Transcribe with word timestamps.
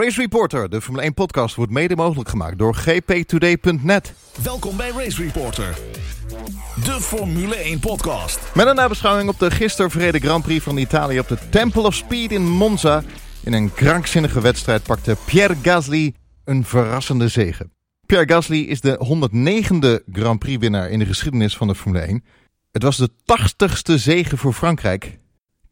Race 0.00 0.20
Reporter, 0.20 0.70
de 0.70 0.80
Formule 0.80 1.02
1 1.04 1.14
podcast, 1.14 1.54
wordt 1.54 1.72
mede 1.72 1.96
mogelijk 1.96 2.28
gemaakt 2.28 2.58
door 2.58 2.74
gptoday.net. 2.74 4.14
Welkom 4.42 4.76
bij 4.76 4.90
Race 4.90 5.22
Reporter, 5.22 5.78
de 6.84 7.00
Formule 7.00 7.56
1 7.56 7.80
podcast. 7.80 8.54
Met 8.54 8.66
een 8.66 8.74
nabeschouwing 8.74 9.28
op 9.28 9.38
de 9.38 9.50
gisteren 9.50 9.90
verreden 9.90 10.20
Grand 10.20 10.44
Prix 10.44 10.64
van 10.64 10.76
Italië 10.76 11.18
op 11.18 11.28
de 11.28 11.38
Temple 11.50 11.82
of 11.82 11.94
Speed 11.94 12.32
in 12.32 12.48
Monza. 12.48 13.02
In 13.44 13.52
een 13.52 13.74
krankzinnige 13.74 14.40
wedstrijd 14.40 14.82
pakte 14.82 15.16
Pierre 15.24 15.56
Gasly 15.62 16.14
een 16.44 16.64
verrassende 16.64 17.28
zege. 17.28 17.70
Pierre 18.06 18.28
Gasly 18.28 18.58
is 18.58 18.80
de 18.80 18.98
109e 19.04 20.12
Grand 20.12 20.38
Prix 20.38 20.58
winnaar 20.60 20.90
in 20.90 20.98
de 20.98 21.06
geschiedenis 21.06 21.56
van 21.56 21.66
de 21.66 21.74
Formule 21.74 22.04
1. 22.04 22.24
Het 22.72 22.82
was 22.82 22.96
de 22.96 23.10
80ste 23.10 23.94
zege 23.94 24.36
voor 24.36 24.52
Frankrijk. 24.52 25.19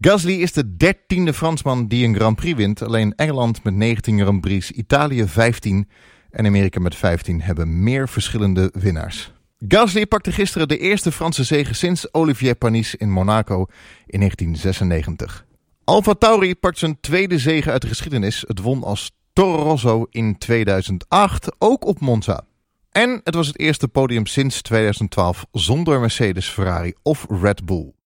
Gasly 0.01 0.33
is 0.33 0.53
de 0.53 0.77
dertiende 0.77 1.33
Fransman 1.33 1.89
die 1.89 2.07
een 2.07 2.15
Grand 2.15 2.37
Prix 2.37 2.57
wint. 2.57 2.83
Alleen 2.83 3.15
Engeland 3.15 3.65
met 3.65 3.75
19 3.75 4.21
Grand 4.21 4.41
Prix, 4.41 4.71
Italië 4.71 5.27
15 5.27 5.89
en 6.31 6.47
Amerika 6.47 6.81
met 6.81 6.95
15 6.95 7.41
hebben 7.41 7.83
meer 7.83 8.09
verschillende 8.09 8.73
winnaars. 8.75 9.33
Gasly 9.69 10.07
pakte 10.07 10.33
gisteren 10.33 10.69
de 10.69 10.79
eerste 10.79 11.13
Franse 11.13 11.45
zege 11.45 11.75
sinds 11.75 12.15
Olivier 12.15 12.55
Panis 12.55 12.95
in 12.95 13.11
Monaco 13.11 13.67
in 14.07 14.19
1996. 14.19 15.47
Alfa 15.85 16.15
Tauri 16.15 16.55
pakt 16.55 16.79
zijn 16.79 17.01
tweede 17.01 17.39
zege 17.39 17.71
uit 17.71 17.83
de 17.83 17.89
geschiedenis. 17.89 18.45
Het 18.47 18.61
won 18.61 18.83
als 18.83 19.11
Toro 19.33 19.63
Rosso 19.63 20.07
in 20.11 20.39
2008, 20.39 21.53
ook 21.59 21.87
op 21.87 22.01
Monza. 22.01 22.45
En 22.91 23.21
het 23.25 23.35
was 23.35 23.47
het 23.47 23.59
eerste 23.59 23.89
podium 23.89 24.27
sinds 24.27 24.63
2012 24.63 25.47
zonder 25.53 26.01
Mercedes, 26.01 26.49
Ferrari 26.49 26.95
of 27.03 27.27
Red 27.29 27.67
Bull. 27.67 27.97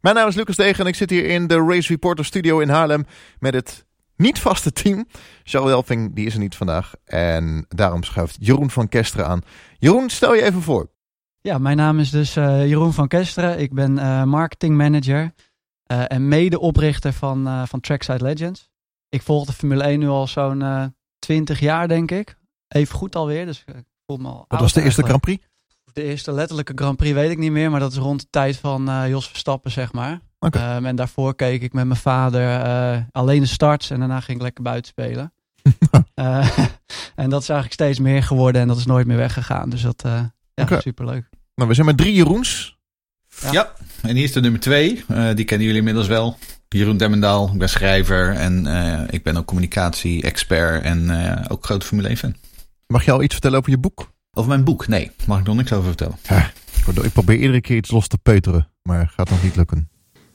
Mijn 0.00 0.14
naam 0.14 0.28
is 0.28 0.34
Lucas 0.34 0.56
Degen 0.56 0.80
en 0.80 0.86
ik 0.86 0.94
zit 0.94 1.10
hier 1.10 1.24
in 1.24 1.46
de 1.46 1.64
Race 1.66 1.88
Reporter 1.88 2.24
studio 2.24 2.58
in 2.58 2.68
Haarlem 2.68 3.04
met 3.38 3.54
het 3.54 3.86
niet 4.16 4.38
vaste 4.38 4.72
team. 4.72 5.06
Charles 5.42 5.70
Welving, 5.70 6.14
die 6.14 6.26
is 6.26 6.34
er 6.34 6.40
niet 6.40 6.56
vandaag 6.56 6.94
en 7.04 7.66
daarom 7.68 8.02
schuift 8.02 8.36
Jeroen 8.40 8.70
van 8.70 8.88
Kesteren 8.88 9.26
aan. 9.26 9.40
Jeroen, 9.78 10.10
stel 10.10 10.34
je 10.34 10.42
even 10.42 10.62
voor. 10.62 10.90
Ja, 11.40 11.58
mijn 11.58 11.76
naam 11.76 11.98
is 11.98 12.10
dus 12.10 12.36
uh, 12.36 12.66
Jeroen 12.66 12.92
van 12.92 13.08
Kesteren. 13.08 13.58
Ik 13.58 13.74
ben 13.74 13.96
uh, 13.96 14.24
marketing 14.24 14.76
manager 14.76 15.32
uh, 15.92 16.04
en 16.12 16.28
medeoprichter 16.28 17.12
van, 17.12 17.66
van 17.68 17.80
Trackside 17.80 18.22
Legends. 18.22 18.70
Ik 19.08 19.22
volg 19.22 19.46
de 19.46 19.52
Formule 19.52 19.82
1 19.82 19.98
nu 19.98 20.08
al 20.08 20.26
zo'n 20.26 20.94
20 21.18 21.60
jaar, 21.60 21.88
denk 21.88 22.10
ik. 22.10 22.36
Even 22.68 22.94
goed 22.94 23.16
alweer, 23.16 23.46
dus 23.46 23.64
ik 23.66 23.84
voel 24.06 24.16
me 24.16 24.28
al 24.28 24.44
Wat 24.48 24.60
was 24.60 24.72
de 24.72 24.82
eerste 24.82 25.02
Grand 25.02 25.20
Prix? 25.20 25.47
De 25.98 26.04
eerste 26.04 26.32
letterlijke 26.32 26.72
Grand 26.74 26.96
Prix 26.96 27.14
weet 27.14 27.30
ik 27.30 27.38
niet 27.38 27.50
meer, 27.50 27.70
maar 27.70 27.80
dat 27.80 27.92
is 27.92 27.98
rond 27.98 28.20
de 28.20 28.26
tijd 28.30 28.56
van 28.56 28.90
uh, 28.90 29.08
Jos 29.08 29.28
Verstappen, 29.28 29.70
zeg 29.70 29.92
maar. 29.92 30.20
Okay. 30.38 30.76
Um, 30.76 30.86
en 30.86 30.96
daarvoor 30.96 31.34
keek 31.34 31.62
ik 31.62 31.72
met 31.72 31.86
mijn 31.86 32.00
vader 32.00 32.66
uh, 32.66 33.02
alleen 33.12 33.40
de 33.40 33.46
starts 33.46 33.90
en 33.90 33.98
daarna 33.98 34.20
ging 34.20 34.36
ik 34.36 34.42
lekker 34.42 34.62
buiten 34.62 34.90
spelen. 34.90 35.32
uh, 36.14 36.58
en 37.22 37.30
dat 37.30 37.42
is 37.42 37.48
eigenlijk 37.48 37.72
steeds 37.72 37.98
meer 37.98 38.22
geworden 38.22 38.60
en 38.60 38.68
dat 38.68 38.76
is 38.76 38.86
nooit 38.86 39.06
meer 39.06 39.16
weggegaan. 39.16 39.70
Dus 39.70 39.82
dat 39.82 40.02
ja, 40.04 40.32
okay. 40.54 40.80
superleuk. 40.80 41.28
Nou, 41.54 41.68
we 41.68 41.74
zijn 41.74 41.86
met 41.86 41.96
drie 41.96 42.14
Jeroens. 42.14 42.78
Ja. 43.40 43.52
ja, 43.52 43.72
en 44.02 44.14
hier 44.14 44.24
is 44.24 44.32
de 44.32 44.40
nummer 44.40 44.60
twee. 44.60 45.04
die 45.34 45.44
kennen 45.44 45.66
jullie 45.66 45.76
inmiddels 45.76 46.06
wel. 46.06 46.36
Jeroen 46.68 46.96
Demmendaal, 46.96 47.50
ik 47.52 47.58
ben 47.58 47.68
schrijver 47.68 48.34
en 48.34 48.66
ik 49.10 49.22
ben 49.22 49.36
ook 49.36 49.46
communicatie-expert 49.46 50.82
en 50.82 51.10
ook 51.48 51.64
grote 51.64 51.86
Formule 51.86 52.08
1 52.08 52.16
fan. 52.16 52.34
Mag 52.86 53.04
je 53.04 53.12
al 53.12 53.22
iets 53.22 53.32
vertellen 53.32 53.58
over 53.58 53.70
je 53.70 53.78
boek? 53.78 54.16
Over 54.38 54.50
mijn 54.50 54.64
boek? 54.64 54.86
Nee, 54.86 55.10
mag 55.26 55.38
ik 55.38 55.46
nog 55.46 55.56
niks 55.56 55.72
over 55.72 55.86
vertellen. 55.86 56.16
Ja, 56.22 56.50
ik 57.02 57.12
probeer 57.12 57.36
iedere 57.36 57.60
keer 57.60 57.76
iets 57.76 57.90
los 57.90 58.08
te 58.08 58.18
peuteren, 58.18 58.68
maar 58.82 59.12
gaat 59.14 59.30
nog 59.30 59.42
niet 59.42 59.56
lukken. 59.56 59.88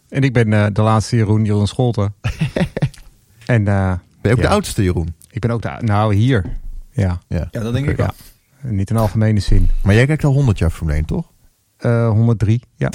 En 0.10 0.24
ik 0.24 0.34
ben 0.34 0.52
uh, 0.52 0.66
de 0.74 0.82
laatste 0.82 1.16
Jeroen, 1.16 1.46
Jeroen 1.46 1.68
Scholten. 1.68 2.14
en, 3.46 3.62
uh, 3.62 3.92
ben 3.96 4.00
je 4.22 4.32
ook 4.32 4.38
ja. 4.38 4.42
de 4.42 4.48
oudste 4.48 4.84
Jeroen? 4.84 5.16
Ik 5.30 5.42
ben 5.42 5.52
ook 5.52 5.62
de 5.62 5.78
Nou, 5.80 6.16
hier. 6.16 6.46
Ja, 6.92 7.22
ja. 7.28 7.48
ja 7.52 7.60
dat 7.60 7.74
denk 7.74 7.88
ik 7.88 7.98
wel. 7.98 8.10
Ja. 8.64 8.70
Niet 8.70 8.90
in 8.90 8.98
algemene 8.98 9.40
zin. 9.40 9.70
Maar 9.84 9.96
jij 9.96 10.06
kijkt 10.06 10.24
al 10.24 10.34
100 10.34 10.58
jaar 10.58 10.70
Formule 10.70 10.98
1, 10.98 11.06
toch? 11.06 11.32
Uh, 11.80 12.10
103, 12.10 12.62
ja. 12.76 12.92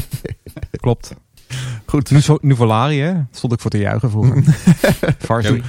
Klopt. 0.70 1.14
Goed. 1.86 2.10
Nu, 2.10 2.20
nu 2.40 2.56
Volari, 2.56 3.00
hè? 3.00 3.14
Stond 3.30 3.52
ik 3.52 3.60
voor 3.60 3.70
te 3.70 3.78
juichen 3.78 4.10
vroeger. 4.10 4.34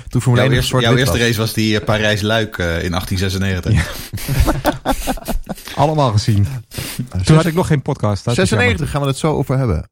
Toen 0.10 0.22
1 0.22 0.36
jouw, 0.36 0.50
eerste, 0.50 0.80
jouw 0.80 0.96
eerste 0.96 1.18
race 1.18 1.38
was 1.38 1.54
die 1.54 1.82
Parijs-Luik 1.82 2.58
uh, 2.58 2.84
in 2.84 2.92
1896. 2.92 3.74
Ja. 3.74 3.84
Allemaal 5.84 6.12
gezien. 6.12 6.48
Toen 7.24 7.36
had 7.36 7.46
ik 7.46 7.54
nog 7.54 7.68
geen 7.68 7.82
podcast. 7.82 8.24
96 8.24 8.90
gaan 8.90 9.02
we 9.02 9.08
het 9.08 9.18
zo 9.18 9.34
over 9.34 9.58
hebben. 9.58 9.90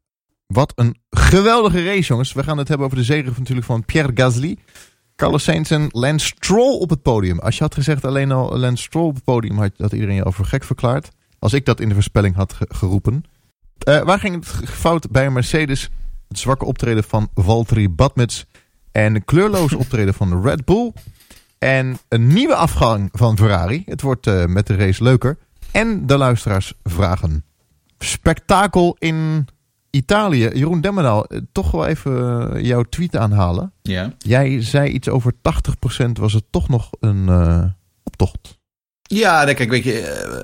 Wat 0.48 0.72
een 0.76 0.98
geweldige 1.10 1.86
race, 1.86 2.08
jongens. 2.08 2.34
We 2.34 2.44
gaan 2.44 2.58
het 2.58 2.68
hebben 2.68 2.86
over 2.86 2.98
de 2.98 3.04
zege 3.04 3.32
natuurlijk 3.38 3.68
van 3.68 3.86
Pierre 3.86 4.12
Gasly. 4.14 4.58
Carlos 5.16 5.44
Sainz 5.44 5.72
en 5.72 5.88
Lance 5.92 6.26
Stroll 6.26 6.80
op 6.80 6.90
het 6.90 7.02
podium. 7.02 7.40
Als 7.40 7.58
je 7.58 7.64
had 7.64 7.74
gezegd 7.74 8.06
alleen 8.06 8.32
al 8.32 8.58
Lance 8.58 8.84
Stroll 8.84 9.08
op 9.08 9.16
het 9.16 9.24
podium, 9.24 9.58
had, 9.58 9.72
had 9.78 9.92
iedereen 9.92 10.16
je 10.16 10.26
over 10.26 10.46
gek 10.46 10.64
verklaard. 10.64 11.10
Als 11.40 11.54
ik 11.54 11.66
dat 11.66 11.80
in 11.80 11.88
de 11.88 11.94
voorspelling 11.94 12.36
had 12.36 12.54
ge 12.54 12.66
geroepen. 12.70 13.24
Uh, 13.86 14.02
waar 14.02 14.20
ging 14.20 14.36
het 14.36 14.70
fout 14.70 15.12
bij 15.12 15.30
Mercedes? 15.30 15.90
Het 16.28 16.40
zwakke 16.40 16.66
optreden 16.66 17.04
van 17.04 17.30
Valtteri 17.34 17.90
Badmets. 17.90 18.46
En 18.92 19.16
een 19.16 19.26
kleurloos 19.26 19.74
optreden 19.84 20.14
van 20.14 20.42
Red 20.42 20.66
Bull. 20.66 20.94
En 21.58 21.98
een 22.08 22.28
nieuwe 22.28 22.56
afgang 22.56 23.10
van 23.12 23.38
Ferrari. 23.38 23.84
Het 23.86 24.02
wordt 24.02 24.28
uh, 24.28 24.46
met 24.46 24.68
de 24.68 24.76
race 24.76 25.04
leuker. 25.04 25.38
En 25.72 26.06
de 26.08 26.18
luisteraars 26.18 26.74
vragen. 26.84 27.44
Spektakel 27.98 28.96
in 29.00 29.48
Italië. 29.90 30.50
Jeroen 30.54 30.82
Demmendaal, 30.82 31.26
toch 31.52 31.72
wel 31.72 31.86
even 31.86 32.64
jouw 32.64 32.84
tweet 32.84 33.16
aanhalen. 33.16 33.74
Ja. 33.82 34.14
Jij 34.18 34.64
zei 34.64 34.90
iets 34.90 35.10
over 35.10 35.34
80% 35.34 36.12
was 36.12 36.34
het 36.34 36.44
toch 36.50 36.70
nog 36.70 36.90
een 37.00 37.28
uh, 37.28 37.64
optocht. 38.04 38.57
Ja, 39.08 39.54
kijk, 39.54 39.70
weet 39.70 39.84
je, 39.84 40.42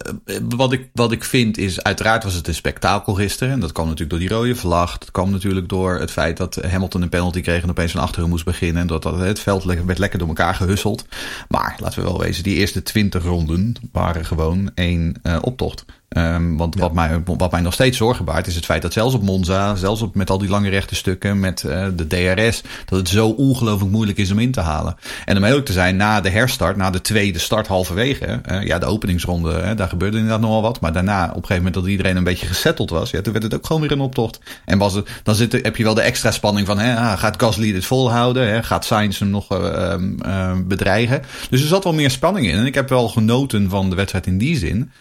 wat 0.50 0.72
ik, 0.72 0.90
wat 0.94 1.12
ik 1.12 1.24
vind 1.24 1.57
is, 1.57 1.84
uiteraard 1.84 2.24
was 2.24 2.34
het 2.34 2.47
een 2.47 2.53
spektakel 2.53 3.13
gisteren. 3.13 3.53
En 3.53 3.59
dat 3.59 3.72
kwam 3.72 3.85
natuurlijk 3.85 4.12
door 4.12 4.19
die 4.19 4.38
rode 4.38 4.56
vlag. 4.56 4.97
Dat 4.97 5.12
kwam 5.12 5.31
natuurlijk 5.31 5.69
door 5.69 6.00
het 6.00 6.12
feit 6.12 6.38
dat 6.38 6.56
Hamilton 6.56 7.01
een 7.01 7.09
penalty 7.09 7.41
kreeg 7.41 7.63
en 7.63 7.69
opeens 7.69 7.91
van 7.91 8.01
achteren 8.01 8.29
moest 8.29 8.46
beginnen. 8.46 8.81
En 8.81 8.88
dat, 8.88 9.03
het 9.03 9.40
veld 9.40 9.63
werd 9.63 9.97
lekker 9.97 10.19
door 10.19 10.28
elkaar 10.28 10.56
gehusseld. 10.56 11.06
Maar 11.47 11.75
laten 11.79 12.00
we 12.00 12.06
wel 12.06 12.19
wezen, 12.19 12.44
die 12.44 12.56
eerste 12.56 12.84
twintig 12.84 13.24
ronden 13.24 13.74
waren 13.91 14.25
gewoon 14.25 14.72
één 14.75 15.16
uh, 15.24 15.38
optocht. 15.41 15.85
Um, 16.18 16.57
want 16.57 16.75
ja. 16.75 16.81
wat, 16.81 16.94
mij, 16.94 17.22
wat 17.25 17.51
mij 17.51 17.62
nog 17.62 17.74
steeds 17.74 17.97
zorgen 17.97 18.25
baart 18.25 18.47
is 18.47 18.56
het 18.56 18.66
feit 18.66 18.81
dat 18.81 18.94
zelfs 18.94 19.16
op 19.16 19.24
Monza, 19.24 19.75
zelfs 19.75 20.01
op, 20.01 20.16
met 20.16 20.29
al 20.29 20.38
die 20.38 20.50
lange 20.50 20.69
rechte 20.69 20.96
stukken, 20.96 21.40
met 21.40 21.63
uh, 21.66 21.88
de 21.96 22.07
DRS, 22.07 22.62
dat 22.85 23.00
het 23.00 23.09
zo 23.09 23.28
ongelooflijk 23.28 23.91
moeilijk 23.91 24.18
is 24.18 24.31
om 24.31 24.40
in 24.40 24.51
te 24.51 24.62
halen. 24.62 24.96
En 25.25 25.38
om 25.38 25.44
eerlijk 25.44 25.66
te 25.66 25.74
zijn, 25.74 25.96
na 25.96 26.22
de 26.22 26.29
herstart, 26.29 26.78
na 26.78 26.90
de 26.90 27.01
tweede 27.01 27.40
start 27.40 27.68
halverwege, 27.68 28.41
uh, 28.51 28.63
ja, 28.63 28.79
de 28.79 28.85
openingsronde, 28.85 29.74
daar 29.75 29.90
gebeurde 29.90 30.18
inderdaad 30.18 30.41
nogal 30.41 30.62
wat. 30.62 30.81
Maar 30.81 30.94
daarna, 30.94 31.24
op 31.24 31.29
een 31.29 31.34
gegeven 31.34 31.56
moment 31.56 31.74
dat 31.74 31.85
iedereen 31.85 32.16
een 32.16 32.24
beetje 32.24 32.47
gesetteld 32.47 32.90
was, 32.90 33.12
ja, 33.12 33.22
toen 33.22 33.34
werd 33.34 33.45
het 33.45 33.56
ook 33.56 33.66
gewoon 33.66 33.81
weer 33.81 33.91
een 33.91 34.00
optocht. 34.00 34.40
En 34.66 34.78
was 34.78 34.94
het, 34.94 35.09
dan 35.24 35.35
zit 35.35 35.51
heb 35.51 35.75
je 35.75 35.84
wel 35.84 35.94
de 35.94 36.01
extra 36.01 36.31
spanning 36.31 36.68
van, 36.68 36.80
hè, 36.80 36.95
ah, 36.95 37.19
gaat 37.19 37.41
Gasly 37.41 37.72
dit 37.72 37.85
volhouden? 37.85 38.47
Hè? 38.47 38.63
Gaat 38.63 38.85
Sainz 38.85 39.19
hem 39.19 39.30
nog 39.30 39.51
uh, 39.51 40.53
bedreigen? 40.66 41.22
Dus 41.50 41.62
er 41.62 41.68
zat 41.68 41.84
wel 41.84 41.94
meer 41.94 42.12
spanning 42.12 42.47
in. 42.47 42.57
En 42.57 42.66
ik 42.66 42.75
heb 42.75 42.90
wel 42.90 43.09
genoten 43.09 43.69
van 43.69 43.90
de 43.90 43.95
wedstrijd 43.95 44.28
in 44.28 44.38
die 44.38 44.57
zin. 44.57 44.91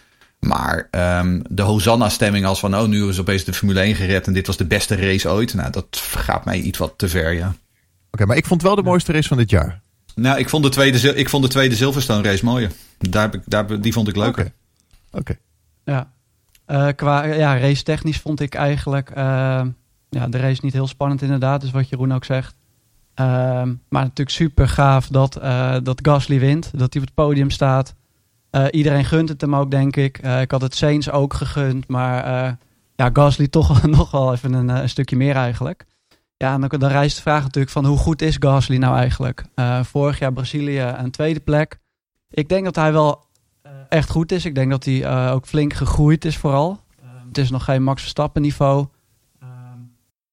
Maar 0.43 0.87
um, 0.91 1.41
de 1.49 1.61
Hosanna-stemming 1.61 2.45
als 2.45 2.59
van, 2.59 2.75
oh, 2.75 2.87
nu 2.87 3.07
is 3.07 3.19
opeens 3.19 3.43
de 3.43 3.53
Formule 3.53 3.79
1 3.79 3.95
gered 3.95 4.27
en 4.27 4.33
dit 4.33 4.47
was 4.47 4.57
de 4.57 4.65
beste 4.65 4.95
race 4.95 5.29
ooit. 5.29 5.53
Nou, 5.53 5.71
dat 5.71 5.87
gaat 6.15 6.45
mij 6.45 6.59
iets 6.59 6.77
wat 6.77 6.93
te 6.97 7.09
ver, 7.09 7.33
ja. 7.33 7.47
Oké, 7.47 7.57
okay, 8.11 8.27
maar 8.27 8.37
ik 8.37 8.45
vond 8.45 8.61
wel 8.61 8.75
de 8.75 8.83
mooiste 8.83 9.11
race 9.11 9.27
van 9.27 9.37
dit 9.37 9.49
jaar. 9.49 9.81
Nou, 10.15 10.39
ik 10.39 10.49
vond 10.49 10.63
de 10.63 10.69
tweede, 10.69 11.15
ik 11.15 11.29
vond 11.29 11.43
de 11.43 11.49
tweede 11.49 11.75
Silverstone 11.75 12.21
race 12.21 12.45
mooier. 12.45 12.71
Daar, 12.97 13.31
daar, 13.45 13.81
die 13.81 13.93
vond 13.93 14.07
ik 14.07 14.15
leuker. 14.15 14.45
Oké. 14.45 14.51
Okay. 15.11 15.21
Okay. 15.21 15.37
Ja. 15.83 16.11
Uh, 16.67 16.93
qua 16.95 17.23
ja, 17.23 17.57
race 17.57 17.83
technisch 17.83 18.19
vond 18.19 18.39
ik 18.39 18.55
eigenlijk 18.55 19.09
uh, 19.09 19.15
ja, 20.09 20.27
de 20.27 20.37
race 20.37 20.59
niet 20.63 20.73
heel 20.73 20.87
spannend 20.87 21.21
inderdaad. 21.21 21.61
Dus 21.61 21.71
wat 21.71 21.89
Jeroen 21.89 22.13
ook 22.13 22.25
zegt. 22.25 22.55
Uh, 23.15 23.25
maar 23.89 24.03
natuurlijk 24.03 24.29
super 24.29 24.67
gaaf 24.67 25.07
dat, 25.07 25.37
uh, 25.43 25.75
dat 25.83 25.99
Gasly 26.03 26.39
wint. 26.39 26.71
Dat 26.71 26.93
hij 26.93 27.01
op 27.01 27.07
het 27.07 27.13
podium 27.13 27.49
staat. 27.49 27.95
Uh, 28.55 28.65
iedereen 28.71 29.05
gunt 29.05 29.29
het 29.29 29.41
hem 29.41 29.55
ook, 29.55 29.71
denk 29.71 29.95
ik. 29.95 30.23
Uh, 30.23 30.41
ik 30.41 30.51
had 30.51 30.61
het 30.61 30.75
Saints 30.75 31.11
ook 31.11 31.33
gegund, 31.33 31.87
maar 31.87 32.25
uh, 32.25 32.51
ja, 32.95 33.09
Gasly 33.13 33.47
toch 33.57 33.83
nog 33.83 34.11
wel 34.11 34.33
even 34.33 34.53
een, 34.53 34.67
een, 34.67 34.89
stukje 34.89 35.15
meer 35.15 35.35
eigenlijk. 35.35 35.85
Ja, 36.37 36.53
en 36.53 36.61
dan, 36.61 36.79
dan 36.79 36.89
rijst 36.89 37.15
de 37.15 37.21
vraag 37.21 37.43
natuurlijk 37.43 37.71
van 37.71 37.85
hoe 37.85 37.97
goed 37.97 38.21
is 38.21 38.35
Gasly 38.39 38.77
nou 38.77 38.97
eigenlijk? 38.97 39.43
vorig 39.83 40.19
jaar 40.19 40.33
Brazilië 40.33 40.93
een 40.97 41.11
tweede 41.11 41.39
plek. 41.39 41.79
Ik 42.29 42.49
denk 42.49 42.63
dat 42.63 42.75
hij 42.75 42.93
wel 42.93 43.25
echt 43.89 44.09
goed 44.09 44.31
is. 44.31 44.45
Ik 44.45 44.55
denk 44.55 44.71
dat 44.71 44.85
hij 44.85 45.29
ook 45.31 45.45
flink 45.45 45.73
gegroeid 45.73 46.25
is 46.25 46.37
vooral. 46.37 46.79
het 47.27 47.37
is 47.37 47.49
nog 47.49 47.63
geen 47.63 47.83
Max 47.83 48.01
Verstappen 48.01 48.41
niveau. 48.41 48.87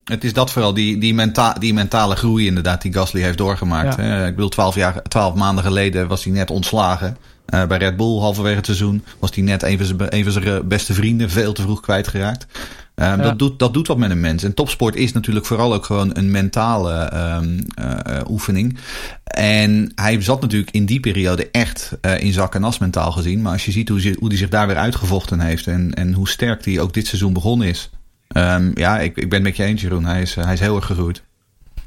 Het 0.04 0.24
is 0.24 0.32
dat 0.32 0.50
vooral, 0.50 0.74
die, 0.74 0.98
die, 0.98 1.14
menta 1.14 1.52
die 1.52 1.74
mentale 1.74 2.16
groei 2.16 2.46
inderdaad 2.46 2.82
die 2.82 2.92
Gasly 2.92 3.20
heeft 3.22 3.38
doorgemaakt. 3.38 3.96
Ja. 3.96 4.26
Ik 4.26 4.34
bedoel, 4.34 4.48
twaalf, 4.48 4.74
jaar, 4.74 5.02
twaalf 5.02 5.34
maanden 5.34 5.64
geleden 5.64 6.08
was 6.08 6.24
hij 6.24 6.32
net 6.32 6.50
ontslagen. 6.50 7.16
Uh, 7.54 7.66
bij 7.66 7.78
Red 7.78 7.96
Bull 7.96 8.18
halverwege 8.18 8.56
het 8.56 8.64
seizoen 8.66 9.04
was 9.18 9.34
hij 9.34 9.44
net 9.44 9.62
een 9.62 9.78
van 10.24 10.32
zijn, 10.32 10.68
beste 10.68 10.94
vrienden 10.94 11.30
veel 11.30 11.52
te 11.52 11.62
vroeg 11.62 11.80
kwijtgeraakt. 11.80 12.46
Um, 12.94 13.06
Ja. 13.06 13.16
dat, 13.16 13.38
doet, 13.38 13.58
dat 13.58 13.74
doet 13.74 13.86
wat 13.86 13.96
met 13.96 14.10
een 14.10 14.20
mens. 14.20 14.42
En 14.42 14.54
topsport 14.54 14.96
is 14.96 15.12
natuurlijk 15.12 15.46
vooral 15.46 15.74
ook 15.74 15.84
gewoon 15.84 16.10
een 16.16 16.30
mentale 16.30 16.92
ehm, 16.94 17.60
eh, 17.74 18.18
eh, 18.18 18.30
oefening. 18.30 18.78
En 19.24 19.92
hij 19.94 20.22
zat 20.22 20.40
natuurlijk 20.40 20.70
in 20.70 20.86
die 20.86 21.00
periode 21.00 21.48
echt 21.50 21.92
eh, 22.00 22.20
in 22.20 22.32
zak 22.32 22.54
en 22.54 22.64
as 22.64 22.78
mentaal 22.78 23.12
gezien. 23.12 23.42
Maar 23.42 23.52
als 23.52 23.64
je 23.64 23.70
ziet 23.72 23.88
hoe, 23.88 24.00
ze- 24.00 24.16
hoe 24.18 24.28
hij 24.28 24.36
zich 24.36 24.48
daar 24.48 24.66
weer 24.66 24.76
uitgevochten 24.76 25.40
heeft 25.40 25.66
en, 25.66 25.94
en 25.94 26.12
hoe 26.12 26.28
sterk 26.28 26.64
hij 26.64 26.80
ook 26.80 26.92
dit 26.94 27.06
seizoen 27.06 27.32
begonnen 27.32 27.66
is. 27.68 27.90
Ehm, 28.28 28.70
ja, 28.74 28.98
ik, 28.98 29.16
ik 29.16 29.28
ben 29.28 29.38
het 29.38 29.42
met 29.48 29.56
je 29.56 29.64
eens, 29.64 29.82
Jeroen. 29.82 30.04
Hij 30.04 30.22
is, 30.22 30.36
eh, 30.36 30.44
hij 30.44 30.52
is 30.52 30.60
heel 30.60 30.76
erg 30.76 30.86
gegroeid. 30.86 31.22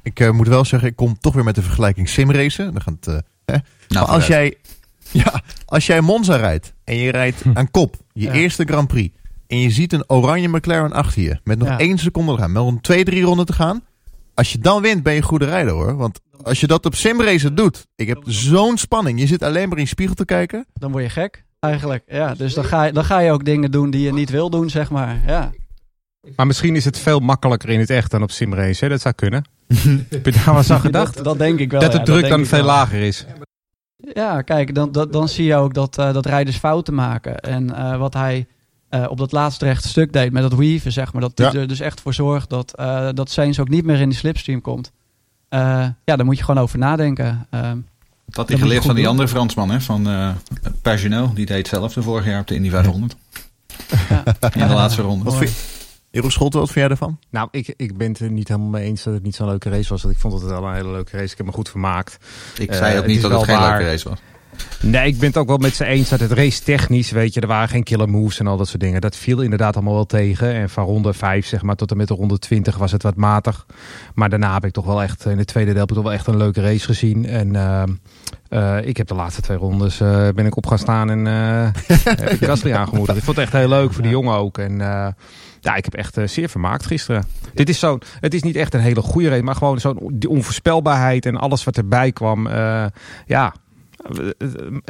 Ik 0.04 0.20
eh, 0.20 0.32
moet 0.32 0.48
wel 0.48 0.66
zeggen, 0.66 0.90
ik 0.90 0.96
kom 0.96 1.18
toch 1.20 1.34
weer 1.34 1.44
met 1.44 1.56
de 1.56 1.62
vergelijking 1.62 2.10
simracen. 2.10 2.74
Dan 2.74 2.82
gaat 2.82 2.94
het, 3.00 3.08
eh, 3.08 3.14
hè. 3.46 3.54
Nou, 3.88 4.06
maar 4.06 4.16
als 4.16 4.28
jij, 4.28 4.58
ja, 5.14 5.42
als 5.66 5.86
jij 5.86 6.02
Monza 6.02 6.36
rijdt 6.36 6.74
en 6.84 6.96
je 6.96 7.12
rijdt 7.12 7.42
aan 7.54 7.72
kop, 7.72 7.96
je 8.14 8.26
Ja. 8.26 8.32
eerste 8.34 8.66
Grand 8.66 8.88
Prix, 8.88 9.16
en 9.48 9.60
je 9.60 9.70
ziet 9.70 9.94
een 9.94 10.10
oranje 10.10 10.48
McLaren 10.48 10.92
achter 10.94 11.22
je, 11.22 11.40
met 11.44 11.58
nog 11.60 11.68
Ja. 11.68 11.80
één 11.80 11.98
seconde 11.98 12.32
te 12.36 12.42
gaan, 12.42 12.52
met 12.52 12.64
nog 12.64 12.82
twee, 12.82 13.04
drie 13.04 13.24
ronden 13.24 13.46
te 13.46 13.54
gaan. 13.54 13.82
Als 14.34 14.52
je 14.52 14.58
dan 14.58 14.82
wint, 14.82 15.04
ben 15.04 15.14
je 15.14 15.20
een 15.20 15.26
goede 15.26 15.46
rijder 15.46 15.74
hoor. 15.74 15.96
Want 15.96 16.20
als 16.44 16.60
je 16.60 16.68
dat 16.68 16.86
op 16.86 16.96
simracen 16.96 17.56
doet, 17.56 17.88
ik 17.96 18.08
heb 18.08 18.22
zo'n 18.26 18.78
spanning. 18.78 19.20
Je 19.20 19.28
zit 19.28 19.44
alleen 19.44 19.70
maar 19.70 19.78
in 19.78 19.84
de 19.84 19.90
spiegel 19.90 20.16
te 20.16 20.26
kijken. 20.26 20.66
Dan 20.74 20.92
word 20.92 21.04
je 21.04 21.10
gek, 21.10 21.44
eigenlijk. 21.60 22.04
Ja, 22.08 22.34
dus 22.36 22.54
dan 22.54 22.64
ga, 22.66 22.84
je, 22.84 22.92
dan 22.92 23.06
ga 23.06 23.20
je 23.20 23.32
ook 23.32 23.46
dingen 23.46 23.72
doen 23.72 23.90
die 23.90 24.02
je 24.02 24.14
niet 24.14 24.30
wil 24.30 24.50
doen, 24.50 24.70
zeg 24.70 24.90
maar. 24.90 25.22
Ja. 25.28 25.52
Maar 26.36 26.48
misschien 26.48 26.76
is 26.76 26.86
het 26.86 27.00
veel 27.00 27.20
makkelijker 27.20 27.70
in 27.70 27.80
het 27.80 27.90
echt 27.90 28.12
dan 28.12 28.24
op 28.24 28.32
simrace. 28.32 28.84
Hè? 28.84 28.90
Dat 28.90 29.02
zou 29.02 29.14
kunnen. 29.14 29.46
Heb 30.10 30.26
je 30.26 30.32
daar 30.32 30.46
wel 30.46 30.58
eens 30.58 30.72
aan 30.72 30.80
gedacht? 30.80 31.16
Dat, 31.16 31.24
dat 31.24 31.38
denk 31.38 31.60
ik 31.60 31.72
wel. 31.72 31.80
dat 31.82 31.92
de 31.92 31.98
ja, 31.98 32.04
druk 32.04 32.28
dan 32.28 32.46
veel 32.46 32.58
wel. 32.58 32.68
lager 32.68 33.02
is. 33.02 33.26
Ja, 34.14 34.42
kijk, 34.42 34.76
dan, 34.76 34.92
dan, 34.92 35.12
dan 35.12 35.30
zie 35.30 35.46
je 35.46 35.56
ook 35.56 35.74
dat, 35.74 35.98
eh, 35.98 36.14
dat 36.14 36.26
rijders 36.26 36.58
fouten 36.58 36.94
maken. 36.94 37.40
En 37.40 37.76
eh, 37.76 37.98
wat 37.98 38.14
hij 38.14 38.48
eh, 38.90 39.06
op 39.10 39.18
dat 39.18 39.32
laatste 39.32 39.66
rechte 39.66 39.88
stuk 39.88 40.14
deed 40.14 40.32
met 40.32 40.42
dat 40.42 40.54
weaven, 40.54 40.92
zeg 40.92 41.14
maar. 41.14 41.22
Dat 41.22 41.38
hij 41.38 41.52
Ja. 41.52 41.60
er 41.60 41.68
dus 41.68 41.80
echt 41.80 42.02
voor 42.02 42.14
zorgt 42.14 42.50
dat, 42.50 42.76
eh 42.76 43.10
dat 43.14 43.30
Sainz 43.30 43.60
ook 43.60 43.70
niet 43.70 43.86
meer 43.86 44.00
in 44.00 44.10
die 44.10 44.18
slipstream 44.18 44.62
komt. 44.62 44.92
Eh, 45.50 45.60
ja, 46.06 46.16
daar 46.16 46.26
moet 46.26 46.38
je 46.38 46.44
gewoon 46.44 46.64
over 46.64 46.78
nadenken. 46.80 47.48
Ehm, 47.50 47.78
Dat 48.26 48.36
had 48.36 48.50
hij 48.50 48.58
geleerd 48.58 48.84
van 48.86 48.94
die 48.94 49.04
doen. 49.04 49.12
andere 49.12 49.30
Fransman, 49.30 49.70
hè? 49.70 49.82
van 49.82 50.08
eh 50.08 50.30
Pagenaud. 50.82 51.36
Die 51.36 51.46
deed 51.46 51.58
hetzelfde 51.58 52.02
vorig 52.02 52.26
jaar 52.26 52.40
op 52.40 52.48
de 52.48 52.56
Indy 52.56 52.70
500. 52.70 53.16
ja. 54.10 54.24
In 54.54 54.68
de 54.68 54.74
laatste 54.74 55.02
ronde. 55.02 55.24
Wat 55.24 55.36
vind, 55.36 55.52
Jeroen 56.14 56.32
Scholte, 56.32 56.58
wat 56.58 56.72
vind 56.72 56.80
jij 56.80 56.90
ervan? 56.90 57.18
Nou, 57.30 57.48
ik, 57.52 57.74
ik 57.78 57.98
ben 57.98 58.08
het 58.08 58.20
er 58.20 58.32
niet 58.32 58.48
helemaal 58.48 58.70
mee 58.70 58.84
eens 58.84 59.04
dat 59.04 59.14
het 59.14 59.24
niet 59.24 59.36
zo'n 59.36 59.48
leuke 59.48 59.70
race 59.70 59.90
was. 59.90 60.02
Want 60.02 60.14
ik 60.14 60.20
vond 60.22 60.34
het 60.34 60.44
wel 60.44 60.64
een 60.64 60.74
hele 60.76 60.92
leuke 60.92 61.18
race. 61.18 61.32
Ik 61.32 61.38
heb 61.38 61.46
me 61.46 61.52
goed 61.52 61.70
vermaakt. 61.70 62.18
Ik 62.58 62.70
Eh, 62.70 62.76
zei 62.78 62.92
ook 62.92 62.98
het 62.98 63.06
niet 63.12 63.22
dat 63.22 63.32
het 63.32 63.44
geen 63.44 63.58
waar. 63.58 63.70
leuke 63.78 63.92
race 63.92 64.10
was. 64.10 64.18
Nee, 64.82 65.08
ik 65.08 65.18
ben 65.18 65.28
het 65.28 65.38
ook 65.38 65.48
wel 65.48 65.58
met 65.58 65.76
ze 65.76 65.86
eens 65.86 66.10
dat 66.10 66.20
het 66.20 66.32
race 66.32 66.64
technisch, 66.64 67.12
weet 67.12 67.34
je, 67.34 67.42
er 67.42 67.48
waren 67.48 67.70
geen 67.70 67.84
killer 67.84 68.10
moves 68.10 68.40
en 68.40 68.48
al 68.48 68.58
dat 68.58 68.68
soort 68.68 68.82
dingen. 68.82 69.02
Dat 69.02 69.16
viel 69.16 69.42
inderdaad 69.42 69.76
allemaal 69.76 69.94
wel 69.94 70.06
tegen. 70.06 70.54
En 70.54 70.70
van 70.70 70.86
ronde 70.86 71.14
5, 71.14 71.46
zeg 71.46 71.62
maar, 71.62 71.76
tot 71.76 71.92
en 71.92 71.98
met 71.98 72.08
de 72.08 72.14
ronde 72.14 72.40
20 72.40 72.78
was 72.78 72.92
het 72.92 73.04
wat 73.04 73.16
matig. 73.16 73.66
Maar 74.14 74.30
daarna 74.30 74.54
heb 74.54 74.66
ik 74.66 74.72
toch 74.74 74.86
wel 74.86 75.02
echt, 75.02 75.26
in 75.26 75.38
de 75.38 75.46
tweede 75.46 75.72
deel 75.72 75.80
heb 75.80 75.90
ik 75.90 75.96
toch 75.96 76.04
wel 76.06 76.14
echt 76.14 76.28
een 76.28 76.38
leuke 76.38 76.62
race 76.62 76.86
gezien. 76.86 77.26
En 77.26 77.56
ehm, 77.56 77.90
eh, 78.54 78.78
ik 78.88 78.98
heb 78.98 79.08
de 79.08 79.14
laatste 79.14 79.42
twee 79.42 79.58
rondes, 79.58 80.00
eh, 80.00 80.28
ben 80.36 80.46
ik 80.46 80.58
op 80.58 80.68
gaan 80.68 80.78
staan 80.78 81.10
en 81.10 81.28
eh 81.28 81.68
heb 82.24 82.30
ik 82.30 82.46
Gasly 82.46 82.74
aangemoedigd. 82.74 83.18
Ik 83.18 83.24
vond 83.24 83.38
het 83.38 83.46
echt 83.46 83.56
heel 83.56 83.70
leuk 83.70 83.94
voor 83.94 84.02
die 84.02 84.12
jongen 84.12 84.36
ook. 84.36 84.58
En 84.58 84.78
ja, 85.60 85.76
ik 85.76 85.86
heb 85.86 85.94
echt 85.94 86.18
zeer 86.26 86.50
vermaakt 86.50 86.86
gisteren. 86.86 87.26
Dit 87.54 87.70
is 87.70 87.80
zo'n, 87.80 88.02
het 88.20 88.34
is 88.34 88.44
niet 88.44 88.56
echt 88.56 88.74
een 88.74 88.80
hele 88.80 89.02
goede 89.02 89.30
race, 89.30 89.44
maar 89.44 89.56
gewoon 89.56 89.80
zo'n 89.80 90.00
die 90.14 90.30
onvoorspelbaarheid 90.30 91.26
en 91.26 91.38
alles 91.38 91.64
wat 91.64 91.78
erbij 91.78 92.12
kwam. 92.12 92.48
ja, 93.26 93.54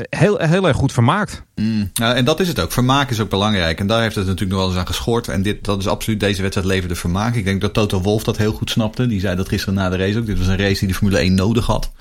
heel, 0.10 0.38
heel 0.38 0.68
erg 0.68 0.78
goed 0.78 0.92
vermaakt. 0.92 1.44
Mm. 1.56 1.90
Ja, 1.94 2.16
en 2.16 2.26
dat 2.26 2.40
is 2.40 2.48
het 2.48 2.60
ook. 2.60 2.72
Vermaak 2.72 3.10
is 3.10 3.20
ook 3.20 3.30
belangrijk. 3.30 3.80
En 3.80 3.88
daar 3.88 4.02
heeft 4.02 4.16
het 4.16 4.26
natuurlijk 4.26 4.52
nog 4.52 4.60
wel 4.60 4.70
eens 4.70 4.80
aan 4.80 4.88
geschort. 4.88 5.28
En 5.28 5.42
dit, 5.42 5.64
dat 5.64 5.80
is 5.80 5.88
absoluut, 5.88 6.20
deze 6.20 6.42
wedstrijd 6.42 6.68
leverde 6.68 6.96
vermaak. 6.96 7.36
Ik 7.36 7.46
denk 7.46 7.62
dat 7.62 7.74
Toto 7.74 8.02
Wolf 8.02 8.24
dat 8.24 8.38
heel 8.38 8.54
goed 8.54 8.70
snapte. 8.70 9.08
Die 9.08 9.20
zei 9.20 9.36
dat 9.36 9.48
gisteren 9.48 9.76
na 9.76 9.90
de 9.90 9.98
race 9.98 10.20
ook. 10.20 10.26
Dit 10.26 10.38
was 10.38 10.48
een 10.48 10.58
race 10.58 10.80
die 10.80 10.88
de 10.88 10.94
Formule 10.94 11.18
1 11.18 11.34
nodig 11.34 11.66
had. 11.66 11.92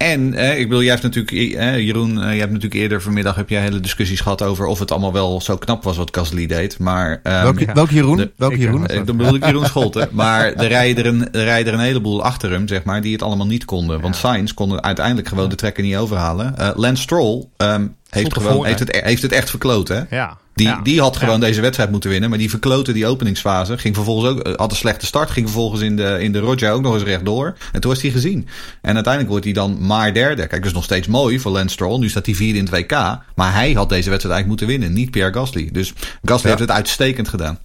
En 0.00 0.34
eh, 0.34 0.58
ik 0.58 0.68
bedoel, 0.68 0.82
jij 0.82 0.90
hebt 0.90 1.02
natuurlijk, 1.02 1.54
eh, 1.56 1.78
Jeroen, 1.78 2.18
eh, 2.18 2.28
jij 2.28 2.38
hebt 2.38 2.52
natuurlijk 2.52 2.80
eerder 2.80 3.02
vanmiddag 3.02 3.34
heb 3.36 3.48
jij 3.48 3.60
hele 3.62 3.80
discussies 3.80 4.20
gehad 4.20 4.42
over 4.42 4.66
of 4.66 4.78
het 4.78 4.90
allemaal 4.90 5.12
wel 5.12 5.40
zo 5.40 5.56
knap 5.56 5.82
was 5.82 5.96
wat 5.96 6.16
Gasly 6.16 6.46
deed. 6.46 6.78
Maar 6.78 7.20
ehm, 7.22 7.42
welke, 7.42 7.64
ja. 7.66 7.72
welke 7.72 7.94
Jeroen? 7.94 8.16
de- 8.16 8.30
welke 8.36 8.54
ik, 8.54 8.60
Jeroen? 8.60 8.86
eh, 8.86 9.00
dan 9.04 9.16
bedoel 9.16 9.34
ik 9.34 9.44
Jeroen 9.44 9.64
Scholten. 9.66 10.08
Maar 10.20 10.52
er 10.52 10.68
rijden 10.68 11.04
er, 11.04 11.10
een, 11.14 11.32
er 11.32 11.44
rijden 11.44 11.74
een 11.74 11.80
heleboel 11.80 12.22
achter 12.22 12.50
hem, 12.50 12.68
zeg 12.68 12.84
maar, 12.84 13.00
die 13.00 13.12
het 13.12 13.22
allemaal 13.22 13.46
niet 13.46 13.64
konden. 13.64 14.00
Want 14.00 14.16
Sainz 14.16 14.52
kon 14.54 14.82
uiteindelijk 14.82 15.28
gewoon 15.28 15.48
de 15.48 15.54
trekker 15.54 15.82
niet 15.82 15.96
overhalen. 15.96 16.56
Eh 16.58 16.70
Lance 16.74 17.02
Stroll 17.02 17.44
ehm, 17.56 17.86
heeft, 18.10 18.32
gewoon, 18.32 18.66
heeft, 18.66 18.78
het, 18.78 19.00
heeft 19.04 19.22
het 19.22 19.32
echt 19.32 19.50
verkloot, 19.50 19.88
hè? 19.88 20.00
Ja. 20.10 20.38
Die, 20.54 20.66
ja. 20.68 20.80
die 20.82 21.00
had 21.00 21.16
gewoon 21.16 21.40
deze 21.40 21.60
wedstrijd 21.60 21.90
moeten 21.90 22.10
winnen. 22.10 22.28
Maar 22.30 22.38
die 22.38 22.50
verklote 22.50 22.92
die 22.92 23.06
openingsfase. 23.06 23.78
Ging 23.78 23.94
vervolgens 23.94 24.30
ook, 24.30 24.40
eh, 24.40 24.54
had 24.54 24.70
een 24.70 24.76
slechte 24.76 25.06
start. 25.06 25.30
Ging 25.30 25.46
vervolgens 25.46 25.82
in 25.82 25.96
de, 25.96 26.16
in 26.20 26.32
de 26.32 26.38
Roger 26.38 26.72
ook 26.72 26.82
nog 26.82 26.94
eens 26.94 27.02
rechtdoor. 27.02 27.56
En 27.72 27.80
toen 27.80 27.90
was 27.90 28.02
hij 28.02 28.10
gezien. 28.10 28.48
En 28.82 28.94
uiteindelijk 28.94 29.28
wordt 29.28 29.44
hij 29.44 29.54
dan 29.54 29.86
maar 29.86 30.14
derde. 30.14 30.46
Kijk, 30.46 30.50
dat 30.62 30.64
is 30.70 30.72
nog 30.72 30.84
steeds 30.84 31.06
mooi 31.06 31.40
voor 31.40 31.52
Lance 31.52 31.68
Stroll. 31.68 31.98
Nu 31.98 32.08
staat 32.08 32.26
hij 32.26 32.34
vierde 32.34 32.58
in 32.58 32.64
het 32.64 32.74
WK. 32.74 32.90
Maar 33.34 33.52
hij 33.52 33.72
had 33.72 33.88
deze 33.88 34.10
wedstrijd 34.10 34.34
eigenlijk 34.34 34.46
moeten 34.46 34.66
winnen. 34.66 34.92
Niet 34.92 35.10
Pierre 35.10 35.32
Gasly. 35.32 35.68
Dus 35.72 35.92
Gasly 36.24 36.50
Ja. 36.50 36.56
heeft 36.56 36.68
het 36.68 36.76
uitstekend 36.76 37.28
gedaan. 37.28 37.58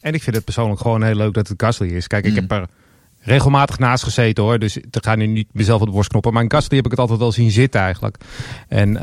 En 0.00 0.14
ik 0.14 0.22
vind 0.22 0.36
het 0.36 0.44
persoonlijk 0.44 0.80
gewoon 0.80 1.02
heel 1.02 1.14
leuk 1.14 1.34
dat 1.34 1.48
het 1.48 1.62
Gasly 1.62 1.88
is. 1.88 2.06
Kijk, 2.06 2.24
ik 2.24 2.30
Mm. 2.30 2.36
heb 2.36 2.50
er 2.50 2.66
regelmatig 3.22 3.78
naast 3.78 4.04
gezeten 4.04 4.44
hoor. 4.44 4.58
Dus 4.58 4.76
ik 4.76 4.86
ga 4.90 5.14
nu 5.14 5.26
niet 5.26 5.48
mezelf 5.52 5.80
op 5.80 5.86
de 5.86 5.92
borst 5.92 6.08
knoppen. 6.08 6.32
Maar 6.32 6.42
in 6.42 6.50
Gasly 6.50 6.76
heb 6.76 6.84
ik 6.84 6.90
het 6.90 7.00
altijd 7.00 7.18
wel 7.18 7.32
zien 7.32 7.50
zitten 7.50 7.80
eigenlijk. 7.80 8.16
En 8.68 8.96
eh, 8.96 9.02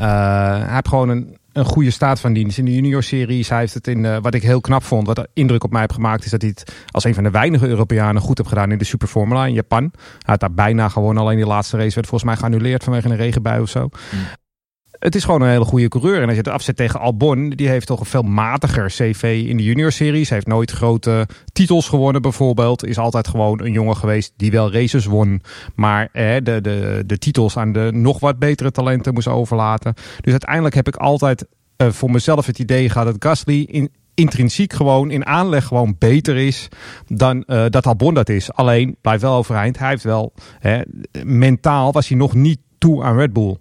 hij 0.64 0.74
heeft 0.74 0.88
gewoon 0.88 1.08
een, 1.08 1.36
een 1.52 1.64
goede 1.64 1.90
staat 1.90 2.20
van 2.20 2.32
dienst. 2.32 2.58
In 2.58 2.64
de 2.64 2.74
junior 2.74 3.02
series, 3.02 3.48
hij 3.48 3.58
heeft 3.58 3.74
het 3.74 3.86
in, 3.86 4.04
eh, 4.04 4.16
wat 4.20 4.34
ik 4.34 4.42
heel 4.42 4.60
knap 4.60 4.82
vond, 4.82 5.06
wat 5.06 5.28
indruk 5.32 5.64
op 5.64 5.70
mij 5.70 5.80
heeft 5.80 5.92
gemaakt, 5.92 6.24
is 6.24 6.30
dat 6.30 6.40
hij 6.40 6.50
het 6.50 6.74
als 6.90 7.04
een 7.04 7.14
van 7.14 7.22
de 7.22 7.30
weinige 7.30 7.66
Europeanen 7.66 8.22
goed 8.22 8.38
heeft 8.38 8.50
gedaan 8.50 8.72
in 8.72 8.78
de 8.78 8.84
Super 8.84 9.08
Formula 9.08 9.46
in 9.46 9.54
Japan. 9.54 9.92
Hij 9.92 10.20
had 10.24 10.40
daar 10.40 10.54
bijna 10.54 10.88
gewonnen. 10.88 11.22
Alleen 11.22 11.36
die 11.36 11.46
laatste 11.46 11.76
race 11.76 11.94
werd 11.94 12.06
volgens 12.06 12.30
mij 12.30 12.36
geannuleerd 12.36 12.84
vanwege 12.84 13.08
een 13.08 13.16
regenbui 13.16 13.60
of 13.60 13.68
zo. 13.68 13.88
Het 15.00 15.14
is 15.14 15.24
gewoon 15.24 15.42
een 15.42 15.48
hele 15.48 15.64
goede 15.64 15.88
coureur. 15.88 16.16
En 16.16 16.22
als 16.22 16.32
je 16.32 16.36
het 16.36 16.48
afzet 16.48 16.76
tegen 16.76 17.00
Albon, 17.00 17.50
die 17.50 17.68
heeft 17.68 17.86
toch 17.86 18.00
een 18.00 18.06
veel 18.06 18.22
matiger 18.22 18.86
cv 18.86 19.44
in 19.48 19.56
de 19.56 19.62
junior 19.62 19.92
series. 19.92 20.28
Hij 20.28 20.36
heeft 20.36 20.50
nooit 20.50 20.70
grote 20.70 21.26
titels 21.52 21.88
gewonnen 21.88 22.22
bijvoorbeeld. 22.22 22.84
Is 22.84 22.98
altijd 22.98 23.28
gewoon 23.28 23.60
een 23.62 23.72
jongen 23.72 23.96
geweest 23.96 24.32
die 24.36 24.50
wel 24.50 24.72
races 24.72 25.04
won. 25.04 25.42
Maar 25.74 26.08
eh, 26.12 26.34
de, 26.42 26.60
de, 26.60 27.02
de 27.06 27.18
titels 27.18 27.56
aan 27.56 27.72
de 27.72 27.90
nog 27.92 28.20
wat 28.20 28.38
betere 28.38 28.70
talenten 28.70 29.14
moest 29.14 29.28
overlaten. 29.28 29.94
Dus 30.20 30.30
uiteindelijk 30.30 30.74
heb 30.74 30.88
ik 30.88 30.96
altijd 30.96 31.46
eh, 31.76 31.88
voor 31.88 32.10
mezelf 32.10 32.46
het 32.46 32.58
idee 32.58 32.88
gehad 32.88 33.06
dat 33.06 33.16
Gasly 33.18 33.62
in, 33.62 33.90
intrinsiek 34.14 34.72
gewoon 34.72 35.10
in 35.10 35.26
aanleg 35.26 35.66
gewoon 35.66 35.96
beter 35.98 36.36
is 36.36 36.68
dan 37.06 37.42
eh, 37.44 37.64
dat 37.68 37.86
Albon 37.86 38.14
dat 38.14 38.28
is. 38.28 38.52
Alleen 38.52 38.96
blijft 39.00 39.22
wel 39.22 39.36
overeind. 39.36 39.78
Hij 39.78 39.88
heeft 39.88 40.04
wel 40.04 40.32
hè, 40.58 40.80
mentaal 41.24 41.92
was 41.92 42.08
hij 42.08 42.16
nog 42.16 42.34
niet 42.34 42.58
toe 42.78 43.02
aan 43.02 43.16
Red 43.16 43.32
Bull. 43.32 43.56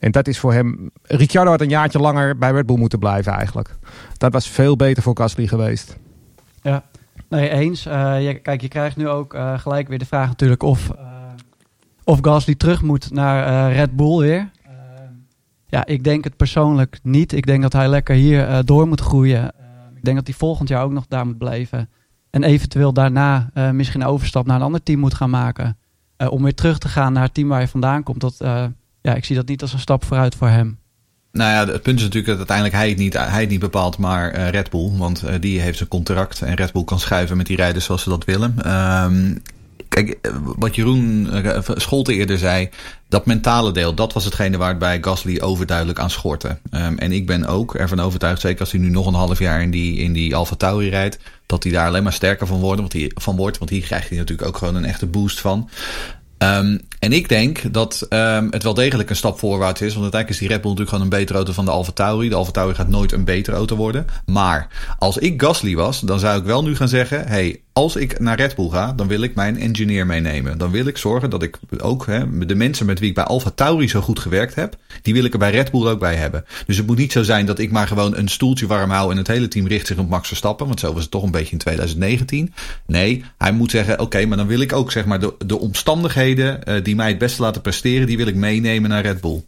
En 0.00 0.10
dat 0.10 0.28
is 0.28 0.38
voor 0.38 0.52
hem. 0.52 0.90
Ricciardo 1.02 1.50
had 1.50 1.60
een 1.60 1.68
jaartje 1.68 1.98
langer 1.98 2.38
bij 2.38 2.50
Red 2.50 2.66
Bull 2.66 2.78
moeten 2.78 2.98
blijven 2.98 3.32
eigenlijk. 3.32 3.78
Dat 4.16 4.32
was 4.32 4.48
veel 4.48 4.76
beter 4.76 5.02
voor 5.02 5.16
Gasly 5.16 5.46
geweest. 5.46 5.98
Ja, 6.62 6.84
nee, 7.28 7.48
eens. 7.48 7.86
Eh, 7.86 8.26
je, 8.26 8.34
kijk, 8.34 8.60
je 8.60 8.68
krijgt 8.68 8.96
nu 8.96 9.08
ook 9.08 9.34
eh, 9.34 9.58
gelijk 9.58 9.88
weer 9.88 9.98
de 9.98 10.06
vraag 10.06 10.28
natuurlijk 10.28 10.62
of, 10.62 10.90
eh, 10.90 11.04
of 12.04 12.18
Gasly 12.22 12.54
terug 12.54 12.82
moet 12.82 13.10
naar 13.10 13.72
Red 13.72 13.96
Bull 13.96 14.18
weer. 14.18 14.50
Ja, 15.66 15.86
ik 15.86 16.04
denk 16.04 16.24
het 16.24 16.36
persoonlijk 16.36 16.98
niet. 17.02 17.32
Ik 17.32 17.46
denk 17.46 17.62
dat 17.62 17.72
hij 17.72 17.88
lekker 17.88 18.14
hier 18.14 18.64
door 18.64 18.88
moet 18.88 19.00
groeien. 19.00 19.44
Ik 19.96 20.04
denk 20.04 20.16
dat 20.16 20.26
hij 20.26 20.36
volgend 20.36 20.68
jaar 20.68 20.84
ook 20.84 20.92
nog 20.92 21.06
daar 21.06 21.26
moet 21.26 21.38
blijven. 21.38 21.88
En 22.30 22.42
eventueel 22.42 22.92
daarna 22.92 23.50
misschien 23.72 24.00
een 24.00 24.06
overstap 24.06 24.46
naar 24.46 24.56
een 24.56 24.62
ander 24.62 24.82
team 24.82 24.98
moet 24.98 25.14
gaan 25.14 25.30
maken. 25.30 25.78
Om 26.28 26.42
weer 26.42 26.54
terug 26.54 26.78
te 26.78 26.88
gaan 26.88 27.12
naar 27.12 27.22
het 27.22 27.34
team 27.34 27.48
waar 27.48 27.60
je 27.60 27.68
vandaan 27.68 28.02
komt. 28.02 28.20
Dat, 28.20 28.40
ja, 29.02 29.14
ik 29.14 29.24
zie 29.24 29.36
dat 29.36 29.48
niet 29.48 29.62
als 29.62 29.72
een 29.72 29.78
stap 29.78 30.04
vooruit 30.04 30.34
voor 30.34 30.48
hem. 30.48 30.78
Nou 31.32 31.50
ja, 31.52 31.72
het 31.72 31.82
punt 31.82 31.98
is 31.98 32.04
natuurlijk 32.04 32.26
dat 32.26 32.36
uiteindelijk 32.36 32.76
hij 32.76 32.88
het 32.88 32.98
niet, 32.98 33.12
hij 33.12 33.40
het 33.40 33.50
niet 33.50 33.60
bepaalt, 33.60 33.98
maar 33.98 34.30
eh, 34.30 34.48
Red 34.48 34.70
Bull. 34.70 34.90
Want 34.96 35.22
eh, 35.22 35.34
die 35.40 35.60
heeft 35.60 35.76
zijn 35.76 35.88
contract 35.88 36.42
en 36.42 36.54
Red 36.54 36.72
Bull 36.72 36.84
kan 36.84 37.00
schuiven 37.00 37.36
met 37.36 37.46
die 37.46 37.56
rijders 37.56 37.84
zoals 37.84 38.02
ze 38.02 38.08
dat 38.08 38.24
willen. 38.24 38.54
Ehm, 38.62 39.32
kijk, 39.90 40.18
eh, 40.22 40.32
wat 40.42 40.74
Jeroen 40.74 41.30
eh, 41.30 41.60
Scholte 41.74 42.14
eerder 42.14 42.38
zei, 42.38 42.68
dat 43.08 43.26
mentale 43.26 43.72
deel, 43.72 43.94
dat 43.94 44.12
was 44.12 44.24
hetgene 44.24 44.56
waar 44.56 44.68
het 44.68 44.78
bij 44.78 44.98
Gasly 45.00 45.40
overduidelijk 45.40 45.98
aan 45.98 46.10
schortte. 46.10 46.58
Ehm, 46.70 46.96
en 46.96 47.12
ik 47.12 47.26
ben 47.26 47.46
ook 47.46 47.74
ervan 47.74 48.00
overtuigd, 48.00 48.40
zeker 48.40 48.60
als 48.60 48.70
hij 48.70 48.80
nu 48.80 48.90
nog 48.90 49.06
een 49.06 49.14
half 49.14 49.38
jaar 49.38 49.62
in 49.62 49.70
die, 49.70 49.96
in 49.96 50.12
die 50.12 50.36
Alfa 50.36 50.54
Tauri 50.54 50.88
rijdt, 50.88 51.18
dat 51.46 51.62
hij 51.62 51.72
daar 51.72 51.86
alleen 51.86 52.02
maar 52.02 52.12
sterker 52.12 52.46
van 52.46 52.60
wordt. 52.60 52.80
Want, 52.80 52.92
hij, 52.92 53.10
van 53.14 53.36
wordt, 53.36 53.58
want 53.58 53.70
hier 53.70 53.82
krijgt 53.82 54.08
hij 54.08 54.18
natuurlijk 54.18 54.48
ook 54.48 54.56
gewoon 54.56 54.74
een 54.74 54.84
echte 54.84 55.06
boost 55.06 55.40
van. 55.40 55.70
Ehm, 56.40 56.78
en 56.98 57.12
ik 57.12 57.28
denk 57.28 57.72
dat 57.72 58.06
um, 58.10 58.48
het 58.50 58.62
wel 58.62 58.74
degelijk 58.74 59.10
een 59.10 59.16
stap 59.16 59.38
voorwaarts 59.38 59.80
is. 59.80 59.94
Want 59.94 60.02
uiteindelijk 60.02 60.30
is 60.30 60.38
die 60.38 60.48
Red 60.48 60.60
Bull 60.60 60.70
natuurlijk 60.70 60.96
gewoon 60.96 61.12
een 61.12 61.18
betere 61.18 61.38
auto 61.38 61.52
van 61.52 61.64
de 61.64 61.70
Alfa 61.70 61.92
Tauri. 61.92 62.28
De 62.28 62.34
Alfa 62.34 62.50
Tauri 62.50 62.74
gaat 62.74 62.88
nooit 62.88 63.12
een 63.12 63.24
betere 63.24 63.56
auto 63.56 63.76
worden. 63.76 64.06
Maar 64.26 64.68
als 64.98 65.18
ik 65.18 65.42
Gasly 65.42 65.74
was, 65.74 66.00
dan 66.00 66.18
zou 66.18 66.38
ik 66.38 66.44
wel 66.44 66.62
nu 66.62 66.76
gaan 66.76 66.88
zeggen... 66.88 67.26
hey, 67.28 67.60
als 67.72 67.96
ik 67.96 68.18
naar 68.18 68.36
Red 68.36 68.54
Bull 68.54 68.68
ga, 68.68 68.92
dan 68.92 69.08
wil 69.08 69.22
ik 69.22 69.34
mijn 69.34 69.58
engineer 69.58 70.06
meenemen. 70.06 70.58
Dan 70.58 70.70
wil 70.70 70.86
ik 70.86 70.96
zorgen 70.96 71.30
dat 71.30 71.42
ik 71.42 71.58
ook 71.78 72.06
hè, 72.06 72.46
de 72.46 72.54
mensen 72.54 72.86
met 72.86 72.98
wie 72.98 73.08
ik 73.08 73.14
bij 73.14 73.24
Alfa 73.24 73.50
Tauri 73.50 73.88
zo 73.88 74.00
goed 74.00 74.18
gewerkt 74.18 74.54
heb... 74.54 74.76
die 75.02 75.14
wil 75.14 75.24
ik 75.24 75.32
er 75.32 75.38
bij 75.38 75.50
Red 75.50 75.70
Bull 75.70 75.88
ook 75.88 76.00
bij 76.00 76.14
hebben. 76.14 76.44
Dus 76.66 76.76
het 76.76 76.86
moet 76.86 76.98
niet 76.98 77.12
zo 77.12 77.22
zijn 77.22 77.46
dat 77.46 77.58
ik 77.58 77.70
maar 77.70 77.86
gewoon 77.86 78.16
een 78.16 78.28
stoeltje 78.28 78.66
warm 78.66 78.90
hou... 78.90 79.10
en 79.10 79.16
het 79.16 79.26
hele 79.26 79.48
team 79.48 79.66
richt 79.66 79.86
zich 79.86 79.98
op 79.98 80.08
Max 80.08 80.28
Verstappen. 80.28 80.66
Want 80.66 80.80
zo 80.80 80.92
was 80.92 81.02
het 81.02 81.10
toch 81.10 81.22
een 81.22 81.30
beetje 81.30 81.52
in 81.52 81.58
2019. 81.58 82.52
Nee, 82.86 83.24
hij 83.38 83.52
moet 83.52 83.70
zeggen, 83.70 84.00
oké, 84.00 84.26
maar 84.26 84.36
dan 84.36 84.46
wil 84.46 84.60
ik 84.60 84.72
ook 84.72 84.92
zeg 84.92 85.04
maar 85.04 85.20
de, 85.20 85.34
de 85.46 85.58
omstandigheden... 85.58 86.29
Uh, 86.38 86.54
die 86.82 86.96
mij 86.96 87.08
het 87.08 87.18
beste 87.18 87.42
laten 87.42 87.62
presteren, 87.62 88.06
die 88.06 88.16
wil 88.16 88.26
ik 88.26 88.34
meenemen 88.34 88.90
naar 88.90 89.02
Red 89.02 89.20
Bull. 89.20 89.44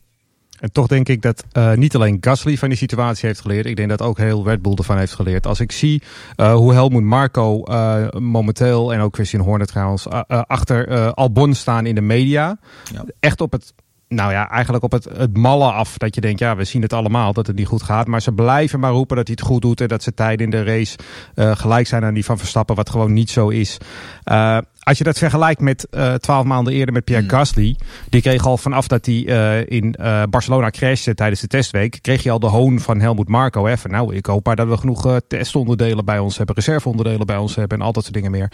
En 0.61 0.73
toch 0.73 0.87
denk 0.87 1.09
ik 1.09 1.23
dat 1.23 1.45
uh, 1.53 1.73
niet 1.73 1.95
alleen 1.95 2.19
Gasly 2.21 2.57
van 2.57 2.69
die 2.69 2.79
situatie 2.79 3.29
heeft 3.29 3.41
geleerd. 3.41 3.67
Ik 3.67 3.77
denk 3.77 3.89
dat 3.89 4.03
ook 4.03 4.19
heel 4.19 4.45
Red 4.45 4.63
Bull 4.63 4.75
ervan 4.75 4.99
heeft 4.99 5.15
geleerd. 5.15 5.47
Als 5.47 5.61
ik 5.61 5.73
zie 5.73 6.03
uh, 6.37 6.55
hoe 6.55 6.73
Helmoet 6.73 7.03
Marco 7.03 7.63
uh, 7.69 8.09
momenteel, 8.11 8.93
en 8.93 9.01
ook 9.01 9.15
Christian 9.15 9.43
Horner 9.43 9.67
trouwens, 9.67 10.09
achter 10.27 11.13
Albon 11.15 11.55
staan 11.55 11.87
in 11.87 11.95
de 11.95 12.01
media. 12.01 12.59
Ja. 12.93 13.05
Echt 13.21 13.41
op 13.41 13.53
het 13.53 13.73
nou 14.13 14.33
ja, 14.33 14.51
eigenlijk 14.51 14.85
op 14.85 14.93
het, 14.93 15.05
het 15.17 15.37
malle 15.37 15.73
af. 15.73 15.99
Dat 15.99 16.15
je 16.15 16.21
denkt, 16.21 16.39
ja, 16.39 16.57
we 16.57 16.65
zien 16.65 16.83
het 16.83 16.93
allemaal 16.93 17.33
dat 17.33 17.47
het 17.47 17.57
niet 17.57 17.67
goed 17.67 17.83
gaat. 17.83 18.07
Maar 18.07 18.23
ze 18.23 18.33
blijven 18.33 18.81
maar 18.81 18.93
roepen 18.93 19.17
dat 19.17 19.27
hij 19.27 19.37
het 19.39 19.49
goed 19.49 19.63
doet. 19.63 19.81
En 19.81 19.89
dat 19.89 20.03
ze 20.03 20.15
tijden 20.15 20.45
in 20.45 20.51
de 20.51 20.65
race 20.65 20.99
uh, 21.35 21.57
gelijk 21.57 21.87
zijn 21.87 22.05
aan 22.05 22.15
die 22.15 22.25
van 22.25 22.39
Verstappen. 22.39 22.77
Wat 22.77 22.91
gewoon 22.91 23.13
niet 23.13 23.31
zo 23.31 23.49
is. 23.49 23.79
Uh, 24.25 24.59
als 24.83 24.99
je 24.99 25.05
dat 25.05 25.19
vergelijkt 25.19 25.61
met 25.61 25.87
twaalf 26.19 26.43
uh, 26.43 26.49
maanden 26.49 26.73
eerder 26.73 26.95
met 26.95 27.05
Pierre 27.05 27.25
mm. 27.25 27.31
Gasly. 27.31 27.77
Die 28.09 28.21
kreeg 28.21 28.47
al 28.47 28.57
vanaf 28.57 28.87
dat 28.87 29.07
hij 29.07 29.15
uh, 29.15 29.79
in 29.79 29.95
uh, 30.01 30.23
Barcelona 30.31 30.71
crashte 30.71 31.15
tijdens 31.15 31.41
de 31.41 31.47
testweek. 31.47 31.99
Kreeg 32.01 32.23
je 32.23 32.31
al 32.31 32.39
de 32.39 32.47
hoon 32.47 32.81
van 32.81 33.01
Helmoet 33.01 33.29
Marco. 33.29 33.67
Even, 33.67 33.91
nou, 33.91 34.15
ik 34.15 34.27
hoop 34.27 34.45
maar 34.45 34.57
dat 34.57 34.69
we 34.69 34.77
genoeg 34.77 35.21
testonderdelen 35.29 36.05
bij 36.05 36.19
ons 36.19 36.37
hebben. 36.37 36.55
Reserveonderdelen 36.55 37.27
bij 37.27 37.37
ons 37.37 37.55
hebben. 37.55 37.79
En 37.79 37.85
al 37.85 37.93
dat 37.93 38.03
soort 38.03 38.15
dingen 38.15 38.31
meer. 38.31 38.53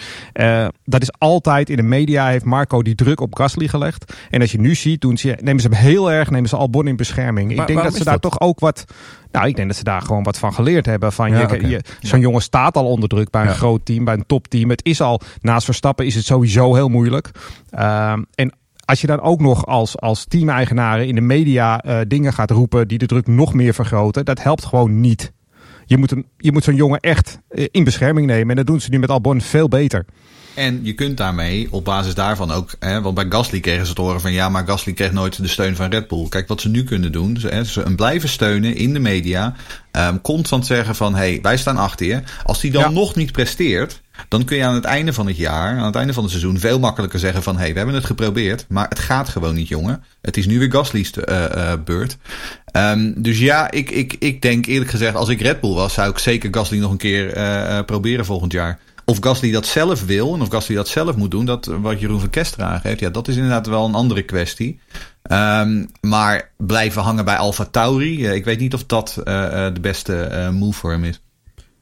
dat 0.84 1.02
is 1.02 1.12
altijd 1.18 1.70
in 1.70 1.76
de 1.76 1.82
media 1.82 2.28
heeft 2.28 2.44
Marco 2.44 2.82
die 2.82 2.94
druk 2.94 3.20
op 3.20 3.34
Gasly 3.34 3.68
gelegd. 3.68 4.12
En 4.30 4.40
als 4.40 4.52
je 4.52 4.60
nu 4.60 4.74
ziet, 4.74 5.00
doen 5.00 5.16
ze, 5.16 5.36
nemen 5.40 5.62
ze 5.62 5.68
hem 5.68 5.76
heel 5.76 6.12
erg. 6.12 6.30
Nemen 6.30 6.48
ze 6.48 6.56
Albon 6.56 6.86
in 6.86 6.96
bescherming. 6.96 7.56
Maar, 7.56 7.68
ik 7.68 7.74
denk 7.74 7.82
dat 7.82 7.96
ze 7.96 8.04
daar 8.04 8.12
dat? 8.12 8.22
toch 8.22 8.40
ook 8.40 8.60
wat... 8.60 8.84
Nou, 9.32 9.46
ik 9.48 9.56
denk 9.56 9.68
dat 9.68 9.76
ze 9.76 9.84
daar 9.84 10.02
gewoon 10.02 10.22
wat 10.22 10.38
van 10.38 10.54
geleerd 10.54 10.86
hebben. 10.86 11.12
Van 11.12 11.30
ja, 11.30 11.38
je, 11.38 11.44
okay. 11.44 11.60
je, 11.60 11.80
Zo'n 12.00 12.18
ja. 12.18 12.24
jongen 12.24 12.42
staat 12.42 12.76
al 12.76 12.86
onder 12.86 13.08
druk 13.08 13.30
bij 13.30 13.42
een 13.42 13.48
ja. 13.48 13.54
groot 13.54 13.84
team, 13.84 14.04
bij 14.04 14.14
een 14.14 14.26
topteam. 14.26 14.70
Het 14.70 14.84
is 14.84 15.00
al, 15.00 15.20
naast 15.40 15.64
Verstappen 15.64 16.06
is 16.06 16.14
het 16.14 16.24
sowieso 16.24 16.74
heel 16.74 16.88
moeilijk. 16.88 17.30
Uh, 17.74 18.12
en 18.34 18.52
als 18.84 19.00
je 19.00 19.06
dan 19.06 19.20
ook 19.20 19.40
nog 19.40 19.66
als, 19.66 19.98
als 19.98 20.24
team-eigenaren 20.24 21.06
in 21.06 21.14
de 21.14 21.20
media 21.20 21.84
uh, 21.84 22.00
dingen 22.08 22.32
gaat 22.32 22.50
roepen 22.50 22.88
die 22.88 22.98
de 22.98 23.06
druk 23.06 23.26
nog 23.26 23.54
meer 23.54 23.74
vergroten, 23.74 24.24
dat 24.24 24.42
helpt 24.42 24.64
gewoon 24.64 25.00
niet. 25.00 25.32
Je 25.84 25.98
moet, 25.98 26.10
hem, 26.10 26.24
je 26.36 26.52
moet 26.52 26.64
zo'n 26.64 26.74
jongen 26.74 27.00
echt 27.00 27.40
uh, 27.50 27.66
in 27.70 27.84
bescherming 27.84 28.26
nemen. 28.26 28.50
En 28.50 28.56
dat 28.56 28.66
doen 28.66 28.80
ze 28.80 28.90
nu 28.90 28.98
met 28.98 29.10
Albon 29.10 29.40
veel 29.40 29.68
beter. 29.68 30.04
En 30.58 30.80
je 30.82 30.92
kunt 30.92 31.16
daarmee 31.16 31.68
op 31.70 31.84
basis 31.84 32.14
daarvan 32.14 32.50
ook, 32.50 32.70
hè, 32.78 33.00
want 33.00 33.14
bij 33.14 33.26
Gasly 33.28 33.60
kregen 33.60 33.86
ze 33.86 33.92
te 33.92 34.00
horen 34.00 34.20
van 34.20 34.32
ja, 34.32 34.48
maar 34.48 34.66
Gasly 34.66 34.92
kreeg 34.92 35.12
nooit 35.12 35.42
de 35.42 35.48
steun 35.48 35.76
van 35.76 35.90
Red 35.90 36.08
Bull. 36.08 36.28
Kijk, 36.28 36.48
wat 36.48 36.60
ze 36.60 36.68
nu 36.68 36.84
kunnen 36.84 37.12
doen, 37.12 37.36
ze, 37.40 37.48
hè, 37.48 37.64
ze 37.64 37.80
hem 37.80 37.96
blijven 37.96 38.28
steunen 38.28 38.76
in 38.76 38.92
de 38.92 38.98
media, 38.98 39.54
um, 39.92 40.20
constant 40.20 40.66
zeggen 40.66 40.94
van 40.94 41.14
hé, 41.14 41.18
hey, 41.18 41.38
wij 41.42 41.56
staan 41.56 41.76
achter 41.76 42.06
je. 42.06 42.22
Als 42.44 42.60
die 42.60 42.70
dan 42.70 42.82
ja. 42.82 42.88
nog 42.90 43.14
niet 43.14 43.32
presteert, 43.32 44.00
dan 44.28 44.44
kun 44.44 44.56
je 44.56 44.64
aan 44.64 44.74
het 44.74 44.84
einde 44.84 45.12
van 45.12 45.26
het 45.26 45.36
jaar, 45.36 45.78
aan 45.78 45.86
het 45.86 45.94
einde 45.94 46.12
van 46.12 46.22
het 46.22 46.32
seizoen, 46.32 46.58
veel 46.58 46.78
makkelijker 46.78 47.18
zeggen 47.18 47.42
van 47.42 47.54
hé, 47.54 47.60
hey, 47.60 47.70
we 47.70 47.76
hebben 47.76 47.96
het 47.96 48.04
geprobeerd, 48.04 48.64
maar 48.68 48.88
het 48.88 48.98
gaat 48.98 49.28
gewoon 49.28 49.54
niet, 49.54 49.68
jongen. 49.68 50.04
Het 50.20 50.36
is 50.36 50.46
nu 50.46 50.58
weer 50.58 50.70
Gasly's 50.70 51.12
uh, 51.28 51.44
uh, 51.56 51.72
beurt. 51.84 52.16
Um, 52.72 53.22
dus 53.22 53.38
ja, 53.38 53.70
ik, 53.70 53.90
ik, 53.90 54.16
ik 54.18 54.42
denk 54.42 54.66
eerlijk 54.66 54.90
gezegd, 54.90 55.14
als 55.14 55.28
ik 55.28 55.40
Red 55.40 55.60
Bull 55.60 55.74
was, 55.74 55.94
zou 55.94 56.10
ik 56.10 56.18
zeker 56.18 56.48
Gasly 56.54 56.78
nog 56.78 56.90
een 56.90 56.96
keer 56.96 57.36
uh, 57.36 57.78
proberen 57.86 58.24
volgend 58.24 58.52
jaar. 58.52 58.78
Of 59.08 59.18
Gasly 59.20 59.50
dat 59.50 59.66
zelf 59.66 60.04
wil 60.04 60.34
en 60.34 60.40
of 60.40 60.48
Gasly 60.48 60.74
dat 60.74 60.88
zelf 60.88 61.16
moet 61.16 61.30
doen, 61.30 61.44
dat 61.44 61.66
wat 61.66 62.00
Jeroen 62.00 62.20
van 62.20 62.30
Kester 62.30 62.62
aangeeft, 62.62 63.00
ja, 63.00 63.10
dat 63.10 63.28
is 63.28 63.34
inderdaad 63.36 63.66
wel 63.66 63.84
een 63.84 63.94
andere 63.94 64.22
kwestie. 64.22 64.80
Um, 65.30 65.88
maar 66.00 66.50
blijven 66.56 67.02
hangen 67.02 67.24
bij 67.24 67.36
Alfa 67.36 67.64
Tauri, 67.64 68.26
uh, 68.26 68.34
ik 68.34 68.44
weet 68.44 68.58
niet 68.58 68.74
of 68.74 68.86
dat 68.86 69.16
uh, 69.18 69.24
de 69.72 69.80
beste 69.80 70.28
uh, 70.32 70.50
move 70.50 70.78
voor 70.78 70.90
hem 70.90 71.04
is. 71.04 71.20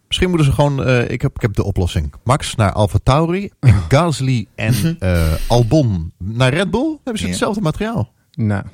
Misschien 0.07 0.29
moeten 0.29 0.47
ze 0.47 0.53
gewoon, 0.53 0.89
uh, 0.89 1.11
ik, 1.11 1.23
heb, 1.23 1.35
ik 1.35 1.41
heb 1.41 1.55
de 1.55 1.65
oplossing. 1.65 2.13
Max 2.25 2.55
naar 2.55 2.73
Alfa 2.73 2.99
Tauri 3.03 3.51
en 3.61 3.83
Gasly 3.89 4.47
en 4.55 4.97
uh, 5.01 5.33
Albon 5.47 6.13
naar 6.19 6.55
Red 6.55 6.71
Bull. 6.71 6.99
Hebben 7.05 7.23
ze 7.23 7.29
hetzelfde 7.29 7.61
materiaal? 7.61 8.13
Nou. 8.31 8.65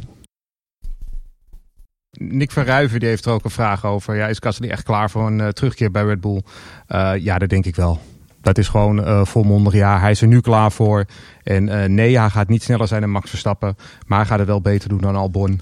Nick 2.10 2.50
van 2.50 2.64
Ruiven 2.64 3.00
die 3.00 3.08
heeft 3.08 3.24
er 3.24 3.32
ook 3.32 3.44
een 3.44 3.50
vraag 3.50 3.84
over. 3.84 4.16
Ja, 4.16 4.26
is 4.26 4.38
Gasly 4.40 4.68
echt 4.68 4.82
klaar 4.82 5.10
voor 5.10 5.26
een 5.26 5.38
uh, 5.38 5.48
terugkeer 5.48 5.90
bij 5.90 6.04
Red 6.04 6.20
Bull? 6.20 6.42
Uh, 6.88 7.12
ja, 7.18 7.38
dat 7.38 7.48
denk 7.48 7.66
ik 7.66 7.76
wel. 7.76 8.00
Dat 8.42 8.58
is 8.58 8.68
gewoon 8.68 8.98
uh, 8.98 9.24
volmondig. 9.24 9.72
Ja, 9.72 10.00
hij 10.00 10.10
is 10.10 10.20
er 10.20 10.26
nu 10.26 10.40
klaar 10.40 10.72
voor. 10.72 11.04
En 11.42 11.68
uh, 11.68 11.84
nee, 11.84 12.18
hij 12.18 12.30
gaat 12.30 12.48
niet 12.48 12.62
sneller 12.62 12.88
zijn 12.88 13.00
dan 13.00 13.10
Max 13.10 13.30
Verstappen. 13.30 13.76
Maar 14.06 14.18
hij 14.18 14.26
gaat 14.26 14.38
het 14.38 14.48
wel 14.48 14.60
beter 14.60 14.88
doen 14.88 15.00
dan 15.00 15.16
Albon. 15.16 15.60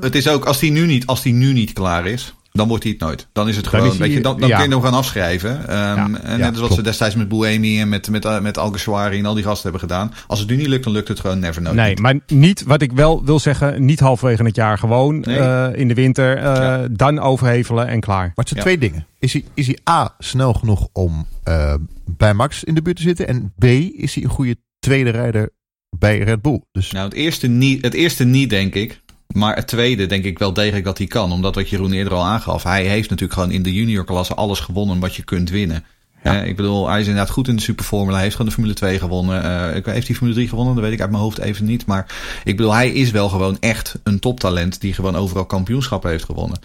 Het 0.00 0.14
is 0.14 0.28
ook, 0.28 0.44
als 0.44 0.60
hij 0.60 0.70
nu 0.70 0.86
niet, 0.86 1.06
als 1.06 1.22
hij 1.22 1.32
nu 1.32 1.52
niet 1.52 1.72
klaar 1.72 2.06
is, 2.06 2.34
dan 2.60 2.68
wordt 2.68 2.84
hij 2.84 2.92
het 2.92 3.00
nooit. 3.00 3.26
Dan 3.32 3.48
is 3.48 3.56
het 3.56 3.66
gewoon, 3.66 3.88
dan, 3.88 3.96
weet 3.96 4.12
je, 4.12 4.20
dan, 4.20 4.40
dan 4.40 4.48
ja. 4.48 4.56
kun 4.56 4.68
je 4.68 4.74
hem 4.74 4.82
gaan 4.82 4.94
afschrijven. 4.94 5.50
Um, 5.50 5.66
ja, 5.66 6.04
en 6.04 6.10
net 6.10 6.38
ja, 6.38 6.46
als 6.46 6.46
wat 6.46 6.54
klopt. 6.54 6.74
ze 6.74 6.82
destijds 6.82 7.14
met 7.14 7.28
Buemi 7.28 7.80
en 7.80 7.88
met, 7.88 8.10
met, 8.10 8.24
uh, 8.24 8.40
met 8.40 8.58
Alguersuari 8.58 9.18
en 9.18 9.26
al 9.26 9.34
die 9.34 9.44
gasten 9.44 9.62
hebben 9.62 9.88
gedaan. 9.88 10.12
Als 10.26 10.38
het 10.38 10.48
nu 10.48 10.56
niet 10.56 10.66
lukt, 10.66 10.84
dan 10.84 10.92
lukt 10.92 11.08
het 11.08 11.20
gewoon 11.20 11.38
never 11.38 11.62
nooit. 11.62 11.76
Nee, 11.76 11.88
niet. 11.88 11.98
maar 11.98 12.18
niet, 12.26 12.62
wat 12.62 12.82
ik 12.82 12.92
wel 12.92 13.24
wil 13.24 13.38
zeggen, 13.38 13.84
niet 13.84 14.00
halverwege 14.00 14.42
het 14.42 14.56
jaar. 14.56 14.78
Gewoon 14.78 15.20
nee. 15.20 15.38
uh, 15.38 15.68
in 15.74 15.88
de 15.88 15.94
winter, 15.94 16.36
uh, 16.36 16.42
ja. 16.42 16.88
dan 16.90 17.18
overhevelen 17.18 17.86
en 17.86 18.00
klaar. 18.00 18.26
Maar 18.26 18.32
het 18.34 18.48
zijn 18.48 18.60
twee 18.60 18.78
dingen. 18.78 19.06
Is 19.18 19.32
hij, 19.32 19.44
is 19.54 19.66
hij 19.66 19.78
A, 19.90 20.14
snel 20.18 20.52
genoeg 20.52 20.88
om 20.92 21.26
uh, 21.48 21.74
bij 22.04 22.34
Max 22.34 22.64
in 22.64 22.74
de 22.74 22.82
buurt 22.82 22.96
te 22.96 23.02
zitten? 23.02 23.28
En 23.28 23.52
B, 23.58 23.64
is 23.64 24.14
hij 24.14 24.24
een 24.24 24.30
goede 24.30 24.56
tweede 24.78 25.10
rijder 25.10 25.50
bij 25.98 26.18
Red 26.18 26.42
Bull? 26.42 26.60
Dus... 26.72 26.90
Nou, 26.90 27.04
het 27.04 27.14
eerste 27.14 27.46
niet, 27.46 27.82
het 27.82 27.94
eerste 27.94 28.24
niet 28.24 28.50
denk 28.50 28.74
ik. 28.74 29.00
Maar 29.32 29.54
het 29.56 29.66
tweede 29.66 30.06
denk 30.06 30.24
ik 30.24 30.38
wel 30.38 30.52
degelijk 30.52 30.84
dat 30.84 30.98
hij 30.98 31.06
kan. 31.06 31.32
Omdat 31.32 31.54
wat 31.54 31.68
Jeroen 31.68 31.92
eerder 31.92 32.12
al 32.12 32.24
aangaf. 32.24 32.62
Hij 32.62 32.84
heeft 32.84 33.10
natuurlijk 33.10 33.38
gewoon 33.38 33.54
in 33.54 33.62
de 33.62 33.72
juniorklasse 33.72 34.34
alles 34.34 34.60
gewonnen 34.60 35.00
wat 35.00 35.14
je 35.14 35.22
kunt 35.22 35.50
winnen. 35.50 35.84
Ja. 36.22 36.42
Ik 36.42 36.56
bedoel, 36.56 36.88
hij 36.88 37.00
is 37.00 37.06
inderdaad 37.06 37.32
goed 37.32 37.48
in 37.48 37.56
de 37.56 37.62
superformule. 37.62 38.12
Hij 38.12 38.22
heeft 38.22 38.34
gewoon 38.34 38.48
de 38.48 38.54
Formule 38.54 38.76
2 38.76 38.98
gewonnen. 38.98 39.44
Uh, 39.44 39.92
heeft 39.92 40.06
hij 40.06 40.16
Formule 40.16 40.34
3 40.34 40.48
gewonnen? 40.48 40.74
Dat 40.74 40.84
weet 40.84 40.92
ik 40.92 41.00
uit 41.00 41.10
mijn 41.10 41.22
hoofd 41.22 41.38
even 41.38 41.64
niet. 41.64 41.86
Maar 41.86 42.06
ik 42.44 42.56
bedoel, 42.56 42.74
hij 42.74 42.90
is 42.90 43.10
wel 43.10 43.28
gewoon 43.28 43.56
echt 43.60 43.98
een 44.02 44.18
toptalent. 44.18 44.80
Die 44.80 44.92
gewoon 44.92 45.16
overal 45.16 45.46
kampioenschappen 45.46 46.10
heeft 46.10 46.24
gewonnen. 46.24 46.58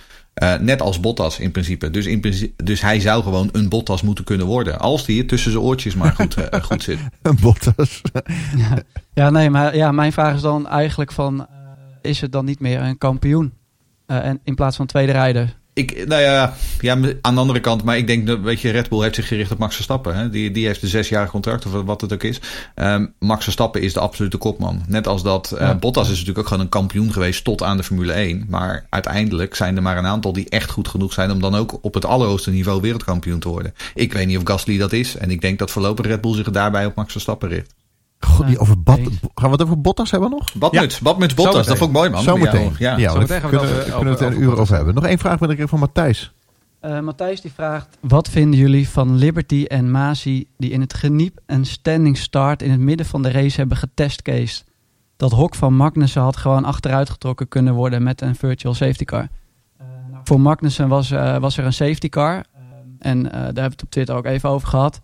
Uh, 0.43 0.53
net 0.59 0.81
als 0.81 0.99
Bottas 0.99 1.39
in 1.39 1.51
principe. 1.51 1.91
Dus, 1.91 2.05
in 2.05 2.19
principe. 2.19 2.63
dus 2.63 2.81
hij 2.81 2.99
zou 2.99 3.23
gewoon 3.23 3.49
een 3.51 3.69
Bottas 3.69 4.01
moeten 4.01 4.23
kunnen 4.23 4.45
worden. 4.45 4.79
Als 4.79 5.05
hij 5.05 5.23
tussen 5.23 5.51
zijn 5.51 5.63
oortjes 5.63 5.95
maar 5.95 6.13
goed, 6.13 6.37
uh, 6.37 6.61
goed 6.61 6.83
zit. 6.83 6.99
Een 7.21 7.37
Bottas. 7.41 8.01
ja. 8.57 8.77
ja, 9.13 9.29
nee, 9.29 9.49
maar 9.49 9.75
ja, 9.75 9.91
mijn 9.91 10.13
vraag 10.13 10.35
is 10.35 10.41
dan 10.41 10.67
eigenlijk 10.67 11.11
van... 11.11 11.47
is 12.05 12.21
het 12.21 12.31
dan 12.31 12.45
niet 12.45 12.59
meer 12.59 12.81
een 12.81 12.97
kampioen? 12.97 13.53
Uh, 14.07 14.25
en 14.25 14.39
in 14.43 14.55
plaats 14.55 14.75
van 14.75 14.85
tweede 14.85 15.11
rijder? 15.11 15.55
Ik, 15.75 16.07
nou 16.07 16.21
ja, 16.21 16.53
ja, 16.79 16.93
aan 17.21 17.35
de 17.35 17.41
andere 17.41 17.59
kant, 17.59 17.83
maar 17.83 17.97
ik 17.97 18.07
denk 18.07 18.27
dat, 18.27 18.39
weet 18.39 18.61
je, 18.61 18.69
Red 18.69 18.89
Bull 18.89 19.01
heeft 19.01 19.15
zich 19.15 19.27
gericht 19.27 19.51
op 19.51 19.57
Max 19.57 19.75
Verstappen. 19.75 20.15
Hè? 20.15 20.29
Die, 20.29 20.51
die 20.51 20.65
heeft 20.65 20.81
een 20.81 20.87
zesjarig 20.87 21.29
contract, 21.29 21.65
of 21.65 21.71
wat 21.71 22.01
het 22.01 22.13
ook 22.13 22.23
is. 22.23 22.39
Um, 22.75 23.13
Max 23.19 23.43
Verstappen 23.43 23.81
is 23.81 23.93
de 23.93 23.99
absolute 23.99 24.37
kopman. 24.37 24.83
Net 24.87 25.07
als 25.07 25.23
dat, 25.23 25.51
uh, 25.53 25.59
ja. 25.59 25.75
Bottas 25.75 26.03
is 26.03 26.11
natuurlijk 26.11 26.37
ook 26.37 26.47
gewoon 26.47 26.63
een 26.63 26.69
kampioen 26.69 27.13
geweest 27.13 27.43
tot 27.43 27.63
aan 27.63 27.77
de 27.77 27.83
Formule 27.83 28.11
1. 28.11 28.45
Maar 28.49 28.85
uiteindelijk 28.89 29.55
zijn 29.55 29.75
er 29.75 29.81
maar 29.81 29.97
een 29.97 30.05
aantal 30.05 30.33
die 30.33 30.49
echt 30.49 30.69
goed 30.69 30.87
genoeg 30.87 31.13
zijn 31.13 31.31
om 31.31 31.41
dan 31.41 31.55
ook 31.55 31.77
op 31.81 31.93
het 31.93 32.05
allerhoogste 32.05 32.51
niveau 32.51 32.81
wereldkampioen 32.81 33.39
te 33.39 33.49
worden. 33.49 33.73
Ik 33.93 34.13
weet 34.13 34.27
niet 34.27 34.37
of 34.37 34.43
Gasly 34.45 34.77
dat 34.77 34.93
is. 34.93 35.17
En 35.17 35.31
ik 35.31 35.41
denk 35.41 35.59
dat 35.59 35.71
voorlopig 35.71 36.05
Red 36.05 36.21
Bull 36.21 36.35
zich 36.35 36.49
daarbij 36.51 36.85
op 36.85 36.95
Max 36.95 37.11
Verstappen 37.11 37.49
richt. 37.49 37.73
God, 38.25 38.47
die 38.47 38.59
over 38.59 38.83
bad, 38.83 38.99
gaan 39.35 39.45
we 39.45 39.49
het 39.49 39.61
over 39.61 39.81
Bottas 39.81 40.11
hebben 40.11 40.29
nog? 40.29 40.53
Badmuts, 40.53 40.97
ja. 40.97 41.03
Badmuts 41.03 41.33
Bottas, 41.33 41.67
dat 41.67 41.77
vond 41.77 41.89
ik 41.89 41.95
mooi 41.95 42.09
man. 42.09 42.23
Zometeen. 42.23 42.75
Ja, 42.77 42.97
ja. 42.97 43.11
Zo 43.11 43.17
kunnen, 43.17 43.51
we, 43.51 43.83
kunnen 43.95 44.17
we 44.17 44.23
het 44.25 44.33
een 44.33 44.41
uur 44.41 44.59
over 44.59 44.75
hebben. 44.75 44.93
Nog 44.93 45.05
één 45.05 45.17
vraag 45.17 45.37
ben 45.37 45.49
ik 45.49 45.67
van 45.67 45.79
Matthijs. 45.79 46.33
Uh, 46.81 46.99
Matthijs 46.99 47.41
die 47.41 47.51
vraagt, 47.51 47.97
wat 47.99 48.29
vinden 48.29 48.59
jullie 48.59 48.89
van 48.89 49.15
Liberty 49.15 49.65
en 49.67 49.91
Masi 49.91 50.47
die 50.57 50.69
in 50.69 50.81
het 50.81 50.93
geniep 50.93 51.39
een 51.45 51.65
standing 51.65 52.17
start 52.17 52.61
in 52.61 52.71
het 52.71 52.79
midden 52.79 53.05
van 53.05 53.21
de 53.21 53.31
race 53.31 53.57
hebben 53.57 53.77
getestcased? 53.77 54.65
Dat 55.17 55.31
hok 55.31 55.55
van 55.55 55.75
Magnussen 55.75 56.21
had 56.21 56.37
gewoon 56.37 56.65
achteruit 56.65 57.09
getrokken 57.09 57.47
kunnen 57.47 57.73
worden 57.73 58.03
met 58.03 58.21
een 58.21 58.35
virtual 58.35 58.73
safety 58.73 59.03
car. 59.03 59.21
Uh, 59.81 59.87
nou, 60.11 60.21
voor 60.23 60.41
Magnussen 60.41 60.87
was, 60.87 61.11
uh, 61.11 61.37
was 61.37 61.57
er 61.57 61.65
een 61.65 61.73
safety 61.73 62.09
car 62.09 62.43
en 62.99 63.23
daar 63.23 63.33
hebben 63.33 63.53
we 63.53 63.61
het 63.61 63.83
op 63.83 63.89
Twitter 63.89 64.15
ook 64.15 64.25
even 64.25 64.49
over 64.49 64.67
gehad. 64.67 65.01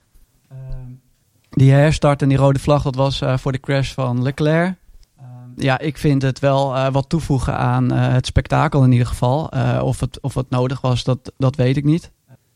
Die 1.51 1.72
herstart 1.72 2.22
en 2.22 2.29
die 2.29 2.38
rode 2.38 2.60
vlag, 2.60 2.84
dat 2.84 2.96
was 2.96 3.22
uh, 3.22 3.38
voor 3.38 3.51
de 3.51 3.60
crash 3.60 3.93
van 3.93 4.22
Leclerc. 4.22 4.75
Uh, 5.20 5.25
ja, 5.55 5.79
ik 5.79 5.98
vind 5.98 6.22
het 6.22 6.39
wel 6.39 6.75
uh, 6.75 6.88
wat 6.91 7.10
toevoegen 7.10 7.58
aan 7.58 7.91
het 7.91 8.25
spektakel 8.25 8.84
in 8.84 8.91
ieder 8.91 9.08
geval. 9.08 9.51
of, 9.81 10.00
het, 10.00 10.22
of 10.22 10.34
het 10.34 10.50
nodig 10.50 10.81
was, 10.81 11.03
dat, 11.03 11.31
dat 11.38 11.55
weet 11.55 11.77
ik 11.77 11.84
niet. 11.84 12.12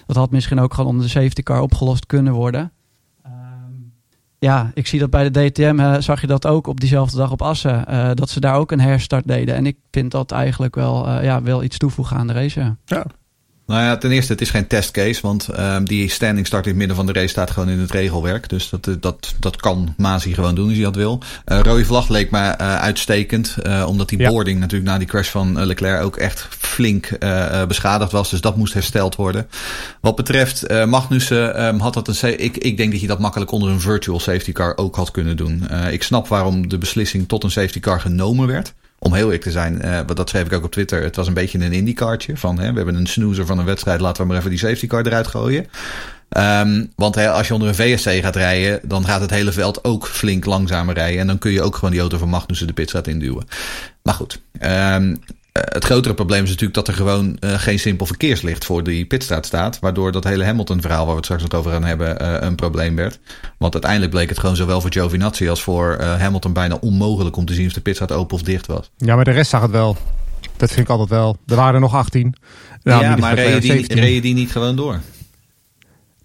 Dat 0.05 0.15
had 0.15 0.31
misschien 0.31 0.59
ook 0.59 0.73
gewoon 0.73 0.89
onder 0.89 1.05
de 1.05 1.11
safety 1.11 1.43
car 1.43 1.61
opgelost 1.61 2.05
kunnen 2.05 2.33
worden. 2.33 2.71
Ehm, 3.23 3.33
ja, 4.39 4.71
ik 4.73 4.87
zie 4.87 4.99
dat 4.99 5.09
bij 5.09 5.29
de 5.29 5.49
DTM 5.49 5.79
eh, 5.79 5.95
zag 5.99 6.21
je 6.21 6.27
dat 6.27 6.45
ook 6.45 6.67
op 6.67 6.79
diezelfde 6.79 7.17
dag 7.17 7.31
op 7.31 7.41
Assen. 7.41 7.87
eh, 7.87 8.09
dat 8.13 8.29
ze 8.29 8.39
daar 8.39 8.55
ook 8.55 8.71
een 8.71 8.79
herstart 8.79 9.27
deden. 9.27 9.55
En 9.55 9.65
ik 9.65 9.77
vind 9.91 10.11
dat 10.11 10.31
eigenlijk 10.31 10.75
wel, 10.75 11.07
eh, 11.07 11.23
ja, 11.23 11.41
wel 11.41 11.63
iets 11.63 11.77
toevoegen 11.77 12.17
aan 12.17 12.27
de 12.27 12.33
race. 12.33 12.75
ja. 12.85 13.05
Nou 13.67 13.81
ja, 13.81 13.97
ten 13.97 14.11
eerste, 14.11 14.31
het 14.31 14.41
is 14.41 14.49
geen 14.49 14.67
testcase, 14.67 15.21
want 15.21 15.47
ehm, 15.47 15.83
die 15.83 16.09
standing 16.09 16.47
start 16.47 16.63
in 16.63 16.69
het 16.69 16.77
midden 16.77 16.95
van 16.95 17.05
de 17.05 17.13
race 17.13 17.27
staat 17.27 17.51
gewoon 17.51 17.69
in 17.69 17.79
het 17.79 17.91
regelwerk. 17.91 18.49
Dus 18.49 18.69
dat, 18.69 18.87
eh, 18.87 18.93
dat, 18.99 19.33
dat 19.39 19.55
kan 19.55 19.93
Masi 19.97 20.33
gewoon 20.33 20.55
doen 20.55 20.65
als 20.65 20.73
hij 20.73 20.83
dat 20.83 20.95
wil. 20.95 21.19
Eh 21.45 21.59
rode 21.63 21.85
vlag 21.85 22.09
leek 22.09 22.31
me 22.31 22.39
eh, 22.39 22.75
uitstekend, 22.75 23.55
omdat 23.85 24.09
die 24.09 24.19
Ja. 24.19 24.29
boarding 24.29 24.59
natuurlijk 24.59 24.91
na 24.91 24.97
die 24.97 25.07
crash 25.07 25.29
van 25.29 25.65
Leclerc 25.65 26.01
ook 26.03 26.17
echt 26.17 26.47
flink 26.49 27.09
beschadigd 27.67 28.11
was. 28.11 28.29
Dus 28.29 28.41
dat 28.41 28.57
moest 28.57 28.73
hersteld 28.73 29.15
worden. 29.15 29.47
Wat 30.01 30.15
betreft 30.15 30.85
Magnussen 30.85 31.55
ehm, 31.55 31.77
had 31.77 31.93
dat 31.93 32.07
een... 32.07 32.43
Ik, 32.43 32.57
ik 32.57 32.77
denk 32.77 32.91
dat 32.91 33.01
je 33.01 33.07
dat 33.07 33.19
makkelijk 33.19 33.51
onder 33.51 33.69
een 33.69 33.81
virtual 33.81 34.19
safety 34.19 34.51
car 34.51 34.77
ook 34.77 34.95
had 34.95 35.11
kunnen 35.11 35.37
doen. 35.37 35.67
Ik 35.91 36.03
snap 36.03 36.27
waarom 36.27 36.69
de 36.69 36.77
beslissing 36.77 37.27
tot 37.27 37.43
een 37.43 37.51
safety 37.51 37.79
car 37.79 38.01
genomen 38.01 38.47
werd. 38.47 38.73
Om 39.05 39.13
heel 39.13 39.23
eerlijk 39.23 39.43
te 39.43 39.51
zijn, 39.51 39.81
eh, 39.81 39.99
dat 40.13 40.29
schreef 40.29 40.45
ik 40.45 40.53
ook 40.53 40.63
op 40.63 40.71
Twitter. 40.71 41.03
Het 41.03 41.15
was 41.15 41.27
een 41.27 41.33
beetje 41.33 41.59
een 41.59 41.73
IndyCartje. 41.73 42.37
Van 42.37 42.59
hè, 42.59 42.69
we 42.69 42.75
hebben 42.75 42.95
een 42.95 43.07
snoozer 43.07 43.45
van 43.45 43.59
een 43.59 43.65
wedstrijd. 43.65 43.99
Laten 43.99 44.21
we 44.21 44.27
maar 44.27 44.37
even 44.37 44.49
die 44.49 44.59
safety 44.59 44.87
car 44.87 45.05
eruit 45.05 45.27
gooien. 45.27 45.67
Ehm, 46.29 46.85
want 46.95 47.17
als 47.17 47.47
je 47.47 47.53
onder 47.53 47.69
een 47.69 47.75
VSC 47.75 48.09
gaat 48.09 48.35
rijden, 48.35 48.79
dan 48.83 49.05
gaat 49.05 49.21
het 49.21 49.29
hele 49.29 49.51
veld 49.51 49.83
ook 49.83 50.07
flink 50.07 50.45
langzamer 50.45 50.93
rijden. 50.93 51.19
En 51.19 51.27
dan 51.27 51.37
kun 51.37 51.51
je 51.51 51.61
ook 51.61 51.75
gewoon 51.75 51.91
die 51.91 51.99
auto 51.99 52.17
van 52.17 52.29
Magnussen 52.29 52.67
de 52.67 52.73
pitstraat 52.73 53.07
induwen. 53.07 53.47
Maar 54.03 54.13
goed, 54.13 54.41
ehm, 54.59 55.09
eh, 55.11 55.15
het 55.61 55.85
grotere 55.85 56.13
probleem 56.13 56.43
is 56.43 56.49
natuurlijk 56.49 56.73
dat 56.73 56.87
er 56.87 56.93
gewoon 56.93 57.37
eh, 57.39 57.53
geen 57.53 57.79
simpel 57.79 58.05
verkeerslicht 58.05 58.65
voor 58.65 58.83
die 58.83 59.05
pitstraat 59.05 59.45
staat. 59.45 59.79
Waardoor 59.79 60.11
dat 60.11 60.23
hele 60.23 60.43
Hamilton-verhaal, 60.43 60.99
waar 60.99 61.09
we 61.09 61.15
het 61.15 61.25
straks 61.25 61.43
nog 61.43 61.51
over 61.53 61.71
gaan 61.71 61.83
hebben, 61.83 62.19
eh, 62.19 62.47
een 62.47 62.55
probleem 62.55 62.95
werd. 62.95 63.19
Want 63.57 63.73
uiteindelijk 63.73 64.11
bleek 64.11 64.29
het 64.29 64.39
gewoon 64.39 64.55
zowel 64.55 64.81
voor 64.81 64.91
Giovinazzi 64.91 65.49
als 65.49 65.63
voor 65.63 65.93
eh, 65.93 66.19
Hamilton 66.19 66.53
bijna 66.53 66.77
onmogelijk 66.81 67.35
om 67.35 67.45
te 67.45 67.53
zien 67.53 67.67
of 67.67 67.73
de 67.73 67.81
pitstraat 67.81 68.11
open 68.11 68.35
of 68.35 68.43
dicht 68.43 68.67
was. 68.67 68.91
Ja, 68.97 69.15
maar 69.15 69.23
de 69.23 69.31
rest 69.31 69.49
zag 69.49 69.61
het 69.61 69.71
wel. 69.71 69.97
Dat 70.57 70.69
vind 70.69 70.81
ik 70.81 70.89
altijd 70.89 71.09
wel. 71.09 71.37
Er 71.47 71.55
waren 71.55 71.73
er 71.73 71.79
nog 71.79 71.95
18. 71.95 72.35
Nou, 72.83 73.03
ja, 73.03 73.15
maar 73.15 73.35
reden 73.35 73.61
die, 73.61 73.71
17. 73.71 73.99
reden 73.99 74.21
die 74.21 74.33
niet 74.33 74.51
gewoon 74.51 74.75
door? 74.75 74.99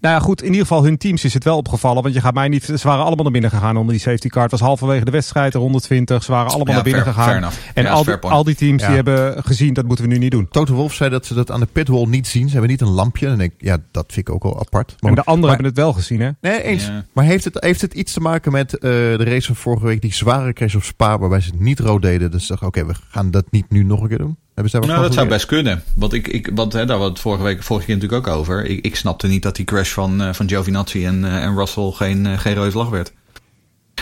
Nou 0.01 0.15
ja, 0.15 0.19
goed. 0.21 0.41
In 0.41 0.47
ieder 0.47 0.61
geval 0.61 0.83
hun 0.83 0.97
teams 0.97 1.23
is 1.23 1.33
het 1.33 1.43
wel 1.43 1.57
opgevallen. 1.57 2.03
Want 2.03 2.15
je 2.15 2.21
gaat 2.21 2.33
mij 2.33 2.47
niet... 2.47 2.63
Ze 2.63 2.79
waren 2.87 3.03
allemaal 3.05 3.23
naar 3.23 3.31
binnen 3.31 3.49
gegaan 3.51 3.77
onder 3.77 3.91
die 3.93 4.01
safety 4.01 4.27
car. 4.27 4.41
Het 4.41 4.51
was 4.51 4.59
halverwege 4.59 5.05
de 5.05 5.11
wedstrijd, 5.11 5.51
de 5.51 5.57
120. 5.57 6.23
Ze 6.23 6.31
waren 6.31 6.47
allemaal 6.47 6.67
Ja, 6.67 6.73
naar 6.73 6.83
binnen 6.83 7.01
fair- 7.03 7.15
gegaan. 7.15 7.51
fair. 7.51 7.71
En 7.73 7.83
Ja, 7.83 7.89
al, 7.89 8.03
die, 8.03 8.15
al 8.15 8.43
die 8.43 8.55
teams 8.55 8.81
Ja. 8.81 8.87
die 8.87 8.95
hebben 8.95 9.43
gezien, 9.43 9.73
dat 9.73 9.85
moeten 9.85 10.05
we 10.05 10.11
nu 10.11 10.17
niet 10.17 10.31
doen. 10.31 10.47
Toto 10.49 10.73
Wolf 10.73 10.93
zei 10.93 11.09
dat 11.09 11.25
ze 11.25 11.33
dat 11.33 11.51
aan 11.51 11.59
de 11.59 11.67
pitwall 11.71 12.05
niet 12.05 12.27
zien. 12.27 12.45
Ze 12.45 12.51
hebben 12.51 12.69
niet 12.69 12.81
een 12.81 12.87
lampje. 12.87 13.27
En 13.27 13.39
ik, 13.39 13.53
ja, 13.57 13.77
dat 13.91 14.05
vind 14.13 14.27
ik 14.27 14.33
ook 14.33 14.43
wel 14.43 14.59
apart. 14.59 14.95
Maar, 14.99 15.09
En 15.09 15.15
de 15.15 15.23
anderen 15.23 15.39
maar- 15.39 15.49
hebben 15.49 15.65
het 15.65 15.75
wel 15.77 15.93
gezien, 15.93 16.19
hè? 16.21 16.29
Nee, 16.41 16.63
eens. 16.63 16.91
Maar 17.13 17.25
heeft 17.25 17.43
het, 17.43 17.57
heeft 17.63 17.81
het 17.81 17.93
iets 17.93 18.13
te 18.13 18.19
maken 18.19 18.51
met 18.51 18.73
eh, 18.73 18.79
de 18.91 19.23
race 19.23 19.47
van 19.47 19.55
vorige 19.55 19.85
week, 19.85 20.01
die 20.01 20.13
zware 20.13 20.53
crash 20.53 20.75
op 20.75 20.83
Spa, 20.83 21.17
waarbij 21.19 21.39
ze 21.39 21.49
het 21.51 21.59
niet 21.59 21.79
rood 21.79 22.01
deden? 22.01 22.31
Dus 22.31 22.41
ze 22.41 22.47
dachten, 22.47 22.67
oké, 22.67 22.85
we 22.85 22.93
gaan 23.09 23.31
dat 23.31 23.45
niet 23.51 23.65
nu 23.69 23.83
nog 23.83 24.01
een 24.01 24.07
keer 24.07 24.17
doen. 24.17 24.37
Hebben 24.53 24.71
ze 24.71 24.77
daar 24.79 24.87
wat 24.87 24.89
Nou, 24.95 25.01
dat 25.07 25.13
zou 25.13 25.27
best 25.27 25.45
kunnen. 25.45 25.83
Want 25.95 26.13
ik, 26.13 26.27
ik 26.27 26.49
want 26.53 26.73
hè, 26.73 26.79
daar 26.79 26.87
hadden 26.89 27.05
we 27.07 27.13
het 27.13 27.21
vorige 27.21 27.43
week, 27.43 27.63
vorige 27.63 27.85
keer 27.85 27.95
natuurlijk 27.95 28.27
ook 28.27 28.35
over. 28.35 28.65
Ik, 28.65 28.85
ik 28.85 28.95
snapte 28.95 29.27
niet 29.27 29.43
dat 29.43 29.55
die 29.55 29.65
crash 29.65 29.89
van, 29.91 30.21
eh, 30.21 30.33
van 30.33 30.47
Giovinazzi 30.49 31.05
en, 31.05 31.25
eh, 31.25 31.43
en 31.43 31.55
Russell 31.55 31.91
geen, 31.91 32.25
eh, 32.25 32.37
geen 32.39 32.55
rode 32.55 32.71
vlag 32.71 32.89
werd. 32.89 33.13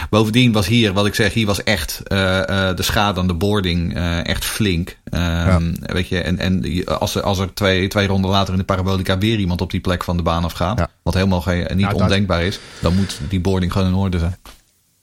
Bovendien 0.09 0.51
was 0.51 0.67
hier, 0.67 0.93
wat 0.93 1.05
ik 1.05 1.15
zeg, 1.15 1.33
hier 1.33 1.45
was 1.45 1.63
echt 1.63 2.01
de 2.07 2.73
schade 2.77 3.19
aan 3.19 3.27
de 3.27 3.33
boarding 3.33 3.93
echt 4.23 4.45
flink. 4.45 4.97
Ehm, 5.03 5.73
Weet 5.79 6.07
je, 6.07 6.21
en, 6.21 6.37
en 6.39 6.85
als 6.99 7.15
er, 7.15 7.21
als 7.21 7.39
er 7.39 7.53
twee, 7.53 7.87
twee 7.87 8.07
ronden 8.07 8.31
later 8.31 8.53
in 8.53 8.59
de 8.59 8.65
parabolica 8.65 9.17
weer 9.17 9.37
iemand 9.39 9.61
op 9.61 9.71
die 9.71 9.79
plek 9.79 10.03
van 10.03 10.17
de 10.17 10.23
baan 10.23 10.43
afgaat, 10.43 10.77
Ja. 10.79 10.87
wat 11.03 11.13
helemaal 11.13 11.41
geen, 11.41 11.57
niet 11.59 11.77
Nou, 11.77 11.93
dat- 11.93 12.01
ondenkbaar 12.01 12.43
is, 12.43 12.59
dan 12.81 12.95
moet 12.95 13.19
die 13.29 13.39
boarding 13.39 13.71
gewoon 13.71 13.87
in 13.87 13.93
orde 13.93 14.19
zijn. 14.19 14.37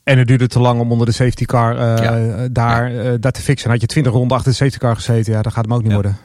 En 0.06 0.18
het 0.18 0.26
duurde 0.28 0.46
te 0.46 0.60
lang 0.60 0.80
om 0.80 0.90
onder 0.92 1.06
de 1.06 1.12
safety 1.12 1.44
car 1.44 1.76
eh, 1.78 2.04
Ja. 2.04 2.48
daar 2.48 2.96
eh, 2.96 3.12
dat 3.20 3.34
te 3.34 3.40
fixen. 3.40 3.70
Had 3.70 3.80
je 3.80 3.86
20 3.86 4.12
ronden 4.12 4.36
achter 4.36 4.50
de 4.52 4.56
safety 4.56 4.78
car 4.78 4.94
gezeten, 4.96 5.32
ja, 5.32 5.42
dat 5.42 5.52
gaat 5.52 5.64
hem 5.64 5.74
ook 5.74 5.80
niet 5.80 5.88
Ja. 5.88 5.94
worden. 5.94 6.16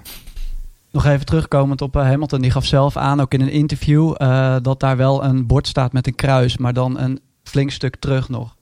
Nog 0.91 1.05
even 1.05 1.25
terugkomend 1.25 1.81
op 1.81 1.95
eh, 1.95 2.01
Hamilton. 2.03 2.41
Die 2.41 2.51
gaf 2.51 2.65
zelf 2.65 2.97
aan, 2.97 3.21
ook 3.21 3.33
in 3.33 3.41
een 3.41 3.51
interview, 3.51 4.13
eh, 4.17 4.55
dat 4.61 4.79
daar 4.79 4.97
wel 4.97 5.23
een 5.23 5.45
bord 5.47 5.67
staat 5.67 5.93
met 5.93 6.07
een 6.07 6.15
kruis. 6.15 6.57
Maar 6.57 6.73
dan 6.73 6.99
een 6.99 7.19
flink 7.43 7.71
stuk 7.71 7.95
terug 7.95 8.29
nog. 8.29 8.55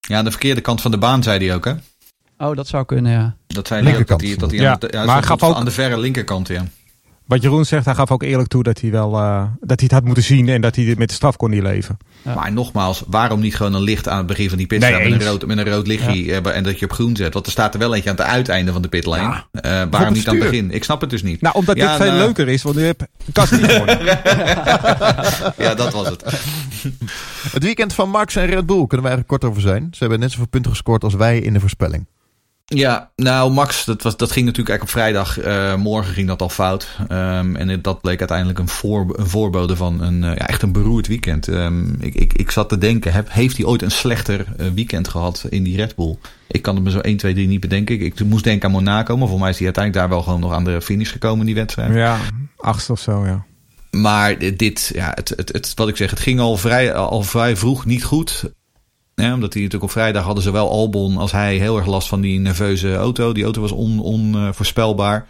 Ja, 0.00 0.18
aan 0.18 0.24
de 0.24 0.30
verkeerde 0.30 0.60
kant 0.60 0.80
van 0.80 0.90
de 0.90 0.98
baan 0.98 1.22
zei 1.22 1.46
hij 1.46 1.54
ook, 1.54 1.64
hè? 1.64 1.72
Oh, 2.38 2.56
dat 2.56 2.66
zou 2.66 2.84
kunnen, 2.84 3.12
ja. 3.12 3.36
Dat 3.46 3.66
zei 3.66 3.82
hij 3.82 3.98
ook, 3.98 4.06
dat 4.06 4.20
Linkerkant. 4.20 4.20
hij, 4.20 4.36
dat 4.36 4.50
hij 4.50 4.60
Ja, 4.60 4.72
aan, 4.72 4.78
de, 4.78 4.88
ja, 4.90 5.04
maar 5.04 5.22
gaf 5.22 5.42
ook- 5.42 5.54
aan 5.56 5.64
de 5.64 5.70
verre 5.70 5.98
linkerkant, 5.98 6.48
ja. 6.48 6.64
Wat 7.26 7.42
Jeroen 7.42 7.64
zegt, 7.64 7.84
hij 7.84 7.94
gaf 7.94 8.10
ook 8.10 8.22
eerlijk 8.22 8.48
toe 8.48 8.62
dat 8.62 8.80
hij 8.80 8.90
wel 8.90 9.18
eh, 9.18 9.42
dat 9.60 9.80
hij 9.80 9.88
het 9.88 9.90
had 9.90 10.04
moeten 10.04 10.22
zien 10.22 10.48
en 10.48 10.60
dat 10.60 10.76
hij 10.76 10.84
dit 10.84 10.98
met 10.98 11.08
de 11.08 11.14
straf 11.14 11.36
kon 11.36 11.50
niet 11.50 11.62
leven. 11.62 11.96
Ja. 12.22 12.34
Maar 12.34 12.52
nogmaals, 12.52 13.02
waarom 13.06 13.40
niet 13.40 13.56
gewoon 13.56 13.74
een 13.74 13.82
licht 13.82 14.08
aan 14.08 14.18
het 14.18 14.26
begin 14.26 14.48
van 14.48 14.58
die 14.58 14.66
pitstraat 14.66 15.00
Nee, 15.00 15.10
met, 15.10 15.20
een 15.20 15.26
rood, 15.26 15.46
met 15.46 15.58
een 15.58 15.68
rood 15.70 15.86
lichtje 15.86 16.40
en 16.40 16.62
dat 16.62 16.78
je 16.78 16.84
op 16.84 16.92
groen 16.92 17.16
zet? 17.16 17.32
Want 17.32 17.46
er 17.46 17.52
staat 17.52 17.74
er 17.74 17.80
wel 17.80 17.94
eentje 17.94 18.10
aan 18.10 18.16
het 18.16 18.24
uiteinde 18.24 18.72
van 18.72 18.82
de 18.82 18.88
pitlane. 18.88 19.22
Ja. 19.22 19.60
Eh, 19.60 19.86
waarom 19.90 20.12
niet 20.12 20.28
aan 20.28 20.34
het 20.34 20.44
begin? 20.44 20.70
Ik 20.70 20.84
snap 20.84 21.00
het 21.00 21.10
dus 21.10 21.22
niet. 21.22 21.40
Nou, 21.40 21.54
omdat 21.54 21.76
Ja, 21.76 21.88
dit 21.88 21.96
veel 21.96 22.12
nou- 22.12 22.24
leuker 22.24 22.48
is, 22.48 22.62
want 22.62 22.76
nu 22.76 22.82
heb 22.84 23.06
Gasly 23.32 23.68
gewonnen. 23.68 23.98
Ja, 25.56 25.74
dat 25.74 25.92
was 25.92 26.08
het. 26.08 26.24
Het 27.52 27.62
weekend 27.62 27.92
van 27.92 28.10
Max 28.10 28.36
en 28.36 28.46
Red 28.46 28.66
Bull 28.66 28.86
kunnen 28.86 29.06
we 29.06 29.12
eigenlijk 29.12 29.28
kort 29.28 29.44
over 29.44 29.62
zijn. 29.62 29.88
Ze 29.90 29.98
hebben 29.98 30.18
net 30.18 30.30
zoveel 30.30 30.46
punten 30.46 30.70
gescoord 30.70 31.04
als 31.04 31.14
wij 31.14 31.38
in 31.38 31.52
de 31.52 31.60
voorspelling. 31.60 32.06
Ja, 32.74 33.10
nou 33.16 33.52
Max, 33.52 33.84
dat, 33.84 34.02
was, 34.02 34.16
dat 34.16 34.32
ging 34.32 34.46
natuurlijk 34.46 34.80
eigenlijk 34.80 34.82
op 34.82 34.88
vrijdag. 34.88 35.38
eh, 35.38 35.76
morgen 35.76 36.14
ging 36.14 36.26
dat 36.26 36.42
al 36.42 36.48
fout. 36.48 36.88
Ehm, 37.08 37.56
en 37.56 37.82
dat 37.82 38.00
bleek 38.00 38.18
uiteindelijk 38.18 38.58
een, 38.58 38.68
voor, 38.68 39.14
een 39.16 39.26
voorbode 39.26 39.76
van 39.76 40.00
een, 40.00 40.24
eh, 40.24 40.30
ja, 40.30 40.46
echt 40.46 40.62
een 40.62 40.72
beroerd 40.72 41.06
weekend. 41.06 41.48
Ehm, 41.48 41.94
ik, 42.00 42.14
ik, 42.14 42.32
ik 42.32 42.50
zat 42.50 42.68
te 42.68 42.78
denken, 42.78 43.12
heb, 43.12 43.32
heeft 43.32 43.56
hij 43.56 43.66
ooit 43.66 43.82
een 43.82 43.90
slechter 43.90 44.46
eh, 44.56 44.66
weekend 44.74 45.08
gehad 45.08 45.46
in 45.48 45.62
die 45.62 45.76
Red 45.76 45.96
Bull? 45.96 46.16
Ik 46.48 46.62
kan 46.62 46.74
het 46.74 46.84
me 46.84 46.90
zo 46.90 46.98
1, 46.98 47.16
2, 47.16 47.34
3 47.34 47.46
niet 47.46 47.60
bedenken. 47.60 47.94
Ik, 47.94 48.02
ik 48.02 48.24
moest 48.24 48.44
denken 48.44 48.68
aan 48.68 48.74
Monaco, 48.74 49.16
maar 49.16 49.28
voor 49.28 49.40
mij 49.40 49.50
is 49.50 49.56
hij 49.56 49.64
uiteindelijk 49.64 50.04
daar 50.04 50.16
wel 50.16 50.24
gewoon 50.24 50.40
nog 50.40 50.52
aan 50.52 50.64
de 50.64 50.80
finish 50.82 51.12
gekomen 51.12 51.40
in 51.40 51.46
die 51.46 51.54
wedstrijd. 51.54 51.94
ja, 51.94 52.18
achtste 52.56 52.92
of 52.92 53.00
zo, 53.00 53.26
ja. 53.26 53.44
Maar 53.90 54.38
dit, 54.56 54.90
ja, 54.94 55.12
het, 55.14 55.28
het, 55.36 55.52
het, 55.52 55.72
wat 55.74 55.88
ik 55.88 55.96
zeg, 55.96 56.10
het 56.10 56.20
ging 56.20 56.40
al 56.40 56.56
vrij, 56.56 56.94
al 56.94 57.22
vrij 57.22 57.56
vroeg 57.56 57.84
niet 57.84 58.04
goed. 58.04 58.44
Ja, 59.22 59.34
omdat 59.34 59.52
hij 59.52 59.62
natuurlijk 59.62 59.82
op 59.82 59.90
vrijdag 59.90 60.24
hadden 60.24 60.42
zowel 60.42 60.70
Albon 60.70 61.16
als 61.16 61.32
hij 61.32 61.56
heel 61.56 61.76
erg 61.76 61.86
last 61.86 62.08
van 62.08 62.20
die 62.20 62.40
nerveuze 62.40 62.94
auto. 62.94 63.32
Die 63.32 63.44
auto 63.44 63.60
was 63.60 63.72
onvoorspelbaar. 63.72 65.26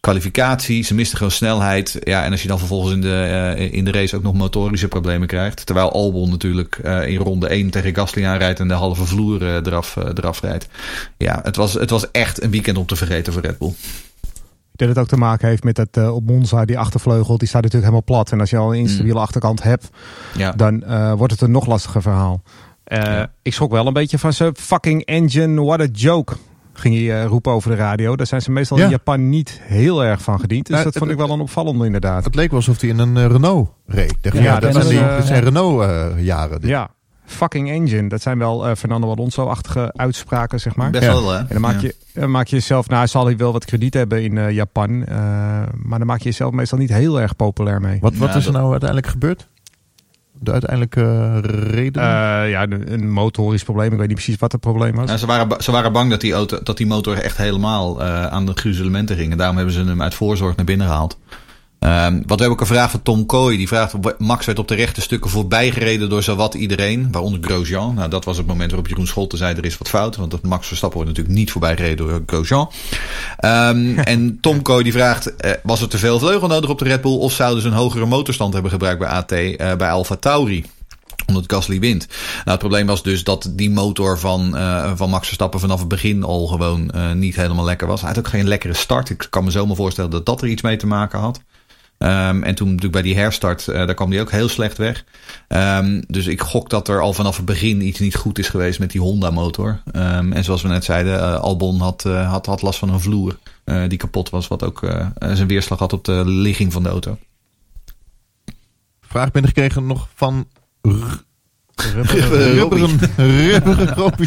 Kwalificatie, 0.00 0.82
ze 0.82 0.94
misten 0.94 1.16
gewoon 1.16 1.32
snelheid. 1.32 1.96
Ja, 2.00 2.24
en 2.24 2.30
als 2.30 2.42
je 2.42 2.48
dan 2.48 2.58
vervolgens 2.58 2.92
in 2.92 3.00
de, 3.00 3.14
eh, 3.56 3.72
in 3.72 3.84
de 3.84 3.90
race 3.92 4.16
ook 4.16 4.22
nog 4.22 4.34
motorische 4.34 4.88
problemen 4.88 5.28
krijgt. 5.28 5.66
Terwijl 5.66 5.92
Albon 5.92 6.30
natuurlijk 6.30 6.78
eh, 6.82 7.08
in 7.08 7.16
ronde 7.16 7.48
1 7.48 7.70
tegen 7.70 7.94
Gasly 7.94 8.24
aanrijdt 8.24 8.60
en 8.60 8.68
de 8.68 8.74
halve 8.74 9.04
vloer 9.04 9.42
eh, 9.42 9.54
eraf, 9.54 9.96
eh, 9.96 10.04
eraf 10.14 10.40
rijdt. 10.40 10.68
Ja, 11.16 11.40
het 11.42 11.56
was, 11.56 11.72
het 11.74 11.90
was 11.90 12.10
echt 12.10 12.42
een 12.42 12.50
weekend 12.50 12.78
om 12.78 12.86
te 12.86 12.96
vergeten 12.96 13.32
voor 13.32 13.42
Red 13.42 13.58
Bull. 13.58 13.74
Ik 14.72 14.78
denk 14.78 14.94
dat 14.94 15.04
het 15.04 15.12
ook 15.12 15.18
te 15.20 15.24
maken 15.26 15.48
heeft 15.48 15.64
met 15.64 15.76
dat 15.76 15.88
eh, 15.90 16.14
op 16.14 16.26
Monza, 16.26 16.64
die 16.64 16.78
achtervleugel, 16.78 17.38
die 17.38 17.48
staat 17.48 17.62
natuurlijk 17.62 17.92
helemaal 17.92 18.16
plat. 18.16 18.32
En 18.32 18.40
als 18.40 18.50
je 18.50 18.56
al 18.56 18.74
een 18.74 18.80
instabiele 18.80 19.18
achterkant 19.18 19.62
hebt, 19.62 19.88
Ja, 20.36 20.52
dan 20.52 20.82
eh, 20.82 21.12
wordt 21.12 21.32
het 21.32 21.42
een 21.42 21.50
nog 21.50 21.66
lastiger 21.66 22.02
verhaal. 22.02 22.42
Eh, 22.92 23.02
Ja. 23.04 23.30
Ik 23.42 23.52
schrok 23.54 23.70
wel 23.70 23.86
een 23.86 23.92
beetje 23.92 24.18
van 24.18 24.32
zijn 24.32 24.56
fucking 24.56 25.04
engine, 25.04 25.62
what 25.64 25.80
a 25.80 25.86
joke. 25.92 26.34
Ging 26.72 26.94
hij 26.94 27.20
eh, 27.22 27.26
roepen 27.26 27.52
over 27.52 27.70
de 27.70 27.76
radio. 27.76 28.16
Daar 28.16 28.26
zijn 28.26 28.42
ze 28.42 28.50
meestal 28.50 28.78
Ja. 28.78 28.84
in 28.84 28.90
Japan 28.90 29.28
niet 29.28 29.60
heel 29.62 30.04
erg 30.04 30.22
van 30.22 30.40
gediend. 30.40 30.66
Dus 30.66 30.72
Nou, 30.74 30.84
dat 30.84 30.96
vond 30.98 31.10
het- 31.10 31.20
ik 31.20 31.26
wel 31.26 31.34
een 31.36 31.40
opvallende 31.42 31.84
inderdaad. 31.86 32.24
Het 32.24 32.34
leek 32.34 32.48
wel 32.50 32.58
alsof 32.58 32.80
hij 32.80 32.90
in 32.90 32.98
een 32.98 33.16
eh, 33.16 33.26
Renault 33.26 33.68
reed. 33.86 34.14
Ja, 34.20 34.30
ja, 34.40 34.58
dat 34.58 34.72
dat, 34.72 34.82
is, 34.82 34.88
zijn, 34.90 34.98
die, 35.02 35.08
eh, 35.10 35.16
dat 35.16 35.26
zijn 35.26 35.42
Renault-jaren. 35.42 36.58
Ja, 36.62 36.88
fucking 37.24 37.70
engine. 37.70 38.08
Dat 38.08 38.22
zijn 38.22 38.38
wel 38.38 38.66
eh, 38.66 38.74
Fernando 38.74 39.10
Alonso-achtige 39.10 39.92
uitspraken, 39.96 40.60
zeg 40.60 40.76
maar. 40.76 40.90
best 40.90 41.04
Ja. 41.04 41.10
wel 41.12 41.30
hè. 41.30 41.38
En 41.38 41.46
dan 41.48 41.60
maak, 41.60 41.80
Ja. 41.80 41.80
je, 41.80 41.94
dan 42.20 42.30
maak 42.30 42.46
je 42.46 42.56
jezelf, 42.56 42.88
nou 42.88 43.06
zal 43.06 43.24
hij 43.26 43.36
wel 43.36 43.52
wat 43.52 43.64
krediet 43.64 43.94
hebben 43.94 44.22
in 44.22 44.52
Japan. 44.54 45.04
eh, 45.04 45.16
maar 45.82 45.98
dan 45.98 46.06
maak 46.06 46.18
je 46.18 46.24
jezelf 46.24 46.52
meestal 46.52 46.78
niet 46.78 46.92
heel 46.92 47.20
erg 47.20 47.36
populair 47.36 47.80
mee. 47.80 47.98
Wat, 48.00 48.14
wat 48.16 48.28
Ja, 48.32 48.36
is 48.36 48.46
er 48.46 48.52
nou 48.52 48.70
uiteindelijk 48.70 49.08
gebeurd? 49.10 49.48
De 50.38 50.52
uiteindelijke 50.52 51.40
reden? 51.40 52.02
Eh, 52.02 52.50
ja, 52.50 52.66
een 52.70 53.10
motorisch 53.10 53.62
probleem. 53.62 53.92
Ik 53.92 53.98
weet 53.98 54.06
niet 54.06 54.16
precies 54.16 54.38
wat 54.38 54.52
het 54.52 54.60
probleem 54.60 54.94
was. 54.94 55.10
Ja, 55.10 55.16
ze, 55.16 55.26
waren, 55.26 55.62
ze 55.62 55.70
waren 55.70 55.92
bang 55.92 56.10
dat 56.10 56.20
die, 56.20 56.32
auto, 56.32 56.58
dat 56.62 56.76
die 56.76 56.86
motor 56.86 57.18
echt 57.18 57.36
helemaal 57.36 58.02
eh, 58.02 58.26
aan 58.26 58.46
de 58.46 58.52
gruzelementen 58.54 59.16
ging. 59.16 59.30
En 59.30 59.38
daarom 59.38 59.56
hebben 59.56 59.74
ze 59.74 59.84
hem 59.84 60.02
uit 60.02 60.14
voorzorg 60.14 60.56
naar 60.56 60.64
binnen 60.64 60.86
gehaald. 60.86 61.18
Ehm, 61.82 62.14
wat 62.14 62.22
we 62.22 62.26
hebben 62.26 62.48
ook 62.48 62.60
een 62.60 62.66
vraag 62.66 62.90
van 62.90 63.02
Tom 63.02 63.26
Kooi. 63.26 63.56
Die 63.56 63.68
vraagt, 63.68 63.94
Max 64.18 64.46
werd 64.46 64.58
op 64.58 64.68
de 64.68 64.74
rechte 64.74 65.00
stukken 65.00 65.30
voorbijgereden 65.30 66.08
door 66.08 66.22
zowat 66.22 66.54
iedereen. 66.54 67.12
Waaronder 67.12 67.40
Grosjean. 67.42 67.94
Nou, 67.94 68.10
dat 68.10 68.24
was 68.24 68.36
het 68.36 68.46
moment 68.46 68.70
waarop 68.70 68.88
Jeroen 68.88 69.06
Scholte 69.06 69.36
zei, 69.36 69.56
er 69.56 69.64
is 69.64 69.78
wat 69.78 69.88
fout. 69.88 70.16
Want 70.16 70.30
dat 70.30 70.42
Max 70.42 70.66
Verstappen 70.66 70.98
wordt 70.98 71.16
natuurlijk 71.16 71.38
niet 71.38 71.50
voorbijgereden 71.52 72.06
door 72.06 72.22
Grosjean. 72.26 72.70
Ehm, 73.36 73.98
en 74.14 74.38
Tom 74.40 74.62
Kooi 74.62 74.82
die 74.82 74.92
vraagt, 74.92 75.36
eh, 75.36 75.52
was 75.62 75.80
er 75.80 75.88
te 75.88 75.98
veel 75.98 76.18
vleugel 76.18 76.48
nodig 76.48 76.70
op 76.70 76.78
de 76.78 76.84
Red 76.84 77.00
Bull? 77.00 77.16
Of 77.16 77.32
zouden 77.32 77.62
ze 77.62 77.68
een 77.68 77.74
hogere 77.74 78.06
motorstand 78.06 78.52
hebben 78.52 78.70
gebruikt 78.70 78.98
bij 78.98 79.08
AT, 79.08 79.32
eh, 79.32 79.76
bij 79.76 79.90
Alfa 79.90 80.16
Tauri? 80.16 80.64
Omdat 81.26 81.44
Gasly 81.46 81.80
wint. 81.80 82.06
Nou, 82.08 82.50
het 82.50 82.58
probleem 82.58 82.86
was 82.86 83.02
dus 83.02 83.24
dat 83.24 83.50
die 83.52 83.70
motor 83.70 84.18
van, 84.18 84.56
eh, 84.56 84.92
van 84.94 85.10
Max 85.10 85.26
Verstappen 85.26 85.60
vanaf 85.60 85.78
het 85.78 85.88
begin 85.88 86.22
al 86.24 86.46
gewoon 86.46 86.92
niet 87.14 87.36
helemaal 87.36 87.64
lekker 87.64 87.86
was. 87.86 88.00
Hij 88.00 88.08
had 88.08 88.18
ook 88.18 88.28
geen 88.28 88.48
lekkere 88.48 88.74
start. 88.74 89.10
Ik 89.10 89.26
kan 89.30 89.44
me 89.44 89.50
zomaar 89.50 89.76
voorstellen 89.76 90.10
dat 90.10 90.26
dat 90.26 90.42
er 90.42 90.48
iets 90.48 90.62
mee 90.62 90.76
te 90.76 90.86
maken 90.86 91.18
had. 91.18 91.40
Ehm, 91.98 92.42
en 92.42 92.54
toen 92.54 92.66
natuurlijk 92.66 92.92
bij 92.92 93.02
die 93.02 93.16
herstart, 93.16 93.66
uh, 93.66 93.74
daar 93.74 93.94
kwam 93.94 94.10
hij 94.10 94.20
ook 94.20 94.30
heel 94.30 94.48
slecht 94.48 94.78
weg. 94.78 95.04
Um, 95.48 96.04
dus 96.06 96.26
ik 96.26 96.40
gok 96.40 96.70
dat 96.70 96.88
er 96.88 97.00
al 97.00 97.12
vanaf 97.12 97.36
het 97.36 97.44
begin 97.44 97.86
iets 97.86 97.98
niet 97.98 98.14
goed 98.14 98.38
is 98.38 98.48
geweest 98.48 98.78
met 98.78 98.90
die 98.90 99.00
Honda-motor. 99.00 99.82
Um, 99.96 100.32
en 100.32 100.44
zoals 100.44 100.62
we 100.62 100.68
net 100.68 100.84
zeiden, 100.84 101.14
uh, 101.14 101.34
Albon 101.34 101.80
had, 101.80 102.04
uh, 102.06 102.30
had, 102.30 102.46
had 102.46 102.62
last 102.62 102.78
van 102.78 102.88
een 102.88 103.00
vloer 103.00 103.38
die 103.88 103.98
kapot 103.98 104.30
was, 104.30 104.48
wat 104.48 104.62
ook 104.64 104.80
zijn 105.18 105.48
weerslag 105.48 105.78
had 105.78 105.92
op 105.92 106.04
de 106.04 106.22
ligging 106.26 106.72
van 106.72 106.82
de 106.82 106.88
auto. 106.88 107.18
Vraag 109.00 109.30
binnengekregen 109.30 109.86
nog 109.86 110.08
van 110.14 110.46
Rubberen, 111.94 112.54
rubberen 112.54 114.14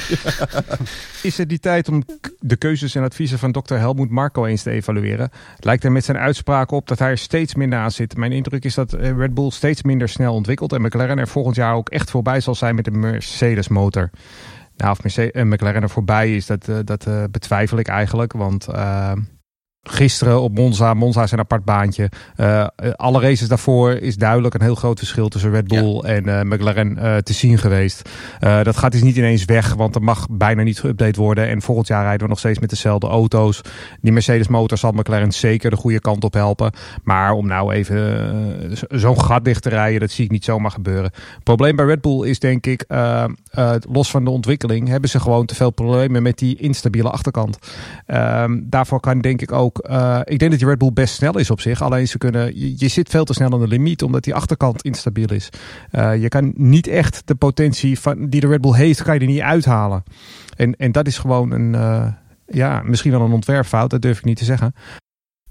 Is 1.22 1.38
het 1.38 1.50
die 1.50 1.60
tijd 1.60 1.90
om 1.90 2.04
de 2.40 2.56
keuzes 2.56 2.96
en 2.96 3.04
adviezen 3.04 3.40
van 3.40 3.52
dokter 3.52 3.78
Helmoet 3.78 4.10
Marco 4.10 4.46
eens 4.46 4.64
te 4.64 4.70
evalueren? 4.70 5.30
Lijkt 5.60 5.84
er 5.84 5.92
met 5.92 6.06
zijn 6.06 6.18
uitspraken 6.18 6.78
op 6.78 6.88
dat 6.88 7.00
hij 7.00 7.10
er 7.10 7.18
steeds 7.18 7.56
minder 7.56 7.80
aan 7.80 7.92
zit. 7.92 8.18
Mijn 8.18 8.32
indruk 8.32 8.64
is 8.64 8.74
dat 8.74 8.94
eh, 8.94 9.18
Red 9.18 9.34
Bull 9.34 9.50
steeds 9.50 9.84
minder 9.84 10.10
snel 10.10 10.34
ontwikkelt 10.34 10.74
en 10.74 10.82
McLaren 10.82 11.18
er 11.18 11.28
volgend 11.28 11.56
jaar 11.56 11.74
ook 11.74 11.90
echt 11.90 12.10
voorbij 12.10 12.40
zal 12.40 12.56
zijn 12.56 12.76
met 12.76 12.86
de 12.86 12.92
Mercedes 12.92 13.68
motor. 13.68 14.10
Nou, 14.78 14.92
of 14.92 15.04
Mercedes, 15.04 15.32
eh, 15.32 15.44
McLaren 15.44 15.82
er 15.82 15.90
voorbij 15.90 16.36
is, 16.36 16.46
dat, 16.46 16.70
dat 16.84 17.08
uh, 17.08 17.24
betwijfel 17.32 17.78
ik 17.78 17.88
eigenlijk. 17.88 18.34
Want 18.34 18.68
uh, 18.70 19.12
gisteren 19.90 20.42
op 20.42 20.56
Monza. 20.56 20.94
Monza 20.94 21.24
is 21.24 21.32
een 21.32 21.40
apart 21.40 21.66
baantje. 21.66 22.10
Uh, 22.38 22.68
alle 22.96 23.22
races 23.22 23.48
daarvoor 23.48 23.92
is 23.92 24.16
duidelijk 24.16 24.54
een 24.54 24.62
heel 24.62 24.76
groot 24.76 24.98
verschil 24.98 25.28
tussen 25.28 25.52
Red 25.52 25.68
Bull 25.68 25.94
ja. 25.94 26.02
en 26.02 26.28
uh, 26.28 26.42
McLaren 26.42 26.98
uh, 26.98 27.18
te 27.18 27.34
zien 27.34 27.58
geweest. 27.58 28.10
dat 28.40 28.78
gaat 28.78 28.92
dus 28.92 29.02
niet 29.02 29.16
ineens 29.16 29.46
weg, 29.46 29.74
want 29.74 29.96
er 29.96 30.04
mag 30.04 30.28
bijna 30.30 30.64
niet 30.64 30.84
geüpdate 30.86 31.16
worden. 31.16 31.48
En 31.48 31.62
volgend 31.62 31.88
jaar 31.88 32.04
rijden 32.04 32.22
we 32.22 32.28
nog 32.28 32.40
steeds 32.40 32.60
met 32.60 32.70
dezelfde 32.70 33.08
auto's. 33.08 33.62
Die 34.02 34.12
Mercedes 34.12 34.48
motor 34.48 34.78
zal 34.78 34.92
McLaren 34.92 35.32
zeker 35.32 35.70
de 35.70 35.76
goede 35.76 36.00
kant 36.00 36.24
op 36.24 36.34
helpen. 36.34 36.72
Maar 37.04 37.32
om 37.32 37.48
nou 37.48 37.74
even 37.74 38.78
zo'n 38.90 39.22
gat 39.22 39.46
dicht 39.46 39.62
te 39.62 39.70
rijden, 39.70 40.00
dat 40.00 40.12
zie 40.12 40.26
ik 40.26 40.32
niet 40.32 40.44
zomaar 40.46 40.72
gebeuren. 40.72 41.12
Het 41.14 41.44
probleem 41.44 41.76
bij 41.76 41.86
Red 41.86 42.02
Bull 42.02 42.28
is 42.28 42.40
denk 42.40 42.66
ik, 42.66 42.86
los 43.90 44.10
van 44.10 44.24
de 44.24 44.30
ontwikkeling, 44.30 44.88
hebben 44.88 45.10
ze 45.10 45.20
gewoon 45.20 45.46
te 45.46 45.56
veel 45.56 45.72
problemen 45.72 46.24
met 46.24 46.38
die 46.38 46.58
instabiele 46.58 47.10
achterkant. 47.10 47.58
Ehm, 48.06 48.60
daarvoor 48.64 49.00
kan 49.00 49.22
denk 49.22 49.42
ik 49.42 49.52
ook 49.52 49.75
uh, 49.90 50.20
ik 50.24 50.40
denk 50.40 50.52
dat 50.52 50.60
die 50.60 50.70
Red 50.70 50.78
Bull 50.78 50.94
best 50.94 51.14
snel 51.14 51.38
is 51.38 51.50
op 51.50 51.62
zich. 51.62 51.82
Alleen 51.82 52.08
ze 52.08 52.18
kunnen, 52.18 52.60
je, 52.78 52.88
zit 52.88 53.10
veel 53.10 53.24
te 53.24 53.34
snel 53.34 53.52
aan 53.54 53.60
de 53.60 53.68
limiet 53.68 54.04
omdat 54.04 54.24
die 54.24 54.36
achterkant 54.36 54.82
instabiel 54.82 55.32
is. 55.32 55.50
Uh, 55.92 56.22
je 56.22 56.28
kan 56.28 56.54
niet 56.56 56.88
echt 56.88 57.22
de 57.26 57.36
potentie 57.36 58.00
van, 58.00 58.30
die 58.30 58.42
de 58.42 58.48
Red 58.48 58.62
Bull 58.62 58.74
heeft, 58.74 59.04
kan 59.04 59.14
je 59.14 59.20
er 59.20 59.26
niet 59.26 59.40
uithalen. 59.40 60.04
En, 60.56 60.76
en 60.76 60.92
dat 60.92 61.08
is 61.08 61.18
gewoon 61.18 61.52
een, 61.52 61.74
uh, 61.74 62.08
ja, 62.46 62.82
misschien 62.84 63.12
wel 63.12 63.22
een 63.22 63.32
ontwerpfout, 63.32 63.90
dat 63.90 64.02
durf 64.02 64.18
ik 64.18 64.26
niet 64.26 64.38
te 64.38 64.46
zeggen. 64.46 64.74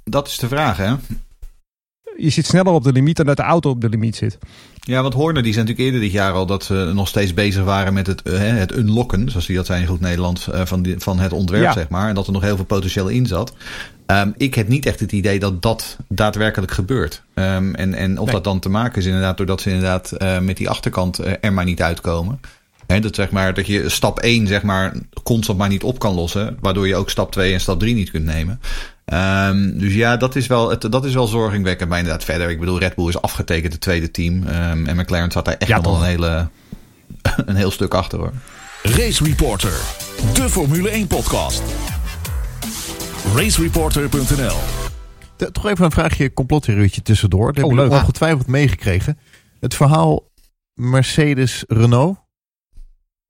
Dat 0.04 0.26
is 0.26 0.38
de 0.38 0.48
vraag, 0.48 0.76
hè? 0.76 0.94
Je 2.16 2.30
zit 2.30 2.46
sneller 2.46 2.72
op 2.72 2.84
de 2.84 2.92
limiet 2.92 3.16
dan 3.16 3.26
dat 3.26 3.36
de 3.36 3.42
auto 3.42 3.70
op 3.70 3.80
de 3.80 3.88
limiet 3.88 4.16
zit. 4.16 4.38
Ja, 4.80 5.02
want 5.02 5.14
Horner 5.14 5.42
die 5.42 5.52
zijn 5.52 5.66
natuurlijk 5.66 5.94
eerder 5.94 6.08
dit 6.08 6.18
jaar 6.18 6.32
al 6.32 6.46
dat 6.46 6.64
ze 6.64 6.90
nog 6.94 7.08
steeds 7.08 7.34
bezig 7.34 7.64
waren 7.64 7.94
met 7.94 8.06
het, 8.06 8.20
uh, 8.24 8.38
het 8.38 8.76
unlocken, 8.76 9.30
zoals 9.30 9.46
die 9.46 9.56
dat 9.56 9.66
zijn 9.66 9.80
in 9.80 9.86
goed 9.86 10.00
Nederlands, 10.00 10.48
uh, 10.48 10.60
van, 10.64 10.82
die, 10.82 10.94
van 10.98 11.18
het 11.18 11.32
ontwerp, 11.32 11.62
ja. 11.62 11.72
zeg 11.72 11.88
maar. 11.88 12.08
En 12.08 12.14
dat 12.14 12.26
er 12.26 12.32
nog 12.32 12.42
heel 12.42 12.56
veel 12.56 12.64
potentieel 12.64 13.08
in 13.08 13.26
zat. 13.26 13.54
Um, 14.06 14.34
ik 14.36 14.54
heb 14.54 14.68
niet 14.68 14.86
echt 14.86 15.00
het 15.00 15.12
idee 15.12 15.38
dat 15.38 15.62
dat 15.62 15.96
daadwerkelijk 16.08 16.72
gebeurt. 16.72 17.22
Um, 17.34 17.74
en, 17.74 17.94
en 17.94 18.18
of 18.18 18.24
nee. 18.24 18.34
dat 18.34 18.44
dan 18.44 18.58
te 18.58 18.68
maken 18.68 18.98
is 18.98 19.06
inderdaad 19.06 19.36
doordat 19.36 19.60
ze 19.60 19.70
inderdaad 19.70 20.12
uh, 20.18 20.38
met 20.38 20.56
die 20.56 20.68
achterkant 20.68 21.20
er 21.40 21.52
maar 21.52 21.64
niet 21.64 21.82
uitkomen. 21.82 22.40
He, 22.86 23.00
dat, 23.00 23.14
zeg 23.14 23.30
maar, 23.30 23.54
dat 23.54 23.66
je 23.66 23.88
stap 23.88 24.18
1 24.18 24.46
zeg 24.46 24.62
maar, 24.62 24.92
constant 25.22 25.58
maar 25.58 25.68
niet 25.68 25.82
op 25.82 25.98
kan 25.98 26.14
lossen. 26.14 26.56
Waardoor 26.60 26.88
je 26.88 26.96
ook 26.96 27.10
stap 27.10 27.32
2 27.32 27.52
en 27.52 27.60
stap 27.60 27.78
3 27.78 27.94
niet 27.94 28.10
kunt 28.10 28.24
nemen. 28.24 28.60
Um, 29.12 29.78
dus 29.78 29.94
ja, 29.94 30.16
dat 30.16 30.36
is, 30.36 30.46
wel, 30.46 30.70
het, 30.70 30.80
dat 30.80 31.04
is 31.04 31.14
wel 31.14 31.26
zorgwekkend. 31.26 31.88
Maar 31.88 31.98
inderdaad 31.98 32.24
verder, 32.24 32.50
ik 32.50 32.60
bedoel, 32.60 32.78
Red 32.78 32.94
Bull 32.94 33.08
is 33.08 33.20
afgetekend, 33.20 33.72
het 33.72 33.82
tweede 33.82 34.10
team. 34.10 34.34
Um, 34.36 34.86
en 34.86 34.96
McLaren 34.96 35.30
zat 35.30 35.44
daar 35.44 35.56
echt 35.58 35.70
ja, 35.70 35.76
nog 35.76 35.84
wel 35.84 35.96
een, 35.96 36.06
hele, 36.08 36.48
een 37.46 37.56
heel 37.56 37.70
stuk 37.70 37.94
achter 37.94 38.18
hoor. 38.18 38.32
Race 38.82 39.24
Reporter, 39.24 39.80
de 40.34 40.48
Formule 40.48 40.90
1 40.90 41.06
podcast. 41.06 41.62
Racereporter.nl 43.34 44.56
Toch 45.52 45.66
even 45.66 45.84
een 45.84 45.90
vraagje 45.90 46.32
complottheorietje 46.32 47.02
tussendoor. 47.02 47.52
Dat 47.52 47.64
oh, 47.64 47.76
heb 47.76 47.86
ik 47.86 47.92
ongetwijfeld 47.92 48.46
meegekregen. 48.46 49.18
Het 49.60 49.74
verhaal 49.74 50.30
Mercedes-Renault. 50.74 52.18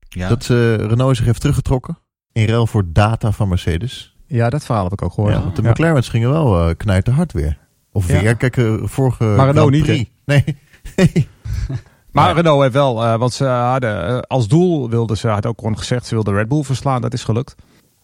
Ja. 0.08 0.28
Dat 0.28 0.48
uh, 0.48 0.74
Renault 0.76 1.16
zich 1.16 1.26
heeft 1.26 1.40
teruggetrokken. 1.40 1.98
In 2.32 2.46
ruil 2.46 2.66
voor 2.66 2.92
data 2.92 3.32
van 3.32 3.48
Mercedes. 3.48 4.13
Ja, 4.34 4.50
dat 4.50 4.64
verhaal 4.64 4.84
heb 4.84 4.92
ik 4.92 5.02
ook 5.02 5.12
gehoord. 5.12 5.34
Ja, 5.34 5.42
want 5.42 5.56
de 5.56 5.62
ja. 5.62 5.70
McLaren's 5.70 6.08
gingen 6.08 6.30
wel 6.30 6.68
uh, 6.68 6.74
knijten 6.76 7.12
hard 7.12 7.32
weer. 7.32 7.58
Of 7.92 8.06
weer, 8.06 8.36
kijk, 8.36 8.56
uh, 8.56 8.82
vorige 8.82 9.24
Maar 9.24 9.46
Renault 9.46 9.70
niet, 9.70 9.86
hè? 9.86 10.04
Nee. 10.24 10.44
maar 12.12 12.28
ja. 12.28 12.34
Renault 12.34 12.60
heeft 12.60 12.74
wel, 12.74 13.04
uh, 13.04 13.16
want 13.16 13.32
ze 13.32 13.44
hadden 13.44 14.26
als 14.26 14.48
doel 14.48 14.90
wilden 14.90 15.16
ze, 15.16 15.28
had 15.28 15.46
ook 15.46 15.58
gewoon 15.58 15.78
gezegd, 15.78 16.06
ze 16.06 16.14
wilden 16.14 16.34
Red 16.34 16.48
Bull 16.48 16.62
verslaan. 16.62 17.00
Dat 17.00 17.12
is 17.12 17.24
gelukt. 17.24 17.54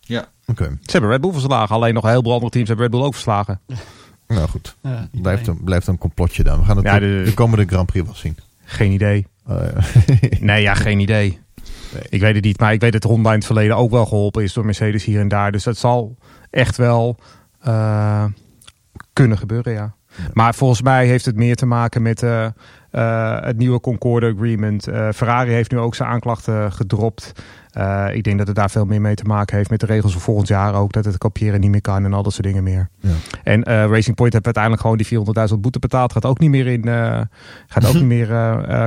Ja. 0.00 0.28
Oké. 0.46 0.62
Okay. 0.62 0.76
Ze 0.82 0.90
hebben 0.90 1.10
Red 1.10 1.20
Bull 1.20 1.32
verslagen. 1.32 1.74
Alleen 1.74 1.94
nog 1.94 2.02
een 2.02 2.10
heleboel 2.10 2.32
andere 2.32 2.50
teams 2.50 2.68
hebben 2.68 2.86
Red 2.86 2.94
Bull 2.96 3.06
ook 3.06 3.14
verslagen. 3.14 3.60
Nou 4.26 4.48
goed. 4.48 4.76
Ja, 4.82 5.08
blijft, 5.12 5.46
een, 5.46 5.64
blijft 5.64 5.86
een 5.86 5.98
complotje 5.98 6.42
dan. 6.42 6.58
We 6.58 6.64
gaan 6.64 6.76
het 6.76 6.86
ja, 6.86 6.98
de, 6.98 7.22
de 7.24 7.34
komende 7.34 7.64
Grand 7.66 7.86
Prix 7.86 8.06
wel 8.06 8.14
zien. 8.14 8.36
Geen 8.64 8.92
idee. 8.92 9.26
Uh, 9.50 9.56
nee, 10.40 10.62
ja, 10.62 10.74
geen 10.74 11.00
idee. 11.00 11.38
Nee. 11.92 12.03
Ik 12.09 12.20
weet 12.20 12.35
het 12.35 12.44
niet, 12.44 12.61
maar 12.61 12.72
ik 12.72 12.81
weet 12.81 12.92
dat 12.92 13.03
Honda 13.03 13.31
in 13.31 13.37
het 13.37 13.46
verleden 13.46 13.76
ook 13.76 13.90
wel 13.90 14.07
geholpen 14.07 14.42
is 14.42 14.53
door 14.53 14.64
Mercedes 14.64 15.05
hier 15.05 15.20
en 15.20 15.29
daar. 15.29 15.53
Dus 15.53 15.64
dat 15.64 15.76
zal 15.76 16.16
echt 16.50 16.76
wel 16.76 17.16
uh, 17.66 18.24
kunnen 19.12 19.38
gebeuren, 19.38 19.72
ja. 19.72 19.94
ja. 20.16 20.24
Maar 20.33 20.55
volgens 20.55 20.83
mij 20.83 21.07
heeft 21.07 21.24
het 21.24 21.37
meer 21.37 21.57
te 21.57 21.66
maken 21.66 22.03
met 22.03 22.22
uh, 22.22 22.46
uh, 22.92 23.40
het 23.40 23.57
nieuwe 23.57 23.81
Concorde 23.81 24.33
Agreement. 24.35 24.83
Ferrari 25.14 25.50
heeft 25.50 25.70
nu 25.70 25.79
ook 25.79 25.94
zijn 25.94 26.09
aanklachten 26.09 26.72
gedropt. 26.72 27.33
ik 28.12 28.24
denk 28.24 28.38
dat 28.38 28.46
het 28.46 28.57
daar 28.57 28.70
veel 28.70 28.85
meer 28.85 29.00
mee 29.00 29.14
te 29.14 29.24
maken 29.24 29.57
heeft 29.57 29.70
met 29.70 29.81
de 29.81 29.87
regels 29.87 30.12
voor 30.12 30.20
volgend 30.20 30.48
jaar 30.48 30.74
ook. 30.74 30.92
Dat 30.92 31.05
het 31.05 31.18
kopiëren 31.18 31.61
niet 31.61 31.70
meer 31.70 31.81
kan 31.81 32.05
en 32.05 32.12
al 32.12 32.22
dat 32.22 32.33
soort 32.33 32.46
dingen 32.46 32.62
meer. 32.62 32.88
Ja. 33.00 33.14
En 33.42 33.64
Racing 33.64 34.16
Point 34.16 34.33
heeft 34.33 34.44
uiteindelijk 34.44 34.83
gewoon 34.83 34.96
die 34.96 35.50
400.000 35.55 35.61
boete 35.61 35.79
betaald. 35.79 36.12
Gaat 36.12 36.24
ook 36.26 36.38
niet 36.38 36.50
meer 36.50 36.66
in, 36.66 36.85
gaat 37.66 37.87
ook 37.87 37.94
niet 38.03 38.05
meer 38.05 38.26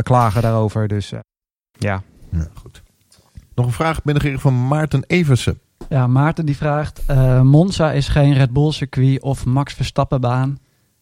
klagen 0.03 0.41
daarover. 0.41 0.87
Dus 0.87 1.13
ja. 1.71 2.03
ja. 2.29 2.47
Goed. 2.53 2.82
Nog 3.55 3.65
een 3.65 3.71
vraag 3.71 4.03
binnengekregen 4.03 4.41
van 4.41 4.67
Maarten 4.67 5.03
Eversen. 5.07 5.59
Ja, 5.89 6.07
Maarten 6.07 6.45
die 6.45 6.57
vraagt: 6.57 7.01
uh, 7.09 7.41
Monza 7.41 7.91
is 7.91 8.07
geen 8.07 8.33
Red 8.33 8.51
Bull 8.51 8.71
circuit 8.71 9.21
of 9.21 9.45
Max 9.45 9.73
Verstappen 9.73 10.21
baan. 10.21 10.57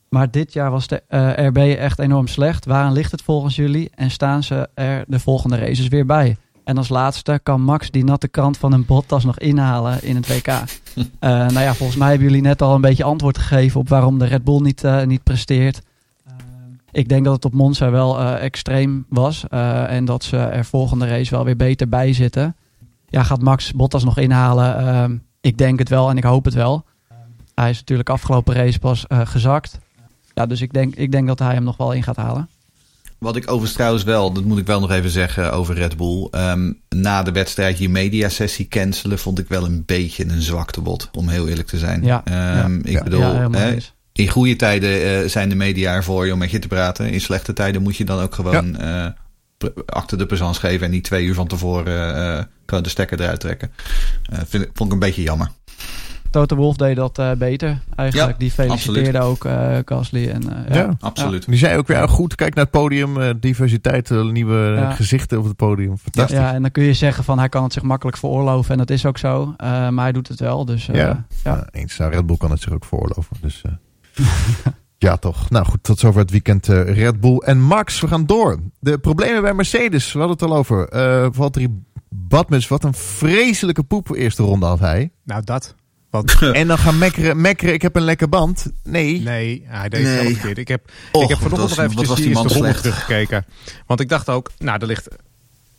Maar 0.10 0.32
dit 0.32 0.54
jaar 0.54 0.72
was 0.72 0.88
de 0.88 1.04
uh, 1.10 1.48
RB 1.48 1.58
echt 1.58 2.00
enorm 2.00 2.28
slecht. 2.28 2.66
Waarom 2.66 2.94
ligt 2.94 3.12
het 3.12 3.22
volgens 3.22 3.56
jullie? 3.56 3.92
En 3.96 4.12
staan 4.12 4.44
ze 4.44 4.70
er 4.74 5.04
de 5.08 5.20
volgende 5.20 5.58
races 5.58 5.88
weer 5.88 6.06
bij? 6.06 6.38
En 6.64 6.78
als 6.78 6.90
laatste 6.90 7.40
kan 7.44 7.62
Max 7.62 7.92
die 7.92 8.04
natte 8.04 8.28
krant 8.28 8.58
van 8.58 8.72
een 8.72 8.86
Bottas 8.86 9.24
nog 9.24 9.40
inhalen 9.40 10.04
in 10.04 10.16
het 10.16 10.28
WK. 10.28 10.48
uh, 10.48 11.04
nou 11.20 11.60
ja, 11.60 11.74
volgens 11.74 11.98
mij 11.98 12.10
hebben 12.10 12.28
jullie 12.28 12.42
net 12.42 12.62
al 12.62 12.76
een 12.76 12.82
beetje 12.82 13.04
antwoord 13.04 13.38
gegeven 13.38 13.80
op 13.80 13.90
waarom 13.90 14.20
de 14.20 14.26
Red 14.26 14.44
Bull 14.44 14.62
niet, 14.62 14.84
niet 15.06 15.24
presteert. 15.24 15.82
Ik 16.91 17.10
denk 17.10 17.25
dat 17.25 17.34
het 17.34 17.45
op 17.45 17.54
Monza 17.54 17.91
wel 17.91 18.21
extreem 18.21 19.06
was. 19.10 19.47
en 19.88 20.06
dat 20.06 20.23
ze 20.23 20.38
er 20.38 20.65
volgende 20.65 21.08
race 21.08 21.32
wel 21.32 21.45
weer 21.45 21.56
beter 21.56 21.89
bij 21.89 22.13
zitten 22.13 22.56
ja, 23.12 23.23
gaat 23.23 23.41
Max 23.41 23.73
Bottas 23.73 24.04
nog 24.04 24.17
inhalen? 24.17 24.84
Uh, 24.84 25.17
ik 25.41 25.58
denk 25.58 25.80
het 25.80 25.89
wel 25.89 26.10
en 26.10 26.17
ik 26.17 26.23
hoop 26.23 26.45
het 26.45 26.54
wel. 26.54 26.86
Hij 27.56 27.69
is 27.69 27.80
natuurlijk 27.80 28.10
afgelopen 28.10 28.56
race 28.56 28.80
pas 28.80 29.06
uh, 29.08 29.21
gezakt. 29.23 29.80
Ja, 30.34 30.45
dus 30.45 30.62
ik 30.62 30.73
denk, 30.73 30.95
ik 30.95 31.12
denk 31.12 31.27
dat 31.27 31.39
hij 31.39 31.54
hem 31.54 31.63
nog 31.63 31.77
wel 31.77 31.91
in 31.91 32.04
gaat 32.04 32.15
halen. 32.15 32.49
Wat 33.17 33.36
ik 33.36 33.43
overigens 33.43 33.73
trouwens 33.73 34.04
wel, 34.04 34.32
dat 34.34 34.43
moet 34.43 34.58
ik 34.58 34.65
wel 34.65 34.80
nog 34.80 34.91
even 34.91 35.10
zeggen 35.10 35.54
over 35.54 35.75
Red 35.75 35.97
Bull. 35.97 36.27
Um, 36.32 36.82
na 36.89 37.23
de 37.23 37.32
wedstrijd 37.32 37.77
je 37.77 37.89
mediasessie 37.89 38.67
cancelen 38.67 39.19
vond 39.19 39.39
ik 39.39 39.47
wel 39.47 39.65
een 39.65 39.84
beetje 39.86 40.25
een 40.30 40.41
zwaktebod, 40.41 41.10
om 41.12 41.27
heel 41.27 41.47
eerlijk 41.47 41.67
te 41.67 41.77
zijn. 41.77 42.04
Ja, 42.04 42.23
um, 42.63 42.73
ja, 42.73 42.80
ik 42.84 42.91
ja, 42.91 43.04
bedoel, 43.04 43.21
ja, 43.21 43.49
hè, 43.49 43.77
in 44.13 44.30
goede 44.30 44.56
tijden 44.56 45.02
uh, 45.02 45.30
zijn 45.30 45.50
de 45.50 45.56
media 45.56 45.93
ervoor 45.93 46.26
je 46.26 46.34
om 46.34 46.39
met 46.39 46.52
je 46.52 46.60
te 46.60 46.67
praten. 46.67 47.10
In 47.12 47.21
slechte 47.21 47.54
tijden 47.54 47.82
moet 47.82 47.97
je 47.97 48.06
dan 48.06 48.19
ook 48.19 48.36
gewoon 48.36 48.82
uh, 48.82 49.08
achter 49.86 50.17
de 50.17 50.26
présence 50.26 50.60
geven 50.60 50.86
en 50.86 50.91
niet 50.91 51.04
twee 51.04 51.26
uur 51.26 51.34
van 51.34 51.47
tevoren 51.47 52.17
uh, 52.17 52.43
gewoon 52.65 52.84
de 52.84 52.89
stekker 52.89 53.21
eruit 53.21 53.39
trekken. 53.39 53.71
Uh, 54.34 54.39
vind, 54.47 54.67
vond 54.74 54.89
ik 54.89 54.93
een 54.93 55.00
beetje 55.00 55.21
jammer. 55.21 55.50
Toto 56.30 56.56
Wolf 56.56 56.76
deed 56.76 56.95
dat 56.95 57.19
uh, 57.19 57.32
beter 57.32 57.82
eigenlijk. 57.95 58.32
Ja, 58.32 58.38
die 58.38 58.52
feliciteerde 58.52 59.19
ook 59.19 59.45
uh, 59.45 59.78
Gasly. 59.86 60.30
En, 60.30 60.43
uh, 60.43 60.76
ja, 60.76 60.95
absoluut. 61.00 61.45
Die 61.45 61.58
zei 61.58 61.78
ook 61.78 61.88
weer 61.88 62.10
goed, 62.10 62.36
kijk 62.36 62.56
naar 62.56 62.63
het 62.63 62.74
podium. 62.74 63.39
diversiteit, 63.39 64.10
nieuwe 64.10 64.88
gezichten 64.95 65.38
op 65.38 65.43
het 65.43 65.56
podium. 65.56 65.97
Fantastisch. 65.97 66.38
Ja, 66.38 66.54
en 66.54 66.62
dan 66.62 66.71
kun 66.71 66.84
je 66.84 66.93
zeggen 66.93 67.24
van 67.24 67.39
hij 67.39 67.50
kan 67.50 67.63
het 67.63 67.74
zich 67.74 67.84
makkelijk 67.84 68.17
veroorloven. 68.17 68.71
En 68.71 68.78
dat 68.78 68.89
is 68.89 69.06
ook 69.06 69.17
zo. 69.17 69.54
maar 69.58 69.93
hij 69.93 70.12
doet 70.12 70.28
het 70.28 70.39
wel. 70.39 70.65
Dus, 70.65 70.86
ja, 70.86 71.26
ja. 71.43 71.67
eens. 71.71 71.97
Nou, 71.97 72.12
Red 72.12 72.26
Bull 72.26 72.38
kan 72.38 72.52
het 72.52 72.62
zich 72.62 72.74
ook 72.74 72.86
veroorloven. 72.86 73.38
Dus... 73.41 73.62
Ja, 74.97 75.17
toch. 75.17 75.50
Nou 75.50 75.65
goed, 75.65 75.84
tot 75.84 76.00
zover 76.00 76.21
het 76.21 76.32
weekend 76.32 76.67
uh, 76.67 76.95
Red 76.95 77.19
Bull 77.19 77.38
en 77.38 77.62
Max. 77.62 78.00
We 78.02 78.08
gaan 78.08 78.26
door. 78.26 78.60
De 78.80 78.97
problemen 78.97 79.41
bij 79.41 79.54
Mercedes, 79.54 80.12
we 80.13 80.19
hadden 80.19 80.38
het 80.38 80.50
al 80.50 80.56
over. 80.58 80.93
Uh, 80.95 81.28
Valtteri 81.32 81.67
Badmus, 82.10 82.67
wat 82.67 82.84
een 82.84 82.93
vreselijke 82.93 83.84
poep 83.84 84.15
eerste 84.15 84.43
ronde 84.43 84.65
had 84.65 84.80
hij. 84.80 85.12
Nou, 85.24 85.43
dat. 85.43 85.76
Want 86.10 86.38
En 86.52 86.67
dan 86.67 86.78
gaan 86.78 86.97
mekkeren, 86.97 87.41
mekkeren, 87.41 87.74
ik 87.74 87.82
heb 87.82 87.95
een 87.95 88.02
lekker 88.02 88.30
band. 88.30 88.71
Nee. 88.84 89.21
nee, 89.21 89.63
hij 89.67 89.89
deed 89.89 90.08
het 90.08 90.21
Nee. 90.24 90.34
verkeerd. 90.34 90.58
Ik 90.58 90.67
heb, 90.67 90.91
Och, 91.12 91.24
ik 91.24 91.30
heb 91.30 91.38
vanochtend 91.38 91.69
was- 91.69 91.78
nog 91.78 91.86
eventjes 91.86 92.15
die 92.15 92.28
eerste 92.28 92.41
ronde 92.47 92.54
slecht. 92.58 92.82
teruggekeken. 92.82 93.45
Want 93.86 94.00
ik 94.00 94.10
dacht 94.10 94.30
ook, 94.30 94.52
nou, 94.58 94.80
er 94.82 94.88
ligt... 94.88 95.08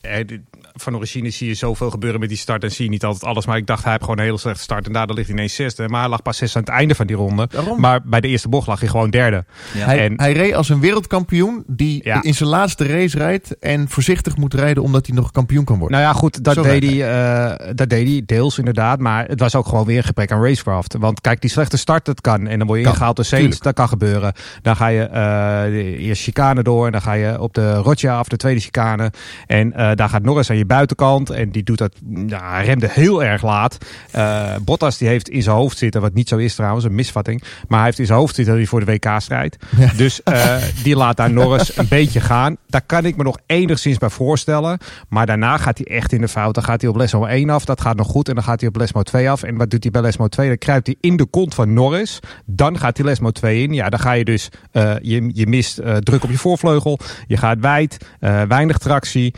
eh, 0.02 0.38
van 0.74 0.96
origine 0.96 1.30
zie 1.30 1.48
je 1.48 1.54
zoveel 1.54 1.90
gebeuren 1.90 2.20
met 2.20 2.28
die 2.28 2.38
start 2.38 2.62
en 2.64 2.70
zie 2.72 2.84
je 2.84 2.90
niet 2.90 3.04
altijd 3.04 3.24
alles. 3.24 3.46
Maar 3.46 3.56
ik 3.56 3.66
dacht, 3.66 3.82
hij 3.82 3.90
heeft 3.92 4.04
gewoon 4.04 4.18
een 4.18 4.24
hele 4.24 4.38
slechte 4.38 4.62
start. 4.62 4.86
En 4.86 4.92
daardoor 4.92 5.16
ligt 5.16 5.28
hij 5.28 5.36
ineens 5.36 5.54
zesde. 5.54 5.88
Maar 5.88 6.00
hij 6.00 6.08
lag 6.08 6.22
pas 6.22 6.36
zes 6.36 6.56
aan 6.56 6.62
het 6.62 6.70
einde 6.70 6.94
van 6.94 7.06
die 7.06 7.16
ronde. 7.16 7.46
Daarom. 7.50 7.80
Maar 7.80 8.00
bij 8.04 8.20
de 8.20 8.28
eerste 8.28 8.48
bocht 8.48 8.66
lag 8.66 8.80
hij 8.80 8.88
gewoon 8.88 9.10
derde. 9.10 9.44
Ja. 9.74 9.84
Hij, 9.84 9.98
En- 10.04 10.20
hij 10.20 10.32
reed 10.32 10.54
als 10.54 10.68
een 10.68 10.80
wereldkampioen 10.80 11.64
die 11.66 12.00
Ja. 12.04 12.22
in 12.22 12.34
zijn 12.34 12.48
laatste 12.48 12.86
race 12.86 13.18
rijdt 13.18 13.58
en 13.58 13.88
voorzichtig 13.88 14.36
moet 14.36 14.54
rijden 14.54 14.82
omdat 14.82 15.06
hij 15.06 15.16
nog 15.16 15.30
kampioen 15.30 15.64
kan 15.64 15.78
worden. 15.78 15.98
Nou 15.98 16.12
ja, 16.12 16.18
goed, 16.18 16.44
dat 16.44 16.54
Zo 16.54 16.62
deed, 16.62 16.84
hij, 16.84 17.10
eh, 17.56 17.74
dat 17.74 17.88
deed 17.88 18.08
hij 18.08 18.22
deels 18.26 18.58
inderdaad. 18.58 18.98
Maar 18.98 19.26
het 19.28 19.40
was 19.40 19.54
ook 19.54 19.66
gewoon 19.66 19.84
weer 19.84 19.96
een 19.96 20.04
gebrek 20.04 20.32
aan 20.32 20.42
racecraft. 20.44 20.96
Want 20.98 21.20
kijk, 21.20 21.40
die 21.40 21.50
slechte 21.50 21.76
start, 21.76 22.04
dat 22.04 22.20
kan. 22.20 22.46
En 22.46 22.58
dan 22.58 22.66
word 22.66 22.78
je 22.78 22.84
Kan, 22.84 22.92
ingehaald 22.94 23.16
door 23.30 23.48
dat 23.60 23.74
kan 23.74 23.88
gebeuren. 23.88 24.32
Dan 24.62 24.76
ga 24.76 24.86
je 24.86 25.02
eh 25.02 25.62
de 25.64 25.96
eerste 25.96 26.24
chicane 26.24 26.62
door. 26.62 26.86
En 26.86 26.92
dan 26.92 27.02
ga 27.02 27.12
je 27.12 27.40
op 27.40 27.54
de 27.54 27.74
Rotja 27.74 28.16
af, 28.18 28.28
de 28.28 28.36
tweede 28.36 28.60
chicane. 28.60 29.12
En 29.46 29.72
eh, 29.72 29.91
daar 29.94 30.08
gaat 30.08 30.22
Norris 30.22 30.50
aan 30.50 30.56
je 30.56 30.64
buitenkant. 30.66 31.30
En 31.30 31.50
die 31.50 31.62
doet 31.62 31.78
dat, 31.78 31.92
ja, 32.26 32.60
remde 32.60 32.88
heel 32.90 33.24
erg 33.24 33.42
laat. 33.42 33.78
Eh, 34.10 34.54
Bottas 34.64 34.98
die 34.98 35.08
heeft 35.08 35.28
in 35.28 35.42
zijn 35.42 35.56
hoofd 35.56 35.78
zitten, 35.78 36.00
wat 36.00 36.14
niet 36.14 36.28
zo 36.28 36.36
is 36.36 36.54
trouwens, 36.54 36.84
een 36.84 36.94
misvatting. 36.94 37.42
Maar 37.68 37.78
hij 37.78 37.86
heeft 37.86 37.98
in 37.98 38.06
zijn 38.06 38.18
hoofd 38.18 38.34
zitten 38.34 38.54
dat 38.54 38.62
hij 38.62 38.70
voor 38.70 38.84
de 38.84 38.92
WK 38.92 39.20
strijdt. 39.20 39.56
Ja. 39.76 39.90
Dus 39.96 40.22
eh, 40.22 40.56
die 40.82 40.96
laat 40.96 41.16
daar 41.16 41.32
Norris 41.32 41.76
een 41.76 41.88
beetje 41.88 42.20
gaan. 42.20 42.56
Daar 42.66 42.82
kan 42.86 43.04
ik 43.04 43.16
me 43.16 43.22
nog 43.22 43.38
enigszins 43.46 43.98
bij 43.98 44.08
voorstellen. 44.10 44.78
Maar 45.08 45.26
daarna 45.26 45.56
gaat 45.56 45.78
hij 45.78 45.96
echt 45.96 46.12
in 46.12 46.20
de 46.20 46.28
fout. 46.28 46.54
Dan 46.54 46.64
gaat 46.64 46.80
hij 46.80 46.90
op 46.90 46.96
Lesmo 46.96 47.24
1 47.24 47.50
af. 47.50 47.64
Dat 47.64 47.80
gaat 47.80 47.96
nog 47.96 48.06
goed. 48.06 48.28
En 48.28 48.34
dan 48.34 48.44
gaat 48.44 48.60
hij 48.60 48.68
op 48.68 48.76
Lesmo 48.76 49.02
2 49.02 49.30
af. 49.30 49.42
En 49.42 49.56
wat 49.56 49.70
doet 49.70 49.82
hij 49.82 49.92
bij 49.92 50.02
Lesmo 50.02 50.28
2? 50.28 50.48
Dan 50.48 50.58
kruipt 50.58 50.86
hij 50.86 50.96
in 51.00 51.16
de 51.16 51.26
kont 51.26 51.54
van 51.54 51.72
Norris. 51.72 52.18
Dan 52.44 52.78
gaat 52.78 52.96
hij 52.96 53.06
Lesmo 53.06 53.30
2 53.30 53.62
in. 53.62 53.72
Ja, 53.72 53.88
dan 53.88 54.00
ga 54.00 54.12
je 54.12 54.24
dus... 54.24 54.48
eh, 54.70 54.92
je, 55.02 55.30
je 55.32 55.46
mist 55.46 55.78
eh, 55.78 55.96
druk 55.96 56.24
op 56.24 56.30
je 56.30 56.38
voorvleugel. 56.38 56.98
Je 57.26 57.36
gaat 57.36 57.58
wijd. 57.60 57.96
eh, 58.20 58.42
weinig 58.42 58.78
tractie. 58.78 59.34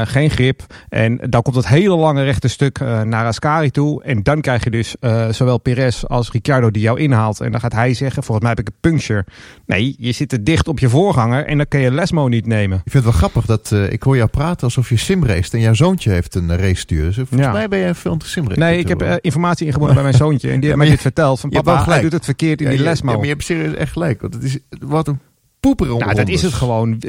Eh, 0.00 0.06
geen 0.06 0.30
grip. 0.30 0.62
En 0.88 1.16
dan 1.30 1.42
komt 1.42 1.56
het 1.56 1.68
hele 1.68 1.96
lange 1.96 2.22
rechte 2.24 2.48
stuk 2.48 2.78
eh, 2.78 3.02
naar 3.02 3.26
Ascari 3.26 3.70
toe. 3.70 4.02
En 4.02 4.22
dan 4.22 4.40
krijg 4.40 4.64
je 4.64 4.70
dus 4.70 4.94
eh, 5.00 5.28
zowel 5.28 5.58
Perez 5.58 6.04
als 6.04 6.30
Ricciardo 6.30 6.70
die 6.70 6.82
jou 6.82 7.00
inhaalt. 7.00 7.40
En 7.40 7.50
dan 7.50 7.60
gaat 7.60 7.72
hij 7.72 7.94
zeggen, 7.94 8.22
volgens 8.22 8.46
mij 8.46 8.54
heb 8.56 8.66
ik 8.66 8.72
een 8.74 8.90
puncture. 8.90 9.24
Nee, 9.66 9.94
je 9.98 10.12
zit 10.12 10.28
te 10.28 10.42
dicht 10.42 10.68
op 10.68 10.78
je 10.78 10.88
voorganger. 10.88 11.46
En 11.46 11.56
dan 11.56 11.68
kun 11.68 11.80
je 11.80 11.90
Lesmo 11.92 12.28
niet 12.28 12.46
nemen. 12.46 12.76
Ik 12.84 12.90
vind 12.90 13.04
het 13.04 13.12
wel 13.12 13.12
grappig 13.30 13.46
dat 13.46 13.70
ik 13.92 14.02
hoor 14.02 14.16
jou 14.16 14.28
praten 14.28 14.64
alsof 14.64 14.88
je 14.88 14.96
simracet 14.96 15.54
en 15.54 15.60
jouw 15.60 15.74
zoontje 15.74 16.10
heeft 16.10 16.34
een 16.34 16.56
race 16.56 16.74
stuur. 16.80 17.04
Dus 17.04 17.14
volgens 17.16 17.40
Ja. 17.40 17.52
mij 17.52 17.68
ben 17.68 17.78
je 17.78 17.94
veel 17.94 18.16
te 18.16 18.28
simracen. 18.28 18.60
Nee, 18.62 18.78
ik 18.78 18.88
heb 18.88 19.18
informatie 19.20 19.66
ingewonnen 19.66 19.94
bij 19.94 20.04
mijn 20.04 20.16
zoontje. 20.16 20.50
En 20.50 20.60
die 20.60 20.64
heeft 20.64 20.76
maar 20.76 20.76
mij 20.76 20.86
je- 20.86 20.92
dit 20.92 21.02
verteld. 21.02 21.40
Van 21.40 21.50
je 21.50 21.56
papa, 21.56 21.74
hij 21.74 21.82
gelijk. 21.82 22.02
doet 22.02 22.12
het 22.12 22.24
verkeerd 22.24 22.58
in 22.60 22.64
Ja, 22.66 22.70
die 22.72 22.80
je- 22.82 22.88
lesmo. 22.88 23.10
ja, 23.10 23.16
maar 23.16 23.26
je 23.26 23.32
hebt 23.32 23.44
serieus 23.44 23.74
echt 23.74 23.92
gelijk. 23.92 24.20
Want 24.20 24.34
het 24.34 24.42
is 24.42 24.58
wat 24.80 25.08
een 25.08 25.18
poeper 25.60 25.86
nou, 25.86 26.14
dat 26.14 26.28
is 26.28 26.42
het 26.42 26.52
gewoon. 26.52 27.02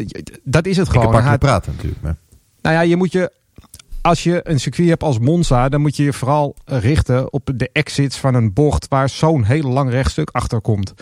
Dat 0.43 0.65
is 0.65 0.77
het 0.77 0.87
Ik 0.87 0.93
heb 0.93 1.01
gewoon. 1.01 1.13
hard 1.13 1.25
Hij- 1.25 1.37
praten 1.37 1.71
natuurlijk. 1.75 2.01
Maar. 2.01 2.15
Nou 2.63 2.75
ja, 2.75 2.81
je 2.81 2.95
moet 2.95 3.11
je... 3.11 3.31
Als 4.01 4.23
je 4.23 4.39
een 4.43 4.59
circuit 4.59 4.89
hebt 4.89 5.03
als 5.03 5.19
Monza, 5.19 5.69
dan 5.69 5.81
moet 5.81 5.95
je 5.95 6.03
je 6.03 6.13
vooral 6.13 6.55
richten 6.65 7.33
op 7.33 7.49
de 7.55 7.69
exits 7.73 8.17
van 8.17 8.33
een 8.33 8.53
bocht 8.53 8.87
waar 8.87 9.09
zo'n 9.09 9.43
heel 9.43 9.69
lang 9.69 9.89
rechtstuk 9.89 10.29
achter 10.31 10.61
komt. 10.61 10.93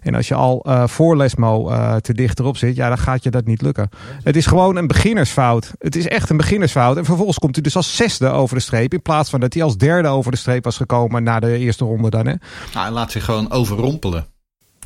En 0.00 0.14
als 0.14 0.28
je 0.28 0.34
al 0.34 0.62
eh, 0.64 0.86
voor 0.86 1.16
Lesmo 1.16 1.68
eh, 1.68 1.96
te 1.96 2.14
dicht 2.14 2.38
erop 2.38 2.56
zit, 2.56 2.76
ja, 2.76 2.88
dan 2.88 2.98
gaat 2.98 3.22
je 3.22 3.30
dat 3.30 3.46
niet 3.46 3.62
lukken. 3.62 3.88
Het 4.22 4.36
is 4.36 4.46
gewoon 4.46 4.76
een 4.76 4.86
beginnersfout. 4.86 5.72
Het 5.78 5.96
is 5.96 6.08
echt 6.08 6.30
een 6.30 6.36
beginnersfout. 6.36 6.96
En 6.96 7.04
vervolgens 7.04 7.38
komt 7.38 7.54
hij 7.54 7.62
dus 7.62 7.76
als 7.76 7.96
zesde 7.96 8.28
over 8.28 8.56
de 8.56 8.62
streep, 8.62 8.92
in 8.92 9.02
plaats 9.02 9.30
van 9.30 9.40
dat 9.40 9.54
hij 9.54 9.62
als 9.62 9.76
derde 9.76 10.08
over 10.08 10.30
de 10.30 10.38
streep 10.38 10.64
was 10.64 10.76
gekomen 10.76 11.22
na 11.22 11.40
de 11.40 11.58
eerste 11.58 11.84
ronde 11.84 12.10
dan. 12.10 12.26
Hè? 12.26 12.34
Nou, 12.72 12.84
hij 12.84 12.90
laat 12.90 13.10
zich 13.10 13.24
gewoon 13.24 13.50
overrompelen. 13.50 14.26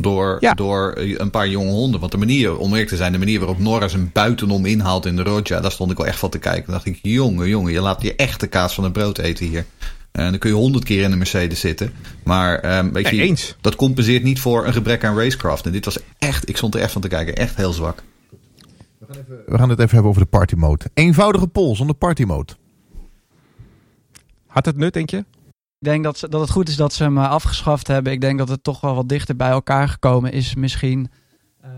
Door, 0.00 0.36
Ja. 0.40 0.54
door 0.54 0.92
een 0.96 1.30
paar 1.30 1.48
jonge 1.48 1.70
honden. 1.70 2.00
Want 2.00 2.12
de 2.12 2.18
manier, 2.18 2.56
om 2.58 2.70
eerlijk 2.70 2.88
te 2.88 2.96
zijn, 2.96 3.12
de 3.12 3.18
manier 3.18 3.38
waarop 3.38 3.58
Norris 3.58 3.92
hem 3.92 4.10
buitenom 4.12 4.66
inhaalt 4.66 5.06
in 5.06 5.16
de 5.16 5.22
Roja, 5.22 5.60
daar 5.60 5.72
stond 5.72 5.90
ik 5.90 5.96
wel 5.96 6.06
echt 6.06 6.18
van 6.18 6.30
te 6.30 6.38
kijken. 6.38 6.64
Dan 6.64 6.74
dacht 6.74 6.86
ik, 6.86 6.98
jongen, 7.02 7.48
jongen, 7.48 7.72
je 7.72 7.80
laat 7.80 8.02
je 8.02 8.14
echt 8.16 8.40
de 8.40 8.46
kaas 8.46 8.74
van 8.74 8.84
het 8.84 8.92
brood 8.92 9.18
eten 9.18 9.46
hier. 9.46 9.64
En 10.12 10.30
dan 10.30 10.38
kun 10.38 10.50
je 10.50 10.56
honderd 10.56 10.84
keer 10.84 11.02
in 11.02 11.10
de 11.10 11.16
Mercedes 11.16 11.60
zitten. 11.60 11.92
Maar 12.24 12.58
ehm, 12.58 12.92
weet 12.92 13.04
Nee, 13.04 13.14
je, 13.16 13.22
eens. 13.22 13.56
dat 13.60 13.76
compenseert 13.76 14.22
niet 14.22 14.40
voor 14.40 14.66
een 14.66 14.72
gebrek 14.72 15.04
aan 15.04 15.18
racecraft. 15.18 15.66
En 15.66 15.72
dit 15.72 15.84
was 15.84 15.98
echt, 16.18 16.48
ik 16.48 16.56
stond 16.56 16.74
er 16.74 16.80
echt 16.80 16.92
van 16.92 17.00
te 17.02 17.08
kijken, 17.08 17.34
echt 17.36 17.56
heel 17.56 17.72
zwak. 17.72 18.02
We 19.46 19.58
gaan 19.58 19.68
het 19.68 19.78
even 19.78 19.90
hebben 19.90 20.10
over 20.10 20.22
de 20.22 20.28
party 20.28 20.54
mode. 20.54 20.84
Eenvoudige 20.94 21.46
pol 21.46 21.76
zonder 21.76 21.96
party 21.96 22.22
mode. 22.22 22.52
Had 24.46 24.66
het 24.66 24.76
nut, 24.76 24.92
denk 24.92 25.10
je? 25.10 25.24
Ik 25.84 25.90
denk 25.90 26.04
dat, 26.04 26.18
ze, 26.18 26.28
dat 26.28 26.40
het 26.40 26.50
goed 26.50 26.68
is 26.68 26.76
dat 26.76 26.92
ze 26.92 27.02
hem 27.02 27.18
eh, 27.18 27.30
afgeschaft 27.30 27.86
hebben. 27.86 28.12
Ik 28.12 28.20
denk 28.20 28.38
dat 28.38 28.48
het 28.48 28.64
toch 28.64 28.80
wel 28.80 28.94
wat 28.94 29.08
dichter 29.08 29.36
bij 29.36 29.50
elkaar 29.50 29.88
gekomen 29.88 30.32
is 30.32 30.54
misschien. 30.54 31.10
Ehm, 31.62 31.72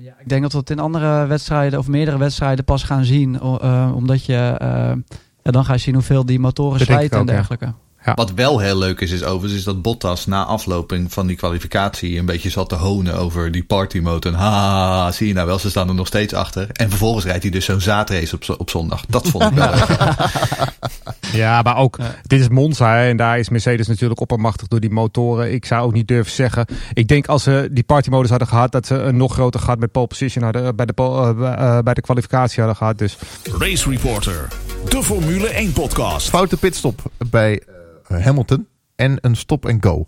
ja, 0.00 0.14
ik 0.18 0.28
denk 0.28 0.42
dat 0.42 0.52
we 0.52 0.58
het 0.58 0.70
in 0.70 0.78
andere 0.78 1.26
wedstrijden 1.26 1.78
of 1.78 1.88
meerdere 1.88 2.18
wedstrijden 2.18 2.64
pas 2.64 2.82
gaan 2.82 3.04
zien. 3.04 3.40
eh, 3.40 3.92
omdat 3.94 4.24
je, 4.24 4.34
eh, 4.58 4.92
ja, 5.42 5.50
dan 5.50 5.64
ga 5.64 5.72
je 5.72 5.78
zien 5.78 5.94
hoeveel 5.94 6.26
die 6.26 6.38
motoren 6.38 6.80
slijten 6.80 7.28
en 7.28 7.46
ja. 7.60 7.74
Ja. 8.04 8.14
Wat 8.14 8.32
wel 8.32 8.58
heel 8.58 8.78
leuk 8.78 9.00
is, 9.00 9.10
is 9.10 9.24
overigens, 9.24 9.58
is 9.58 9.64
dat 9.64 9.82
Bottas 9.82 10.26
na 10.26 10.44
afloping 10.44 11.12
van 11.12 11.26
die 11.26 11.36
kwalificatie 11.36 12.18
een 12.18 12.26
beetje 12.26 12.50
zat 12.50 12.68
te 12.68 12.74
honen 12.74 13.14
over 13.14 13.50
die 13.52 13.64
party 13.64 13.98
mode. 13.98 14.28
En 14.28 14.34
ha, 14.34 15.10
zie 15.12 15.26
je 15.26 15.34
nou 15.34 15.46
wel, 15.46 15.58
ze 15.58 15.70
staan 15.70 15.88
er 15.88 15.94
nog 15.94 16.06
steeds 16.06 16.34
achter. 16.34 16.66
En 16.72 16.88
vervolgens 16.88 17.24
rijdt 17.24 17.42
hij 17.42 17.50
dus 17.52 17.64
zo'n 17.64 17.80
zaadrace 17.80 18.34
op, 18.34 18.60
op 18.60 18.70
zondag. 18.70 19.04
Dat 19.08 19.28
vond 19.28 19.44
ik 19.44 19.52
wel 19.52 19.70
leuk. 19.74 19.88
Ja, 21.32 21.62
maar 21.62 21.76
ook, 21.76 21.96
Ja. 21.98 22.14
dit 22.22 22.40
is 22.40 22.48
Monza 22.48 22.94
hè, 22.94 23.08
en 23.08 23.16
daar 23.16 23.38
is 23.38 23.48
Mercedes 23.48 23.86
natuurlijk 23.86 24.20
oppermachtig 24.20 24.68
door 24.68 24.80
die 24.80 24.90
motoren. 24.90 25.52
Ik 25.52 25.64
zou 25.64 25.82
ook 25.84 25.92
niet 25.92 26.08
durven 26.08 26.32
zeggen. 26.32 26.66
Ik 26.92 27.08
denk 27.08 27.26
als 27.26 27.42
ze 27.42 27.68
die 27.72 27.84
partymodus 27.84 28.30
hadden 28.30 28.48
gehad, 28.48 28.72
dat 28.72 28.86
ze 28.86 28.94
een 28.94 29.16
nog 29.16 29.32
groter 29.32 29.60
gat 29.60 29.78
met 29.78 29.92
pole 29.92 30.06
position 30.06 30.44
hadden, 30.44 30.64
eh, 30.66 30.68
bij 30.76 30.86
de, 30.86 30.92
pole- 30.92 31.28
eh, 31.28 31.38
bij- 31.38 31.54
eh, 31.54 31.78
bij 31.78 31.94
de 31.94 32.00
kwalificatie 32.00 32.58
hadden 32.58 32.76
gehad. 32.76 32.98
Dus 32.98 33.16
Race 33.58 33.90
Reporter, 33.90 34.48
de 34.88 35.02
Formule 35.02 35.58
1 35.58 35.72
podcast. 35.72 36.28
Foute 36.28 36.56
pitstop 36.56 37.02
bij 37.30 37.62
Hamilton 38.18 38.66
en 38.96 39.18
een 39.20 39.36
stop 39.36 39.66
en 39.66 39.82
go. 39.82 40.06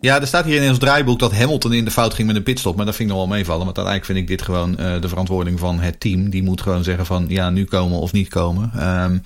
Ja, 0.00 0.20
er 0.20 0.26
staat 0.26 0.44
hier 0.44 0.62
in 0.62 0.68
ons 0.68 0.78
draaiboek 0.78 1.18
dat 1.18 1.34
Hamilton 1.34 1.72
in 1.72 1.84
de 1.84 1.90
fout 1.90 2.14
ging 2.14 2.26
met 2.26 2.36
een 2.36 2.42
pitstop. 2.42 2.76
Maar 2.76 2.86
dat 2.86 2.94
vind 2.94 3.08
ik 3.08 3.16
nog 3.16 3.26
wel 3.26 3.36
meevallen. 3.36 3.64
Want 3.64 3.76
uiteindelijk 3.76 4.04
vind 4.04 4.18
ik 4.18 4.36
dit 4.36 4.46
gewoon 4.46 4.78
eh, 4.78 5.00
de 5.00 5.08
verantwoording 5.08 5.58
van 5.58 5.80
het 5.80 6.00
team. 6.00 6.30
Die 6.30 6.42
moet 6.42 6.60
gewoon 6.60 6.84
zeggen 6.84 7.06
van 7.06 7.24
ja, 7.28 7.50
nu 7.50 7.64
komen 7.64 7.98
of 7.98 8.12
niet 8.12 8.28
komen. 8.28 8.70
Ehm, 8.76 9.18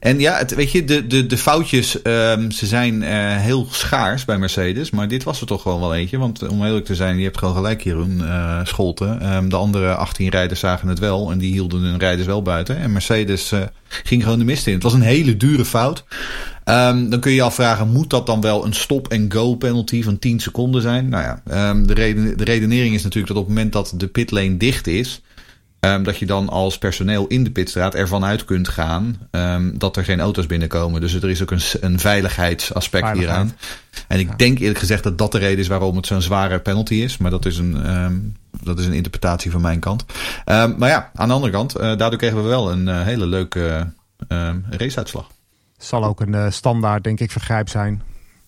en 0.00 0.20
ja, 0.20 0.44
weet 0.46 0.72
je, 0.72 0.84
de, 0.84 1.06
de, 1.06 1.26
de 1.26 1.38
foutjes, 1.38 2.02
ehm, 2.02 2.50
ze 2.50 2.66
zijn 2.66 3.02
eh, 3.02 3.36
heel 3.36 3.66
schaars 3.70 4.24
bij 4.24 4.38
Mercedes. 4.38 4.90
Maar 4.90 5.08
dit 5.08 5.24
was 5.24 5.40
er 5.40 5.46
toch 5.46 5.62
gewoon 5.62 5.80
wel 5.80 5.94
eentje. 5.94 6.18
Want 6.18 6.48
om 6.48 6.64
eerlijk 6.64 6.84
te 6.84 6.94
zijn, 6.94 7.18
je 7.18 7.24
hebt 7.24 7.38
gewoon 7.38 7.54
gelijk 7.54 7.82
Jeroen 7.82 8.24
eh 8.24 8.60
Scholten. 8.64 9.20
Ehm, 9.20 9.48
de 9.48 9.56
andere 9.56 9.94
18 9.94 10.28
rijders 10.28 10.60
zagen 10.60 10.88
het 10.88 10.98
wel. 10.98 11.30
En 11.30 11.38
die 11.38 11.52
hielden 11.52 11.80
hun 11.80 11.98
rijders 11.98 12.26
wel 12.26 12.42
buiten. 12.42 12.76
En 12.76 12.92
Mercedes 12.92 13.52
ging 13.88 14.22
gewoon 14.22 14.38
de 14.38 14.44
mist 14.44 14.66
in. 14.66 14.74
Het 14.74 14.82
was 14.82 14.92
een 14.92 15.00
hele 15.00 15.36
dure 15.36 15.64
fout. 15.64 16.04
Ehm, 16.66 17.08
dan 17.08 17.20
kun 17.20 17.30
je 17.30 17.36
je 17.36 17.42
afvragen, 17.42 17.88
moet 17.88 18.10
dat 18.10 18.26
dan 18.26 18.40
wel 18.40 18.64
een 18.64 18.72
stop-and-go 18.72 19.54
penalty 19.54 20.02
van 20.02 20.18
10 20.18 20.40
seconden 20.40 20.82
zijn? 20.82 21.08
Nou 21.08 21.22
ja, 21.22 21.42
ehm, 21.46 21.86
de, 21.86 21.94
reden, 21.94 22.36
de 22.36 22.44
redenering 22.44 22.94
is 22.94 23.02
natuurlijk 23.02 23.32
dat 23.32 23.42
op 23.42 23.46
het 23.46 23.54
moment 23.54 23.72
dat 23.72 23.92
de 23.96 24.06
pitlane 24.06 24.56
dicht 24.56 24.86
is, 24.86 25.22
ehm, 25.80 26.02
dat 26.02 26.18
je 26.18 26.26
dan 26.26 26.48
als 26.48 26.78
personeel 26.78 27.26
in 27.26 27.44
de 27.44 27.50
pitstraat 27.50 27.94
ervan 27.94 28.24
uit 28.24 28.44
kunt 28.44 28.68
gaan 28.68 29.18
dat 29.74 29.96
er 29.96 30.04
geen 30.04 30.20
auto's 30.20 30.46
binnenkomen. 30.46 31.00
Dus 31.00 31.14
er 31.14 31.30
is 31.30 31.42
ook 31.42 31.50
een, 31.50 31.60
een 31.80 31.98
veiligheidsaspect 31.98 33.04
Veiligheid. 33.04 33.38
hieraan. 33.38 33.56
En 34.08 34.18
ik 34.18 34.38
denk 34.38 34.58
eerlijk 34.58 34.78
gezegd 34.78 35.02
dat 35.02 35.18
dat 35.18 35.32
de 35.32 35.38
reden 35.38 35.58
is 35.58 35.68
waarom 35.68 35.96
het 35.96 36.06
zo'n 36.06 36.22
zware 36.22 36.58
penalty 36.58 36.94
is. 36.94 37.16
Maar 37.16 37.30
dat 37.30 37.46
is 37.46 37.58
een, 37.58 38.34
dat 38.62 38.78
is 38.78 38.86
een 38.86 38.92
interpretatie 38.92 39.50
van 39.50 39.60
mijn 39.60 39.80
kant. 39.80 40.04
Maar 40.44 40.88
ja, 40.88 41.10
aan 41.14 41.28
de 41.28 41.34
andere 41.34 41.52
kant, 41.52 41.74
eh, 41.74 41.96
daardoor 41.96 42.18
kregen 42.18 42.42
we 42.42 42.48
wel 42.48 42.70
een 42.70 42.88
eh, 42.88 43.02
hele 43.02 43.26
leuke 43.26 43.92
ehm 44.28 44.56
raceuitslag. 44.70 45.34
Zal 45.78 46.04
ook 46.04 46.20
een 46.20 46.34
eh, 46.34 46.50
standaard, 46.50 47.04
denk 47.04 47.20
ik, 47.20 47.30
vergrijp 47.30 47.68
zijn. 47.68 48.02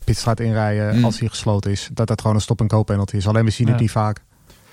Pitstraat 0.04 0.40
inrijden 0.40 0.96
Mm. 0.96 1.04
als 1.04 1.18
hij 1.18 1.28
gesloten 1.28 1.70
is. 1.70 1.88
Dat 1.92 2.06
dat 2.06 2.20
gewoon 2.20 2.36
een 2.36 2.42
stop-and-go 2.42 2.82
penalty 2.82 3.16
is. 3.16 3.26
Alleen 3.26 3.44
we 3.44 3.50
zien 3.50 3.68
het 3.68 3.80
niet 3.80 3.90
vaak. 3.90 4.20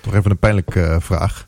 Toch 0.02 0.14
even 0.14 0.32
een 0.32 0.38
pijnlijke 0.40 0.82
eh, 0.84 1.00
vraag. 1.00 1.48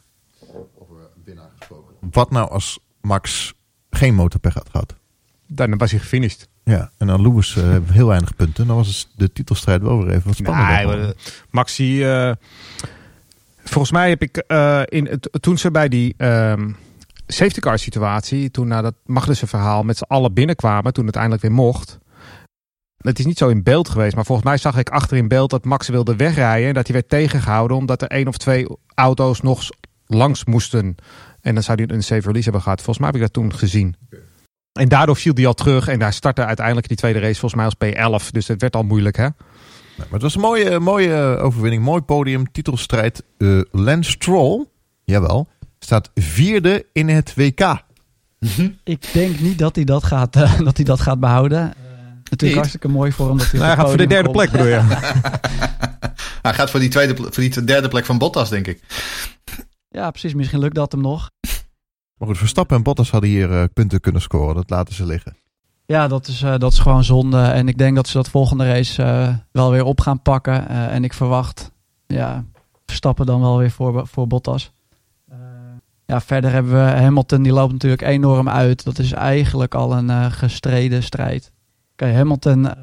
Wat 2.12 2.32
nou 2.32 2.50
als 2.50 2.80
Max 3.02 3.54
geen 3.90 4.16
motorpech 4.16 4.54
had 4.54 4.70
gehad? 4.72 4.96
Dan 5.48 5.78
was 5.78 5.92
hij 5.92 6.00
gefinished. 6.00 6.48
Ja, 6.64 6.92
en 6.98 7.08
dan 7.08 7.22
Lewis 7.22 7.56
eh, 7.56 7.64
hebben 7.64 7.94
heel 8.00 8.08
weinig 8.08 8.36
punten. 8.36 8.68
Dan 8.68 8.76
was 8.76 9.12
de 9.16 9.32
titelstrijd 9.34 9.82
wel 9.82 10.04
weer 10.04 10.14
even 10.14 10.28
wat 10.28 10.36
spannender. 10.36 10.98
Nee, 10.98 11.14
Maxi, 11.50 12.04
eh, 12.04 12.32
volgens 13.64 13.92
mij 13.92 14.10
heb 14.10 14.22
ik 14.22 14.38
eh, 14.38 14.82
in, 14.86 15.06
het- 15.06 15.30
toen 15.40 15.58
ze 15.58 15.72
bij 15.72 15.88
die 15.90 16.14
ehm, 16.18 16.72
safety 17.28 17.60
car 17.60 17.80
situatie, 17.80 18.52
toen 18.52 18.68
na 18.68 18.82
dat 18.82 18.94
Magnussen 19.06 19.48
verhaal 19.48 19.84
met 19.84 19.98
z'n 19.98 20.04
allen 20.08 20.34
binnenkwamen, 20.34 20.94
toen 20.94 21.06
het 21.06 21.16
eindelijk 21.16 21.42
weer 21.42 21.52
mocht. 21.52 21.98
Het 22.98 23.20
is 23.20 23.26
niet 23.26 23.38
zo 23.38 23.48
in 23.48 23.64
beeld 23.64 23.90
geweest, 23.90 24.16
maar 24.16 24.26
volgens 24.26 24.48
mij 24.48 24.58
zag 24.58 24.78
ik 24.78 24.90
achter 24.90 25.18
in 25.18 25.28
beeld 25.28 25.50
dat 25.50 25.66
Max 25.66 25.88
wilde 25.88 26.16
wegrijden. 26.16 26.68
En 26.68 26.74
dat 26.74 26.88
hij 26.88 26.96
werd 26.96 27.10
tegengehouden 27.10 27.78
omdat 27.78 28.02
er 28.02 28.08
één 28.08 28.28
of 28.28 28.38
twee 28.38 28.68
auto's 28.96 29.42
nog 29.42 29.70
langs 30.06 30.46
moesten. 30.46 30.96
En 31.42 31.54
dan 31.54 31.64
zou 31.64 31.84
hij 31.84 31.96
een 31.96 32.04
safe 32.04 32.28
release 32.28 32.44
hebben 32.44 32.62
gehad. 32.62 32.82
Volgens 32.82 32.98
mij 32.98 33.08
heb 33.08 33.16
ik 33.16 33.22
dat 33.22 33.34
toen 33.34 33.54
gezien. 33.54 33.96
En 34.72 34.90
daardoor 34.90 35.16
viel 35.16 35.34
hij 35.34 35.48
al 35.48 35.54
terug. 35.54 35.88
En 35.88 36.00
daar 36.00 36.14
startte 36.14 36.46
uiteindelijk 36.46 36.88
die 36.88 36.98
tweede 36.98 37.20
race 37.20 37.40
volgens 37.40 37.62
mij 37.62 37.66
als 37.66 38.24
P11. 38.26 38.32
Dus 38.32 38.48
het 38.48 38.62
werd 38.62 38.76
al 38.76 38.84
moeilijk, 38.84 39.18
hè? 39.18 39.28
Maar 39.98 40.08
het 40.12 40.22
was 40.22 40.36
een 40.36 40.42
mooie, 40.42 40.80
mooie 40.80 41.38
overwinning. 41.38 41.84
Mooi 41.84 42.02
podium, 42.02 42.52
titelstrijd. 42.52 43.24
Uh, 43.38 43.62
Lance 43.72 44.12
Stroll, 44.12 44.66
jawel, 45.04 45.48
staat 45.80 46.12
vierde 46.16 46.86
in 46.94 47.10
het 47.10 47.34
WK. 47.36 47.86
Ik 48.84 49.10
denk 49.14 49.40
niet 49.40 49.58
dat 49.58 49.76
hij 49.76 49.86
dat 49.86 50.04
gaat, 50.04 50.36
uh, 50.36 50.60
dat 50.68 50.76
hij 50.76 50.86
dat 50.86 51.02
gaat 51.02 51.20
behouden. 51.20 51.60
Uh, 51.60 51.66
natuurlijk 52.14 52.42
Niet? 52.42 52.54
hartstikke 52.54 52.88
mooi 52.88 53.12
voor 53.12 53.28
hem 53.28 53.38
dat 53.38 53.52
hij, 53.52 53.60
Nou, 53.60 53.72
hij 53.72 53.80
gaat 53.80 53.88
voor 53.90 53.98
de 53.98 54.08
derde 54.08 54.30
komt. 54.30 54.36
plek, 54.36 54.52
bedoel 54.52 54.68
je? 54.68 54.82
Hij 56.42 56.54
gaat 56.54 56.70
voor 56.70 56.80
die, 56.80 56.90
tweede, 56.90 57.16
voor 57.16 57.44
die 57.44 57.64
derde 57.64 57.88
plek 57.88 58.06
van 58.06 58.18
Bottas, 58.18 58.50
denk 58.50 58.68
ik. 58.68 58.82
Ja, 59.90 60.10
precies. 60.12 60.34
Misschien 60.34 60.60
lukt 60.60 60.76
dat 60.76 60.92
hem 60.92 61.02
nog. 61.02 61.30
Maar 62.18 62.28
goed, 62.28 62.38
Verstappen 62.38 62.78
en 62.78 62.84
Bottas 62.84 63.12
hadden 63.12 63.30
hier 63.30 63.52
eh, 63.52 63.64
punten 63.74 64.00
kunnen 64.00 64.22
scoren. 64.22 64.56
Dat 64.56 64.70
laten 64.70 64.94
ze 64.94 65.06
liggen. 65.06 65.36
Ja, 65.86 66.08
dat 66.08 66.28
is, 66.28 66.42
eh, 66.42 66.58
dat 66.58 66.72
is 66.72 66.80
gewoon 66.80 67.04
zonde. 67.04 67.42
En 67.42 67.68
ik 67.68 67.78
denk 67.78 67.96
dat 67.96 68.08
ze 68.08 68.18
dat 68.18 68.30
volgende 68.30 68.66
race 68.66 69.04
eh, 69.04 69.34
wel 69.52 69.72
weer 69.72 69.84
op 69.84 70.02
gaan 70.02 70.22
pakken. 70.22 70.70
Eh, 70.70 70.94
en 70.94 71.04
ik 71.04 71.14
verwacht 71.14 71.72
ja, 72.08 72.46
Verstappen 72.86 73.26
dan 73.26 73.42
wel 73.42 73.58
weer 73.58 73.72
voor, 73.72 74.08
voor 74.08 74.28
Bottas. 74.28 74.72
Ja, 76.10 76.22
verder 76.22 76.52
hebben 76.52 76.74
we 76.74 77.02
Hamilton, 77.02 77.44
die 77.44 77.52
loopt 77.52 77.72
natuurlijk 77.72 78.02
enorm 78.02 78.50
uit. 78.50 78.84
Dat 78.84 79.00
is 79.00 79.12
eigenlijk 79.12 79.76
al 79.76 79.98
een 79.98 80.10
eh, 80.10 80.26
gestreden 80.32 81.04
strijd. 81.04 81.52
Kijk, 81.96 82.16
Hamilton, 82.16 82.70
eh, 82.70 82.82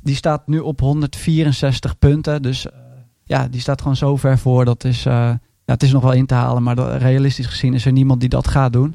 die 0.00 0.14
staat 0.14 0.46
nu 0.46 0.58
op 0.58 0.80
164 0.80 1.98
punten. 1.98 2.42
Dus 2.42 2.66
eh, 2.66 2.78
ja, 3.24 3.48
die 3.48 3.60
staat 3.60 3.80
gewoon 3.80 3.96
zo 3.96 4.16
ver 4.16 4.38
voor. 4.38 4.64
Dat 4.64 4.84
is, 4.84 5.02
ja, 5.02 5.40
het 5.64 5.82
is 5.82 5.92
nog 5.92 6.02
wel 6.02 6.12
in 6.12 6.26
te 6.26 6.34
halen, 6.34 6.62
maar 6.62 6.96
realistisch 6.96 7.46
gezien 7.46 7.74
is 7.74 7.86
er 7.86 7.92
niemand 7.92 8.20
die 8.20 8.28
dat 8.28 8.48
gaat 8.48 8.72
doen. 8.72 8.94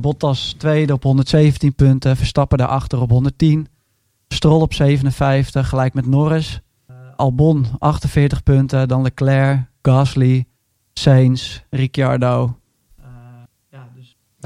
Bottas 0.00 0.54
tweede 0.58 0.92
op 0.92 1.02
117 1.02 1.74
punten. 1.74 2.16
Verstappen 2.16 2.58
daarachter 2.58 3.00
op 3.00 3.10
110. 3.10 3.66
Stroll 4.28 4.60
op 4.60 4.74
57, 4.74 5.68
gelijk 5.68 5.94
met 5.94 6.06
Norris. 6.06 6.60
Albon 7.16 7.66
48 7.78 8.42
punten. 8.42 8.88
Dan 8.88 9.02
Leclerc, 9.02 9.60
Gasly, 9.82 10.44
Sainz, 10.92 11.60
Ricciardo. 11.70 12.56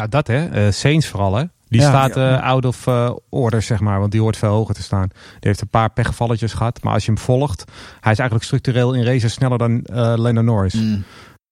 Ja. 0.00 0.06
Nou, 0.06 0.08
dat 0.08 0.26
hè. 0.26 0.66
Eh 0.66 0.72
Saints 0.72 1.06
vooral 1.06 1.34
hè. 1.36 1.44
Die 1.68 1.80
Ja. 1.80 1.88
staat 1.88 2.16
eh, 2.16 2.42
out 2.42 2.64
of 2.64 2.86
eh, 2.86 3.10
order, 3.28 3.62
zeg 3.62 3.80
maar. 3.80 4.00
Want 4.00 4.12
die 4.12 4.20
hoort 4.20 4.36
veel 4.36 4.50
hoger 4.50 4.74
te 4.74 4.82
staan. 4.82 5.08
Die 5.12 5.38
heeft 5.40 5.60
een 5.60 5.68
paar 5.68 5.90
pechgevalletjes 5.90 6.52
gehad. 6.52 6.82
Maar 6.82 6.92
als 6.92 7.04
je 7.04 7.10
hem 7.12 7.20
volgt, 7.20 7.64
hij 8.00 8.12
is 8.12 8.18
eigenlijk 8.18 8.44
structureel 8.44 8.92
in 8.94 9.04
races 9.04 9.32
sneller 9.32 9.58
dan 9.58 9.82
eh 9.82 10.12
Lando 10.16 10.40
Norris. 10.40 10.74
Mm. 10.74 11.04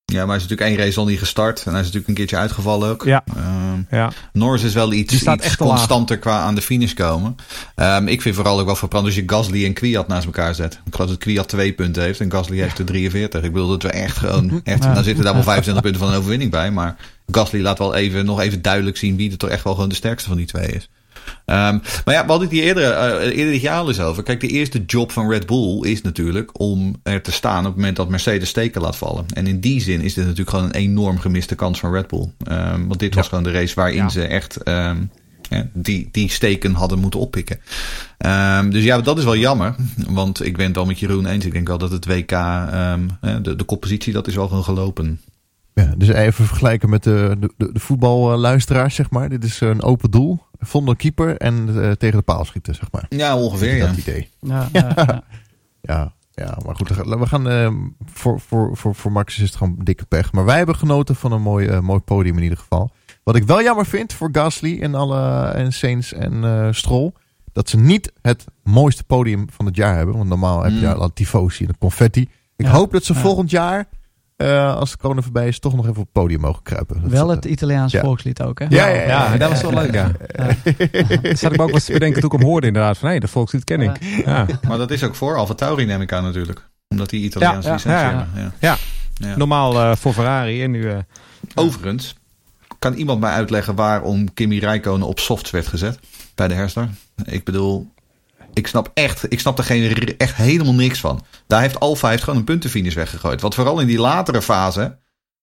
Ja, 0.04 0.18
maar 0.18 0.26
hij 0.26 0.37
is 0.37 0.42
natuurlijk 0.42 0.70
één 0.70 0.87
race 0.87 0.98
al 1.00 1.06
niet 1.06 1.18
gestart. 1.18 1.58
En 1.64 1.70
hij 1.70 1.80
is 1.80 1.87
natuurlijk 1.87 2.08
een 2.08 2.14
keertje 2.14 2.37
uitgevallen 2.37 2.88
ook. 2.90 3.04
Ja. 3.04 3.24
Ehm, 3.37 3.82
Ja. 3.90 4.11
Norris 4.32 4.62
is 4.62 4.74
wel 4.74 4.88
Die 4.88 4.98
iets, 4.98 5.18
staat 5.18 5.44
iets 5.44 5.56
constanter 5.56 6.18
qua 6.18 6.40
aan 6.40 6.54
de 6.54 6.62
finish 6.62 6.92
komen. 6.92 7.37
Ehm, 7.74 8.06
ik 8.08 8.22
vind 8.22 8.34
vooral 8.34 8.58
ook 8.61 8.66
wel 8.66 8.76
verbrand 8.76 9.04
als 9.06 9.14
je 9.14 9.22
Gasly 9.26 9.64
en 9.64 9.72
Kwiat 9.72 10.08
naast 10.08 10.26
elkaar 10.26 10.54
zet. 10.54 10.80
Ik 10.84 10.94
geloof 10.94 11.11
dat 11.11 11.18
Kwiat 11.18 11.48
twee 11.48 11.72
punten 11.72 12.02
heeft 12.02 12.20
en 12.20 12.30
Gasly 12.32 12.58
heeft 12.61 12.78
er 12.78 12.84
43. 12.84 13.42
Ik 13.42 13.52
bedoel 13.52 13.68
dat 13.68 13.82
we 13.82 13.88
echt 13.90 14.16
gewoon... 14.16 14.61
Echt, 14.64 14.82
Ja. 14.82 14.92
Nou 14.92 15.04
zitten 15.04 15.24
daar 15.24 15.34
wel 15.34 15.42
25 15.42 15.82
punten 15.82 16.00
van 16.00 16.11
een 16.11 16.18
overwinning 16.18 16.50
bij. 16.50 16.70
Maar 16.70 16.96
Gasly 17.32 17.60
laat 17.60 17.78
wel 17.78 17.94
even, 17.94 18.24
nog 18.24 18.40
even 18.40 18.62
duidelijk 18.62 18.96
zien 18.96 19.16
wie 19.16 19.30
er 19.30 19.36
toch 19.36 19.50
echt 19.50 19.64
wel 19.64 19.74
gewoon 19.74 19.88
de 19.88 19.94
sterkste 19.94 20.28
van 20.28 20.36
die 20.38 20.46
twee 20.46 20.66
is. 20.68 20.88
Ehm, 21.44 21.78
maar 22.04 22.14
ja, 22.14 22.22
we 22.24 22.30
hadden 22.30 22.48
het 22.48 22.56
hier 22.56 22.62
eerder, 22.62 22.90
eh, 22.90 23.36
eerder 23.36 23.52
dit 23.52 23.60
jaar 23.60 23.78
al 23.78 23.88
eens 23.88 24.00
over. 24.00 24.22
Kijk, 24.22 24.40
de 24.40 24.48
eerste 24.48 24.82
job 24.86 25.12
van 25.12 25.30
Red 25.30 25.46
Bull 25.46 25.80
is 25.82 26.02
natuurlijk 26.02 26.60
om 26.60 26.96
er 27.02 27.22
te 27.22 27.32
staan 27.32 27.58
op 27.58 27.64
het 27.64 27.74
moment 27.76 27.96
dat 27.96 28.08
Mercedes 28.08 28.48
steken 28.48 28.80
laat 28.80 28.96
vallen. 28.96 29.24
En 29.34 29.46
in 29.46 29.60
die 29.60 29.80
zin 29.80 30.00
is 30.00 30.14
dit 30.14 30.24
natuurlijk 30.24 30.50
gewoon 30.50 30.64
een 30.64 30.74
enorm 30.74 31.18
gemiste 31.18 31.54
kans 31.54 31.78
van 31.78 31.92
Red 31.92 32.06
Bull. 32.08 32.32
Ehm, 32.44 32.86
want 32.86 33.00
dit 33.00 33.14
was 33.14 33.28
gewoon 33.28 33.44
de 33.44 33.50
race 33.52 33.74
waarin 33.74 33.96
Ja. 33.96 34.08
ze 34.08 34.22
echt 34.22 34.56
ehm, 34.62 34.96
ja, 35.50 35.66
die, 35.72 36.08
die 36.12 36.30
steken 36.30 36.74
hadden 36.74 36.98
moeten 36.98 37.20
oppikken. 37.20 37.60
Dus 38.70 38.84
ja, 38.84 39.00
dat 39.00 39.18
is 39.18 39.24
wel 39.24 39.36
jammer. 39.36 39.74
Want 40.08 40.44
ik 40.44 40.56
ben 40.56 40.66
het 40.66 40.78
al 40.78 40.86
met 40.86 40.98
Jeroen 40.98 41.26
eens. 41.26 41.44
Ik 41.44 41.52
denk 41.52 41.68
wel 41.68 41.78
dat 41.78 41.90
het 41.90 42.06
WK, 42.06 42.28
de, 42.30 43.56
de 43.56 43.64
koppositie, 43.66 44.12
dat 44.12 44.26
is 44.26 44.34
wel 44.34 44.48
gewoon 44.48 44.64
gelopen. 44.64 45.20
Ja, 45.82 45.94
dus 45.96 46.08
even 46.08 46.46
vergelijken 46.46 46.90
met 46.90 47.02
de, 47.02 47.36
de, 47.40 47.52
de, 47.72 47.80
voetballuisteraars, 47.80 48.94
zeg 48.94 49.10
maar. 49.10 49.28
Dit 49.28 49.44
is 49.44 49.60
een 49.60 49.82
open 49.82 50.10
doel. 50.10 50.38
Vonden 50.58 50.96
keeper 50.96 51.36
en 51.36 51.82
eh, 51.82 51.90
tegen 51.90 52.16
de 52.18 52.22
paal 52.24 52.44
schieten, 52.44 52.74
zeg 52.74 52.88
maar. 52.92 53.06
Ja, 53.08 53.36
ongeveer 53.36 53.76
ja. 53.76 53.86
Dat 53.86 53.96
idee. 53.96 54.30
Ja, 54.40 54.68
ja, 54.72 54.92
ja. 54.96 55.22
Ja, 55.80 56.12
ja, 56.34 56.58
maar 56.66 56.76
goed. 56.76 56.88
We 56.88 57.26
gaan, 57.26 57.48
eh, 57.48 57.70
voor, 58.04 58.40
voor, 58.40 58.76
voor, 58.76 58.94
voor 58.94 59.12
Max 59.12 59.36
is 59.38 59.42
het 59.42 59.56
gewoon 59.56 59.76
dikke 59.82 60.04
pech. 60.04 60.32
Maar 60.32 60.44
wij 60.44 60.56
hebben 60.56 60.76
genoten 60.76 61.14
van 61.16 61.32
een 61.32 61.42
mooi, 61.42 61.66
eh, 61.66 61.80
mooi 61.80 62.00
podium 62.00 62.36
in 62.36 62.42
ieder 62.42 62.58
geval. 62.58 62.90
Wat 63.24 63.36
ik 63.36 63.44
wel 63.44 63.62
jammer 63.62 63.86
vind 63.86 64.12
voor 64.12 64.28
Gasly 64.32 64.80
en, 64.80 64.94
alle, 64.94 65.48
en 65.48 65.72
Sainz 65.72 66.12
en 66.12 66.44
eh 66.44 66.68
Stroll. 66.70 67.12
Dat 67.52 67.68
ze 67.68 67.76
niet 67.78 68.12
het 68.22 68.44
mooiste 68.62 69.04
podium 69.04 69.46
van 69.50 69.66
het 69.66 69.76
jaar 69.76 69.96
hebben. 69.96 70.16
Want 70.16 70.28
normaal 70.28 70.62
heb 70.62 70.70
je 70.72 70.76
Mm. 70.76 70.82
daar 70.84 70.94
al 70.96 71.12
tifosi 71.12 71.64
en 71.64 71.78
confetti. 71.78 72.20
Ik 72.56 72.66
Ja, 72.66 72.72
hoop 72.72 72.92
dat 72.92 73.04
ze 73.04 73.14
ja. 73.14 73.20
volgend 73.20 73.50
jaar, 73.50 73.88
eh, 74.38 74.77
als 74.77 74.90
de 74.90 74.96
corona 74.96 75.20
voorbij 75.22 75.48
is, 75.48 75.59
toch 75.59 75.72
nog 75.74 75.85
even 75.85 75.96
op 75.96 76.03
het 76.03 76.12
podium 76.12 76.40
mogen 76.40 76.62
kruipen. 76.62 77.03
Dat 77.03 77.11
Wel 77.11 77.29
het 77.29 77.44
Italiaans 77.44 77.92
Ja. 77.92 78.01
volkslied 78.01 78.42
ook, 78.42 78.59
hè? 78.59 78.66
Ja, 78.68 78.87
ja, 78.87 78.94
ja. 78.94 79.07
Ja, 79.33 79.37
dat 79.37 79.48
was 79.51 79.62
wel 79.62 79.72
leuk, 79.72 79.92
ja. 79.94 80.11
Dat 81.22 81.38
zat 81.38 81.53
ik 81.53 81.57
me 81.57 81.62
ook 81.62 81.66
wel 81.66 81.68
eens 81.74 81.85
te 81.85 81.92
bedenken 81.92 82.20
toen 82.20 82.31
ik 82.33 82.38
hem 82.38 82.46
hoorde 82.48 82.66
inderdaad. 82.66 82.98
Van, 82.98 83.09
hé, 83.09 83.18
de 83.18 83.29
volkslied 83.29 83.64
ken 83.64 83.81
ik. 83.81 84.22
Ja. 84.24 84.46
Maar 84.68 84.79
dat 84.79 84.90
is 84.90 85.05
ook 85.05 85.14
voor 85.14 85.37
Alfa 85.37 85.55
Tauri 85.55 85.85
neem 85.85 86.01
ik 86.01 86.12
aan 86.12 86.22
natuurlijk. 86.22 86.68
Omdat 86.88 87.11
die 87.11 87.33
ja, 87.38 87.55
licentie 87.57 87.90
ja, 87.90 88.01
ja. 88.01 88.07
hebben. 88.07 88.29
Ja. 88.42 88.53
Ja. 88.59 88.77
Ja. 89.29 89.37
Normaal 89.37 89.74
eh, 89.81 89.96
voor 89.96 90.12
Ferrari 90.12 90.62
en 90.62 90.70
nu... 90.70 90.90
eh, 90.90 90.96
Overigens, 91.55 92.14
kan 92.79 92.94
iemand 92.94 93.20
mij 93.20 93.31
uitleggen 93.33 93.74
waarom 93.74 94.35
Kimi 94.35 94.59
Räikkönen 94.59 95.07
op 95.07 95.18
softs 95.18 95.51
werd 95.51 95.66
gezet 95.66 95.98
bij 96.35 96.48
de 96.48 96.55
herstart? 96.55 96.90
Ik 97.24 97.44
bedoel, 97.44 97.92
ik 98.59 98.66
snap 98.66 98.90
echt, 98.94 99.33
ik 99.33 99.40
snap 99.40 99.59
er 99.59 99.64
geen, 99.64 100.16
echt 100.18 100.35
helemaal 100.35 100.75
niks 100.75 101.01
van. 101.01 101.25
Daar 101.47 101.61
heeft 101.61 101.81
Alfa 101.81 102.09
heeft 102.09 102.23
gewoon 102.23 102.38
een 102.38 102.44
puntenfinish 102.44 102.94
weggegooid. 102.94 103.40
Want 103.40 103.55
vooral 103.55 103.81
in 103.81 103.87
die 103.87 103.99
latere 103.99 104.42
fase, 104.42 104.99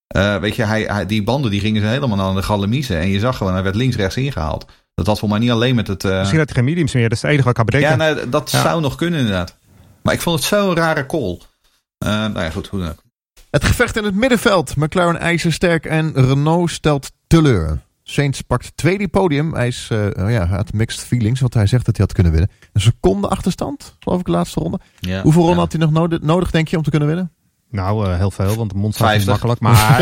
eh, 0.07 0.37
weet 0.37 0.55
je, 0.55 0.63
hij, 0.63 0.81
hij- 0.83 1.05
die 1.05 1.23
banden 1.23 1.51
die 1.51 1.59
gingen 1.59 1.81
ze 1.81 1.87
helemaal 1.87 2.21
aan 2.27 2.35
de 2.35 2.43
galamiezen. 2.43 2.99
En 2.99 3.07
je 3.09 3.19
zag 3.19 3.37
gewoon, 3.37 3.53
hij 3.53 3.63
werd 3.63 3.75
links-rechts 3.75 4.17
ingehaald. 4.17 4.65
Dat 4.95 5.07
had 5.07 5.19
voor 5.19 5.29
mij 5.29 5.39
niet 5.39 5.51
alleen 5.51 5.75
met 5.75 5.87
het... 5.87 6.03
eh, 6.03 6.17
Misschien 6.17 6.39
had 6.39 6.47
hij 6.47 6.55
geen 6.57 6.65
mediums 6.65 6.93
meer. 6.93 7.03
Dat 7.03 7.11
is 7.11 7.21
het 7.21 7.31
enige 7.31 7.47
wat 7.47 7.57
ik 7.59 7.65
kan 7.71 7.79
ja, 7.81 7.95
nou, 7.95 8.29
dat 8.29 8.51
Ja. 8.51 8.61
zou 8.61 8.81
nog 8.81 8.95
kunnen 8.95 9.19
inderdaad. 9.19 9.55
Maar 10.01 10.13
ik 10.13 10.21
vond 10.21 10.39
het 10.39 10.47
zo'n 10.47 10.75
rare 10.75 11.05
call. 11.05 11.39
Eh, 11.97 12.09
nou 12.09 12.39
ja, 12.39 12.49
goed, 12.49 12.67
hoe 12.67 12.79
dan 12.79 12.89
ook. 12.89 13.03
Het 13.49 13.63
gevecht 13.65 13.97
in 13.97 14.03
het 14.03 14.15
middenveld. 14.15 14.75
McLaren 14.75 15.19
ijzersterk 15.19 15.85
en 15.85 16.13
Renault 16.13 16.71
stelt 16.71 17.11
teleur. 17.27 17.79
Sainz 18.07 18.39
pakt 18.39 18.71
tweede 18.75 19.07
podium. 19.07 19.53
Hij, 19.53 19.67
is, 19.67 19.87
eh, 19.91 20.23
oh 20.23 20.31
ja, 20.31 20.45
had 20.45 20.73
mixed 20.73 21.01
feelings, 21.01 21.39
want 21.39 21.53
hij 21.53 21.67
zegt 21.67 21.85
dat 21.85 21.97
hij 21.97 22.05
had 22.05 22.13
kunnen 22.15 22.31
winnen. 22.31 22.51
Een 22.73 22.81
seconde 22.81 23.27
achterstand, 23.27 23.95
geloof 23.99 24.19
ik, 24.19 24.25
de 24.25 24.31
laatste 24.31 24.59
ronde. 24.59 24.79
Ja, 24.99 25.21
Hoeveel 25.21 25.41
ronden 25.41 25.55
ja. 25.55 25.63
had 25.63 25.71
hij 25.71 25.81
nog 25.81 25.91
nodig, 25.91 26.21
nodig, 26.21 26.51
denk 26.51 26.67
je, 26.67 26.77
om 26.77 26.83
te 26.83 26.89
kunnen 26.89 27.07
winnen? 27.07 27.31
Nou, 27.69 28.09
eh, 28.09 28.17
heel 28.17 28.31
veel, 28.31 28.55
want 28.55 28.71
de 28.71 28.77
mond 28.77 28.95
staat 28.95 29.13
niet 29.13 29.23
50. 29.23 29.27
makkelijk. 29.27 29.59
Maar 29.59 29.97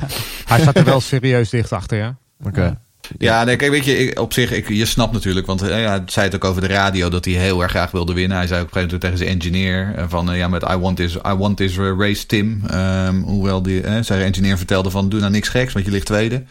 hij 0.50 0.60
staat 0.60 0.76
er 0.76 0.84
wel 0.84 1.00
serieus 1.00 1.50
dicht 1.50 1.72
achter, 1.72 1.98
ja. 1.98 2.16
Oké. 2.44 2.80
Ja, 3.18 3.44
nee, 3.44 3.56
kijk, 3.56 3.70
weet 3.70 3.84
je, 3.84 3.98
ik- 3.98 4.18
op 4.20 4.32
zich, 4.32 4.52
ik, 4.52 4.68
je 4.68 4.86
snapt 4.86 5.12
natuurlijk, 5.12 5.46
want 5.46 5.62
eh, 5.62 5.82
ja, 5.82 5.88
hij 5.88 6.02
zei 6.06 6.26
het 6.26 6.34
ook 6.34 6.44
over 6.44 6.60
de 6.60 6.66
radio 6.68 7.08
dat 7.08 7.24
hij 7.24 7.34
heel 7.34 7.62
erg 7.62 7.70
graag 7.70 7.90
wilde 7.90 8.12
winnen. 8.12 8.36
Hij 8.36 8.46
zei 8.46 8.60
ook 8.60 8.66
op 8.66 8.74
een 8.76 8.80
gegeven 8.82 8.98
moment 9.00 9.20
tegen 9.20 9.40
zijn 9.42 9.58
engineer 9.58 9.94
eh, 9.96 10.04
van, 10.08 10.30
eh, 10.30 10.38
ja, 10.38 10.48
met 10.48 10.62
I 10.70 10.76
want 10.76 10.96
this, 10.96 11.14
I 11.14 11.34
want 11.38 11.56
this 11.56 11.76
race, 11.76 12.26
Tim. 12.26 12.62
Ehm, 12.70 13.16
hoewel 13.20 13.62
die, 13.62 13.80
eh, 13.80 14.02
zijn 14.02 14.20
engineer 14.22 14.56
vertelde 14.56 14.90
van, 14.90 15.08
doe 15.08 15.20
nou 15.20 15.32
niks 15.32 15.48
geks, 15.48 15.72
want 15.72 15.84
je 15.84 15.90
ligt 15.90 16.06
tweede. 16.06 16.42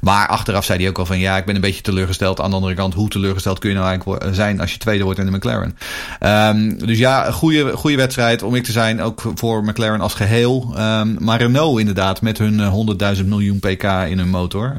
Maar 0.00 0.26
achteraf 0.28 0.64
zei 0.64 0.78
hij 0.78 0.88
ook 0.88 0.98
al 0.98 1.06
van, 1.06 1.18
ja, 1.18 1.36
ik 1.36 1.44
ben 1.44 1.54
een 1.54 1.60
beetje 1.60 1.82
teleurgesteld. 1.82 2.40
Aan 2.40 2.50
de 2.50 2.56
andere 2.56 2.74
kant, 2.74 2.94
hoe 2.94 3.08
teleurgesteld 3.08 3.58
kun 3.58 3.68
je 3.70 3.76
nou 3.76 3.88
eigenlijk 3.88 4.34
zijn 4.34 4.60
als 4.60 4.72
je 4.72 4.78
tweede 4.78 5.04
wordt 5.04 5.18
in 5.18 5.26
de 5.26 5.32
McLaren? 5.32 5.76
Ehm, 6.18 6.86
dus 6.86 6.98
ja, 6.98 7.30
goede, 7.30 7.72
goede 7.76 7.96
wedstrijd 7.96 8.42
om 8.42 8.54
ik 8.54 8.64
te 8.64 8.72
zijn, 8.72 9.00
ook 9.02 9.22
voor 9.34 9.64
McLaren 9.64 10.00
als 10.00 10.14
geheel. 10.14 10.72
Ehm, 10.76 11.14
maar 11.18 11.38
Renault 11.40 11.78
inderdaad, 11.78 12.22
met 12.22 12.38
hun 12.38 12.60
eh, 12.60 12.72
100.000 13.16 13.26
miljoen 13.28 13.58
pk 13.58 13.82
in 13.82 14.18
hun 14.18 14.28
motor. 14.28 14.74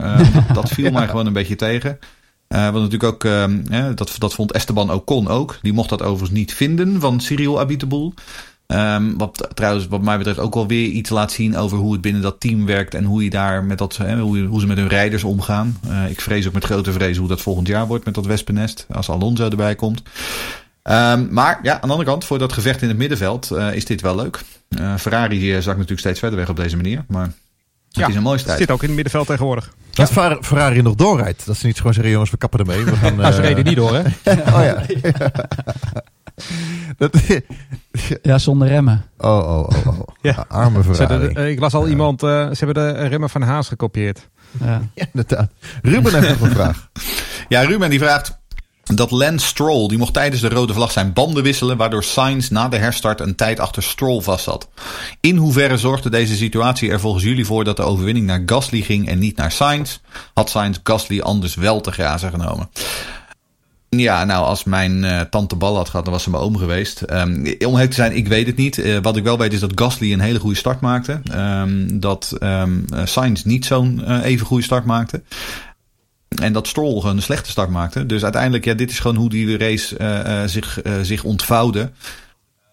Dat 0.54 0.70
viel 0.70 0.92
mij 1.00 1.08
gewoon 1.08 1.25
een 1.26 1.34
beetje 1.34 1.56
tegen. 1.56 2.00
Eh 2.48 2.64
wat 2.64 2.82
natuurlijk 2.82 3.14
ook, 3.14 3.24
ehm, 3.24 3.96
dat, 3.96 4.16
dat 4.18 4.34
vond 4.34 4.52
Esteban 4.52 4.92
Ocon 4.92 5.28
ook. 5.28 5.60
Die 5.62 5.74
mocht 5.74 5.90
dat 5.90 6.02
overigens 6.02 6.40
niet 6.40 6.54
vinden 6.54 7.00
van 7.00 7.22
Cyril 7.22 7.60
Abiteboul. 7.60 8.14
Ehm, 8.68 9.18
wat 9.18 9.48
trouwens, 9.54 9.88
wat 9.88 10.02
mij 10.02 10.18
betreft, 10.18 10.40
ook 10.40 10.54
wel 10.54 10.68
weer 10.68 10.88
iets 10.88 11.10
laat 11.10 11.32
zien 11.32 11.58
over 11.58 11.78
hoe 11.78 11.92
het 11.92 12.02
binnen 12.02 12.22
dat 12.22 12.40
team 12.40 12.66
werkt. 12.66 12.94
En 12.94 13.04
hoe 13.04 13.24
je 13.24 13.30
daar 13.30 13.64
met 13.64 13.78
dat, 13.78 13.98
hè, 13.98 14.20
hoe, 14.20 14.60
ze 14.60 14.68
met 14.68 14.78
hun 14.78 14.88
rijders 14.88 15.24
omgaan. 15.24 15.78
Eh, 15.88 16.10
ik 16.10 16.22
vrees 16.22 16.48
ook 16.48 16.54
met 16.54 16.64
grote 16.64 16.92
vrees 16.92 17.18
hoe 17.18 17.28
dat 17.28 17.42
volgend 17.42 17.68
jaar 17.68 17.88
wordt 17.88 18.06
met 18.06 18.14
dat 18.14 18.26
wespennest. 18.26 18.86
Als 18.92 19.10
Alonso 19.10 19.50
erbij 19.50 19.76
komt. 19.76 20.02
Ehm, 20.82 21.28
maar 21.34 21.60
ja, 21.64 21.74
aan 21.74 21.82
de 21.82 21.88
andere 21.88 22.10
kant, 22.10 22.26
voor 22.26 22.40
dat 22.40 22.54
gevecht 22.54 22.82
in 22.82 22.88
het 22.88 22.98
middenveld 22.98 23.52
eh, 23.52 23.74
is 23.74 23.86
dit 23.86 24.02
wel 24.02 24.16
leuk. 24.16 24.42
Eh, 24.70 24.96
Ferrari 24.96 25.52
zakt 25.52 25.66
natuurlijk 25.66 26.00
steeds 26.00 26.20
verder 26.20 26.40
weg 26.40 26.50
op 26.50 26.56
deze 26.56 26.76
manier. 26.76 27.06
Maar 27.08 27.34
het 27.96 28.04
Ja, 28.04 28.08
is 28.12 28.16
een 28.16 28.22
mooie 28.24 28.38
Zit 28.38 28.50
strijd. 28.50 28.72
ook 28.72 28.80
in 28.82 28.86
het 28.88 28.96
middenveld 28.96 29.28
tegenwoordig. 29.28 29.74
Dat 29.92 30.12
Fer- 30.12 30.38
Ferrari 30.42 30.82
nog 30.82 30.96
doorrijdt. 30.96 31.46
Dat 31.46 31.58
ze 31.58 31.66
niet 31.66 31.78
gewoon 31.78 31.94
zeggen, 31.94 32.12
jongens, 32.12 32.32
we 32.32 32.38
kappen 32.38 32.60
ermee. 32.60 32.84
We 32.84 32.96
gaan, 32.96 33.16
Nou, 33.16 33.34
ze 33.34 33.42
reden 33.42 33.64
niet 33.64 33.76
door, 33.76 33.94
hè? 33.96 34.02
Oh 34.56 34.64
ja. 34.64 34.82
dat, 36.98 37.18
Ja, 38.22 38.38
zonder 38.38 38.68
remmen. 38.68 39.06
oh, 39.18 39.30
oh, 39.38 39.68
oh, 39.86 39.88
oh. 40.00 40.08
Ja. 40.22 40.46
Arme 40.48 40.84
Ze 40.84 40.94
Ferrari. 40.96 41.34
de- 41.34 41.40
eh, 41.40 41.50
ik 41.50 41.60
las 41.60 41.74
al 41.74 41.88
iemand, 41.88 42.24
eh, 42.24 42.30
ze 42.30 42.66
hebben 42.66 42.84
de 42.84 43.08
remmen 43.08 43.30
van 43.30 43.42
Haas 43.42 43.68
gekopieerd. 43.68 44.30
Ja. 44.64 44.82
Ja, 44.94 45.06
inderdaad. 45.12 45.52
Ruben 45.82 46.14
heeft 46.24 46.40
nog 46.40 46.50
een 46.50 46.56
vraag. 46.56 46.90
Ja, 47.48 47.62
Ruben 47.62 47.90
die 47.90 48.00
vraagt 48.00 48.38
dat 48.94 49.12
Lance 49.12 49.46
Stroll, 49.46 49.88
die 49.88 49.98
mocht 49.98 50.14
tijdens 50.14 50.42
de 50.42 50.50
rode 50.50 50.74
vlag 50.74 50.92
zijn 50.92 51.14
banden 51.14 51.44
wisselen, 51.44 51.78
waardoor 51.78 52.04
Sainz 52.04 52.50
na 52.50 52.70
de 52.70 52.78
herstart 52.78 53.20
een 53.20 53.36
tijd 53.36 53.60
achter 53.60 53.84
Stroll 53.84 54.22
vast 54.22 54.44
zat. 54.44 54.68
In 55.20 55.38
hoeverre 55.38 55.78
zorgde 55.78 56.10
deze 56.10 56.36
situatie 56.36 56.90
er 56.90 57.00
volgens 57.00 57.24
jullie 57.24 57.46
voor 57.46 57.64
dat 57.64 57.78
de 57.78 57.84
overwinning 57.84 58.26
naar 58.26 58.44
Gasly 58.46 58.82
ging 58.82 59.08
en 59.08 59.20
niet 59.20 59.38
naar 59.38 59.52
Sainz? 59.52 60.00
Had 60.34 60.50
Sainz 60.50 60.78
Gasly 60.84 61.20
anders 61.20 61.56
wel 61.56 61.82
te 61.82 61.92
grazen 61.92 62.30
genomen? 62.30 62.70
Ja, 63.90 64.24
nou, 64.24 64.46
als 64.46 64.64
mijn 64.64 65.04
eh, 65.04 65.22
tante 65.22 65.56
bal 65.56 65.76
had 65.76 65.90
gehad, 65.90 66.06
dan 66.06 66.14
was 66.14 66.24
ze 66.24 66.30
mijn 66.30 66.44
oom 66.44 66.58
geweest. 66.58 67.02
Ehm, 67.02 67.56
om 67.66 67.78
heel 67.78 67.88
te 67.88 67.94
zijn, 67.94 68.16
ik 68.16 68.28
weet 68.28 68.48
het 68.48 68.56
niet. 68.58 68.78
Eh, 68.78 68.98
wat 69.02 69.18
ik 69.18 69.24
wel 69.24 69.38
weet 69.38 69.54
is 69.54 69.60
dat 69.60 69.72
Gasly 69.76 70.14
een 70.14 70.20
hele 70.20 70.40
goede 70.40 70.56
start 70.56 70.82
maakte. 70.82 71.22
Ehm, 71.32 72.00
dat 72.00 72.36
eh, 72.40 72.64
Sainz 73.04 73.44
niet 73.44 73.66
zo'n 73.66 74.22
even 74.22 74.46
goede 74.46 74.64
start 74.64 74.86
maakte. 74.86 75.22
En 76.28 76.54
dat 76.54 76.68
Stroll 76.68 77.04
een 77.04 77.22
slechte 77.22 77.50
start 77.50 77.70
maakte. 77.70 78.06
Dus 78.06 78.24
uiteindelijk, 78.24 78.66
ja, 78.66 78.74
dit 78.74 78.90
is 78.90 79.00
gewoon 79.00 79.16
hoe 79.16 79.30
die 79.30 79.58
race 79.58 79.98
eh, 79.98 80.44
eh, 80.44 80.50
zich, 80.50 80.82
eh, 80.82 80.94
zich 81.02 81.24
ontvouwde. 81.24 81.92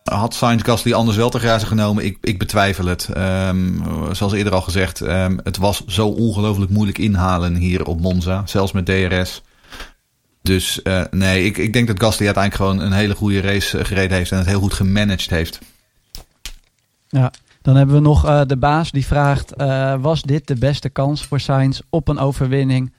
Had 0.04 0.34
Sainz 0.34 0.62
Gasly 0.62 0.92
anders 0.92 1.16
wel 1.16 1.30
te 1.30 1.38
grazen 1.38 1.68
genomen? 1.68 2.04
Ik, 2.04 2.18
ik 2.20 2.38
betwijfel 2.38 2.84
het. 2.84 3.08
Ehm, 3.14 3.70
zoals 4.12 4.32
eerder 4.32 4.52
al 4.52 4.60
gezegd, 4.60 5.00
ehm, 5.00 5.38
het 5.44 5.56
was 5.56 5.84
zo 5.86 6.08
ongelooflijk 6.08 6.70
moeilijk 6.70 6.98
inhalen 6.98 7.54
hier 7.54 7.86
op 7.86 8.00
Monza. 8.00 8.42
Zelfs 8.46 8.72
met 8.72 8.86
DRS. 8.86 9.42
Dus 10.42 10.80
nee, 11.10 11.44
ik, 11.44 11.58
ik 11.58 11.72
denk 11.72 11.86
dat 11.86 12.00
Gasly 12.00 12.26
uiteindelijk 12.26 12.64
gewoon 12.64 12.86
een 12.86 12.98
hele 12.98 13.14
goede 13.14 13.40
race 13.40 13.84
gereden 13.84 14.16
heeft. 14.16 14.32
En 14.32 14.38
het 14.38 14.46
heel 14.46 14.60
goed 14.60 14.72
gemanaged 14.72 15.30
heeft. 15.30 15.58
Ja, 17.08 17.32
dan 17.62 17.76
hebben 17.76 17.94
we 17.94 18.00
nog 18.00 18.46
de 18.46 18.56
baas 18.56 18.90
die 18.90 19.06
vraagt: 19.06 19.52
Was 20.00 20.22
dit 20.22 20.46
de 20.46 20.56
beste 20.56 20.88
kans 20.88 21.24
voor 21.24 21.40
Sainz 21.40 21.80
op 21.90 22.08
een 22.08 22.18
overwinning 22.18 22.92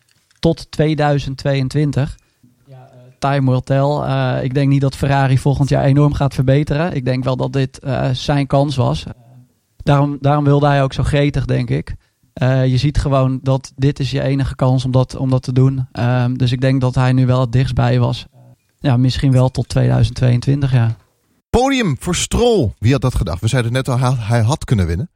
tot 0.44 0.72
2022? 0.72 2.18
Ja, 2.66 2.76
eh, 2.92 3.00
time 3.20 3.50
will 3.52 3.62
tell. 3.62 3.80
Eh, 4.08 4.44
ik 4.44 4.54
denk 4.54 4.70
niet 4.70 4.82
dat 4.82 4.96
Ferrari 4.96 5.38
volgend 5.38 5.70
jaar 5.70 5.84
enorm 5.84 6.14
gaat 6.14 6.34
verbeteren. 6.34 6.96
Ik 6.96 7.06
denk 7.06 7.24
wel 7.24 7.36
dat 7.38 7.54
dit 7.54 7.80
eh, 7.80 8.10
zijn 8.10 8.48
kans 8.48 8.76
was. 8.76 9.04
Daarom, 9.78 10.18
daarom 10.22 10.44
wilde 10.44 10.68
hij 10.68 10.84
ook 10.84 10.94
zo 10.94 11.04
gretig, 11.04 11.46
denk 11.46 11.70
ik. 11.70 11.96
Eh, 12.34 12.66
je 12.66 12.78
ziet 12.78 12.98
gewoon 12.98 13.40
dat 13.42 13.72
dit 13.76 14.00
is 14.00 14.12
je 14.12 14.22
enige 14.22 14.56
kans 14.56 14.86
om 14.86 14.92
dat, 14.92 15.16
om 15.16 15.30
dat 15.30 15.44
te 15.44 15.54
doen. 15.54 15.88
Ehm, 15.92 16.34
dus 16.34 16.52
ik 16.52 16.62
denk 16.62 16.82
dat 16.82 16.96
hij 16.96 17.12
nu 17.14 17.26
wel 17.26 17.40
het 17.42 17.52
dichtstbij 17.52 18.00
was. 18.00 18.26
Ja, 18.80 18.98
misschien 18.98 19.32
wel 19.32 19.50
tot 19.50 19.68
2022, 19.70 20.72
ja. 20.74 20.96
Podium 21.50 21.96
voor 22.00 22.16
Stroll. 22.16 22.74
Wie 22.80 22.92
had 22.92 23.02
dat 23.02 23.16
gedacht? 23.16 23.42
We 23.42 23.48
zeiden 23.48 23.72
net 23.72 23.90
al, 23.90 24.00
hij- 24.00 24.42
had 24.42 24.66
kunnen 24.66 24.88
winnen. 24.88 25.10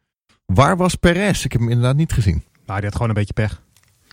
Waar 0.46 0.78
was 0.78 0.96
Perez? 0.96 1.44
Ik 1.46 1.52
heb 1.52 1.62
hem 1.62 1.70
inderdaad 1.70 1.96
niet 1.96 2.12
gezien. 2.14 2.44
Maar 2.66 2.76
die 2.76 2.86
had 2.86 2.94
gewoon 2.94 3.10
een 3.10 3.16
beetje 3.16 3.34
pech. 3.34 3.62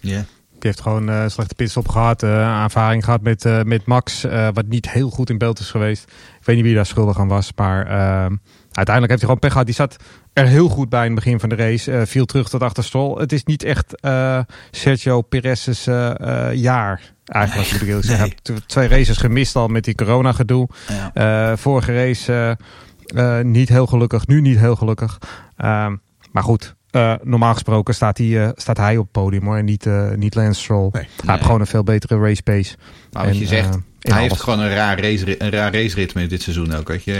Ja. 0.00 0.24
Die 0.58 0.72
heeft 0.72 0.80
gewoon 0.80 1.08
eh, 1.08 1.24
slechte 1.28 1.54
pitstop 1.54 1.88
gehad. 1.88 2.22
eh 2.22 2.62
ervaring 2.62 3.04
gehad 3.04 3.22
met, 3.22 3.44
eh, 3.44 3.62
met 3.62 3.86
Max. 3.86 4.22
wat 4.52 4.66
niet 4.66 4.90
heel 4.90 5.10
goed 5.10 5.30
in 5.30 5.38
beeld 5.38 5.58
is 5.58 5.70
geweest. 5.70 6.02
Ik 6.40 6.46
weet 6.46 6.56
niet 6.56 6.64
wie 6.64 6.74
daar 6.74 6.86
schuldig 6.86 7.18
aan 7.18 7.28
was. 7.28 7.52
Maar 7.56 7.86
eh, 7.86 8.36
uiteindelijk 8.72 9.08
heeft 9.08 9.08
hij 9.08 9.18
gewoon 9.18 9.38
pech 9.38 9.50
gehad. 9.50 9.66
Die 9.66 9.74
zat 9.74 9.96
er 10.32 10.46
heel 10.46 10.68
goed 10.68 10.88
bij 10.88 11.06
in 11.06 11.12
het 11.14 11.24
begin 11.24 11.40
van 11.40 11.48
de 11.48 11.54
race. 11.54 12.06
viel 12.06 12.24
terug 12.24 12.48
tot 12.48 12.62
achter 12.62 12.84
Stroll. 12.84 13.20
Het 13.20 13.32
is 13.32 13.44
niet 13.44 13.62
echt 13.62 13.94
Sergio 14.70 15.20
Perez's 15.22 15.84
jaar. 16.52 17.12
Eigenlijk 17.24 17.70
moet 17.72 17.80
ik 17.82 17.88
eerlijk 17.88 18.06
zeggen. 18.06 18.32
Twee 18.66 18.88
races 18.88 19.16
gemist 19.16 19.56
al 19.56 19.68
met 19.68 19.84
die 19.84 19.94
corona 19.94 20.32
gedoe. 20.32 20.68
Ja. 21.14 21.56
Vorige 21.56 21.94
race 21.94 22.56
niet 23.42 23.68
heel 23.68 23.86
gelukkig. 23.86 24.26
Nu 24.26 24.40
niet 24.40 24.58
heel 24.58 24.76
gelukkig. 24.76 25.18
Ehm, 25.56 25.96
maar 26.32 26.42
goed. 26.42 26.74
Eh, 26.94 27.14
normaal 27.22 27.52
gesproken 27.52 27.94
staat 27.94 28.18
hij, 28.18 28.44
eh, 28.44 28.48
staat 28.54 28.76
hij 28.76 28.96
op 28.96 29.02
het 29.02 29.12
podium 29.12 29.44
hoor. 29.44 29.56
En 29.56 29.64
niet, 29.64 29.86
eh, 29.86 30.10
niet 30.10 30.34
Lance 30.34 30.60
Stroll. 30.60 30.88
Nee. 30.92 31.06
Hij 31.24 31.32
heeft 31.34 31.44
gewoon 31.44 31.60
een 31.60 31.66
veel 31.66 31.82
betere 31.82 32.18
race 32.20 32.42
pace. 32.42 32.74
Maar 33.12 33.26
wat 33.26 33.38
je 33.38 33.46
zegt, 33.46 33.78
hij 34.00 34.12
alles. 34.12 34.28
heeft 34.28 34.40
gewoon 34.42 34.58
een 34.58 34.74
raar, 34.74 35.00
race, 35.00 35.42
een 35.42 35.50
raar 35.50 35.72
raceritme 35.72 36.26
dit 36.26 36.42
seizoen 36.42 36.74
ook. 36.74 36.88
Weet 36.88 37.04
je. 37.04 37.12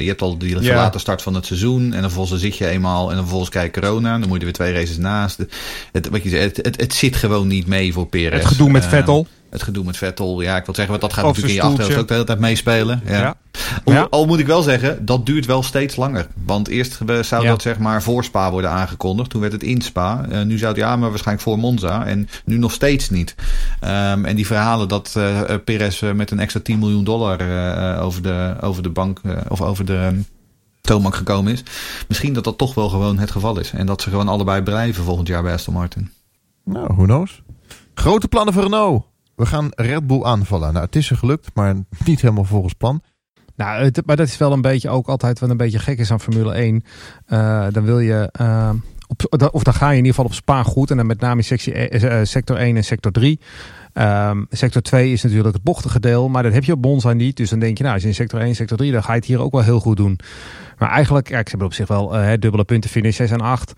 Je 0.00 0.08
hebt 0.08 0.22
al 0.22 0.38
die 0.38 0.60
Ja. 0.60 0.74
late 0.74 0.98
start 0.98 1.22
van 1.22 1.34
het 1.34 1.46
seizoen. 1.46 1.82
En 1.82 1.90
dan 1.90 2.00
vervolgens 2.00 2.40
zit 2.40 2.56
je 2.56 2.66
eenmaal. 2.66 3.02
En 3.02 3.10
dan 3.10 3.20
vervolgens 3.20 3.50
krijg 3.50 3.74
je 3.74 3.80
corona. 3.80 4.18
Dan 4.18 4.28
moet 4.28 4.32
je 4.32 4.38
er 4.38 4.44
weer 4.44 4.52
twee 4.52 4.72
races 4.72 4.96
naast. 4.96 5.38
Het, 5.92 6.08
wat 6.08 6.22
je 6.22 6.28
zegt, 6.28 6.56
het, 6.56 6.66
het, 6.66 6.80
het 6.80 6.94
zit 6.94 7.16
gewoon 7.16 7.46
niet 7.46 7.66
mee 7.66 7.92
voor 7.92 8.06
Perez. 8.06 8.38
Het 8.38 8.46
gedoe 8.46 8.70
met 8.70 8.84
Vettel. 8.84 9.26
Het 9.56 9.64
gedoe 9.64 9.84
met 9.84 9.96
Vettel. 9.96 10.40
Ja, 10.40 10.56
ik 10.56 10.64
wil 10.64 10.74
zeggen, 10.74 10.98
want 10.98 11.00
dat 11.00 11.12
gaat 11.12 11.24
natuurlijk 11.24 11.54
in 11.54 11.60
je 11.60 11.66
achterhoofd 11.68 11.98
ook 11.98 12.08
de 12.08 12.12
hele 12.14 12.26
tijd 12.26 12.38
meespelen. 12.38 13.02
Ja. 13.06 13.18
Ja. 13.18 13.34
Al, 13.84 13.92
Ja. 13.92 14.06
al 14.10 14.26
moet 14.26 14.38
ik 14.38 14.46
wel 14.46 14.62
zeggen, 14.62 15.04
dat 15.06 15.26
duurt 15.26 15.46
wel 15.46 15.62
steeds 15.62 15.96
langer. 15.96 16.26
Want 16.44 16.68
eerst 16.68 16.98
zou 17.20 17.42
Ja. 17.42 17.48
dat 17.50 17.62
zeg 17.62 17.78
maar 17.78 18.02
voor 18.02 18.24
Spa 18.24 18.50
worden 18.50 18.70
aangekondigd. 18.70 19.30
Toen 19.30 19.40
werd 19.40 19.52
het 19.52 19.62
in 19.62 19.80
Spa. 19.82 20.26
Eh, 20.30 20.42
nu 20.42 20.58
zou 20.58 20.72
het 20.72 20.80
ja, 20.80 20.96
maar 20.96 21.08
waarschijnlijk 21.08 21.46
voor 21.48 21.58
Monza. 21.58 22.06
En 22.06 22.28
nu 22.44 22.58
nog 22.58 22.72
steeds 22.72 23.10
niet. 23.10 23.34
Ehm, 23.80 24.24
en 24.24 24.36
die 24.36 24.46
verhalen 24.46 24.88
dat 24.88 25.12
eh 25.16 25.50
eh, 25.50 25.60
Perez 25.64 26.02
met 26.14 26.30
een 26.30 26.40
extra 26.40 26.60
10 26.60 26.78
miljoen 26.78 27.04
dollar 27.04 27.40
eh, 27.40 27.92
eh, 27.94 28.04
over, 28.04 28.22
de, 28.22 28.56
over 28.60 28.82
de 28.82 28.90
bank 28.90 29.20
eh, 29.22 29.36
of 29.48 29.60
over 29.62 29.84
de 29.84 29.96
ehm, 29.96 30.18
toonbank 30.80 31.14
gekomen 31.14 31.52
is. 31.52 31.62
Misschien 32.08 32.32
dat 32.32 32.44
dat 32.44 32.58
toch 32.58 32.74
wel 32.74 32.88
gewoon 32.88 33.18
het 33.18 33.30
geval 33.30 33.58
is. 33.58 33.70
En 33.70 33.86
dat 33.86 34.02
ze 34.02 34.10
gewoon 34.10 34.28
allebei 34.28 34.62
blijven 34.62 35.04
volgend 35.04 35.28
jaar 35.28 35.42
bij 35.42 35.52
Aston 35.52 35.74
Martin. 35.74 36.10
Nou, 36.64 36.86
who 36.94 37.04
knows? 37.04 37.42
Grote 37.94 38.28
plannen 38.28 38.54
voor 38.54 38.62
Renault. 38.62 39.04
We 39.36 39.46
gaan 39.46 39.68
Red 39.70 40.06
Bull 40.06 40.22
aanvallen. 40.22 40.72
Nou, 40.72 40.84
het 40.84 40.96
is 40.96 41.10
er 41.10 41.16
gelukt, 41.16 41.50
maar 41.54 41.74
niet 42.04 42.20
helemaal 42.20 42.44
volgens 42.44 42.72
plan. 42.72 43.02
Nou, 43.56 43.84
het, 43.84 44.02
maar 44.06 44.16
dat 44.16 44.26
is 44.26 44.36
wel 44.36 44.52
een 44.52 44.60
beetje 44.60 44.88
ook 44.88 45.08
altijd 45.08 45.38
wat 45.38 45.50
een 45.50 45.56
beetje 45.56 45.78
gek 45.78 45.98
is 45.98 46.10
aan 46.10 46.20
Formule 46.20 46.52
1. 46.52 46.84
Eh, 47.26 47.66
dan 47.70 47.84
wil 47.84 47.98
je. 47.98 48.28
eh, 48.32 48.70
of 49.50 49.62
dan 49.62 49.74
ga 49.74 49.86
je 49.86 49.90
in 49.90 50.04
ieder 50.04 50.14
geval 50.14 50.24
op 50.24 50.34
Spa 50.34 50.62
goed. 50.62 50.90
En 50.90 50.96
dan 50.96 51.06
met 51.06 51.20
name 51.20 51.42
sectie, 51.42 51.72
eh, 51.72 52.20
eh, 52.20 52.26
sector 52.26 52.56
1 52.56 52.76
en 52.76 52.84
sector 52.84 53.12
3. 53.12 53.40
Ehm, 53.92 54.44
sector 54.50 54.82
2 54.82 55.12
is 55.12 55.22
natuurlijk 55.22 55.54
het 55.54 55.62
bochtige 55.62 56.00
deel. 56.00 56.28
Maar 56.28 56.42
dat 56.42 56.52
heb 56.52 56.64
je 56.64 56.72
op 56.72 56.84
Monza 56.84 57.12
niet. 57.12 57.36
Dus 57.36 57.50
dan 57.50 57.58
denk 57.58 57.76
je, 57.76 57.82
nou, 57.82 57.94
als 57.94 58.02
je 58.02 58.08
in 58.08 58.14
sector 58.14 58.40
1 58.40 58.54
sector 58.54 58.76
3, 58.76 58.92
dan 58.92 59.02
ga 59.02 59.12
je 59.12 59.18
het 59.18 59.28
hier 59.28 59.40
ook 59.40 59.52
wel 59.52 59.62
heel 59.62 59.80
goed 59.80 59.96
doen. 59.96 60.18
Maar 60.78 60.90
eigenlijk, 60.90 61.28
ja, 61.28 61.36
ze 61.36 61.48
hebben 61.48 61.66
op 61.66 61.74
zich 61.74 61.88
wel 61.88 62.08
dubbele 62.38 62.64
punten 62.64 62.90
finish 62.90 63.16
6 63.16 63.30
en 63.30 63.40
8. 63.40 63.72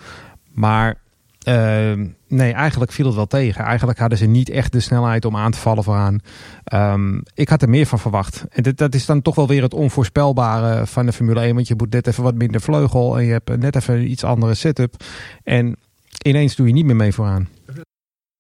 Maar 0.53 0.97
ehm, 1.43 2.07
nee, 2.29 2.53
eigenlijk 2.53 2.93
viel 2.93 3.07
het 3.07 3.15
wel 3.15 3.27
tegen. 3.27 3.65
Eigenlijk 3.65 3.99
hadden 3.99 4.19
ze 4.19 4.27
niet 4.27 4.49
echt 4.51 4.73
de 4.73 4.81
snelheid 4.81 5.25
om 5.25 5.37
aan 5.37 5.51
te 5.51 5.59
vallen 5.59 5.85
vooraan. 5.85 6.19
Ehm, 6.65 7.21
ik 7.35 7.49
had 7.49 7.63
er 7.63 7.69
meer 7.69 7.87
van 7.87 7.99
verwacht. 7.99 8.45
En 8.51 8.63
dit, 8.63 8.79
dat 8.79 8.95
is 8.95 9.07
dan 9.07 9.23
toch 9.23 9.35
wel 9.35 9.47
weer 9.49 9.63
het 9.63 9.75
onvoorspelbare 9.75 10.87
van 10.87 11.07
de 11.07 11.13
Formule 11.13 11.41
1. 11.41 11.55
Want 11.55 11.69
je 11.69 11.75
moet 11.77 11.93
net 11.93 12.07
even 12.07 12.23
wat 12.23 12.35
minder 12.35 12.61
vleugel 12.61 13.19
en 13.19 13.25
je 13.25 13.33
hebt 13.33 13.57
net 13.57 13.77
even 13.77 13.95
een 13.95 14.11
iets 14.11 14.25
andere 14.25 14.55
setup. 14.55 14.95
En 15.43 15.77
ineens 16.25 16.57
doe 16.57 16.67
je 16.67 16.73
niet 16.73 16.85
meer 16.85 16.97
mee 16.97 17.13
vooraan. 17.13 17.49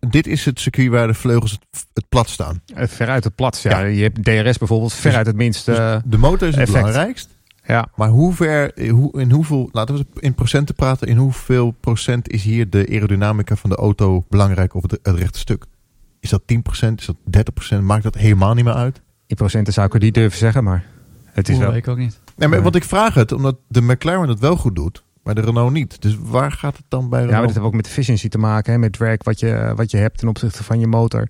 Dit 0.09 0.27
is 0.27 0.45
het 0.45 0.61
circuit 0.61 0.89
waar 0.89 1.07
de 1.07 1.15
vleugels 1.15 1.51
het, 1.51 1.87
het 1.93 2.09
plat 2.09 2.29
staan. 2.29 2.63
Eh, 2.75 2.87
Veruit 2.89 3.25
het 3.25 3.35
plat. 3.35 3.61
Ja, 3.63 3.79
Ja. 3.79 3.87
Je 3.87 4.03
hebt 4.03 4.25
DRS 4.25 4.59
bijvoorbeeld 4.59 4.93
veruit 4.95 5.27
het 5.27 5.37
minste. 5.37 5.71
Dus 5.71 6.11
de 6.11 6.19
motor 6.19 6.49
is 6.49 6.55
het 6.55 6.63
effect. 6.69 6.85
belangrijkst. 6.85 7.29
Ja. 7.69 7.89
Maar 7.95 8.09
hoe 8.09 8.35
ver, 8.35 8.91
hoe, 8.91 9.21
in 9.21 9.31
hoeveel, 9.31 9.69
laten 9.73 9.95
we 9.95 10.07
in 10.19 10.35
procenten 10.35 10.75
praten, 10.75 11.09
in 11.09 11.17
hoeveel 11.17 11.71
procent 11.71 12.29
is 12.31 12.43
hier 12.43 12.71
de 12.71 12.87
aerodynamica 12.91 13.57
van 13.57 13.71
de 13.71 13.77
auto 13.77 14.25
belangrijk 14.29 14.75
op 14.75 14.83
het, 14.83 14.99
het 15.03 15.17
rechte 15.17 15.39
stuk? 15.39 15.65
Is 16.21 16.31
dat 16.31 16.43
10%? 16.43 16.95
Is 16.97 17.07
dat 17.07 17.17
30%? 17.77 17.81
Maakt 17.81 18.03
dat 18.03 18.15
helemaal 18.15 18.55
niet 18.55 18.65
meer 18.65 18.75
uit? 18.75 19.03
In 19.27 19.37
procenten 19.37 19.73
zou 19.73 19.87
ik 19.87 19.93
het 19.93 20.03
niet 20.03 20.15
durven 20.15 20.39
zeggen, 20.39 20.65
maar 20.65 20.85
het 21.25 21.49
is 21.49 21.55
Oeh, 21.55 21.65
wel. 21.65 21.73
weet 21.73 21.83
ik 21.83 21.89
ook 21.89 21.99
niet. 21.99 22.21
Nee, 22.37 22.49
maar, 22.49 22.63
want 22.63 22.77
ik 22.77 22.85
vraag 22.85 23.15
het 23.15 23.33
omdat 23.33 23.57
de 23.69 23.83
McLaren 23.83 24.29
het 24.29 24.39
wel 24.39 24.57
goed 24.57 24.77
doet, 24.77 25.05
maar 25.35 25.43
de 25.45 25.51
Renault 25.51 25.73
niet. 25.73 26.03
Dus 26.03 26.17
waar 26.21 26.53
gaat 26.53 26.77
het 26.77 26.85
dan 26.89 27.09
bij 27.09 27.19
Ja, 27.21 27.25
Renault? 27.25 27.31
maar 27.31 27.47
dat 27.47 27.63
heeft 27.63 27.67
ook 27.67 27.75
met 27.81 27.87
efficiency 27.87 28.29
te 28.29 28.39
maken, 28.39 28.73
hè, 28.73 28.79
met 28.79 28.93
drag 28.93 29.17
wat 29.19 29.41
je, 29.41 29.73
wat 29.77 29.91
je 29.91 29.97
hebt 29.97 30.19
ten 30.19 30.29
opzichte 30.29 30.65
van 30.65 30.81
je 30.81 30.87
motor. 30.87 31.29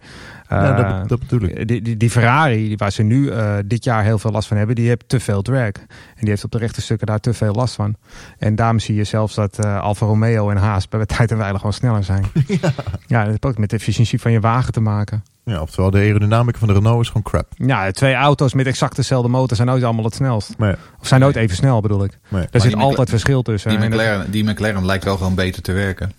Ja, 0.48 0.76
Eh, 0.78 0.98
dat, 0.98 1.08
dat 1.08 1.18
bedoel 1.18 1.48
ik. 1.48 1.68
die, 1.68 1.82
die, 1.82 1.96
die 1.96 2.10
Ferrari, 2.10 2.76
waar 2.76 2.92
ze 2.92 3.02
nu 3.02 3.28
eh, 3.30 3.54
dit 3.64 3.84
jaar 3.84 4.04
heel 4.04 4.18
veel 4.18 4.30
last 4.30 4.48
van 4.48 4.56
hebben, 4.56 4.74
die 4.76 4.88
heeft 4.88 5.08
te 5.08 5.20
veel 5.20 5.42
drag. 5.42 5.72
En 5.72 6.20
die 6.20 6.28
heeft 6.28 6.44
op 6.44 6.50
de 6.50 6.58
rechte 6.58 6.80
stukken 6.80 7.06
daar 7.06 7.20
te 7.20 7.34
veel 7.34 7.52
last 7.52 7.74
van. 7.74 7.94
En 8.38 8.54
daarom 8.54 8.78
zie 8.78 8.94
je 8.94 9.04
zelfs 9.04 9.34
dat 9.34 9.58
eh 9.58 9.80
Alfa 9.80 10.06
Romeo 10.06 10.50
en 10.50 10.56
Haas 10.56 10.88
bij 10.88 11.06
tijd 11.06 11.30
en 11.30 11.38
wijle 11.38 11.56
gewoon 11.56 11.72
sneller 11.72 12.04
zijn. 12.04 12.24
ja. 13.06 13.18
dat 13.18 13.26
heeft 13.26 13.46
ook 13.46 13.58
met 13.58 13.70
de 13.70 13.76
efficiëntie 13.76 14.20
van 14.20 14.32
je 14.32 14.40
wagen 14.40 14.72
te 14.72 14.80
maken. 14.80 15.22
Ja, 15.48 15.60
oftewel 15.60 15.90
de 15.90 15.98
aerodynamica 15.98 16.58
van 16.58 16.68
de 16.68 16.74
Renault 16.74 17.00
is 17.00 17.06
gewoon 17.06 17.22
crap. 17.22 17.46
Ja, 17.56 17.90
twee 17.90 18.14
auto's 18.14 18.54
met 18.54 18.66
exact 18.66 18.96
dezelfde 18.96 19.28
motor 19.28 19.56
zijn 19.56 19.68
nooit 19.68 19.82
allemaal 19.82 20.04
het 20.04 20.14
snelst. 20.14 20.54
Maar, 20.58 20.78
Of 21.00 21.06
zijn 21.06 21.20
nooit 21.20 21.36
even 21.36 21.56
snel, 21.56 21.80
bedoel 21.80 22.04
ik. 22.04 22.18
maar, 22.28 22.40
Er 22.50 22.60
zit 22.60 22.72
altijd 22.72 22.82
McLaren- 22.90 23.08
verschil 23.08 23.42
tussen. 23.42 23.70
Die 23.70 23.78
En 23.78 23.90
dat- 23.90 24.00
McLaren, 24.00 24.30
die 24.30 24.44
McLaren 24.44 24.86
lijkt 24.86 25.04
wel 25.04 25.16
gewoon 25.16 25.34
beter 25.34 25.62
te 25.62 25.72
werken. 25.72 26.12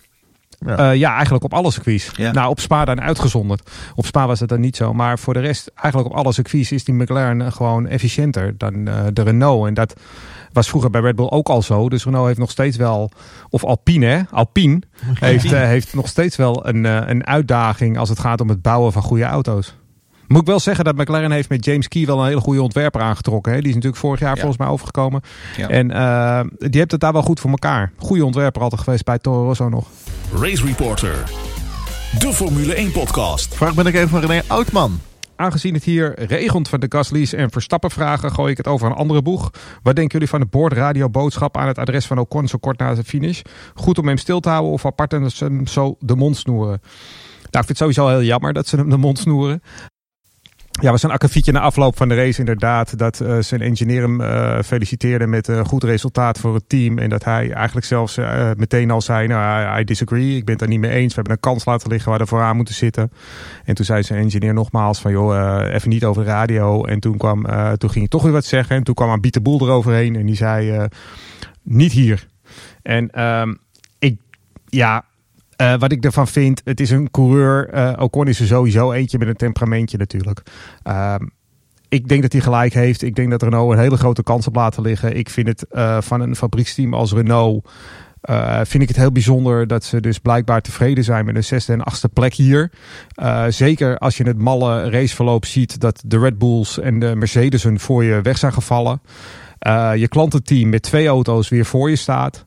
Eh, 0.65 0.95
ja, 0.95 1.13
eigenlijk 1.13 1.43
op 1.43 1.53
alle 1.53 1.71
circuits. 1.71 2.11
Ja. 2.15 2.31
Nou, 2.31 2.49
op 2.49 2.59
Spa 2.59 2.85
dan 2.85 3.01
uitgezonderd. 3.01 3.69
Op 3.95 4.05
Spa 4.05 4.27
was 4.27 4.39
het 4.39 4.49
dan 4.49 4.59
niet 4.59 4.75
zo. 4.75 4.93
Maar 4.93 5.19
voor 5.19 5.33
de 5.33 5.39
rest, 5.39 5.71
eigenlijk 5.75 6.11
op 6.13 6.17
alle 6.23 6.33
circuits 6.33 6.71
is 6.71 6.83
die 6.83 6.95
McLaren 6.95 7.51
gewoon 7.51 7.87
efficiënter 7.87 8.57
dan 8.57 8.87
eh, 8.87 9.03
de 9.13 9.21
Renault. 9.21 9.67
En 9.67 9.73
dat 9.73 9.93
was 10.53 10.69
vroeger 10.69 10.89
bij 10.89 11.01
Red 11.01 11.15
Bull 11.15 11.29
ook 11.29 11.49
al 11.49 11.61
zo. 11.61 11.89
Dus 11.89 12.03
Renault 12.03 12.27
heeft 12.27 12.39
nog 12.39 12.51
steeds 12.51 12.77
wel, 12.77 13.11
of 13.49 13.63
Alpine, 13.63 14.05
hè, 14.05 14.21
Alpine, 14.31 14.81
heeft, 15.19 15.51
eh, 15.51 15.59
heeft 15.61 15.93
nog 15.93 16.07
steeds 16.07 16.35
wel 16.35 16.67
een, 16.67 16.85
eh, 16.85 17.01
een 17.05 17.25
uitdaging 17.25 17.97
als 17.97 18.09
het 18.09 18.19
gaat 18.19 18.41
om 18.41 18.49
het 18.49 18.61
bouwen 18.61 18.91
van 18.91 19.01
goede 19.01 19.23
auto's. 19.23 19.75
Moet 20.27 20.41
ik 20.41 20.47
wel 20.47 20.59
zeggen 20.59 20.85
dat 20.85 20.95
McLaren 20.95 21.31
heeft 21.31 21.49
met 21.49 21.65
James 21.65 21.87
Key 21.87 22.05
wel 22.05 22.19
een 22.19 22.27
hele 22.27 22.39
goede 22.39 22.61
ontwerper 22.61 23.01
aangetrokken. 23.01 23.51
Hè? 23.53 23.57
Die 23.59 23.67
is 23.67 23.73
natuurlijk 23.73 24.01
vorig 24.01 24.19
jaar 24.19 24.29
Ja. 24.35 24.35
volgens 24.41 24.57
mij 24.57 24.67
overgekomen. 24.67 25.21
Ja. 25.57 25.67
En 25.69 25.91
eh, 25.91 26.41
die 26.57 26.79
heeft 26.79 26.91
het 26.91 26.99
daar 26.99 27.13
wel 27.13 27.21
goed 27.21 27.39
voor 27.39 27.49
elkaar. 27.49 27.91
Goede 27.97 28.25
ontwerper 28.25 28.61
altijd 28.61 28.81
geweest 28.81 29.03
bij 29.05 29.17
Toro 29.19 29.43
Rosso 29.43 29.69
nog. 29.69 29.87
Race 30.39 30.65
Reporter. 30.65 31.23
De 32.19 32.33
Formule 32.33 32.73
1 32.77 32.91
podcast. 32.91 33.55
Vraag 33.55 33.73
ben 33.73 33.85
ik 33.85 33.93
even 33.95 34.09
van 34.09 34.19
René 34.19 34.41
Oudman. 34.47 34.99
Aangezien 35.39 35.73
het 35.73 35.83
hier 35.83 36.19
regent 36.19 36.69
van 36.69 36.79
de 36.79 36.85
Gasly's 36.89 37.33
en 37.33 37.51
Verstappen 37.51 37.91
vragen, 37.91 38.31
gooi 38.31 38.51
ik 38.51 38.57
het 38.57 38.67
over 38.67 38.87
een 38.87 38.95
andere 38.95 39.21
boeg. 39.21 39.51
Wat 39.83 39.95
denken 39.95 40.11
jullie 40.11 40.29
van 40.29 40.39
de 40.39 40.45
boordradio 40.45 41.09
boodschap 41.09 41.57
aan 41.57 41.67
het 41.67 41.77
adres 41.77 42.05
van 42.05 42.17
Ocon 42.17 42.47
zo 42.47 42.57
kort 42.57 42.79
na 42.79 42.93
de 42.93 43.03
finish? 43.03 43.41
Goed 43.73 43.97
om 43.97 44.07
hem 44.07 44.17
stil 44.17 44.39
te 44.39 44.49
houden 44.49 44.71
of 44.71 44.85
apart 44.85 45.13
en 45.13 45.29
hem 45.37 45.67
zo 45.67 45.95
de 45.99 46.15
mond 46.15 46.37
snoeren? 46.37 46.79
Nou, 46.79 46.79
ik 47.41 47.49
vind 47.51 47.67
het 47.67 47.77
sowieso 47.77 48.07
heel 48.07 48.23
jammer 48.23 48.53
dat 48.53 48.67
ze 48.67 48.75
hem 48.75 48.89
de 48.89 48.97
mond 48.97 49.19
snoeren. 49.19 49.61
Ja, 50.81 50.91
was 50.91 51.03
een 51.03 51.11
akkefietje 51.11 51.51
na 51.51 51.59
afloop 51.59 51.97
van 51.97 52.09
de 52.09 52.15
race 52.15 52.39
inderdaad. 52.39 52.97
Dat 52.97 53.19
uh, 53.19 53.39
zijn 53.39 53.61
engineer 53.61 54.01
hem 54.01 54.21
uh, 54.21 54.59
feliciteerde 54.61 55.27
met 55.27 55.47
een 55.47 55.65
goed 55.65 55.83
resultaat 55.83 56.39
voor 56.39 56.53
het 56.53 56.69
team. 56.69 56.97
En 56.97 57.09
dat 57.09 57.23
hij 57.23 57.51
eigenlijk 57.51 57.85
zelfs 57.85 58.17
meteen 58.57 58.91
al 58.91 59.01
zei, 59.01 59.27
nou, 59.27 59.79
I, 59.79 59.83
disagree. 59.83 60.35
Ik 60.35 60.45
ben 60.45 60.57
het 60.57 60.69
niet 60.69 60.79
mee 60.79 60.91
eens. 60.91 61.07
We 61.07 61.15
hebben 61.15 61.33
een 61.33 61.39
kans 61.39 61.65
laten 61.65 61.89
liggen 61.89 62.09
waar 62.09 62.19
we 62.19 62.25
vooraan 62.25 62.55
moeten 62.55 62.73
zitten. 62.73 63.11
En 63.63 63.75
toen 63.75 63.85
zei 63.85 64.03
zijn 64.03 64.19
engineer 64.19 64.53
nogmaals 64.53 64.99
van, 65.01 65.11
joh, 65.11 65.61
even 65.71 65.89
niet 65.89 66.05
over 66.05 66.23
de 66.23 66.29
radio. 66.29 66.85
En 66.85 66.99
toen, 66.99 67.17
kwam, 67.17 67.43
toen 67.77 67.89
ging 67.89 67.93
hij 67.99 68.07
toch 68.07 68.23
weer 68.23 68.31
wat 68.31 68.45
zeggen. 68.45 68.75
En 68.75 68.83
toen 68.83 68.95
kwam 68.95 69.09
Abiet 69.09 69.33
de 69.33 69.41
Boel 69.41 69.61
eroverheen. 69.61 70.15
En 70.15 70.25
die 70.25 70.35
zei, 70.35 70.87
niet 71.63 71.91
hier. 71.91 72.27
En 72.81 73.23
um, 73.23 73.57
ik, 73.99 74.19
ja, 74.65 75.05
uh, 75.61 75.73
wat 75.77 75.91
ik 75.91 76.05
ervan 76.05 76.27
vind, 76.27 76.61
het 76.63 76.79
is 76.79 76.89
een 76.89 77.11
coureur. 77.11 77.73
Uh, 77.73 77.93
Ocon 77.97 78.27
is 78.27 78.39
er 78.39 78.47
sowieso 78.47 78.91
eentje 78.91 79.17
met 79.17 79.27
een 79.27 79.35
temperamentje 79.35 79.97
natuurlijk. 79.97 80.43
Uh, 80.87 81.15
ik 81.89 82.07
denk 82.07 82.21
dat 82.21 82.31
hij 82.31 82.41
gelijk 82.41 82.73
heeft. 82.73 83.01
Ik 83.01 83.15
denk 83.15 83.29
dat 83.29 83.41
Renault 83.41 83.71
een 83.71 83.79
hele 83.79 83.97
grote 83.97 84.23
kans 84.23 84.47
op 84.47 84.55
laten 84.55 84.83
liggen. 84.83 85.17
Ik 85.17 85.29
vind 85.29 85.47
het 85.47 85.65
uh, 85.71 86.01
van 86.01 86.21
een 86.21 86.35
fabrieksteam 86.35 86.93
als 86.93 87.13
Renault... 87.13 87.69
vind 88.63 88.83
ik 88.83 88.87
het 88.87 88.97
heel 88.97 89.11
bijzonder 89.11 89.67
dat 89.67 89.83
ze 89.83 90.01
dus 90.01 90.19
blijkbaar 90.19 90.61
tevreden 90.61 91.03
zijn 91.03 91.25
met 91.25 91.35
een 91.35 91.43
zesde 91.43 91.73
en 91.73 91.83
achtste 91.83 92.09
plek 92.09 92.33
hier. 92.33 92.71
zeker 93.49 93.97
als 93.97 94.17
je 94.17 94.23
het 94.23 94.37
malle 94.37 94.89
raceverloop 94.89 95.45
ziet 95.45 95.79
dat 95.79 96.03
de 96.05 96.19
Red 96.19 96.37
Bulls 96.37 96.79
en 96.79 96.99
de 96.99 97.15
Mercedes'en 97.15 97.79
voor 97.79 98.03
je 98.03 98.21
weg 98.21 98.37
zijn 98.37 98.53
gevallen. 98.53 99.01
je 99.95 100.07
klantenteam 100.09 100.69
met 100.69 100.81
twee 100.81 101.07
auto's 101.07 101.49
weer 101.49 101.65
voor 101.65 101.89
je 101.89 101.95
staat. 101.95 102.45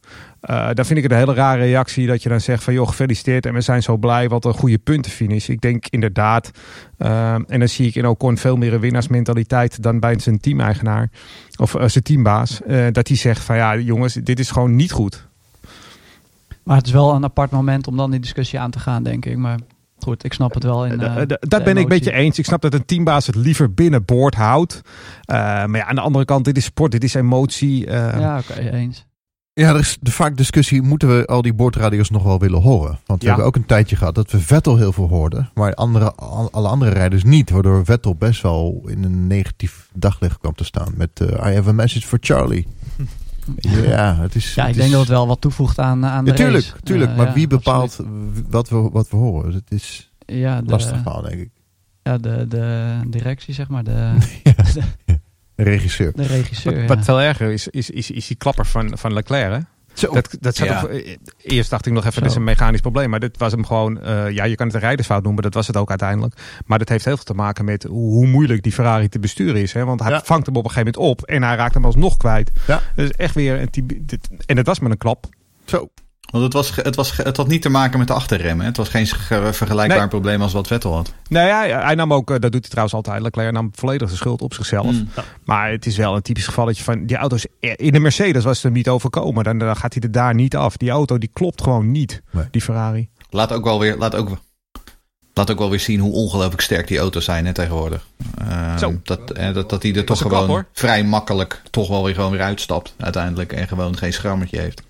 Uh, 0.50 0.68
dan 0.72 0.84
vind 0.84 0.98
ik 0.98 1.02
het 1.02 1.12
een 1.12 1.18
hele 1.18 1.34
rare 1.34 1.62
reactie 1.62 2.06
dat 2.06 2.22
je 2.22 2.28
dan 2.28 2.40
zegt 2.40 2.64
van 2.64 2.74
joh, 2.74 2.88
gefeliciteerd 2.88 3.46
en 3.46 3.54
we 3.54 3.60
zijn 3.60 3.82
zo 3.82 3.96
blij, 3.96 4.28
wat 4.28 4.44
een 4.44 4.54
goede 4.54 4.78
puntenfinish. 4.78 5.48
Ik 5.48 5.60
denk 5.60 5.86
inderdaad, 5.88 6.50
uh, 6.98 7.32
en 7.32 7.58
dan 7.58 7.68
zie 7.68 7.86
ik 7.86 7.94
in 7.94 8.06
Ocon 8.06 8.36
veel 8.36 8.56
meer 8.56 8.74
een 8.74 8.80
winnaarsmentaliteit 8.80 9.82
dan 9.82 10.00
bij 10.00 10.18
zijn 10.18 10.40
teameigenaar 10.40 11.10
of 11.56 11.74
uh, 11.74 11.88
zijn 11.88 12.04
teambaas. 12.04 12.60
dat 12.92 13.08
hij 13.08 13.16
zegt 13.16 13.44
van 13.44 13.56
ja 13.56 13.76
jongens, 13.76 14.14
dit 14.14 14.38
is 14.38 14.50
gewoon 14.50 14.76
niet 14.76 14.92
goed. 14.92 15.30
Maar 16.62 16.76
het 16.76 16.86
is 16.86 16.92
wel 16.92 17.14
een 17.14 17.24
apart 17.24 17.50
moment 17.50 17.86
om 17.86 17.96
dan 17.96 18.10
die 18.10 18.20
discussie 18.20 18.60
aan 18.60 18.70
te 18.70 18.78
gaan, 18.78 19.02
denk 19.02 19.24
ik. 19.24 19.36
Maar 19.36 19.58
goed, 19.98 20.24
ik 20.24 20.32
snap 20.32 20.54
het 20.54 20.62
wel. 20.62 20.86
In, 20.86 21.00
uh, 21.00 21.16
dat 21.26 21.64
ben 21.64 21.76
ik 21.76 21.82
een 21.82 21.88
beetje 21.88 22.12
eens. 22.12 22.38
Ik 22.38 22.44
snap 22.44 22.62
dat 22.62 22.74
een 22.74 22.84
teambaas 22.84 23.26
het 23.26 23.36
liever 23.36 23.74
binnen 23.74 24.04
boord 24.04 24.34
houdt. 24.34 24.80
Uh, 24.84 25.36
maar 25.36 25.76
ja, 25.76 25.84
aan 25.84 25.94
de 25.94 26.00
andere 26.00 26.24
kant, 26.24 26.44
dit 26.44 26.56
is 26.56 26.64
sport, 26.64 26.92
dit 26.92 27.04
is 27.04 27.14
emotie. 27.14 27.86
Uh, 27.86 27.92
ja, 27.92 28.38
oké, 28.38 28.52
okay, 28.52 28.68
eens. 28.68 29.06
Ja, 29.54 29.68
er 29.68 29.78
is 29.78 29.98
de 30.00 30.10
vaak 30.10 30.36
discussie, 30.36 30.82
moeten 30.82 31.18
we 31.18 31.26
al 31.26 31.42
die 31.42 31.54
boordradio's 31.54 32.10
nog 32.10 32.22
wel 32.22 32.38
willen 32.38 32.60
horen? 32.60 32.98
Want 33.06 33.20
we 33.20 33.26
ja. 33.26 33.26
hebben 33.26 33.46
ook 33.46 33.56
een 33.56 33.66
tijdje 33.66 33.96
gehad 33.96 34.14
dat 34.14 34.30
we 34.30 34.40
Vettel 34.40 34.76
heel 34.76 34.92
veel 34.92 35.08
hoorden, 35.08 35.50
maar 35.54 35.74
andere, 35.74 36.14
alle 36.50 36.68
andere 36.68 36.90
rijders 36.90 37.24
niet. 37.24 37.50
Waardoor 37.50 37.84
Vettel 37.84 38.14
best 38.14 38.42
wel 38.42 38.82
in 38.86 39.04
een 39.04 39.26
negatief 39.26 39.88
daglicht 39.94 40.38
kwam 40.38 40.54
te 40.54 40.64
staan 40.64 40.92
met 40.96 41.20
uh, 41.20 41.28
I 41.28 41.54
have 41.54 41.68
a 41.68 41.72
message 41.72 42.06
for 42.06 42.18
Charlie. 42.20 42.66
ja, 43.86 44.16
het 44.16 44.34
is, 44.34 44.54
ja, 44.54 44.62
ik 44.62 44.68
het 44.68 44.76
denk 44.76 44.86
is... 44.86 44.92
dat 44.92 45.00
het 45.00 45.10
wel 45.10 45.26
wat 45.26 45.40
toevoegt 45.40 45.78
aan, 45.78 46.06
aan 46.06 46.24
de 46.24 46.30
ja, 46.30 46.36
tuurlijk, 46.36 46.64
race. 46.64 46.82
Tuurlijk, 46.82 47.10
uh, 47.10 47.16
maar 47.16 47.26
ja, 47.26 47.32
wie 47.32 47.46
bepaalt 47.46 47.90
absoluut. 47.90 48.44
wat 48.50 48.68
we, 48.68 48.88
wat 48.92 49.10
we 49.10 49.16
horen? 49.16 49.52
Het 49.52 49.70
is 49.70 50.12
ja, 50.26 50.60
de, 50.60 50.70
lastig 50.70 50.96
verhaal, 50.96 51.22
denk 51.22 51.40
ik. 51.40 51.50
Ja, 52.02 52.18
de, 52.18 52.48
de 52.48 52.96
directie, 53.06 53.54
zeg 53.54 53.68
maar. 53.68 53.84
De, 53.84 54.14
ja. 55.04 55.14
De 55.64 55.70
regisseur. 55.70 56.12
De 56.14 56.22
regisseur, 56.26 56.78
Wat, 56.86 56.96
wat 56.96 57.04
veel 57.04 57.20
erger 57.20 57.50
is, 57.52 57.68
is, 57.68 57.90
is, 57.90 58.10
is 58.10 58.26
die 58.26 58.36
klapper 58.36 58.66
van, 58.66 58.98
van 58.98 59.12
Leclerc, 59.12 59.52
hè? 59.52 59.58
Zo. 59.94 60.12
Dat, 60.12 60.36
dat 60.40 60.56
zat 60.56 60.66
Ja. 60.68 60.82
op- 60.82 60.88
eh, 60.90 61.16
eerst 61.42 61.70
dacht 61.70 61.86
ik 61.86 61.92
nog 61.92 62.02
even, 62.02 62.14
Zo. 62.14 62.20
dit 62.20 62.30
is 62.30 62.36
een 62.36 62.44
mechanisch 62.44 62.80
probleem. 62.80 63.10
Maar 63.10 63.20
dit 63.20 63.38
was 63.38 63.52
hem 63.52 63.66
gewoon, 63.66 64.00
eh, 64.00 64.30
ja, 64.30 64.44
je 64.44 64.54
kan 64.54 64.66
het 64.66 64.74
een 64.74 64.80
rijdersfout 64.82 65.22
noemen. 65.22 65.42
Dat 65.42 65.54
was 65.54 65.66
het 65.66 65.76
ook 65.76 65.88
uiteindelijk. 65.88 66.34
Maar 66.66 66.78
dat 66.78 66.88
heeft 66.88 67.04
heel 67.04 67.14
veel 67.16 67.24
te 67.24 67.34
maken 67.34 67.64
met 67.64 67.82
hoe, 67.82 68.12
hoe 68.12 68.26
moeilijk 68.26 68.62
die 68.62 68.72
Ferrari 68.72 69.08
te 69.08 69.18
besturen 69.18 69.60
is. 69.62 69.72
Hè? 69.72 69.84
Want 69.84 70.00
hij 70.00 70.10
Ja. 70.10 70.20
vangt 70.24 70.46
hem 70.46 70.56
op 70.56 70.64
een 70.64 70.70
gegeven 70.70 70.92
moment 70.94 71.20
op 71.20 71.26
en 71.28 71.42
hij 71.42 71.56
raakt 71.56 71.74
hem 71.74 71.84
alsnog 71.84 72.16
kwijt. 72.16 72.50
Ja. 72.66 72.80
Dus 72.94 73.10
echt 73.10 73.34
weer 73.34 73.60
een 73.60 74.06
en 74.46 74.56
het 74.56 74.66
was 74.66 74.78
met 74.78 74.90
een 74.90 74.98
klap. 74.98 75.26
Zo. 75.64 75.88
Want 76.32 76.44
het, 76.44 76.52
was, 76.52 76.72
het, 76.76 76.96
was, 76.96 77.16
het 77.16 77.36
had 77.36 77.48
niet 77.48 77.62
te 77.62 77.68
maken 77.68 77.98
met 77.98 78.08
de 78.08 78.14
achterremmen. 78.14 78.66
Het 78.66 78.76
was 78.76 78.88
geen 78.88 79.06
ge- 79.06 79.52
vergelijkbaar 79.52 79.98
Nee. 79.98 80.08
probleem 80.08 80.42
als 80.42 80.52
wat 80.52 80.66
Vettel 80.66 80.94
had. 80.94 81.12
Nou 81.28 81.46
ja, 81.46 81.82
hij 81.84 81.94
nam 81.94 82.12
ook, 82.12 82.30
eh, 82.30 82.38
dat 82.38 82.52
doet 82.52 82.60
hij 82.60 82.70
trouwens 82.70 82.94
altijd. 82.94 83.22
Leclerc 83.22 83.52
nam 83.52 83.70
volledig 83.74 84.10
de 84.10 84.16
schuld 84.16 84.42
op 84.42 84.54
zichzelf. 84.54 84.90
Mm. 84.92 85.08
Maar 85.44 85.70
het 85.70 85.86
is 85.86 85.96
wel 85.96 86.14
een 86.16 86.22
typisch 86.22 86.44
gevalletje 86.44 86.82
van 86.84 87.06
die 87.06 87.16
auto's. 87.16 87.46
In 87.60 87.92
de 87.92 88.00
Mercedes 88.00 88.44
was 88.44 88.54
het 88.54 88.62
hem 88.62 88.72
niet 88.72 88.88
overkomen. 88.88 89.44
Dan, 89.44 89.58
dan 89.58 89.76
gaat 89.76 89.92
hij 89.94 90.02
er 90.02 90.10
daar 90.12 90.34
niet 90.34 90.56
af. 90.56 90.76
Die 90.76 90.90
auto 90.90 91.18
die 91.18 91.30
klopt 91.32 91.62
gewoon 91.62 91.90
niet, 91.90 92.22
Nee. 92.30 92.44
die 92.50 92.60
Ferrari. 92.62 93.08
Laat 93.30 93.52
ook 93.52 93.64
wel 93.64 93.78
weer, 93.78 93.96
laat 93.96 94.14
ook, 94.14 94.28
laat 95.34 95.50
ook 95.50 95.58
wel 95.58 95.70
weer 95.70 95.80
zien 95.80 96.00
hoe 96.00 96.12
ongelooflijk 96.12 96.60
sterk 96.60 96.88
die 96.88 96.98
auto's 96.98 97.24
zijn 97.24 97.46
hè, 97.46 97.52
tegenwoordig. 97.52 98.06
Ehm, 98.38 98.78
Zo. 98.78 99.00
Dat, 99.02 99.30
eh, 99.30 99.54
dat, 99.54 99.70
dat 99.70 99.82
hij 99.82 99.94
er 99.94 100.04
toch 100.04 100.18
gewoon 100.18 100.46
klap, 100.46 100.64
vrij 100.72 101.04
makkelijk 101.04 101.62
toch 101.70 101.88
wel 101.88 102.04
weer 102.04 102.14
gewoon 102.14 102.30
weer 102.30 102.42
uitstapt 102.42 102.94
uiteindelijk. 102.98 103.52
En 103.52 103.68
gewoon 103.68 103.96
geen 103.96 104.12
schrammetje 104.12 104.60
heeft. 104.60 104.82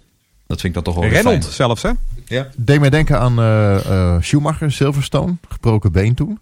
Dat 0.47 0.61
vind 0.61 0.76
ik 0.76 0.84
dan 0.84 0.95
toch 0.95 1.03
wel 1.11 1.22
fijn. 1.22 1.43
zelfs, 1.43 1.82
hè? 1.82 1.90
Ja. 2.24 2.49
Deed 2.57 2.80
mij 2.80 2.90
denken 2.90 3.20
aan 3.20 3.38
eh, 3.38 4.14
eh, 4.14 4.22
Schumacher, 4.22 4.72
Silverstone, 4.72 5.36
gebroken 5.49 5.93
been 5.93 6.14
toen. 6.14 6.40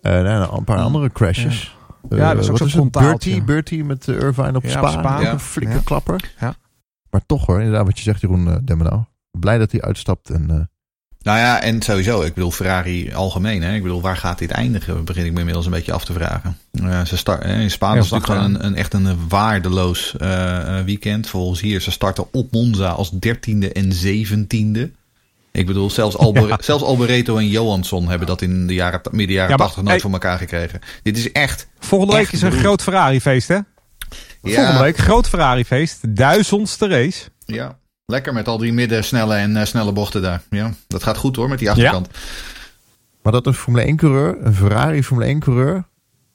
En 0.00 0.26
een 0.26 0.64
paar 0.64 0.78
andere 0.78 1.12
crashes. 1.12 1.76
Ja, 2.08 2.34
dat 2.34 2.42
is 2.44 2.50
ook 2.50 2.56
zo'n 2.58 2.68
frontaaltje. 2.68 3.10
Bertie, 3.30 3.42
Bertie 3.42 3.84
met 3.84 4.08
eh, 4.08 4.14
Irvine 4.14 4.56
op 4.56 4.62
Ja, 4.62 4.70
Spa. 4.70 4.80
op 4.82 4.88
Spa. 4.88 5.16
Ook 5.16 5.22
Ja. 5.22 5.32
Een 5.32 5.40
flinke 5.40 5.74
Ja. 5.74 5.80
klapper. 5.84 6.34
Ja. 6.40 6.54
Maar 7.10 7.20
toch 7.26 7.46
hoor, 7.46 7.58
inderdaad 7.58 7.86
wat 7.86 7.96
je 7.98 8.02
zegt 8.04 8.20
Jeroen 8.20 8.46
uh, 8.46 8.54
Demmenau. 8.62 9.02
Blij 9.30 9.58
dat 9.58 9.72
hij 9.72 9.80
uitstapt. 9.80 10.30
En, 10.30 10.50
eh, 10.50 10.60
Nou 11.22 11.38
ja, 11.38 11.60
en 11.62 11.82
sowieso, 11.82 12.22
ik 12.22 12.34
bedoel 12.34 12.50
Ferrari 12.50 13.12
algemeen. 13.14 13.62
Hè? 13.62 13.74
Ik 13.74 13.82
bedoel, 13.82 14.00
waar 14.00 14.16
gaat 14.16 14.38
dit 14.38 14.50
eindigen? 14.50 15.04
Begin 15.04 15.24
ik 15.24 15.32
me 15.32 15.38
inmiddels 15.38 15.66
een 15.66 15.72
beetje 15.72 15.92
af 15.92 16.04
te 16.04 16.12
vragen. 16.12 16.58
Eh, 16.72 17.04
ze 17.04 17.16
start, 17.16 17.42
eh, 17.42 17.60
in 17.60 17.70
Spanje 17.70 18.00
Heel 18.00 18.08
was 18.08 18.18
het 18.18 18.30
gewoon 18.30 18.44
een, 18.44 18.64
een, 18.64 18.74
echt 18.74 18.94
een 18.94 19.28
waardeloos 19.28 20.16
eh, 20.16 20.80
weekend. 20.84 21.28
Volgens 21.28 21.60
hier, 21.60 21.80
ze 21.80 21.90
starten 21.90 22.26
op 22.32 22.52
Monza 22.52 22.88
als 22.88 23.10
dertiende 23.10 23.72
en 23.72 23.92
zeventiende. 23.92 24.90
Ik 25.52 25.66
bedoel, 25.66 25.90
zelfs, 25.90 26.16
Alber, 26.26 26.48
Ja. 26.48 26.58
zelfs 26.60 26.82
Alboreto 26.82 27.36
en 27.36 27.48
Johansson 27.48 28.08
hebben 28.08 28.26
dat 28.26 28.42
in 28.42 28.66
de 28.66 28.74
jaren, 28.74 29.00
midden 29.10 29.34
jaren 29.36 29.50
Ja, 29.50 29.56
maar, 29.56 29.66
80 29.66 29.76
nooit 29.82 29.90
hey. 29.90 30.00
voor 30.00 30.12
elkaar 30.12 30.38
gekregen. 30.38 30.80
Dit 31.02 31.16
is 31.18 31.32
echt... 31.32 31.68
Volgende 31.78 32.14
week 32.16 32.32
is 32.32 32.42
een 32.42 32.52
groot 32.52 32.82
Ferrari-feest, 32.82 33.48
hè? 33.48 33.54
Ja, 33.54 33.64
Volgende 34.42 34.82
week, 34.82 34.96
groot 34.96 35.28
Ferrari-feest. 35.28 36.16
Duizendste 36.16 36.88
race. 36.88 37.28
Ja, 37.44 37.78
lekker 38.10 38.32
met 38.32 38.48
al 38.48 38.58
die 38.58 38.72
midden 38.72 39.04
snelle 39.04 39.34
en 39.34 39.56
eh, 39.56 39.64
snelle 39.64 39.92
bochten 39.92 40.22
daar. 40.22 40.42
Ja, 40.50 40.72
dat 40.86 41.02
gaat 41.02 41.16
goed 41.16 41.36
hoor 41.36 41.48
met 41.48 41.58
die 41.58 41.70
achterkant. 41.70 42.08
maar 43.22 43.32
dat 43.32 43.46
een 43.46 43.54
Formule 43.54 43.84
1 43.84 43.96
coureur, 43.96 44.36
een 44.40 44.54
Ferrari 44.54 45.02
Formule 45.02 45.26
1 45.26 45.40
coureur, 45.40 45.84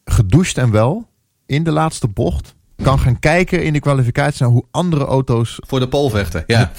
gedoucht 0.05 0.57
en 0.57 0.71
wel, 0.71 1.07
in 1.45 1.63
de 1.63 1.71
laatste 1.71 2.07
bocht, 2.07 2.55
kan 2.83 2.99
gaan 2.99 3.19
kijken 3.19 3.63
in 3.63 3.73
de 3.73 3.79
kwalificatie 3.79 4.43
naar 4.43 4.51
hoe 4.51 4.65
andere 4.71 5.05
auto's... 5.05 5.59
Voor 5.67 5.79
de 5.79 5.87
polvechten, 5.87 6.43
ja. 6.47 6.71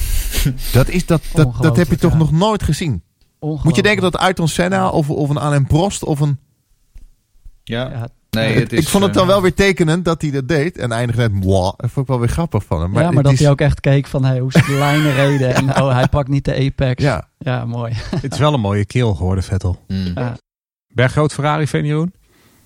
Dat, 0.72 0.88
is, 0.88 1.06
dat, 1.06 1.22
dat, 1.32 1.54
dat 1.60 1.76
heb 1.76 1.88
je 1.88 1.96
toch 1.96 2.12
ja. 2.12 2.18
nog 2.18 2.32
nooit 2.32 2.62
gezien. 2.62 3.02
Moet 3.40 3.76
je 3.76 3.82
denken 3.82 4.02
dat 4.02 4.16
Ayrton 4.16 4.48
Senna 4.48 4.88
of, 4.88 5.10
of 5.10 5.28
een 5.28 5.38
Alain 5.38 5.66
Prost 5.66 6.04
of 6.04 6.20
een... 6.20 6.38
ja. 7.64 7.90
Ja, 7.90 8.08
Nee, 8.36 8.58
Het- 8.58 8.72
is, 8.72 8.78
ik 8.80 8.88
vond 8.88 9.04
het 9.04 9.14
dan 9.14 9.22
eh, 9.22 9.28
wel 9.28 9.42
weer 9.42 9.54
tekenend 9.54 10.04
dat 10.04 10.22
hij 10.22 10.30
dat 10.30 10.48
deed. 10.48 10.78
En 10.78 10.92
eindigde 10.92 11.22
net, 11.22 11.44
mwah. 11.44 11.72
Dat 11.76 11.90
vond 11.90 11.96
ik 11.96 12.06
wel 12.06 12.18
weer 12.18 12.28
grappig 12.28 12.64
van 12.64 12.80
hem. 12.80 12.90
maar, 12.90 13.02
ja, 13.02 13.10
maar 13.10 13.22
dat 13.22 13.32
is- 13.32 13.38
hij 13.38 13.50
ook 13.50 13.60
echt 13.60 13.80
keek 13.80 14.06
van 14.06 14.24
hey, 14.24 14.38
hoe 14.38 14.52
ze 14.52 14.62
de 14.66 14.72
lijnen 14.86 15.14
reden. 15.14 15.54
En 15.54 15.82
oh, 15.82 15.92
hij 15.92 16.08
pakt 16.08 16.28
niet 16.28 16.44
de 16.44 16.54
apex. 16.64 17.02
Ja, 17.02 17.28
Ja, 17.38 17.64
mooi. 17.64 17.92
Het 18.20 18.32
is 18.32 18.38
wel 18.38 18.54
een 18.54 18.60
mooie 18.60 18.84
keel 18.84 19.14
geworden, 19.14 19.44
Vettel. 19.44 19.84
mm. 19.88 19.96
Ja. 20.04 20.12
Ben 20.12 20.34
je 20.94 21.02
een 21.02 21.08
groot 21.10 21.32
Ferrari-fan, 21.32 21.84
Jeroen? 21.84 22.12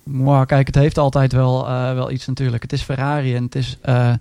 Maar 0.03 0.45
kijk, 0.45 0.67
het 0.67 0.75
heeft 0.75 0.97
altijd 0.97 1.31
wel, 1.31 1.67
eh, 1.67 1.93
wel 1.93 2.11
iets 2.11 2.27
natuurlijk. 2.27 2.61
Het 2.61 2.73
is 2.73 2.81
Ferrari 2.81 3.35
en 3.35 3.43
het 3.43 3.55
is, 3.55 3.77
eh, 3.81 4.13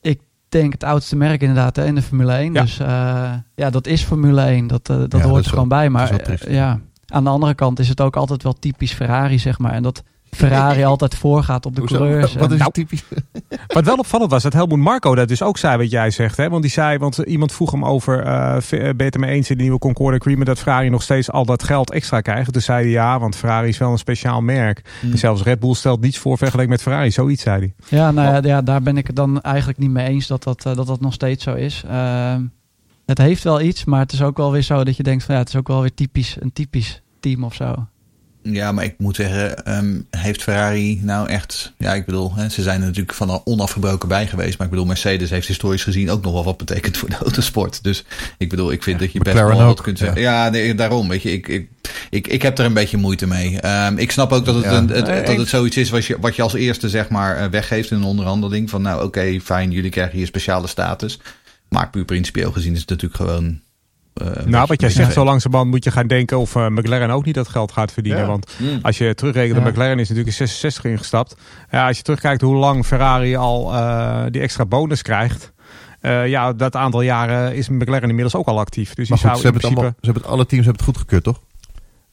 ik 0.00 0.20
denk, 0.48 0.72
het 0.72 0.84
oudste 0.84 1.16
merk 1.16 1.40
inderdaad 1.40 1.76
hè, 1.76 1.84
in 1.86 1.94
de 1.94 2.02
Formule 2.02 2.32
1. 2.32 2.52
Ja. 2.52 2.60
Dus 2.62 2.78
eh, 2.78 3.32
ja, 3.54 3.70
dat 3.70 3.86
is 3.86 4.02
Formule 4.02 4.42
1. 4.42 4.66
Dat, 4.66 4.86
dat 4.86 4.96
hoort 4.98 5.14
is 5.14 5.20
er 5.22 5.28
wel- 5.30 5.42
gewoon 5.42 5.68
bij. 5.68 5.90
Maar 5.90 6.28
is 6.30 6.42
ja, 6.48 6.80
aan 7.06 7.24
de 7.24 7.30
andere 7.30 7.54
kant 7.54 7.78
is 7.78 7.88
het 7.88 8.00
ook 8.00 8.16
altijd 8.16 8.42
wel 8.42 8.52
typisch 8.52 8.92
Ferrari, 8.92 9.38
zeg 9.38 9.58
maar. 9.58 9.72
En 9.72 9.82
dat 9.82 10.02
Ferrari 10.30 10.84
altijd 10.84 11.14
voorgaat 11.14 11.66
op 11.66 11.74
de 11.74 11.80
Hoezo? 11.80 11.96
coureurs. 11.96 12.34
Wat 12.34 12.50
is 12.52 12.58
Nou, 12.58 12.72
typisch? 12.72 13.04
Wat 13.74 13.84
wel 13.84 13.96
opvallend 13.96 14.30
was, 14.30 14.42
dat 14.42 14.52
Helmoet 14.52 14.78
Marco 14.78 15.14
dat 15.14 15.28
dus 15.28 15.42
ook 15.42 15.58
zei 15.58 15.76
wat 15.76 15.90
jij 15.90 16.10
zegt. 16.10 16.36
Hè? 16.36 16.48
Want 16.48 16.62
die 16.62 16.70
zei, 16.70 16.98
want 16.98 17.16
iemand 17.18 17.52
vroeg 17.52 17.70
hem 17.70 17.84
over, 17.84 18.22
v- 18.62 18.70
ben 18.70 18.96
je 18.96 19.04
het 19.04 19.14
ermee 19.14 19.30
eens 19.34 19.50
in 19.50 19.56
de 19.56 19.62
nieuwe 19.62 19.78
Concorde 19.78 20.16
Agreement 20.18 20.46
dat 20.46 20.58
Ferrari 20.58 20.88
nog 20.88 21.02
steeds 21.02 21.30
al 21.30 21.44
dat 21.44 21.62
geld 21.62 21.90
extra 21.90 22.20
krijgt? 22.20 22.52
Toen 22.52 22.62
zei 22.62 22.82
hij 22.82 22.90
ja, 22.90 23.18
want 23.18 23.36
Ferrari 23.36 23.68
is 23.68 23.78
wel 23.78 23.90
een 23.92 23.98
speciaal 23.98 24.40
merk. 24.40 24.82
Mm. 25.02 25.12
En 25.12 25.18
zelfs 25.18 25.42
Red 25.42 25.60
Bull 25.60 25.74
stelt 25.74 26.00
niets 26.00 26.18
voor 26.18 26.38
vergeleken 26.38 26.70
met 26.70 26.82
Ferrari, 26.82 27.10
zoiets 27.10 27.42
zei 27.42 27.58
hij. 27.58 27.98
Ja, 27.98 28.10
nou 28.10 28.28
ja, 28.28 28.40
ja, 28.54 28.62
daar 28.62 28.82
ben 28.82 28.96
ik 28.96 29.06
het 29.06 29.16
dan 29.16 29.40
eigenlijk 29.40 29.78
niet 29.78 29.90
mee 29.90 30.06
eens 30.08 30.26
dat 30.26 30.42
dat, 30.42 30.64
eh, 30.66 30.74
dat, 30.74 30.86
dat 30.86 31.00
nog 31.00 31.12
steeds 31.12 31.44
zo 31.44 31.54
is. 31.54 31.82
Ehm, 31.88 32.42
het 33.06 33.18
heeft 33.18 33.44
wel 33.44 33.60
iets, 33.60 33.84
maar 33.84 34.00
het 34.00 34.12
is 34.12 34.22
ook 34.22 34.36
wel 34.36 34.52
weer 34.52 34.62
zo 34.62 34.84
dat 34.84 34.96
je 34.96 35.02
denkt 35.02 35.24
van 35.24 35.34
ja, 35.34 35.40
het 35.40 35.48
is 35.48 35.56
ook 35.56 35.68
wel 35.68 35.80
weer 35.80 35.94
typisch, 35.94 36.36
een 36.40 36.52
typisch 36.52 37.02
team 37.20 37.44
of 37.44 37.54
zo. 37.54 37.86
Ja, 38.54 38.72
maar 38.72 38.84
ik 38.84 38.94
moet 38.98 39.16
zeggen, 39.16 39.64
ehm, 39.64 40.00
heeft 40.10 40.42
Ferrari 40.42 41.00
nou 41.02 41.28
echt... 41.28 41.72
Ja, 41.78 41.94
ik 41.94 42.04
bedoel, 42.06 42.34
hè, 42.34 42.48
ze 42.48 42.62
zijn 42.62 42.80
er 42.80 42.86
natuurlijk 42.86 43.14
van 43.14 43.40
onafgebroken 43.44 44.08
bij 44.08 44.26
geweest. 44.26 44.56
Maar 44.58 44.66
ik 44.66 44.72
bedoel, 44.72 44.86
Mercedes 44.88 45.30
heeft 45.30 45.46
historisch 45.46 45.82
gezien 45.82 46.10
ook 46.10 46.22
nog 46.22 46.32
wel 46.32 46.44
wat 46.44 46.56
betekend 46.56 46.96
voor 46.96 47.08
de 47.08 47.16
autosport. 47.24 47.82
Dus 47.82 48.04
ik 48.38 48.48
bedoel, 48.48 48.72
ik 48.72 48.82
vind 48.82 48.98
dat 49.00 49.12
je 49.12 49.18
best 49.18 49.36
wel 49.36 49.64
wat 49.64 49.80
kunt 49.80 49.98
ja. 49.98 50.04
zeggen. 50.04 50.22
Ja, 50.22 50.48
nee, 50.48 50.74
daarom, 50.74 51.08
weet 51.08 51.22
je, 51.22 51.32
ik, 51.32 51.48
ik, 51.48 51.68
ik, 52.10 52.26
ik 52.26 52.42
heb 52.42 52.58
er 52.58 52.64
een 52.64 52.72
beetje 52.74 52.96
moeite 52.96 53.26
mee. 53.26 53.60
Ehm, 53.60 53.96
ik 53.98 54.10
snap 54.10 54.32
ook 54.32 54.44
dat 54.44 54.54
het, 54.54 54.64
Ja. 54.64 54.70
een, 54.76 54.88
het- 54.88 55.06
Nee, 55.06 55.22
dat 55.24 55.36
het 55.36 55.48
zoiets 55.48 55.76
is 55.76 55.90
wat 55.90 56.04
je, 56.04 56.16
wat 56.20 56.36
je 56.36 56.42
als 56.42 56.54
eerste 56.54 56.88
zeg 56.88 57.08
maar 57.08 57.36
eh, 57.36 57.46
weggeeft 57.50 57.90
in 57.90 57.96
een 57.96 58.02
onderhandeling. 58.04 58.70
Van 58.70 58.82
nou, 58.82 59.04
oké, 59.04 59.40
fijn, 59.40 59.70
jullie 59.70 59.90
krijgen 59.90 60.16
hier 60.16 60.26
speciale 60.26 60.66
status. 60.66 61.18
Maar 61.68 61.90
puur 61.90 62.04
principieel 62.04 62.52
gezien 62.52 62.72
is 62.74 62.80
het 62.80 62.88
natuurlijk 62.88 63.20
gewoon... 63.20 63.60
eh, 64.20 64.44
Nou, 64.46 64.66
wat 64.66 64.80
jij 64.80 64.90
zegt, 64.90 65.12
zo 65.12 65.24
langzamerhand 65.24 65.70
moet 65.70 65.84
je 65.84 65.90
gaan 65.90 66.06
denken 66.06 66.38
of 66.38 66.56
eh, 66.56 66.66
McLaren 66.68 67.10
ook 67.10 67.24
niet 67.24 67.34
dat 67.34 67.48
geld 67.48 67.72
gaat 67.72 67.92
verdienen. 67.92 68.20
Ja. 68.20 68.26
Want 68.26 68.52
als 68.82 68.98
je 68.98 69.14
terugrekent, 69.14 69.58
Ja. 69.64 69.68
McLaren 69.70 69.98
is 69.98 70.08
natuurlijk 70.08 70.26
in 70.38 70.46
66 70.48 70.84
ingestapt. 70.84 71.36
Ja, 71.70 71.86
als 71.86 71.96
je 71.96 72.02
terugkijkt 72.02 72.40
hoe 72.42 72.56
lang 72.56 72.86
Ferrari 72.86 73.36
al 73.36 73.74
eh, 73.74 74.22
die 74.30 74.40
extra 74.42 74.64
bonus 74.66 75.02
krijgt. 75.02 75.52
eh, 76.00 76.26
ja, 76.26 76.52
dat 76.52 76.76
aantal 76.76 77.00
jaren 77.02 77.54
is 77.54 77.68
McLaren 77.68 78.08
inmiddels 78.08 78.34
ook 78.34 78.46
al 78.46 78.58
actief. 78.58 78.94
Dus 78.94 79.08
Maar 79.08 79.18
goed, 79.18 79.26
zou 79.26 79.40
ze 79.40 79.46
in 79.46 79.52
hebben, 79.52 79.70
het 79.70 79.74
principe... 79.74 79.80
allemaal, 79.80 79.98
ze 80.00 80.04
hebben 80.10 80.22
het, 80.22 80.32
alle 80.32 80.46
teams 80.46 80.64
hebben 80.64 80.84
het 80.84 80.94
goedgekeurd, 80.94 81.24
toch? 81.24 81.40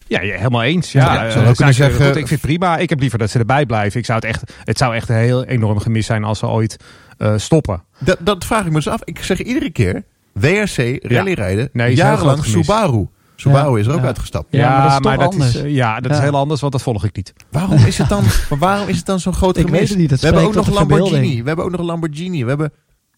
Ja, 0.07 0.21
ja, 0.21 0.35
helemaal 0.37 0.63
eens. 0.63 0.91
Ja, 0.91 1.01
Ja, 1.01 1.13
zou 1.13 1.25
ook 1.25 1.31
zijn 1.31 1.55
kunnen 1.55 1.73
ze 1.75 1.81
zeggen- 1.83 2.05
goed. 2.05 2.15
Ik 2.15 2.27
vind 2.27 2.41
het 2.41 2.49
prima. 2.49 2.77
Ik 2.77 2.89
heb 2.89 2.99
liever 2.99 3.19
dat 3.19 3.29
ze 3.29 3.39
erbij 3.39 3.65
blijven. 3.65 3.99
Ik 3.99 4.05
zou 4.05 4.19
het, 4.19 4.27
echt, 4.27 4.53
het 4.63 4.77
zou 4.77 4.95
echt 4.95 5.09
een 5.09 5.15
heel 5.15 5.43
enorm 5.45 5.79
gemis 5.79 6.05
zijn 6.05 6.23
als 6.23 6.39
ze 6.39 6.47
ooit 6.47 6.77
eh, 7.17 7.33
stoppen. 7.37 7.83
Dat, 7.99 8.17
dat 8.19 8.45
vraag 8.45 8.61
ik 8.65 8.67
me 8.69 8.73
dus 8.75 8.87
af. 8.87 9.01
Ik 9.03 9.23
zeg 9.23 9.41
iedere 9.41 9.69
keer, 9.71 10.03
WRC, 10.39 10.97
rallyrijden, 11.01 11.69
Nee, 11.73 11.95
jarenlang. 11.95 12.45
Subaru. 12.45 13.07
Subaru 13.35 13.73
Ja, 13.73 13.79
is 13.79 13.87
er 13.87 13.93
ook 13.93 13.99
ja. 13.99 14.05
uitgestapt. 14.05 14.47
Ja, 14.49 14.69
maar 14.69 15.17
dat 15.17 15.33
is 15.33 15.39
toch 15.39 15.39
dat. 15.39 15.47
Is, 15.55 15.55
eh, 15.61 15.75
ja, 15.75 15.99
dat 15.99 16.11
is 16.11 16.17
Ja. 16.17 16.23
heel 16.23 16.35
anders, 16.35 16.61
want 16.61 16.71
dat 16.73 16.81
volg 16.81 17.03
ik 17.03 17.15
niet. 17.15 17.33
Waarom 17.51 17.77
is 17.85 17.97
het 17.97 18.09
dan, 18.09 18.23
maar 18.49 18.59
waarom 18.59 18.87
is 18.87 18.97
het 18.97 19.05
dan 19.05 19.19
zo'n 19.19 19.33
groot 19.33 19.57
Ik 19.57 19.65
gemis? 19.65 19.79
weet 19.79 19.89
het 19.89 19.97
niet, 19.97 20.09
het 20.09 20.19
we 20.19 20.25
hebben 20.25 20.43
ook 20.45 20.53
nog 20.55 20.65
de 20.65 20.71
Lamborghini. 20.73 21.41
We 21.41 21.47
hebben 21.47 21.65
ook 21.65 21.71
nog 21.71 21.79
een 21.79 21.85
Lamborghini. 21.85 22.41
We 22.43 22.49
hebben, 22.49 22.71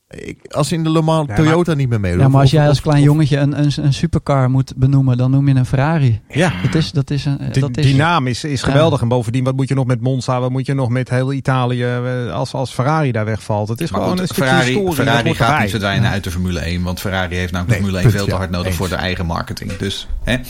ik, 0.10 0.38
als 0.54 0.72
in 0.72 0.84
de 0.84 0.90
Le 0.92 1.02
Mans 1.02 1.28
Ja, 1.28 1.36
Toyota 1.36 1.74
niet 1.74 1.90
meer 1.90 2.00
meedoet. 2.00 2.22
Ja, 2.22 2.28
maar 2.28 2.42
als 2.42 2.54
of- 2.54 2.60
jij 2.60 2.68
als 2.68 2.82
klein 2.82 3.00
of- 3.00 3.04
jongetje 3.06 3.38
een, 3.38 3.60
een, 3.60 3.72
een 3.76 3.94
supercar 3.94 4.50
moet 4.50 4.74
benoemen, 4.76 5.18
dan 5.18 5.32
noem 5.32 5.48
je 5.48 5.56
een 5.56 5.66
Ferrari. 5.66 6.22
Ja. 6.30 6.54
Dat 6.64 6.76
is, 6.76 6.92
dat 6.92 7.10
is 7.12 7.26
een. 7.26 7.38
Die, 7.52 7.62
dat 7.62 7.78
is, 7.78 7.86
die 7.86 7.96
naam 7.96 8.28
is, 8.28 8.44
is 8.44 8.62
geweldig. 8.62 9.02
En 9.02 9.08
bovendien, 9.08 9.44
wat 9.44 9.56
moet 9.56 9.68
je 9.68 9.76
nog 9.76 9.86
met 9.86 10.02
Monza? 10.02 10.40
Wat 10.40 10.50
moet 10.52 10.66
je 10.66 10.74
nog 10.74 10.90
met 10.90 11.10
heel 11.10 11.34
Italië 11.34 11.84
eh, 11.84 12.32
als, 12.34 12.54
als 12.54 12.74
Ferrari 12.74 13.12
daar 13.12 13.26
wegvalt? 13.26 13.68
Het 13.70 13.82
is 13.82 13.92
Maar 13.92 14.00
gewoon 14.02 14.18
goed, 14.18 14.28
een 14.28 14.34
stukje 14.34 14.50
Ferrari, 14.52 14.72
historie. 14.74 14.94
Ferrari 14.96 15.34
gaat 15.36 15.48
erbij. 15.48 15.62
niet 15.62 15.70
verdwijnen 15.72 16.10
uit 16.10 16.24
de 16.24 16.32
Formule 16.32 16.60
1. 16.60 16.84
Want 16.84 17.00
Ferrari 17.00 17.36
heeft 17.36 17.52
namelijk 17.52 17.82
Nee, 17.82 17.92
de 17.92 17.98
Formule 17.98 18.04
1 18.04 18.12
punt, 18.12 18.24
veel 18.26 18.34
te 18.34 18.36
hard 18.42 18.50
nodig 18.52 18.68
Eens. 18.68 18.76
voor 18.76 18.90
de 18.90 18.96
eigen 18.96 19.26
marketing. 19.26 19.76
Dus 19.78 20.08
hè? 20.24 20.32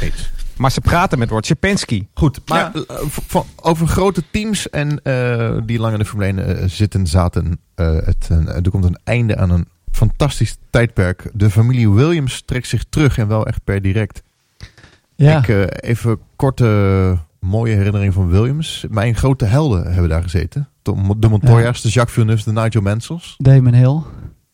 eens. 0.00 0.30
Maar 0.58 0.70
ze 0.70 0.80
praten 0.80 1.18
met 1.18 1.30
Roger 1.30 1.56
Penske. 1.56 2.06
Goed, 2.14 2.40
maar 2.46 2.74
eh, 2.74 2.96
van- 3.08 3.46
over 3.62 3.86
grote 3.86 4.22
teams 4.30 4.70
en 4.70 5.02
eh, 5.02 5.56
die 5.64 5.78
lang 5.78 5.92
in 5.92 5.98
de 5.98 6.04
Formule 6.04 6.42
1 6.42 6.58
eh, 6.58 6.68
zitten, 6.68 7.06
zaten. 7.06 7.58
eh, 7.74 7.96
het, 8.04 8.28
er 8.28 8.70
komt 8.70 8.84
een 8.84 8.98
einde 9.04 9.36
aan 9.36 9.50
een 9.50 9.68
fantastisch 9.92 10.56
tijdperk. 10.70 11.30
De 11.32 11.50
familie 11.50 11.90
Williams 11.90 12.42
trekt 12.46 12.66
zich 12.68 12.84
terug 12.88 13.18
en 13.18 13.28
wel 13.28 13.46
echt 13.46 13.64
per 13.64 13.82
direct. 13.82 14.22
ja. 15.14 15.38
Ik, 15.38 15.48
eh, 15.48 15.90
even 15.90 16.18
korte 16.36 17.18
mooie 17.40 17.74
herinnering 17.74 18.14
van 18.14 18.28
Williams. 18.28 18.84
Mijn 18.90 19.14
grote 19.14 19.44
helden 19.44 19.92
hebben 19.92 20.08
daar 20.08 20.22
gezeten. 20.22 20.68
De, 20.82 21.14
de 21.18 21.28
Montoya's, 21.28 21.80
de 21.82 21.88
Jacques 21.88 22.14
Villeneuve, 22.14 22.52
de 22.54 22.60
Nigel 22.60 22.80
Mansells. 22.80 23.34
Damon 23.38 23.74
Hill. 23.74 24.00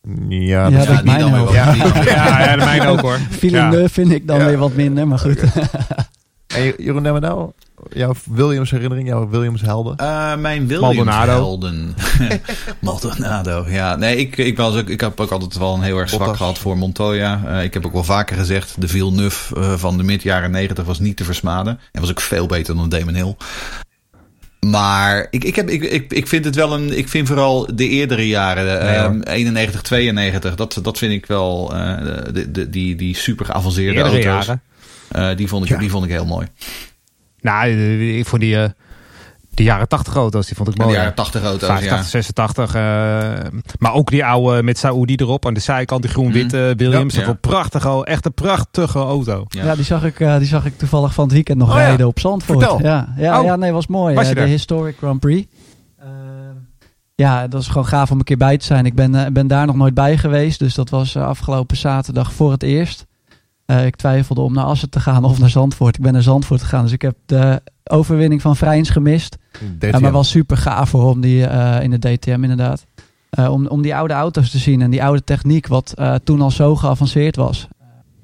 Ja, 0.29 0.67
Ja, 0.67 0.85
dat- 0.85 1.03
mijn. 1.03 1.51
Ja. 1.51 1.71
Die- 1.71 1.83
Ja, 1.83 2.39
ja, 2.39 2.55
de 2.55 2.65
mijne 2.65 2.87
ook 2.87 2.99
hoor. 3.01 3.17
Villeneuve 3.29 3.93
vind 3.93 4.11
ik 4.11 4.27
dan 4.27 4.39
Ja. 4.39 4.45
weer 4.45 4.57
wat 4.57 4.73
minder, 4.73 5.07
maar 5.07 5.19
goed. 5.19 5.39
En 6.47 6.73
Jeroen 6.77 7.01
Nemmenau, 7.01 7.51
jouw 7.93 8.13
Williams 8.31 8.71
herinnering, 8.71 9.07
jouw 9.07 9.29
Williams 9.29 9.61
helden? 9.61 9.97
Eh, 9.97 10.35
mijn 10.35 10.65
Maldonado. 10.67 10.89
Williams-helden. 10.89 11.95
Maldonado, 12.81 13.65
ja. 13.69 13.95
Nee, 13.95 14.17
ik, 14.17 14.37
ik, 14.37 14.57
was 14.57 14.75
ook, 14.75 14.89
ik 14.89 15.01
heb 15.01 15.19
ook 15.19 15.31
altijd 15.31 15.57
wel 15.57 15.73
een 15.73 15.81
heel 15.81 15.97
erg 15.97 16.07
zwak 16.09 16.19
Bottas. 16.21 16.37
gehad 16.37 16.57
voor 16.57 16.77
Montoya. 16.77 17.41
Eh, 17.47 17.63
ik 17.63 17.73
heb 17.73 17.85
ook 17.85 17.93
wel 17.93 18.03
vaker 18.03 18.37
gezegd, 18.37 18.81
de 18.81 18.87
Villeneuve 18.87 19.55
eh, 19.55 19.73
van 19.73 19.97
de 19.97 20.03
mid-jaren 20.03 20.51
negentig 20.51 20.85
was 20.85 20.99
niet 20.99 21.17
te 21.17 21.23
versmaden. 21.23 21.79
En 21.91 22.01
was 22.01 22.09
ook 22.09 22.21
veel 22.21 22.45
beter 22.45 22.75
dan 22.75 22.89
Damon 22.89 23.13
Hill. 23.15 23.35
Maar 24.69 25.27
ik, 25.29 25.43
ik, 25.43 25.55
heb, 25.55 25.69
ik, 25.69 25.83
ik, 25.83 26.13
ik 26.13 26.27
vind 26.27 26.45
het 26.45 26.55
wel 26.55 26.73
een. 26.73 26.97
Ik 26.97 27.07
vind 27.09 27.27
vooral 27.27 27.75
de 27.75 27.87
eerdere 27.89 28.27
jaren, 28.27 28.65
Nee, 28.65 28.97
hoor. 28.97 29.05
ehm, 29.09 29.21
91, 29.21 29.81
92, 29.81 30.55
dat, 30.55 30.79
dat 30.81 30.97
vind 30.97 31.13
ik 31.13 31.25
wel. 31.25 31.73
eh, 31.75 31.97
de, 32.33 32.51
de, 32.51 32.69
die, 32.69 32.95
die 32.95 33.15
super 33.15 33.45
geavanceerde 33.45 34.01
auto's. 34.01 34.23
jaren. 34.23 34.61
eh, 35.11 35.37
die, 35.37 35.47
vond 35.47 35.63
ik, 35.65 35.69
Ja. 35.69 35.77
die 35.77 35.89
vond 35.89 36.05
ik 36.05 36.11
heel 36.11 36.25
mooi. 36.25 36.47
Nou, 37.41 37.69
eh, 37.71 38.17
ik 38.17 38.25
vond 38.25 38.41
die, 38.41 38.57
eh, 38.57 38.69
die 39.55 39.65
jaren 39.65 39.87
80 39.87 40.15
auto's, 40.15 40.47
die 40.47 40.55
vond 40.55 40.69
ik 40.69 40.75
De 40.75 40.83
mooi. 40.83 40.95
jaren 40.95 41.13
80 41.15 41.43
auto's, 41.43 41.67
85, 41.67 41.97
ja. 42.03 42.09
86. 42.09 42.75
eh, 42.75 42.81
maar 43.79 43.93
ook 43.93 44.09
die 44.09 44.25
oude 44.25 44.63
met 44.63 44.77
Saoedi 44.77 45.15
erop 45.15 45.45
aan 45.45 45.53
de 45.53 45.59
zijkant, 45.59 46.01
die 46.01 46.11
groen-witte 46.11 46.73
Williams. 46.77 47.13
Ja. 47.13 47.19
Dat 47.19 47.27
was 47.27 47.35
een 47.35 47.49
prachtige, 47.49 47.87
au- 47.87 48.03
echt 48.03 48.25
een 48.25 48.33
prachtige 48.33 48.99
auto. 48.99 49.45
Ja. 49.47 49.63
Ja, 49.65 49.75
die, 49.75 49.83
zag 49.85 50.03
ik, 50.03 50.19
eh, 50.19 50.37
die 50.37 50.47
zag 50.47 50.65
ik 50.65 50.77
toevallig 50.77 51.13
van 51.13 51.23
het 51.23 51.33
weekend 51.33 51.57
nog 51.57 51.69
Oh 51.69 51.75
ja. 51.75 51.85
rijden 51.85 52.07
op 52.07 52.19
Zandvoort. 52.19 52.59
Vertel. 52.59 52.81
Ja, 52.81 53.13
ja, 53.17 53.39
Oh. 53.39 53.45
ja, 53.45 53.55
nee, 53.55 53.71
was 53.71 53.87
mooi. 53.87 54.15
Was 54.15 54.23
Eh, 54.23 54.29
de 54.29 54.35
daar? 54.35 54.47
Historic 54.47 54.97
Grand 54.97 55.19
Prix. 55.19 55.47
Ehm, 55.99 56.09
ja, 57.15 57.47
dat 57.47 57.61
is 57.61 57.67
gewoon 57.67 57.85
gaaf 57.87 58.11
om 58.11 58.17
een 58.17 58.23
keer 58.23 58.37
bij 58.37 58.57
te 58.57 58.65
zijn. 58.65 58.85
Ik 58.85 58.95
ben, 58.95 59.33
ben 59.33 59.47
daar 59.47 59.65
nog 59.65 59.75
nooit 59.75 59.93
bij 59.93 60.17
geweest, 60.17 60.59
dus 60.59 60.73
dat 60.75 60.89
was 60.89 61.17
afgelopen 61.17 61.77
zaterdag 61.77 62.33
voor 62.33 62.51
het 62.51 62.63
eerst. 62.63 63.05
Eh, 63.65 63.85
ik 63.85 63.95
twijfelde 63.95 64.41
om 64.41 64.53
naar 64.53 64.65
Assen 64.65 64.89
te 64.89 64.99
gaan 64.99 65.23
of 65.23 65.39
naar 65.39 65.49
Zandvoort. 65.49 65.95
Ik 65.97 66.01
ben 66.03 66.13
naar 66.13 66.21
Zandvoort 66.21 66.61
gegaan, 66.61 66.83
dus 66.83 66.91
ik 66.91 67.01
heb 67.01 67.15
de 67.25 67.61
overwinning 67.89 68.41
van 68.41 68.55
Vrijns 68.55 68.89
gemist. 68.89 69.37
Ja, 69.79 69.99
maar 69.99 70.11
wel 70.11 70.23
super 70.23 70.57
gaaf 70.57 70.89
voor 70.89 71.03
om 71.09 71.21
die 71.21 71.45
eh, 71.45 71.83
in 71.83 71.91
de 71.91 71.99
DTM 71.99 72.29
inderdaad. 72.43 72.85
Eh, 73.29 73.51
om, 73.51 73.67
om 73.67 73.81
die 73.81 73.95
oude 73.95 74.13
auto's 74.13 74.49
te 74.51 74.57
zien 74.57 74.81
en 74.81 74.89
die 74.91 75.03
oude 75.03 75.23
techniek, 75.23 75.67
wat 75.67 75.93
eh, 75.95 76.15
toen 76.23 76.41
al 76.41 76.51
zo 76.51 76.75
geavanceerd 76.75 77.35
was. 77.35 77.67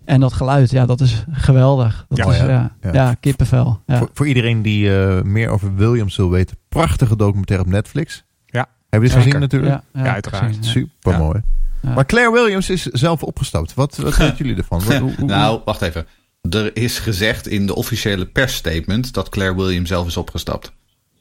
En 0.05 0.19
dat 0.19 0.33
geluid, 0.33 0.71
ja, 0.71 0.85
dat 0.85 1.01
is 1.01 1.23
geweldig. 1.31 2.05
Dat 2.09 2.17
Ja, 2.17 2.31
is, 2.31 2.37
ja. 2.37 2.71
ja, 2.91 3.13
kippenvel. 3.13 3.79
Ja. 3.85 3.97
Voor, 3.97 4.09
voor 4.13 4.27
iedereen 4.27 4.61
die 4.61 4.97
eh, 5.05 5.21
meer 5.21 5.49
over 5.49 5.75
Williams 5.75 6.15
wil 6.17 6.29
weten, 6.29 6.57
prachtige 6.69 7.15
documentaire 7.15 7.65
op 7.65 7.71
Netflix. 7.71 8.23
Ja. 8.45 8.59
Heb 8.59 8.69
je 8.89 8.99
dit 8.99 9.09
Zeker. 9.09 9.23
gezien 9.25 9.39
natuurlijk? 9.39 9.81
Ja, 9.93 10.03
uiteraard. 10.13 10.45
gezien, 10.45 10.63
ja. 10.63 10.69
Super 10.69 11.17
mooi. 11.17 11.41
Ja. 11.81 11.93
Maar 11.93 12.05
Claire 12.05 12.31
Williams 12.31 12.69
is 12.69 12.83
zelf 12.85 13.23
opgestapt. 13.23 13.73
Wat, 13.73 13.97
wat 13.97 14.17
weten 14.17 14.37
jullie 14.37 14.55
ervan? 14.55 14.83
Wat- 14.83 14.97
hoe- 14.97 15.13
hoe- 15.17 15.25
Nou, 15.25 15.61
wacht 15.65 15.81
even. 15.81 16.05
Er 16.49 16.75
is 16.75 16.99
gezegd 16.99 17.47
in 17.47 17.65
de 17.65 17.75
officiële 17.75 18.25
persstatement 18.25 19.13
dat 19.13 19.29
Claire 19.29 19.55
Williams 19.55 19.89
zelf 19.89 20.07
is 20.07 20.17
opgestapt. 20.17 20.71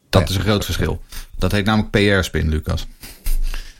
Dat 0.08 0.22
Ja. 0.22 0.28
is 0.28 0.34
een 0.34 0.42
groot 0.42 0.64
verschil. 0.64 1.00
Dat 1.38 1.52
heet 1.52 1.64
namelijk 1.64 1.90
PR-spin, 1.90 2.48
Lucas. 2.48 2.86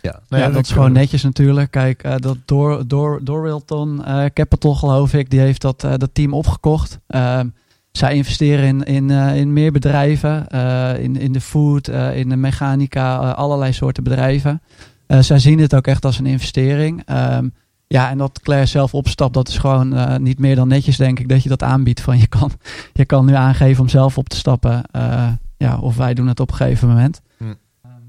ja, 0.03 0.21
Ja, 0.29 0.49
dat 0.51 0.65
is 0.65 0.71
gewoon 0.73 0.93
netjes 0.93 1.23
natuurlijk. 1.23 1.71
Kijk, 1.71 2.03
eh, 2.03 2.15
dat 2.17 2.37
Dor, 2.45 2.87
Dor, 2.87 3.21
Dorwilton 3.25 4.05
eh, 4.05 4.25
Capital, 4.35 4.75
geloof 4.75 5.13
ik, 5.15 5.31
die 5.31 5.41
heeft 5.41 5.61
dat, 5.61 5.85
eh, 5.85 5.93
dat 5.97 6.11
team 6.13 6.35
opgekocht. 6.35 6.99
Ehm, 7.07 7.47
zij 7.93 8.15
investeren 8.15 8.65
in, 8.67 8.83
in, 8.83 9.11
eh, 9.11 9.37
in 9.37 9.53
meer 9.53 9.73
bedrijven, 9.73 10.49
eh, 10.49 11.03
in, 11.03 11.17
in 11.17 11.33
de 11.33 11.41
food, 11.41 11.89
eh, 11.89 12.17
in 12.17 12.29
de 12.29 12.37
mechanica, 12.37 13.17
allerlei 13.31 13.73
soorten 13.73 14.05
bedrijven. 14.05 14.63
Eh, 15.07 15.21
zij 15.21 15.39
zien 15.39 15.59
het 15.59 15.75
ook 15.75 15.87
echt 15.87 16.05
als 16.05 16.19
een 16.19 16.27
investering. 16.27 17.03
Ehm, 17.07 17.49
ja, 17.93 18.11
en 18.11 18.19
dat 18.19 18.41
Claire 18.41 18.67
zelf 18.67 18.95
opstapt, 18.95 19.35
dat 19.35 19.49
is 19.49 19.59
gewoon 19.59 19.95
eh, 19.95 20.17
niet 20.17 20.39
meer 20.39 20.57
dan 20.57 20.69
netjes, 20.69 20.97
denk 20.97 21.19
ik, 21.19 21.29
dat 21.29 21.43
je 21.43 21.49
dat 21.49 21.63
aanbiedt. 21.63 22.01
Van 22.01 22.19
je 22.25 22.27
kan, 22.27 22.51
je 22.93 23.05
kan 23.05 23.27
nu 23.27 23.35
aangeven 23.35 23.83
om 23.83 23.89
zelf 23.89 24.19
op 24.19 24.29
te 24.29 24.37
stappen. 24.37 24.83
Eh, 24.91 25.29
ja, 25.57 25.79
of 25.79 25.97
wij 25.97 26.15
doen 26.15 26.27
het 26.27 26.41
op 26.41 26.51
een 26.51 26.57
gegeven 26.57 26.89
moment. 26.89 27.21
Hm. 27.37 27.45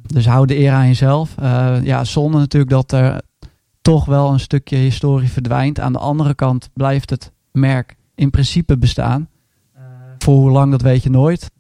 Dus 0.02 0.26
hou 0.26 0.46
de 0.46 0.60
eer 0.60 0.72
aan 0.72 0.88
jezelf. 0.88 1.38
Eh, 1.38 1.78
ja, 1.84 2.04
zonde 2.04 2.38
natuurlijk 2.38 2.72
dat 2.72 2.92
er 2.92 3.22
toch 3.82 4.06
wel 4.06 4.32
een 4.32 4.40
stukje 4.40 4.78
historie 4.78 5.30
verdwijnt. 5.30 5.80
Aan 5.80 5.94
de 5.94 6.00
andere 6.00 6.36
kant 6.36 6.70
blijft 6.74 7.10
het 7.10 7.32
merk 7.52 7.96
in 8.16 8.30
principe 8.30 8.78
bestaan. 8.78 9.30
Voor 10.18 10.36
hoe 10.36 10.52
lang, 10.52 10.72
dat 10.72 10.82
weet 10.82 11.04
je 11.04 11.10
nooit. 11.10 11.52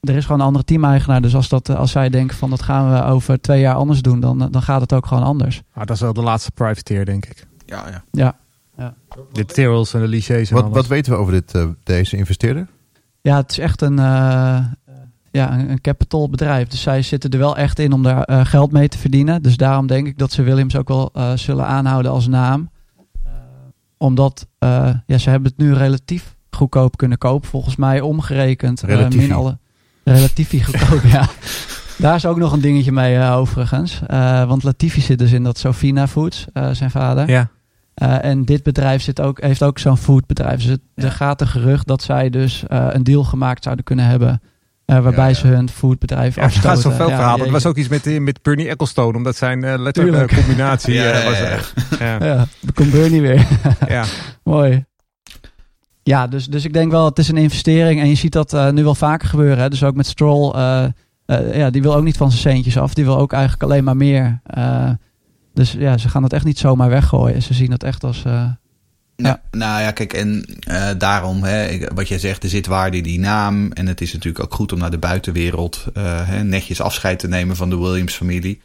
Er 0.00 0.16
is 0.16 0.24
gewoon 0.24 0.40
een 0.40 0.46
andere 0.46 0.64
team-eigenaar. 0.64 1.22
Dus 1.22 1.34
als, 1.34 1.48
dat, 1.48 1.68
eh, 1.68 1.76
als 1.76 1.90
zij 1.90 2.08
denken 2.08 2.36
van 2.36 2.50
dat 2.50 2.62
gaan 2.62 2.92
we 2.92 3.04
over 3.04 3.40
twee 3.40 3.60
jaar 3.60 3.74
anders 3.74 4.02
doen, 4.02 4.20
dan, 4.20 4.38
dan 4.50 4.62
gaat 4.62 4.80
het 4.80 4.92
ook 4.92 5.06
gewoon 5.06 5.22
anders. 5.24 5.62
Ah, 5.72 5.86
dat 5.86 5.96
is 5.96 6.02
wel 6.02 6.12
de 6.12 6.22
laatste 6.22 6.50
privateer, 6.50 7.04
denk 7.04 7.26
ik. 7.26 7.46
Ja, 7.66 8.02
ja. 8.10 8.34
Ja, 8.76 8.94
De 9.32 9.44
Tyrrells 9.44 9.94
en 9.94 10.10
de 10.10 10.26
en 10.28 10.54
Wat, 10.54 10.62
alles. 10.62 10.74
wat 10.74 10.86
weten 10.86 11.12
we 11.12 11.18
over 11.18 11.32
dit, 11.32 11.54
eh, 11.54 11.66
deze 11.82 12.16
investeerder? 12.16 12.66
ja 13.20 13.36
het 13.36 13.50
is 13.50 13.58
echt 13.58 13.82
een, 13.82 13.98
eh, 13.98 14.64
ja, 15.30 15.52
een, 15.58 15.70
een 15.70 15.80
capital 15.80 16.30
bedrijf. 16.30 16.68
Dus 16.68 16.82
zij 16.82 17.02
zitten 17.02 17.30
er 17.30 17.38
wel 17.38 17.56
echt 17.56 17.78
in 17.78 17.92
om 17.92 18.02
daar 18.02 18.22
eh, 18.24 18.44
geld 18.44 18.72
mee 18.72 18.88
te 18.88 18.98
verdienen. 18.98 19.42
Dus 19.42 19.56
daarom 19.56 19.86
denk 19.86 20.06
ik 20.06 20.18
dat 20.18 20.32
ze 20.32 20.42
Williams 20.42 20.76
ook 20.76 20.88
wel 20.88 21.10
eh, 21.12 21.32
zullen 21.34 21.66
aanhouden 21.66 22.12
als 22.12 22.26
naam. 22.26 22.70
omdat 23.96 24.46
eh, 24.58 24.90
ja, 25.06 25.18
ze 25.18 25.30
hebben 25.30 25.50
het 25.50 25.60
nu 25.60 25.74
relatief 25.74 26.36
goedkoop 26.50 26.96
kunnen 26.96 27.18
kopen. 27.18 27.48
Volgens 27.48 27.76
mij 27.76 28.00
omgerekend. 28.00 28.80
Relatiefie. 28.80 29.20
min 29.28 29.36
alle, 29.36 29.58
goedkoop, 30.64 31.02
ja. 31.12 31.28
Daar 31.98 32.14
is 32.14 32.26
ook 32.26 32.36
nog 32.38 32.52
een 32.52 32.60
dingetje 32.60 32.92
mee 32.92 33.16
eh, 33.16 33.36
overigens. 33.36 34.00
Eh, 34.06 34.44
want 34.48 34.62
Latifi 34.62 35.00
zit 35.00 35.18
dus 35.18 35.32
in 35.32 35.42
dat 35.42 35.58
Sofina 35.58 36.08
Foods, 36.08 36.46
eh, 36.52 36.70
zijn 36.72 36.90
vader. 36.90 37.28
Ja. 37.30 37.48
Eh, 37.94 38.24
en 38.24 38.44
dit 38.44 38.62
bedrijf 38.62 39.02
zit 39.02 39.20
ook, 39.20 39.40
heeft 39.40 39.62
ook 39.62 39.78
zo'n 39.78 39.96
foodbedrijf. 39.96 40.60
Dus 40.60 40.70
het- 40.70 40.80
Ja. 40.94 41.04
er 41.04 41.10
gaat 41.12 41.40
een 41.40 41.46
gerucht 41.48 41.86
dat 41.86 42.02
zij 42.02 42.30
dus 42.30 42.64
eh, 42.66 42.86
een 42.90 43.04
deal 43.04 43.24
gemaakt 43.24 43.62
zouden 43.62 43.84
kunnen 43.84 44.04
hebben. 44.04 44.40
eh, 44.84 44.98
waarbij 44.98 45.24
Ja, 45.24 45.28
ja. 45.28 45.34
ze 45.34 45.46
hun 45.46 45.68
foodbedrijf 45.68 46.34
Ja, 46.34 46.40
er 46.40 46.46
afstoten. 46.46 46.70
gaat 46.70 46.80
zoveel 46.80 47.08
Ja, 47.08 47.14
verhalen. 47.16 47.46
Er 47.46 47.52
was 47.52 47.66
ook 47.66 47.76
iets 47.76 47.88
met, 47.88 48.20
met 48.20 48.42
Bernie 48.42 48.68
Ecclestone, 48.68 49.16
omdat 49.16 49.36
zijn 49.36 49.60
ja, 51.02 51.10
eh, 51.12 51.24
was. 51.24 51.38
ja, 51.38 51.48
ja. 51.48 51.58
ja. 52.18 52.24
Ja, 52.26 52.34
dan 52.60 52.72
komt 52.74 52.90
Bernie 52.90 53.20
weer. 53.20 53.46
ja. 53.88 54.04
Mooi. 54.44 54.84
Ja, 56.10 56.26
dus, 56.26 56.46
dus 56.46 56.64
ik 56.64 56.72
denk 56.72 56.90
wel, 56.90 57.04
het 57.04 57.18
is 57.18 57.28
een 57.28 57.36
investering. 57.36 58.00
En 58.00 58.08
je 58.08 58.14
ziet 58.14 58.32
dat 58.32 58.52
eh, 58.52 58.70
nu 58.70 58.84
wel 58.84 58.94
vaker 58.94 59.28
gebeuren. 59.28 59.58
Hè? 59.58 59.68
Dus 59.68 59.84
ook 59.84 59.94
met 59.94 60.06
Stroll. 60.06 60.52
eh, 60.52 60.84
eh, 61.26 61.56
ja, 61.56 61.70
die 61.70 61.82
wil 61.82 61.94
ook 61.94 62.04
niet 62.04 62.16
van 62.16 62.30
zijn 62.30 62.54
centjes 62.54 62.78
af. 62.78 62.94
Die 62.94 63.04
wil 63.04 63.18
ook 63.18 63.32
eigenlijk 63.32 63.62
alleen 63.62 63.84
maar 63.84 63.96
meer. 63.96 64.40
Dus 65.54 65.72
ja, 65.72 65.98
ze 65.98 66.08
gaan 66.08 66.22
dat 66.22 66.32
echt 66.32 66.44
niet 66.44 66.58
zomaar 66.58 66.88
weggooien. 66.88 67.42
Ze 67.42 67.54
zien 67.54 67.70
dat 67.70 67.82
echt 67.82 68.04
als... 68.04 68.22
Nou, 69.16 69.36
nou 69.50 69.82
ja, 69.82 69.90
kijk, 69.90 70.12
en 70.12 70.44
daarom, 70.98 71.42
hè, 71.42 71.78
wat 71.94 72.08
jij 72.08 72.18
zegt, 72.18 72.42
er 72.42 72.48
zit 72.48 72.66
waarde 72.66 72.96
in 72.96 73.02
die 73.02 73.18
naam. 73.18 73.72
En 73.72 73.86
het 73.86 74.00
is 74.00 74.12
natuurlijk 74.12 74.44
ook 74.44 74.54
goed 74.54 74.72
om 74.72 74.78
naar 74.78 74.90
de 74.90 74.98
buitenwereld 74.98 75.86
hè, 75.94 76.44
netjes 76.44 76.80
afscheid 76.80 77.18
te 77.18 77.28
nemen 77.28 77.56
van 77.56 77.70
de 77.70 77.78
Williams-familie. 77.78 78.60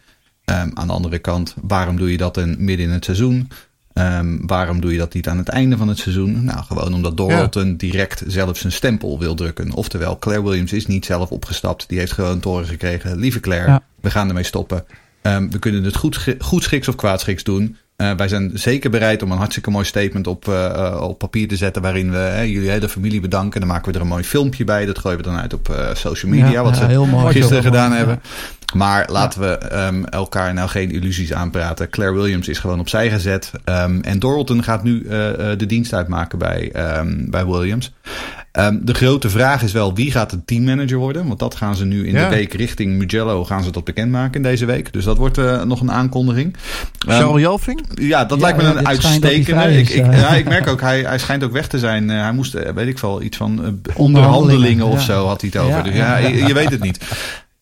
Ehm, 0.45 0.69
aan 0.73 0.87
de 0.87 0.93
andere 0.93 1.19
kant, 1.19 1.55
waarom 1.61 1.97
doe 1.97 2.11
je 2.11 2.17
dat 2.17 2.33
dan 2.33 2.55
midden 2.57 2.85
in 2.85 2.91
het 2.91 3.05
seizoen? 3.05 3.49
Ehm, 3.95 4.37
waarom 4.45 4.81
doe 4.81 4.91
je 4.91 4.97
dat 4.97 5.13
niet 5.13 5.27
aan 5.27 5.37
het 5.37 5.47
einde 5.49 5.77
van 5.77 5.87
het 5.87 5.97
seizoen? 5.97 6.43
Nou, 6.43 6.63
gewoon 6.63 6.93
omdat 6.93 7.17
Doralton 7.17 7.75
direct 7.75 8.23
zelf 8.27 8.57
zijn 8.57 8.73
stempel 8.73 9.19
wil 9.19 9.35
drukken. 9.35 9.73
Oftewel, 9.73 10.19
Claire 10.19 10.43
Williams 10.43 10.73
is 10.73 10.87
niet 10.87 11.05
zelf 11.05 11.29
opgestapt. 11.31 11.89
Die 11.89 11.99
heeft 11.99 12.11
gewoon 12.11 12.39
toren 12.39 12.65
gekregen. 12.67 13.17
Lieve 13.17 13.39
Claire, 13.39 13.67
Ja. 13.67 13.83
we 14.01 14.11
gaan 14.11 14.27
ermee 14.27 14.43
stoppen. 14.43 14.85
Ehm, 15.21 15.49
we 15.49 15.59
kunnen 15.59 15.83
het 15.83 15.95
goed, 15.95 16.35
goed 16.39 16.63
schiks 16.63 16.87
of 16.87 16.95
kwaadschiks 16.95 17.43
doen. 17.43 17.77
Eh, 17.95 18.11
wij 18.11 18.27
zijn 18.27 18.51
zeker 18.53 18.89
bereid 18.89 19.23
om 19.23 19.31
een 19.31 19.37
hartstikke 19.37 19.69
mooi 19.69 19.85
statement 19.85 20.27
op, 20.27 20.47
eh, 20.47 20.65
eh, 20.65 21.01
op 21.01 21.19
papier 21.19 21.47
te 21.47 21.55
zetten. 21.55 21.81
Waarin 21.81 22.11
we 22.11 22.17
hè, 22.17 22.41
jullie 22.41 22.69
hele 22.69 22.89
familie 22.89 23.19
bedanken. 23.19 23.59
Dan 23.59 23.69
maken 23.69 23.91
we 23.91 23.97
er 23.97 24.03
een 24.03 24.09
mooi 24.09 24.23
filmpje 24.23 24.63
bij. 24.63 24.85
Dat 24.85 24.99
gooien 24.99 25.17
we 25.17 25.23
dan 25.23 25.37
uit 25.37 25.53
op 25.53 25.69
eh, 25.69 25.93
social 25.93 26.31
media. 26.31 26.49
ja, 26.49 26.63
wat 26.63 26.77
ja, 26.77 26.89
ze 26.89 26.99
mooi. 26.99 27.33
gisteren 27.33 27.63
gedaan 27.63 27.87
mooi, 27.87 27.97
hebben. 27.97 28.21
Maar 28.75 29.05
laten 29.11 29.41
we 29.41 29.47
ehm, 29.47 30.03
elkaar 30.03 30.53
nou 30.53 30.69
geen 30.69 30.91
illusies 30.91 31.33
aanpraten. 31.33 31.89
Claire 31.89 32.15
Williams 32.15 32.47
is 32.47 32.59
gewoon 32.59 32.79
opzij 32.79 33.09
gezet. 33.09 33.51
Ehm, 33.63 33.99
en 34.01 34.19
Doralton 34.19 34.63
gaat 34.63 34.83
nu 34.83 35.05
eh, 35.05 35.51
eh, 35.51 35.57
de 35.57 35.65
dienst 35.65 35.93
uitmaken 35.93 36.39
bij, 36.39 36.69
ehm, 36.73 37.29
bij 37.29 37.45
Williams. 37.45 37.93
Ehm, 38.55 38.77
de 38.81 38.93
grote 38.93 39.29
vraag 39.29 39.63
is 39.63 39.71
wel 39.71 39.93
wie 39.95 40.11
gaat 40.11 40.29
de 40.29 40.45
teammanager 40.45 40.97
worden? 40.97 41.27
Want 41.27 41.39
dat 41.39 41.55
gaan 41.55 41.75
ze 41.75 41.85
nu 41.85 42.07
in 42.07 42.13
Ja. 42.13 42.29
de 42.29 42.35
week 42.35 42.53
richting 42.53 42.97
Mugello 42.97 43.45
gaan 43.45 43.63
ze 43.63 43.71
dat 43.71 43.83
bekendmaken 43.83 44.33
in 44.35 44.41
deze 44.43 44.65
week. 44.65 44.93
Dus 44.93 45.03
dat 45.03 45.17
wordt 45.17 45.37
eh, 45.37 45.63
nog 45.63 45.81
een 45.81 45.91
aankondiging. 45.91 46.55
Ehm, 47.07 47.17
Charles 47.19 47.41
Jelving? 47.41 47.81
ja, 47.93 48.25
dat 48.25 48.37
Ja, 48.39 48.43
lijkt 48.45 48.57
me 48.57 48.63
ja, 48.63 48.75
een 48.75 48.87
uitstekende. 48.87 49.77
Ik, 49.79 49.89
eh. 49.89 50.19
ja, 50.19 50.29
ik 50.29 50.47
merk 50.47 50.67
ook, 50.67 50.81
hij, 50.81 51.01
hij 51.01 51.17
schijnt 51.19 51.43
ook 51.43 51.51
weg 51.51 51.67
te 51.67 51.79
zijn. 51.79 52.09
Eh, 52.09 52.21
hij 52.21 52.31
moest, 52.31 52.53
weet 52.75 52.87
ik 52.87 52.99
wel, 52.99 53.21
iets 53.21 53.37
van 53.37 53.49
onderhandelingen 53.49 53.95
Onderhandelingen, 53.95 54.85
of 54.85 54.99
ja. 54.99 55.05
zo 55.13 55.25
had 55.27 55.41
hij 55.41 55.49
het 55.53 55.61
over. 55.61 55.75
Ja, 55.77 55.81
dus 55.83 55.95
ja, 55.95 56.17
ja. 56.17 56.27
Je, 56.27 56.45
je 56.45 56.53
weet 56.53 56.69
het 56.69 56.81
niet. 56.81 56.99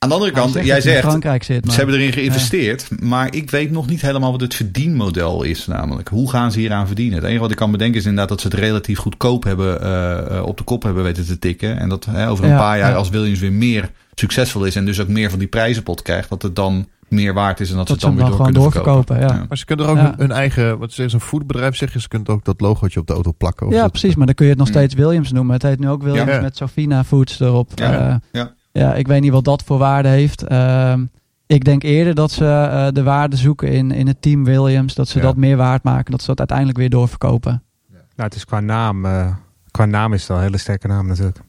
Aan 0.03 0.09
de 0.09 0.15
andere 0.15 0.31
kant, 0.33 0.51
zegt 0.51 0.65
jij 0.65 0.81
zegt, 0.81 0.99
Frankrijk 1.01 1.43
zit. 1.43 1.71
ze 1.71 1.77
hebben 1.77 1.95
erin 1.95 2.13
geïnvesteerd, 2.13 2.87
maar 3.01 3.33
ik 3.35 3.49
weet 3.51 3.71
nog 3.71 3.87
niet 3.87 4.01
helemaal 4.01 4.31
wat 4.31 4.41
het 4.41 4.55
verdienmodel 4.55 5.43
is 5.43 5.67
namelijk. 5.67 6.07
Hoe 6.07 6.29
gaan 6.29 6.51
ze 6.51 6.59
hieraan 6.59 6.87
verdienen? 6.87 7.15
Het 7.15 7.23
enige 7.25 7.39
wat 7.41 7.51
ik 7.51 7.57
kan 7.57 7.71
bedenken 7.71 7.97
is 7.99 8.03
inderdaad 8.05 8.29
dat 8.29 8.41
ze 8.41 8.47
het 8.47 8.55
relatief 8.57 8.99
goedkoop 8.99 9.43
hebben, 9.43 9.81
eh, 10.29 10.45
op 10.45 10.57
de 10.57 10.63
kop 10.63 10.83
hebben 10.83 11.03
weten 11.03 11.25
te 11.25 11.39
tikken. 11.39 11.77
En 11.79 11.89
dat 11.89 12.05
hè, 12.05 12.29
over 12.29 12.43
een 12.43 12.49
Ja, 12.49 12.57
paar 12.57 12.77
jaar 12.77 12.89
ja. 12.89 12.95
als 12.95 13.09
Williams 13.09 13.39
weer 13.39 13.51
meer 13.53 13.91
succesvol 14.15 14.65
is 14.65 14.75
en 14.75 14.85
dus 14.85 14.99
ook 15.01 15.07
meer 15.07 15.29
van 15.29 15.39
die 15.39 15.47
prijzenpot 15.47 16.01
krijgt, 16.01 16.29
dat 16.29 16.41
het 16.41 16.55
dan 16.55 16.87
meer 17.07 17.33
waard 17.33 17.59
is 17.59 17.69
en 17.71 17.75
dat, 17.77 17.87
Dat 17.87 17.99
ze 17.99 18.05
het 18.07 18.15
dan 18.17 18.25
weer 18.27 18.35
door 18.37 18.45
gewoon 18.45 18.51
kunnen 18.53 18.71
verkopen. 18.71 19.05
doorverkopen. 19.15 19.37
Ja. 19.41 19.45
Maar 19.47 19.57
ze 19.57 19.65
kunnen 19.65 19.85
er 19.85 19.91
ook 19.91 19.97
Ja. 19.97 20.13
hun 20.17 20.31
eigen, 20.31 20.77
wat 20.77 20.91
ze 20.91 21.03
is 21.03 21.13
een 21.13 21.19
foodbedrijf 21.21 21.75
zeggen, 21.75 22.01
ze 22.01 22.07
kunnen 22.07 22.27
ook 22.27 22.45
dat 22.45 22.61
logootje 22.61 22.99
op 22.99 23.07
de 23.07 23.13
auto 23.13 23.31
plakken. 23.37 23.67
of 23.67 23.73
Ja, 23.73 23.87
precies. 23.87 24.15
Maar 24.15 24.25
dan 24.25 24.35
kun 24.35 24.45
je 24.45 24.51
het 24.51 24.59
nog 24.59 24.69
Mm. 24.69 24.73
steeds 24.75 24.93
Williams 24.93 25.31
noemen. 25.31 25.53
Het 25.53 25.63
heet 25.63 25.79
nu 25.79 25.89
ook 25.89 26.03
Williams 26.03 26.31
Ja. 26.31 26.41
met 26.41 26.57
Sofina 26.57 27.03
Foods 27.03 27.39
erop. 27.39 27.71
Ja, 27.75 28.21
Eh, 28.31 28.41
ja. 28.73 28.81
ja, 28.81 28.93
ik 28.93 29.07
weet 29.07 29.21
niet 29.21 29.31
wat 29.31 29.43
dat 29.45 29.63
voor 29.63 29.77
waarde 29.77 30.07
heeft. 30.09 30.43
Ehm, 30.43 31.05
ik 31.47 31.63
denk 31.65 31.83
eerder 31.83 32.15
dat 32.15 32.31
ze 32.31 32.45
eh, 32.45 32.87
de 32.91 33.03
waarde 33.03 33.35
zoeken 33.35 33.67
in, 33.71 33.91
in 33.91 34.07
het 34.07 34.21
team 34.21 34.43
Williams. 34.43 34.93
Dat 34.95 35.07
ze 35.07 35.17
Ja. 35.17 35.23
dat 35.23 35.35
meer 35.35 35.57
waard 35.57 35.83
maken. 35.83 36.11
Dat 36.11 36.21
ze 36.21 36.27
dat 36.27 36.37
uiteindelijk 36.39 36.77
weer 36.77 36.89
doorverkopen. 36.89 37.63
Nou, 37.89 38.29
het 38.29 38.35
is 38.35 38.45
qua 38.45 38.59
naam, 38.59 39.05
eh, 39.05 39.35
qua 39.71 39.85
naam 39.85 40.13
is 40.13 40.19
het 40.19 40.27
wel 40.27 40.37
een 40.37 40.43
hele 40.43 40.57
sterke 40.57 40.87
naam 40.87 41.07
natuurlijk. 41.07 41.39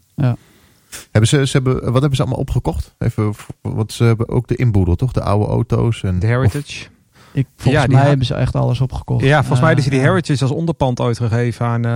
Hebben 1.11 1.29
ze, 1.31 1.47
ze 1.47 1.53
hebben, 1.53 1.75
wat 1.85 1.93
hebben 2.01 2.15
ze 2.15 2.21
allemaal 2.23 2.41
opgekocht? 2.41 2.95
Even, 2.99 3.33
wat 3.61 3.93
ze 3.93 4.05
hebben 4.05 4.29
ook 4.29 4.47
de 4.49 4.57
inboedel, 4.57 4.95
toch? 4.95 5.13
De 5.13 5.23
oude 5.23 5.47
auto's. 5.47 6.03
En, 6.03 6.19
De 6.19 6.27
Heritage. 6.27 6.87
Ik, 7.33 7.47
volgens 7.57 7.75
Ja, 7.75 7.81
die 7.83 7.93
mij 7.93 8.03
ha- 8.03 8.09
hebben 8.09 8.27
ze 8.27 8.35
echt 8.35 8.55
alles 8.55 8.81
opgekocht. 8.81 9.25
Ja, 9.25 9.39
volgens 9.39 9.61
mij 9.61 9.73
Eh, 9.73 9.79
is 9.79 9.85
die 9.85 9.95
ja. 9.95 10.01
Heritage 10.05 10.43
als 10.43 10.51
onderpand 10.51 11.01
ooit 11.01 11.17
gegeven 11.19 11.67
aan 11.67 11.85
eh, 11.85 11.91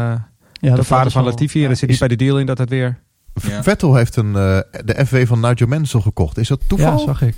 Ja, 0.52 0.74
de 0.74 0.84
vader 0.84 1.02
van 1.02 1.10
ze 1.10 1.18
al. 1.18 1.24
Latifi. 1.24 1.64
En 1.64 1.70
er 1.70 1.76
zit 1.76 1.88
niet 1.88 1.98
bij 1.98 2.08
de 2.08 2.16
deal 2.16 2.38
in 2.38 2.46
dat 2.46 2.58
het 2.58 2.68
weer... 2.68 2.98
Ja. 3.42 3.62
Vettel 3.62 3.94
heeft 3.94 4.16
een, 4.16 4.36
eh, 4.36 4.58
de 4.84 5.06
FW 5.06 5.16
van 5.26 5.40
Nigel 5.40 5.66
Mansell 5.66 6.00
gekocht. 6.00 6.38
Is 6.38 6.48
dat 6.48 6.60
toeval? 6.66 6.98
Ja, 6.98 7.04
zag 7.04 7.22
ik. 7.22 7.34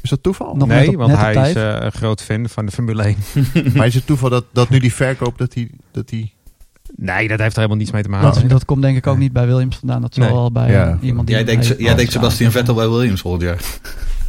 is 0.00 0.10
dat 0.10 0.22
toeval? 0.22 0.54
Nog 0.56 0.68
nee, 0.68 0.88
op- 0.88 0.94
want 0.94 1.16
hij 1.16 1.50
is 1.50 1.54
eh, 1.54 1.76
een 1.80 1.92
groot 1.92 2.22
fan 2.22 2.48
van 2.48 2.66
de 2.66 2.72
Formule 2.72 3.02
1. 3.02 3.16
maar 3.76 3.86
is 3.86 3.94
het 3.94 4.06
toeval 4.06 4.30
dat, 4.30 4.44
dat 4.52 4.68
nu 4.68 4.78
die 4.78 4.94
verkoop, 4.94 5.38
dat 5.38 5.52
die... 5.52 5.70
Dat 5.90 6.08
die 6.08 6.32
Nee, 6.96 7.28
dat 7.28 7.38
heeft 7.38 7.50
er 7.52 7.56
helemaal 7.56 7.76
niets 7.76 7.90
mee 7.90 8.02
te 8.02 8.08
maken. 8.08 8.40
Dat, 8.40 8.50
dat 8.50 8.64
komt 8.64 8.82
denk 8.82 8.96
ik 8.96 9.06
ook 9.06 9.14
Nee. 9.14 9.22
niet 9.22 9.32
bij 9.32 9.46
Williams 9.46 9.76
vandaan. 9.76 10.00
Dat 10.00 10.14
zal 10.14 10.24
Nee. 10.24 10.32
wel 10.32 10.52
bij 10.52 10.70
Ja. 10.70 10.98
iemand 11.00 11.26
die... 11.26 11.36
Jij 11.36 11.44
denkt, 11.44 11.74
jij 11.78 11.94
denkt 11.94 12.12
Sebastian 12.12 12.46
aan- 12.46 12.52
Vettel 12.52 12.74
bij 12.74 12.88
Williams 12.88 13.20
volgend 13.20 13.42
jaar. 13.42 13.58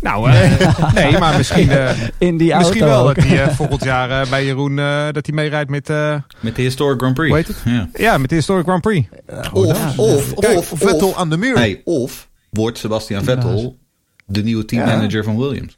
Nou, 0.02 0.30
eh, 0.32 0.94
nee, 0.96 1.18
maar 1.20 1.38
misschien, 1.38 1.70
eh, 1.70 1.90
In 2.18 2.38
die 2.38 2.56
misschien 2.56 2.86
wel 2.86 3.10
ook. 3.10 3.16
dat 3.16 3.24
hij 3.24 3.44
eh, 3.44 3.50
volgend 3.50 3.84
jaar 3.84 4.28
bij 4.30 4.46
Jeroen 4.46 4.80
eh, 4.80 5.06
dat 5.12 5.26
hij 5.26 5.36
meerijdt 5.36 5.70
met, 5.70 5.90
eh, 5.90 6.16
Met 6.40 6.56
de 6.56 6.62
Historic 6.62 6.98
Grand 7.00 7.14
Prix. 7.14 7.36
Heet 7.36 7.48
het? 7.48 7.58
Ja. 7.66 7.88
ja, 7.94 8.18
met 8.18 8.30
de 8.30 8.36
Historic 8.36 8.64
Grand 8.66 8.82
Prix. 8.82 9.08
Of, 9.54 9.98
of, 9.98 10.34
Kijk, 10.34 10.58
of, 10.58 10.72
Vettel 10.76 11.08
of, 11.08 11.18
aan 11.18 11.30
de 11.30 11.38
muur. 11.38 11.56
hey, 11.56 11.82
of 11.84 12.30
wordt 12.50 12.78
Sebastian 12.78 13.24
Vettel 13.24 13.78
de 14.26 14.44
nieuwe 14.44 14.66
teammanager 14.66 15.24
van 15.24 15.38
Williams. 15.38 15.76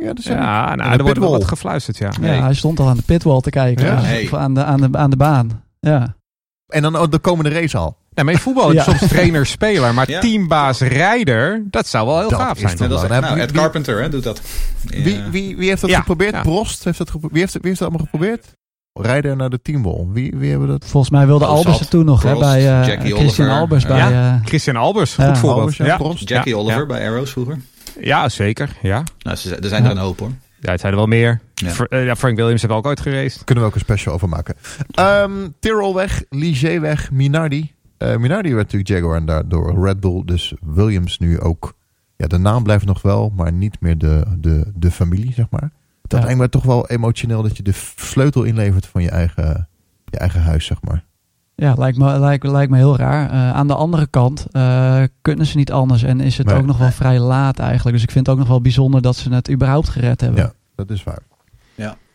Ja, 0.00 0.06
dat 0.06 0.18
is 0.18 0.24
Ja, 0.24 0.74
nou, 0.74 0.76
de 0.76 0.82
er 0.82 0.88
wordt 0.88 1.02
wel 1.04 1.12
pitwall. 1.12 1.30
wat 1.30 1.44
gefluisterd, 1.48 1.98
ja. 1.98 2.08
Ja, 2.20 2.20
Nee. 2.20 2.40
hij 2.40 2.54
stond 2.54 2.80
al 2.80 2.88
aan 2.88 2.96
de 2.96 3.02
pitwall 3.02 3.40
te 3.40 3.50
kijken. 3.50 3.84
Ja. 3.86 3.92
Ja. 3.92 4.00
Hey. 4.00 4.22
Of 4.24 4.34
aan, 4.34 4.54
de, 4.54 4.64
aan, 4.64 4.80
de, 4.80 4.98
aan 4.98 5.10
de 5.10 5.16
baan. 5.16 5.62
Ja. 5.80 6.14
En 6.66 6.82
dan 6.82 6.96
ook 6.96 7.10
de 7.12 7.18
komende 7.18 7.50
race 7.50 7.78
al. 7.78 7.96
Nee, 8.14 8.24
maar 8.24 8.34
in 8.34 8.40
voetbal 8.40 8.68
is 8.70 8.74
Ja. 8.76 8.82
soms 8.82 8.98
trainer-speler, 9.08 9.94
maar 9.94 10.10
Ja. 10.10 10.20
teambaas 10.20 10.80
rijder, 10.80 11.62
dat 11.70 11.86
zou 11.86 12.06
wel 12.06 12.18
heel 12.18 12.28
Dat 12.28 12.40
gaaf 12.40 12.58
zijn. 12.58 12.76
dat 12.76 12.90
is, 13.02 13.08
Nou, 13.08 13.20
nou, 13.20 13.38
Ed 13.38 13.50
wie- 13.50 13.60
Carpenter 13.60 14.02
hè, 14.02 14.08
doet 14.08 14.22
dat. 14.22 14.40
Wie, 14.82 15.16
Ja. 15.16 15.30
wie, 15.30 15.56
wie 15.56 15.68
heeft 15.68 15.80
dat 15.80 15.90
Ja, 15.90 15.98
geprobeerd? 15.98 16.34
ja. 16.34 16.40
Prost 16.40 16.84
heeft 16.84 16.98
dat 16.98 17.06
geprobeerd. 17.10 17.32
Wie 17.32 17.40
heeft, 17.42 17.52
wie 17.52 17.62
heeft 17.66 17.78
dat 17.78 17.88
allemaal 17.88 18.06
geprobeerd? 18.12 18.46
Rijden 18.92 19.36
naar 19.36 19.50
de 19.50 19.62
teamwall. 19.62 20.06
Wie, 20.12 20.32
wie 20.36 20.50
hebben 20.50 20.68
dat? 20.68 20.84
Volgens 20.86 21.12
mij 21.12 21.26
wilde 21.26 21.44
Oh, 21.44 21.50
Albers 21.50 21.78
het 21.80 21.90
toen 21.90 22.04
nog 22.04 22.22
hè, 22.22 22.36
bij 22.36 22.58
eh, 22.58 22.86
Jackie 22.86 23.14
Christian 23.14 23.46
Oliver. 23.46 23.60
Albers. 23.62 23.86
Bij, 23.86 24.10
Ja. 24.10 24.40
Christian 24.44 24.76
Albers, 24.76 25.14
goed 25.14 25.24
voorbeeld. 25.24 25.58
Albers, 25.58 25.76
ja, 25.76 25.84
ja. 25.84 25.96
Prost. 25.96 26.28
Jackie 26.28 26.52
Ja, 26.54 26.58
Oliver 26.60 26.80
ja. 26.80 26.86
bij 26.86 27.08
Arrows 27.08 27.30
vroeger. 27.30 27.58
Ja, 28.00 28.28
zeker. 28.28 28.76
Ja. 28.82 29.02
Nou, 29.22 29.36
ze- 29.36 29.56
er 29.56 29.68
zijn 29.68 29.84
er 29.84 29.90
een 29.90 29.96
hoop 29.96 30.18
hoor. 30.18 30.30
Ja, 30.60 30.70
het 30.70 30.80
zijn 30.80 30.92
er 30.92 30.98
wel 30.98 31.06
meer. 31.06 31.40
Ja. 31.54 31.72
Eh, 31.88 32.04
ja, 32.04 32.16
Frank 32.16 32.36
Williams 32.36 32.62
heeft 32.62 32.74
ook 32.74 32.86
ooit 32.86 33.00
geraced. 33.00 33.44
Kunnen 33.44 33.64
we 33.64 33.70
ook 33.70 33.74
een 33.76 33.80
special 33.84 34.14
over 34.14 34.28
maken. 34.28 34.54
Ehm 34.90 35.32
Tyrrell 35.60 35.92
weg, 35.92 36.22
Ligier 36.28 36.80
weg, 36.80 37.10
Minardi. 37.10 37.72
Eh, 37.98 38.16
Minardi 38.16 38.48
werd 38.54 38.62
natuurlijk 38.72 38.88
Jaguar 38.90 39.16
en 39.16 39.26
daardoor 39.26 39.84
Red 39.86 40.00
Bull. 40.00 40.22
Dus 40.24 40.54
Williams 40.60 41.18
nu 41.18 41.40
ook. 41.40 41.74
Ja, 42.16 42.26
de 42.26 42.38
naam 42.38 42.62
blijft 42.62 42.84
nog 42.84 43.02
wel, 43.02 43.32
maar 43.36 43.52
niet 43.52 43.80
meer 43.80 43.98
de, 43.98 44.24
de, 44.38 44.72
de 44.74 44.90
familie, 44.90 45.32
zeg 45.32 45.46
maar. 45.50 45.70
Dat 46.02 46.18
Ja. 46.20 46.24
lijkt 46.26 46.40
me 46.40 46.48
toch 46.48 46.64
wel 46.64 46.88
emotioneel 46.88 47.42
dat 47.42 47.56
je 47.56 47.62
de 47.62 47.72
sleutel 47.96 48.42
inlevert 48.42 48.86
van 48.86 49.02
je 49.02 49.10
eigen, 49.10 49.68
je 50.04 50.18
eigen 50.18 50.42
huis, 50.42 50.64
zeg 50.66 50.82
maar. 50.82 51.04
Ja, 51.60 51.74
lijkt 51.78 51.98
me, 51.98 52.18
lijkt, 52.18 52.46
lijkt 52.46 52.70
me 52.70 52.76
heel 52.76 52.96
raar. 52.96 53.30
Eh, 53.30 53.52
aan 53.52 53.66
de 53.66 53.74
andere 53.74 54.06
kant 54.06 54.46
eh, 54.50 55.02
kunnen 55.22 55.46
ze 55.46 55.56
niet 55.56 55.72
anders. 55.72 56.02
En 56.02 56.20
is 56.20 56.38
het 56.38 56.46
Nee. 56.46 56.56
ook 56.56 56.66
nog 56.66 56.78
wel 56.78 56.90
vrij 56.90 57.18
laat 57.18 57.58
eigenlijk. 57.58 57.94
Dus 57.96 58.04
ik 58.04 58.10
vind 58.10 58.26
het 58.26 58.34
ook 58.34 58.40
nog 58.40 58.50
wel 58.50 58.60
bijzonder 58.60 59.02
dat 59.02 59.16
ze 59.16 59.34
het 59.34 59.50
überhaupt 59.50 59.88
gered 59.88 60.20
hebben. 60.20 60.40
Ja, 60.42 60.52
dat 60.74 60.90
is 60.90 61.04
waar. 61.04 61.18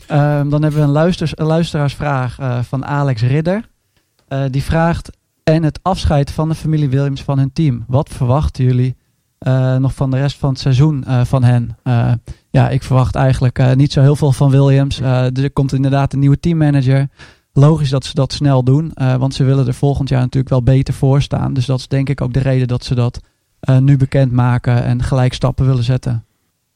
Ehm, 0.07 0.49
dan 0.49 0.61
hebben 0.61 0.79
we 0.79 0.85
een, 0.85 0.91
luisters, 0.91 1.37
een 1.37 1.45
luisteraarsvraag 1.45 2.39
eh, 2.39 2.59
van 2.61 2.85
Alex 2.85 3.21
Ridder. 3.21 3.69
Eh, 4.27 4.43
die 4.49 4.63
vraagt: 4.63 5.09
En 5.43 5.63
het 5.63 5.79
afscheid 5.81 6.31
van 6.31 6.49
de 6.49 6.55
familie 6.55 6.89
Williams 6.89 7.23
van 7.23 7.37
hun 7.37 7.53
team. 7.53 7.83
Wat 7.87 8.09
verwachten 8.09 8.63
jullie 8.63 8.95
eh, 9.37 9.75
nog 9.75 9.93
van 9.93 10.11
de 10.11 10.17
rest 10.17 10.37
van 10.37 10.49
het 10.49 10.59
seizoen 10.59 11.03
eh, 11.03 11.23
van 11.25 11.43
hen? 11.43 11.77
Eh, 11.83 12.11
ja, 12.49 12.69
ik 12.69 12.83
verwacht 12.83 13.15
eigenlijk 13.15 13.59
eh, 13.59 13.73
niet 13.73 13.91
zo 13.91 14.01
heel 14.01 14.15
veel 14.15 14.31
van 14.31 14.49
Williams. 14.49 14.99
Eh, 15.01 15.37
er 15.37 15.51
komt 15.51 15.73
inderdaad 15.73 16.13
een 16.13 16.19
nieuwe 16.19 16.39
teammanager. 16.39 17.07
Logisch 17.57 17.89
dat 17.89 18.05
ze 18.05 18.13
dat 18.13 18.33
snel 18.33 18.63
doen, 18.63 18.91
eh, 18.93 19.15
want 19.15 19.33
ze 19.33 19.43
willen 19.43 19.67
er 19.67 19.73
volgend 19.73 20.09
jaar 20.09 20.21
natuurlijk 20.21 20.49
wel 20.49 20.63
beter 20.63 20.93
voor 20.93 21.21
staan. 21.21 21.53
Dus 21.53 21.65
dat 21.65 21.79
is 21.79 21.87
denk 21.87 22.09
ik 22.09 22.21
ook 22.21 22.33
de 22.33 22.39
reden 22.39 22.67
dat 22.67 22.83
ze 22.83 22.95
dat 22.95 23.19
eh, 23.59 23.77
nu 23.77 23.97
bekendmaken 23.97 24.83
en 24.83 25.03
gelijk 25.03 25.33
stappen 25.33 25.65
willen 25.65 25.83
zetten. 25.83 26.25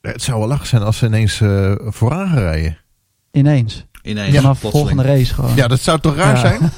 Het 0.02 0.22
zou 0.24 0.40
wel 0.40 0.48
lachen 0.48 0.68
zijn 0.68 0.82
als 0.82 0.98
ze 0.98 1.06
ineens 1.06 1.42
eh, 1.42 1.74
vooraan 1.78 2.28
gaan 2.28 2.38
rijden. 2.38 2.78
Ineens. 3.32 3.86
Ineens, 4.02 4.36
Vanaf 4.36 4.60
plotseling. 4.60 4.88
volgende 4.90 5.04
race 5.18 5.34
gewoon. 5.34 5.56
Ja, 5.56 5.68
dat 5.68 5.80
zou 5.80 6.00
toch 6.00 6.16
raar 6.16 6.36
Ja. 6.36 6.40
zijn? 6.40 6.60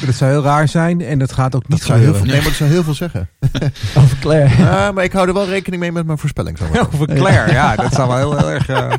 Dat 0.06 0.14
zou 0.14 0.30
heel 0.30 0.42
raar 0.42 0.68
zijn 0.68 1.00
en 1.00 1.18
dat 1.18 1.32
gaat 1.32 1.54
ook 1.54 1.62
Dat 1.62 1.70
niet 1.70 1.82
zou 1.82 1.98
heel 1.98 2.14
veel, 2.14 2.24
nee, 2.24 2.34
maar 2.36 2.44
dat 2.44 2.52
zou 2.52 2.70
heel 2.70 2.82
veel 2.82 2.94
zeggen. 2.94 3.28
Over 3.98 4.16
Claire. 4.20 4.62
Ja, 4.62 4.92
maar 4.92 5.04
ik 5.04 5.12
hou 5.12 5.28
er 5.28 5.34
wel 5.34 5.46
rekening 5.46 5.82
mee 5.82 5.92
met 5.92 6.06
mijn 6.06 6.18
voorspelling. 6.18 6.58
Zo 6.58 6.64
Over 6.92 7.06
Claire, 7.06 7.52
ja, 7.52 7.76
dat 7.76 7.92
zou 7.92 8.08
wel 8.08 8.16
heel, 8.16 8.36
heel 8.38 8.50
erg... 8.50 8.68
eh, 8.68 8.92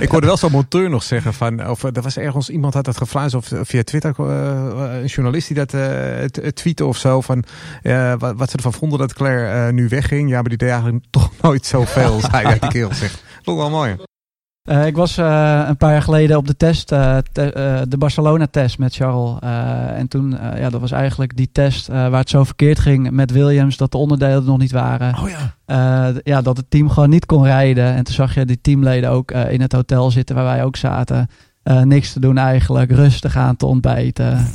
Ik 0.00 0.08
hoorde 0.10 0.26
wel 0.26 0.36
zo'n 0.36 0.50
monteur 0.50 0.90
nog 0.90 1.02
zeggen 1.02 1.34
van... 1.34 1.68
Of 1.68 1.82
er 1.82 2.02
was 2.02 2.16
ergens, 2.16 2.48
iemand 2.50 2.74
had 2.74 2.84
dat 2.84 2.96
gefluisterd 2.96 3.52
of 3.60 3.68
via 3.68 3.82
Twitter... 3.82 4.14
eh, 4.18 5.00
een 5.00 5.06
journalist 5.06 5.46
die 5.48 5.56
dat 5.56 5.74
eh 5.74 6.24
t- 6.24 6.56
tweette 6.56 6.84
of 6.84 6.96
zo 6.96 7.20
van... 7.20 7.44
eh, 7.82 8.12
wat, 8.18 8.34
wat 8.36 8.50
ze 8.50 8.56
ervan 8.56 8.72
vonden 8.72 8.98
dat 8.98 9.14
Claire 9.14 9.66
eh, 9.66 9.72
nu 9.72 9.88
wegging. 9.88 10.28
Ja, 10.28 10.34
maar 10.40 10.48
die 10.48 10.58
deed 10.58 10.70
eigenlijk 10.70 11.04
toch 11.10 11.30
nooit 11.42 11.66
zoveel, 11.66 12.20
zei 12.30 12.46
hij 12.46 12.58
die 12.58 12.68
kerel 12.70 12.94
zegt. 12.94 13.22
Vond 13.42 13.56
ik 13.56 13.62
wel 13.62 13.70
mooi. 13.70 13.96
Eh, 14.64 14.86
ik 14.86 14.96
was 14.96 15.16
eh, 15.16 15.64
een 15.68 15.76
paar 15.76 15.92
jaar 15.92 16.02
geleden 16.02 16.36
op 16.36 16.46
de 16.46 16.56
test, 16.56 16.92
eh, 16.92 17.16
te- 17.32 17.84
de 17.88 17.98
Barcelona-test 17.98 18.78
met 18.78 18.94
Charles. 18.94 19.38
En 19.96 20.08
toen, 20.08 20.30
ja, 20.56 20.70
dat 20.70 20.80
was 20.80 20.90
eigenlijk 20.90 21.36
die 21.36 21.48
test 21.52 21.86
waar 21.86 22.12
het 22.12 22.30
zo 22.30 22.44
verkeerd 22.44 22.78
ging 22.78 23.10
met 23.10 23.30
Williams, 23.30 23.76
dat 23.76 23.90
de 23.90 23.96
onderdelen 23.98 24.36
er 24.36 24.42
nog 24.44 24.58
niet 24.58 24.72
waren. 24.72 25.14
Oh 25.18 25.28
ja. 25.66 26.18
Ja, 26.24 26.42
dat 26.42 26.56
het 26.56 26.70
team 26.70 26.88
gewoon 26.90 27.10
niet 27.10 27.26
kon 27.26 27.44
rijden. 27.44 27.84
En 27.94 28.04
toen 28.04 28.14
zag 28.14 28.34
je 28.34 28.44
die 28.44 28.60
teamleden 28.60 29.10
ook 29.10 29.30
in 29.30 29.60
het 29.60 29.72
hotel 29.72 30.10
zitten 30.10 30.34
waar 30.36 30.44
wij 30.44 30.64
ook 30.64 30.76
zaten. 30.76 31.28
Niks 31.82 32.12
te 32.12 32.20
doen 32.20 32.38
eigenlijk, 32.38 32.90
rustig 32.90 33.36
aan 33.36 33.56
te 33.56 33.66
ontbijten. 33.66 34.46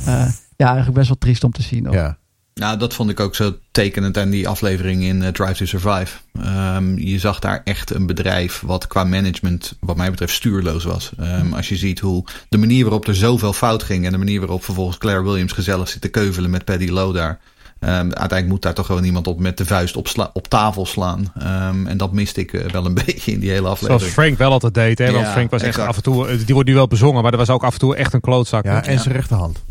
Ja, 0.56 0.66
eigenlijk 0.66 0.96
best 0.96 1.08
wel 1.08 1.18
triest 1.18 1.44
om 1.44 1.52
te 1.52 1.62
zien. 1.62 1.86
hoor. 1.86 1.94
ja. 1.94 2.16
Nou, 2.60 2.76
dat 2.78 2.94
vond 2.94 3.10
ik 3.10 3.20
ook 3.20 3.34
zo 3.34 3.54
tekenend 3.70 4.18
aan 4.18 4.30
die 4.30 4.48
aflevering 4.48 5.02
in 5.02 5.22
eh, 5.22 5.28
Drive 5.28 5.52
to 5.54 5.64
Survive. 5.64 6.16
Ehm, 6.42 6.98
je 6.98 7.18
zag 7.18 7.38
daar 7.38 7.60
echt 7.64 7.94
een 7.94 8.06
bedrijf 8.06 8.62
wat 8.66 8.86
qua 8.86 9.04
management, 9.04 9.76
wat 9.80 9.96
mij 9.96 10.10
betreft, 10.10 10.32
stuurloos 10.32 10.84
was. 10.84 11.10
Ehm, 11.18 11.52
als 11.52 11.68
je 11.68 11.76
ziet 11.76 11.98
hoe 12.00 12.24
de 12.48 12.58
manier 12.58 12.82
waarop 12.82 13.06
er 13.06 13.14
zoveel 13.14 13.52
fout 13.52 13.82
ging 13.82 14.04
en 14.06 14.12
de 14.12 14.18
manier 14.18 14.38
waarop 14.40 14.64
vervolgens 14.64 14.98
Claire 14.98 15.22
Williams 15.22 15.52
gezellig 15.52 15.88
zit 15.88 16.00
te 16.00 16.08
keuvelen 16.08 16.50
met 16.50 16.64
Paddy 16.64 16.88
Lowe 16.88 17.12
daar. 17.12 17.38
Ehm, 17.78 17.92
uiteindelijk 17.92 18.48
moet 18.48 18.62
daar 18.62 18.74
toch 18.74 18.86
gewoon 18.86 19.04
iemand 19.04 19.26
op 19.26 19.40
met 19.40 19.56
de 19.56 19.64
vuist 19.64 19.96
op, 19.96 20.08
sla- 20.08 20.30
op 20.32 20.48
tafel 20.48 20.86
slaan. 20.86 21.32
Ehm, 21.38 21.86
en 21.86 21.96
dat 21.96 22.12
miste 22.12 22.40
ik 22.40 22.52
eh, 22.52 22.70
wel 22.70 22.86
een 22.86 22.94
beetje 23.04 23.32
in 23.32 23.40
die 23.40 23.50
hele 23.50 23.62
Zoals 23.62 23.80
aflevering. 23.82 24.12
Frank 24.12 24.38
wel 24.38 24.50
altijd 24.50 24.74
deed. 24.74 24.98
Hè? 24.98 25.12
Want 25.12 25.26
Ja, 25.26 25.32
Frank 25.32 25.50
was 25.50 25.62
echt 25.62 25.78
af 25.78 25.96
en 25.96 26.02
toe... 26.02 26.36
Die 26.44 26.54
wordt 26.54 26.68
nu 26.68 26.74
wel 26.74 26.86
bezongen, 26.86 27.22
maar 27.22 27.30
dat 27.30 27.40
was 27.40 27.50
ook 27.50 27.64
af 27.64 27.72
en 27.72 27.78
toe 27.78 27.96
echt 27.96 28.12
een 28.12 28.20
klootzak. 28.20 28.64
ja, 28.64 28.84
en 28.84 28.98
zijn 29.00 29.14
rechterhand. 29.14 29.62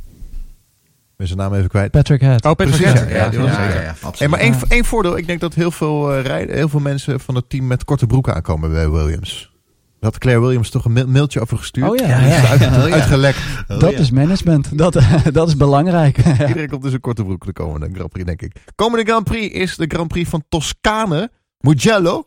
Ben 1.19 1.27
zijn 1.27 1.39
naam 1.39 1.53
even 1.53 1.69
kwijt. 1.69 1.91
Patrick 1.91 2.21
Head. 2.21 2.45
Oh, 2.45 2.51
Patrick 2.51 2.67
Precies, 2.81 2.93
Head. 2.99 3.09
ja, 3.09 3.15
ja, 3.15 3.29
die 3.29 3.39
was 3.39 3.49
ja, 3.49 3.55
zeker. 3.63 3.75
ja, 3.75 3.81
ja, 3.81 3.95
absoluut. 4.01 4.31
Maar 4.31 4.39
één, 4.39 4.55
één 4.67 4.85
voordeel, 4.85 5.17
ik 5.17 5.27
denk 5.27 5.39
dat 5.39 5.53
heel 5.53 5.71
veel, 5.71 6.13
eh, 6.13 6.21
rijden, 6.25 6.55
heel 6.55 6.69
veel 6.69 6.79
mensen 6.79 7.19
van 7.19 7.35
het 7.35 7.49
team 7.49 7.67
met 7.67 7.83
korte 7.85 8.05
broeken 8.07 8.33
aankomen 8.35 8.71
bij 8.71 8.89
Williams. 8.89 9.51
Daar 9.99 10.11
had 10.11 10.17
Claire 10.19 10.41
Williams 10.41 10.69
toch 10.69 10.85
een 10.85 10.91
mail- 10.93 11.07
mailtje 11.07 11.39
over 11.41 11.57
gestuurd. 11.57 11.89
Oh 11.89 11.95
ja, 11.95 12.19
Die 12.19 12.27
is 12.27 12.41
ja. 12.41 12.47
uit, 12.47 12.61
Oh 12.61 12.87
ja. 12.87 12.93
uitgelekt. 12.93 13.37
Oh, 13.67 13.79
dat 13.79 13.91
ja. 13.91 13.97
is 13.97 14.11
management. 14.11 14.77
Dat, 14.77 14.93
dat 15.31 15.47
is 15.47 15.57
belangrijk. 15.57 16.17
Iedereen 16.47 16.69
komt 16.69 16.81
dus 16.83 16.93
een 16.93 16.99
korte 16.99 17.23
broek 17.23 17.45
de 17.45 17.53
komende 17.53 17.89
Grand 17.93 18.09
Prix, 18.09 18.25
denk 18.27 18.41
ik. 18.41 18.55
Komende 18.75 19.05
Grand 19.05 19.23
Prix 19.23 19.53
is 19.55 19.75
de 19.75 19.85
Grand 19.87 20.07
Prix 20.07 20.29
van 20.29 20.43
Toscane. 20.49 21.31
Mugello. 21.59 22.25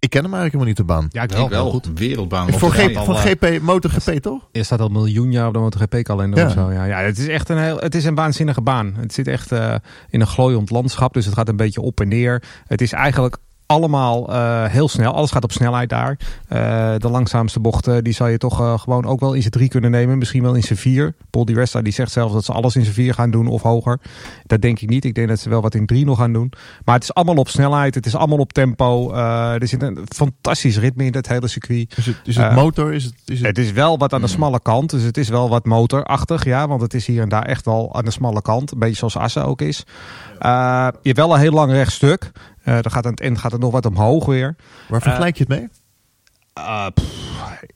Ik 0.00 0.10
ken 0.10 0.22
hem 0.24 0.34
eigenlijk 0.34 0.52
helemaal 0.64 0.66
niet 0.66 0.76
de 0.76 0.84
baan. 0.84 1.06
Ja, 1.10 1.22
ik 1.22 1.30
wel. 1.30 1.44
Ik 1.44 1.50
wel, 1.50 1.70
goed. 1.70 1.90
wereldbaan. 1.94 2.52
Voor, 2.52 2.68
Of- 2.68 2.74
G, 2.74 2.96
al, 2.96 3.04
van 3.04 3.14
eh, 3.14 3.20
GP, 3.20 3.60
MotoGP 3.62 4.10
toch? 4.10 4.48
Er 4.52 4.64
staat 4.64 4.80
al 4.80 4.88
miljoen 4.88 5.32
jaar 5.32 5.46
op 5.46 5.52
de 5.52 5.58
MotoGP-kalender 5.58 6.38
Ja. 6.38 6.46
of 6.46 6.52
zo. 6.52 6.72
Ja, 6.72 6.84
ja, 6.84 6.98
het 6.98 7.18
is 7.18 7.26
echt 7.28 7.48
een, 7.48 7.58
heel, 7.58 7.78
het 7.78 7.94
is 7.94 8.04
een 8.04 8.14
waanzinnige 8.14 8.60
baan. 8.60 8.94
Het 8.96 9.12
zit 9.14 9.28
echt 9.28 9.52
eh, 9.52 9.74
in 10.10 10.20
een 10.20 10.26
glooiend 10.26 10.70
landschap, 10.70 11.14
dus 11.14 11.24
het 11.24 11.34
gaat 11.34 11.48
een 11.48 11.56
beetje 11.56 11.80
op 11.80 12.00
en 12.00 12.08
neer. 12.08 12.42
Het 12.66 12.80
is 12.80 12.92
eigenlijk 12.92 13.36
allemaal 13.70 14.32
eh, 14.32 14.64
heel 14.64 14.88
snel. 14.88 15.12
Alles 15.12 15.30
gaat 15.30 15.44
op 15.44 15.52
snelheid 15.52 15.88
daar. 15.88 16.18
Eh, 16.48 16.94
de 16.96 17.10
langzaamste 17.10 17.60
bochten, 17.60 18.04
die 18.04 18.12
zal 18.12 18.26
je 18.26 18.38
toch 18.38 18.60
eh, 18.60 18.78
gewoon 18.78 19.06
ook 19.06 19.20
wel 19.20 19.32
in 19.32 19.42
z'n 19.42 19.48
drie 19.48 19.68
kunnen 19.68 19.90
nemen. 19.90 20.18
Misschien 20.18 20.42
wel 20.42 20.54
in 20.54 20.62
z'n 20.62 20.74
vier. 20.74 21.14
Paul 21.30 21.44
Di 21.44 21.54
Resta 21.54 21.82
die 21.82 21.92
zegt 21.92 22.12
zelfs 22.12 22.32
dat 22.32 22.44
ze 22.44 22.52
alles 22.52 22.76
in 22.76 22.84
z'n 22.84 22.90
vier 22.90 23.14
gaan 23.14 23.30
doen 23.30 23.46
of 23.46 23.62
hoger. 23.62 23.98
Dat 24.46 24.60
denk 24.60 24.80
ik 24.80 24.88
niet. 24.88 25.04
Ik 25.04 25.14
denk 25.14 25.28
dat 25.28 25.38
ze 25.38 25.48
wel 25.48 25.60
wat 25.60 25.74
in 25.74 25.86
drie 25.86 26.04
nog 26.04 26.18
gaan 26.18 26.32
doen. 26.32 26.52
Maar 26.84 26.94
het 26.94 27.04
is 27.04 27.14
allemaal 27.14 27.34
op 27.34 27.48
snelheid. 27.48 27.94
Het 27.94 28.06
is 28.06 28.14
allemaal 28.14 28.38
op 28.38 28.52
tempo. 28.52 29.12
Er 29.12 29.68
zit 29.68 29.82
een 29.82 29.98
fantastisch 30.08 30.78
ritme 30.78 31.04
in 31.04 31.12
dat 31.12 31.26
hele 31.26 31.48
circuit. 31.48 31.94
Is 31.96 32.06
het, 32.06 32.16
is 32.24 32.36
het 32.36 32.54
motor? 32.54 32.92
Is 32.92 33.04
het, 33.04 33.14
is 33.24 33.38
het... 33.38 33.46
Het 33.46 33.58
is 33.58 33.72
wel 33.72 33.98
wat 33.98 34.12
aan 34.12 34.20
de 34.20 34.26
smalle 34.26 34.60
kant. 34.62 34.90
Dus 34.90 35.02
het 35.02 35.16
is 35.16 35.28
wel 35.28 35.48
wat 35.48 35.64
motorachtig. 35.64 36.44
Ja, 36.44 36.68
want 36.68 36.80
het 36.80 36.94
is 36.94 37.06
hier 37.06 37.22
en 37.22 37.28
daar 37.28 37.44
echt 37.44 37.64
wel 37.64 37.94
aan 37.94 38.04
de 38.04 38.10
smalle 38.10 38.42
kant. 38.42 38.72
Een 38.72 38.78
beetje 38.78 38.96
zoals 38.96 39.16
Assen 39.16 39.44
ook 39.44 39.60
is. 39.60 39.84
Je 40.40 40.92
hebt 41.02 41.16
wel 41.16 41.34
een 41.34 41.40
heel 41.40 41.52
lang 41.52 41.72
rechtstuk. 41.72 42.30
Eh 42.70 42.80
dan 42.80 42.92
gaat 42.92 43.04
aan 43.04 43.10
het 43.10 43.20
eind 43.20 43.38
gaat 43.38 43.52
het 43.52 43.60
nog 43.60 43.72
wat 43.72 43.86
omhoog 43.86 44.26
weer. 44.26 44.56
Waar 44.88 45.02
vergelijk 45.02 45.36
je 45.36 45.44
het 45.48 45.58
mee? 45.58 45.68
Eh, 46.52 46.86
pff, 46.94 47.04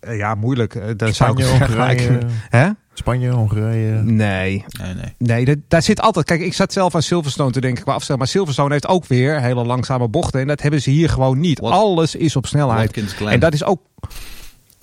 eh, 0.00 0.16
ja, 0.16 0.34
moeilijk. 0.34 0.98
Dan 0.98 1.12
zou 1.12 1.30
ik 1.30 1.44
Spanje, 1.44 1.44
vergelijken. 1.44 2.06
Hongarije, 2.06 2.40
Hè? 2.48 2.68
Spanje, 2.94 3.30
Hongarije. 3.30 4.02
Nee, 4.02 4.64
Nee, 4.80 4.94
nee. 4.94 5.14
nee 5.18 5.44
dat, 5.44 5.58
daar 5.68 5.82
zit 5.82 6.00
altijd... 6.00 6.26
Kijk, 6.26 6.40
ik 6.40 6.54
zat 6.54 6.72
zelf 6.72 6.94
aan 6.94 7.02
Silverstone 7.02 7.50
te 7.50 7.60
denken 7.60 7.82
qua 7.82 7.92
afstel. 7.92 8.16
Maar 8.16 8.26
Silverstone 8.26 8.72
heeft 8.72 8.86
ook 8.86 9.06
weer 9.06 9.40
hele 9.40 9.64
langzame 9.64 10.08
bochten. 10.08 10.40
En 10.40 10.46
dat 10.46 10.62
hebben 10.62 10.82
ze 10.82 10.90
hier 10.90 11.08
gewoon 11.08 11.40
niet. 11.40 11.60
Alles 11.60 12.14
is 12.14 12.36
op 12.36 12.46
snelheid. 12.46 13.14
En 13.26 13.40
dat 13.40 13.52
is 13.52 13.64
ook... 13.64 13.80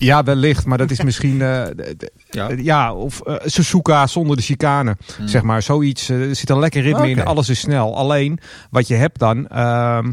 Ja, 0.02 0.22
wellicht. 0.22 0.66
Maar 0.66 0.78
dat 0.78 0.90
is 0.90 1.02
misschien... 1.08 1.42
eh, 1.42 1.66
ja. 2.30 2.50
ja, 2.56 2.94
of 2.94 3.20
eh, 3.20 3.34
Suzuka 3.44 4.06
zonder 4.06 4.36
de 4.36 4.42
chicane. 4.42 4.96
Hmm. 5.16 5.28
Zeg 5.28 5.42
maar, 5.42 5.62
zoiets. 5.62 6.08
eh, 6.08 6.28
er 6.28 6.36
zit 6.36 6.50
een 6.50 6.58
lekker 6.58 6.82
ritme 6.82 7.10
in. 7.10 7.24
Alles 7.24 7.48
is 7.48 7.60
snel. 7.60 7.96
Alleen, 7.96 8.38
wat 8.70 8.88
je 8.88 8.94
hebt 8.94 9.18
dan... 9.18 9.48
ehm 9.48 10.12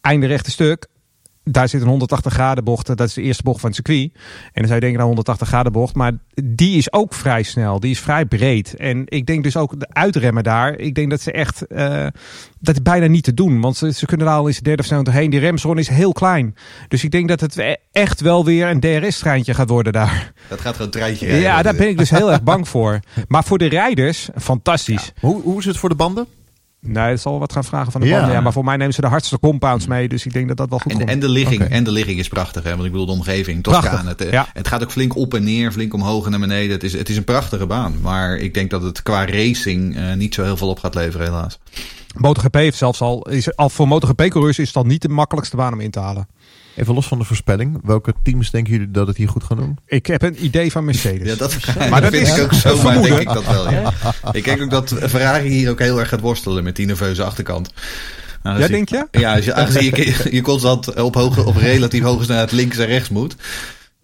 einde 0.00 0.26
rechte 0.26 0.50
stuk. 0.50 0.86
Daar 1.44 1.68
zit 1.68 1.80
een 1.80 1.88
180 1.88 2.32
graden 2.32 2.64
bocht. 2.64 2.86
Dat 2.86 3.00
is 3.00 3.14
de 3.14 3.22
eerste 3.22 3.42
bocht 3.42 3.60
van 3.60 3.70
het 3.70 3.84
circuit. 3.84 4.10
En 4.14 4.50
dan 4.52 4.64
zou 4.64 4.74
je 4.74 4.80
denken, 4.80 4.92
nou 4.98 5.06
180 5.06 5.48
graden 5.48 5.72
bocht. 5.72 5.94
Maar 5.94 6.12
die 6.44 6.76
is 6.76 6.92
ook 6.92 7.14
vrij 7.14 7.42
snel. 7.42 7.80
Die 7.80 7.90
is 7.90 8.00
vrij 8.00 8.24
breed. 8.26 8.74
En 8.76 9.02
ik 9.06 9.26
denk 9.26 9.42
dus 9.44 9.56
ook 9.56 9.80
de 9.80 9.86
uitremmen 9.88 10.42
daar. 10.42 10.78
Ik 10.78 10.94
denk 10.94 11.10
dat 11.10 11.20
ze 11.20 11.32
echt... 11.32 11.66
eh, 11.66 12.06
dat 12.60 12.74
is 12.74 12.82
bijna 12.82 13.06
niet 13.06 13.24
te 13.24 13.34
doen. 13.34 13.60
Want 13.60 13.76
ze, 13.76 13.92
ze 13.92 14.06
kunnen 14.06 14.26
daar 14.26 14.36
al 14.36 14.46
eens 14.46 14.56
de 14.56 14.62
derde 14.62 14.80
of 14.82 14.86
snelheid 14.88 15.16
heen. 15.16 15.30
Die 15.30 15.40
remzone 15.40 15.80
is 15.80 15.88
heel 15.88 16.12
klein. 16.12 16.54
Dus 16.88 17.04
ik 17.04 17.10
denk 17.10 17.28
dat 17.28 17.40
het 17.40 17.56
e- 17.56 17.74
echt 17.92 18.20
wel 18.20 18.44
weer 18.44 18.68
een 18.68 18.80
DRS-treintje 18.80 19.54
gaat 19.54 19.68
worden 19.68 19.92
daar. 19.92 20.32
Dat 20.48 20.60
gaat 20.60 20.72
gewoon 20.72 20.86
een 20.86 20.92
treintje 20.92 21.26
Ja, 21.26 21.62
daar 21.62 21.74
ben 21.74 21.88
ik 21.88 21.98
dus 21.98 22.10
heel 22.10 22.30
erg 22.32 22.42
bang 22.42 22.68
voor. 22.68 23.00
Maar 23.28 23.44
voor 23.44 23.58
de 23.58 23.66
rijders, 23.68 24.28
fantastisch. 24.36 25.12
Hoe, 25.20 25.42
hoe 25.42 25.58
is 25.58 25.64
het 25.64 25.76
voor 25.76 25.88
de 25.88 25.94
banden? 25.94 26.26
Nee, 26.86 27.10
dat 27.10 27.20
zal 27.20 27.30
wel 27.32 27.40
wat 27.40 27.52
gaan 27.52 27.64
vragen 27.64 27.92
van 27.92 28.00
de 28.00 28.06
Ja. 28.06 28.16
banden. 28.16 28.34
Ja, 28.34 28.40
maar 28.40 28.52
voor 28.52 28.64
mij 28.64 28.76
nemen 28.76 28.94
ze 28.94 29.00
de 29.00 29.06
hardste 29.06 29.38
compounds 29.38 29.86
mee. 29.86 30.08
Dus 30.08 30.26
ik 30.26 30.32
denk 30.32 30.48
dat 30.48 30.56
dat 30.56 30.68
wel 30.70 30.78
goed 30.78 30.92
En, 30.92 30.98
komt. 30.98 31.10
en, 31.10 31.20
de 31.20 31.28
ligging, 31.28 31.62
en 31.62 31.84
de 31.84 31.90
ligging 31.92 32.18
is 32.18 32.28
prachtig, 32.28 32.62
hè? 32.62 32.70
want 32.70 32.84
ik 32.84 32.90
bedoel 32.90 33.06
de 33.06 33.12
omgeving. 33.12 33.62
Prachtig, 33.62 34.02
Het, 34.04 34.20
eh, 34.20 34.32
ja. 34.32 34.46
het 34.52 34.68
gaat 34.68 34.82
ook 34.82 34.90
flink 34.90 35.16
op 35.16 35.34
en 35.34 35.44
neer, 35.44 35.72
flink 35.72 35.94
omhoog 35.94 36.24
en 36.24 36.30
naar 36.30 36.40
beneden. 36.40 36.70
Het 36.70 36.82
is, 36.82 36.92
het 36.92 37.08
is 37.08 37.16
een 37.16 37.24
prachtige 37.24 37.66
baan, 37.66 37.94
maar 38.00 38.36
ik 38.36 38.54
denk 38.54 38.70
dat 38.70 38.82
het 38.82 39.02
qua 39.02 39.24
racing 39.26 39.96
eh, 39.96 40.12
niet 40.14 40.34
zo 40.34 40.42
heel 40.42 40.56
veel 40.56 40.68
op 40.68 40.78
gaat 40.78 40.94
leveren, 40.94 41.26
helaas. 41.26 41.58
MotoGP 42.14 42.54
heeft 42.54 42.76
zelfs 42.78 43.00
al, 43.00 43.28
is, 43.28 43.56
al 43.56 43.68
voor 43.68 43.88
MotoGP-coureurs 43.88 44.58
is 44.58 44.66
het 44.66 44.76
al 44.76 44.84
niet 44.84 45.02
de 45.02 45.08
makkelijkste 45.08 45.56
baan 45.56 45.72
om 45.72 45.80
in 45.80 45.90
te 45.90 45.98
halen. 46.00 46.28
Even 46.76 46.94
los 46.94 47.06
van 47.06 47.18
de 47.18 47.24
voorspelling. 47.24 47.80
Welke 47.84 48.14
teams 48.22 48.50
denken 48.50 48.72
jullie 48.72 48.90
dat 48.90 49.06
het 49.06 49.16
hier 49.16 49.28
goed 49.28 49.44
gaan 49.44 49.56
doen? 49.56 49.78
Ik 49.86 50.06
heb 50.06 50.22
een 50.22 50.44
idee 50.44 50.72
van 50.72 50.84
Mercedes. 50.84 51.28
Ja, 51.28 51.34
dat, 51.36 51.56
Maar 51.78 51.88
maar 51.90 52.00
dat 52.00 52.12
dat 52.12 52.20
vind 52.20 52.32
is 52.32 52.36
ik 52.36 52.42
ook 52.42 52.52
zo, 52.52 52.82
maar 52.82 53.02
denk 53.02 53.18
ik 53.18 53.32
dat 53.32 53.44
wel. 53.46 53.70
Ja. 53.70 53.92
Ik 54.32 54.44
denk 54.44 54.62
ook 54.62 54.70
dat 54.70 54.94
Ferrari 55.08 55.48
hier 55.48 55.70
ook 55.70 55.78
heel 55.78 56.00
erg 56.00 56.08
gaat 56.08 56.20
worstelen 56.20 56.64
met 56.64 56.76
die 56.76 56.86
nerveuze 56.86 57.24
achterkant. 57.24 57.72
Nou, 58.42 58.58
Ja, 58.58 58.64
je- 58.66 58.70
denk 58.72 58.88
je? 58.88 59.06
Ja, 59.10 59.34
als 59.34 59.44
je, 59.44 59.54
aangezien 59.54 59.82
je, 59.96 60.28
je 60.36 60.40
constant 60.40 60.94
op, 61.02 61.14
hoge, 61.14 61.44
op 61.44 61.56
relatief 61.56 62.02
hoge 62.02 62.24
snelheid 62.24 62.52
links 62.52 62.76
en 62.78 62.86
rechts 62.86 63.08
moet. 63.08 63.36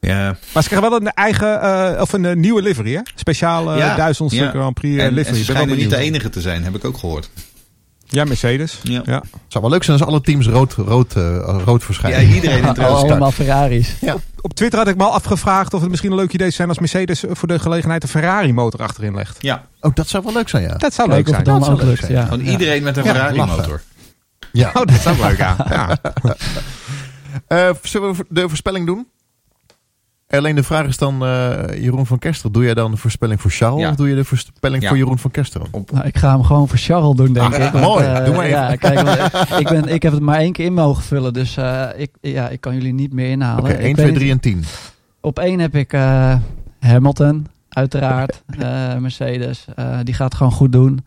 Ja, 0.00 0.36
Maar 0.52 0.62
ze 0.62 0.68
krijgen 0.68 0.90
wel 0.90 1.00
een 1.00 1.12
eigen, 1.12 1.60
eh, 1.62 2.00
of 2.00 2.12
een 2.12 2.24
eh, 2.24 2.36
nieuwe 2.36 2.62
livery, 2.62 2.92
hè? 2.94 3.00
Speciale 3.14 3.76
Ja, 3.76 3.98
uh, 4.10 4.30
ja. 4.30 4.50
Grand 4.50 4.74
Prix 4.74 4.96
eh, 4.96 5.02
en, 5.02 5.08
en 5.08 5.14
livery. 5.14 5.36
ze 5.36 5.44
schijnen 5.44 5.76
niet 5.76 5.90
de 5.90 5.96
enige 5.96 6.28
te 6.30 6.40
zijn, 6.40 6.64
heb 6.64 6.74
ik 6.74 6.84
ook 6.84 6.98
gehoord. 6.98 7.30
Ja, 8.10 8.24
Mercedes. 8.24 8.78
Ja. 8.82 9.02
Ja. 9.04 9.14
Het 9.14 9.30
zou 9.48 9.64
wel 9.64 9.72
leuk 9.72 9.82
zijn 9.84 9.98
als 9.98 10.06
alle 10.08 10.20
teams 10.20 10.46
rood, 10.46 10.72
rood, 10.72 11.16
eh, 11.16 11.36
rood 11.64 11.80
Ja, 11.80 11.86
verschijnen. 11.86 12.34
iedereen 12.34 12.58
in 12.58 12.64
het 12.64 12.78
rood 12.88 12.96
staat. 12.98 13.10
Allemaal 13.10 13.30
Ferraris. 13.30 13.94
Op 14.40 14.54
Twitter 14.54 14.78
had 14.78 14.88
ik 14.88 14.96
me 14.96 15.04
al 15.04 15.12
afgevraagd 15.12 15.74
of 15.74 15.80
het 15.80 15.90
misschien 15.90 16.10
een 16.10 16.16
leuk 16.16 16.32
idee 16.32 16.46
zou 16.46 16.52
zijn 16.56 16.68
als 16.68 16.78
Mercedes 16.78 17.24
voor 17.30 17.48
de 17.48 17.58
gelegenheid 17.58 18.02
een 18.02 18.08
Ferrari 18.08 18.52
motor 18.52 18.80
achterin 18.82 19.14
legt. 19.14 19.36
Ja, 19.40 19.66
Oh, 19.80 19.94
dat 19.94 20.08
zou 20.08 20.24
wel 20.24 20.32
leuk 20.32 20.48
zijn, 20.48 20.62
ja. 20.62 20.74
Dat 20.76 20.94
zou 20.94 21.08
leuk 21.08 21.28
zijn. 21.28 21.44
Dat 21.44 21.56
ook 21.56 21.64
zou 21.64 21.84
lukt. 21.84 22.00
leuk 22.00 22.10
Ja. 22.10 22.22
gewoon 22.24 22.44
Ja. 22.44 22.50
iedereen 22.50 22.82
met 22.82 22.96
een 22.96 23.04
Ja, 23.04 23.10
Ferrari 23.12 23.36
lachen. 23.36 23.56
motor. 23.56 23.82
ja. 24.52 24.68
Oh, 24.74 24.84
dat 24.86 25.00
zou 25.00 25.16
leuk, 25.26 25.36
ja. 25.38 25.56
ja. 25.70 25.98
Eh, 27.48 27.70
zullen 27.82 28.14
we 28.14 28.24
de 28.28 28.48
voorspelling 28.48 28.86
doen? 28.86 29.06
Alleen 30.28 30.54
de 30.54 30.62
vraag 30.62 30.86
is 30.86 30.96
dan, 30.96 31.24
eh, 31.24 31.82
Jeroen 31.82 32.06
van 32.06 32.18
Kester, 32.18 32.52
doe 32.52 32.64
jij 32.64 32.74
dan 32.74 32.90
de 32.90 32.96
voorspelling 32.96 33.40
voor 33.40 33.50
Charles 33.50 33.80
Ja. 33.80 33.90
of 33.90 33.96
doe 33.96 34.08
je 34.08 34.14
de 34.14 34.24
voorspelling 34.24 34.82
Ja. 34.82 34.88
voor 34.88 34.96
Jeroen 34.98 35.18
van 35.18 35.30
Kester? 35.30 35.60
Nou, 35.92 36.06
ik 36.06 36.18
ga 36.18 36.30
hem 36.32 36.42
gewoon 36.42 36.68
voor 36.68 36.78
Charles 36.78 37.16
doen, 37.16 37.32
denk 37.32 37.54
Ah, 37.54 37.64
ik. 37.66 37.72
Want, 37.72 37.84
mooi. 37.84 38.04
eh, 38.06 38.24
Doe 38.24 38.34
maar 38.34 38.44
even. 38.44 38.58
ja, 38.58 38.76
kijk, 38.76 39.00
want 39.32 39.60
ik, 39.60 39.68
ben, 39.68 39.84
ik 39.94 40.02
heb 40.02 40.12
het 40.12 40.22
maar 40.22 40.38
één 40.38 40.52
keer 40.52 40.64
in 40.64 40.74
mogen 40.74 41.02
vullen. 41.02 41.32
Dus 41.32 41.56
eh, 41.56 41.86
ik, 41.96 42.10
ja, 42.20 42.48
ik 42.48 42.60
kan 42.60 42.74
jullie 42.74 42.92
niet 42.94 43.12
meer 43.12 43.30
inhalen. 43.30 43.64
Oké, 43.64 43.72
Ik 43.72 43.78
1, 43.78 43.84
weet 43.86 43.94
2, 43.94 44.06
niet- 44.06 44.14
3 44.14 44.30
en 44.30 44.40
10. 44.40 44.64
Op 45.20 45.38
één 45.38 45.58
heb 45.58 45.74
ik 45.74 45.92
eh, 45.92 46.34
Hamilton, 46.80 47.46
uiteraard. 47.68 48.42
Eh, 48.58 48.96
Mercedes, 48.96 49.64
eh, 49.74 49.98
die 50.02 50.14
gaat 50.14 50.34
gewoon 50.34 50.52
goed 50.52 50.72
doen. 50.72 51.04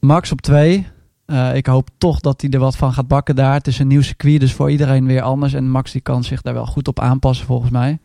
Max 0.00 0.32
op 0.32 0.40
twee. 0.40 0.86
Eh, 1.26 1.54
ik 1.56 1.66
hoop 1.66 1.88
toch 1.98 2.20
dat 2.20 2.40
hij 2.40 2.50
er 2.50 2.58
wat 2.58 2.76
van 2.76 2.92
gaat 2.92 3.08
bakken 3.08 3.36
daar. 3.36 3.54
Het 3.54 3.66
is 3.66 3.78
een 3.78 3.86
nieuw 3.86 4.02
circuit, 4.02 4.40
dus 4.40 4.52
voor 4.52 4.70
iedereen 4.70 5.06
weer 5.06 5.22
anders. 5.22 5.52
En 5.52 5.70
Max 5.70 5.92
die 5.92 6.00
kan 6.00 6.24
zich 6.24 6.42
daar 6.42 6.54
wel 6.54 6.66
goed 6.66 6.88
op 6.88 7.00
aanpassen 7.00 7.46
volgens 7.46 7.70
mij. 7.70 7.98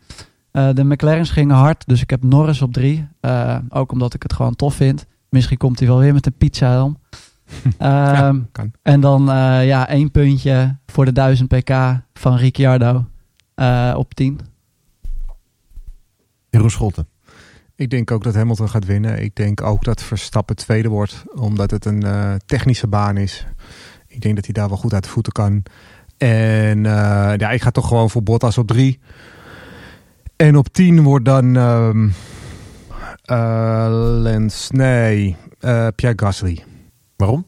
Eh, 0.56 0.68
de 0.72 0.84
McLaren's 0.84 1.30
gingen 1.30 1.56
hard, 1.56 1.86
dus 1.86 2.02
ik 2.02 2.10
heb 2.10 2.22
Norris 2.22 2.62
op 2.62 2.72
drie. 2.72 3.08
Eh, 3.20 3.58
ook 3.68 3.92
omdat 3.92 4.14
ik 4.14 4.22
het 4.22 4.32
gewoon 4.32 4.56
tof 4.56 4.74
vind. 4.74 5.06
Misschien 5.28 5.56
komt 5.56 5.78
hij 5.78 5.88
wel 5.88 5.98
weer 5.98 6.12
met 6.12 6.26
een 6.26 6.36
pizza-helm. 6.36 6.98
Ehm, 7.78 8.40
kan. 8.52 8.72
En 8.82 9.00
dan 9.00 9.30
eh, 9.30 9.66
ja, 9.66 9.88
één 9.88 10.10
puntje 10.10 10.76
voor 10.86 11.04
de 11.04 11.12
1000 11.12 11.48
pk 11.48 11.70
van 12.14 12.36
Ricciardo 12.36 13.04
eh, 13.54 13.94
op 13.96 14.14
10. 14.14 14.40
Jeroen 16.50 16.70
Scholten. 16.70 17.08
Ik 17.74 17.90
denk 17.90 18.10
ook 18.10 18.24
dat 18.24 18.34
Hamilton 18.34 18.68
gaat 18.68 18.84
winnen. 18.84 19.22
Ik 19.22 19.36
denk 19.36 19.62
ook 19.62 19.84
dat 19.84 20.02
Verstappen 20.02 20.56
tweede 20.56 20.88
wordt, 20.88 21.24
omdat 21.34 21.70
het 21.70 21.84
een 21.84 22.02
eh, 22.02 22.34
technische 22.46 22.86
baan 22.86 23.16
is. 23.16 23.46
Ik 24.06 24.20
denk 24.20 24.34
dat 24.34 24.44
hij 24.44 24.54
daar 24.54 24.68
wel 24.68 24.76
goed 24.76 24.94
uit 24.94 25.04
de 25.04 25.10
voeten 25.10 25.32
kan. 25.32 25.62
En 26.16 26.86
eh, 26.86 27.32
ja, 27.36 27.50
ik 27.50 27.62
ga 27.62 27.70
toch 27.70 27.88
gewoon 27.88 28.10
voor 28.10 28.22
Bottas 28.22 28.58
op 28.58 28.66
drie. 28.66 29.00
En 30.36 30.56
op 30.56 30.68
tien 30.68 31.02
wordt 31.02 31.24
dan 31.24 31.56
ehm 31.56 32.08
eh, 33.26 33.86
Lens, 34.22 34.70
nee, 34.70 35.36
eh, 35.60 35.86
Pierre 35.94 36.18
Gasly. 36.24 36.64
Waarom? 37.16 37.46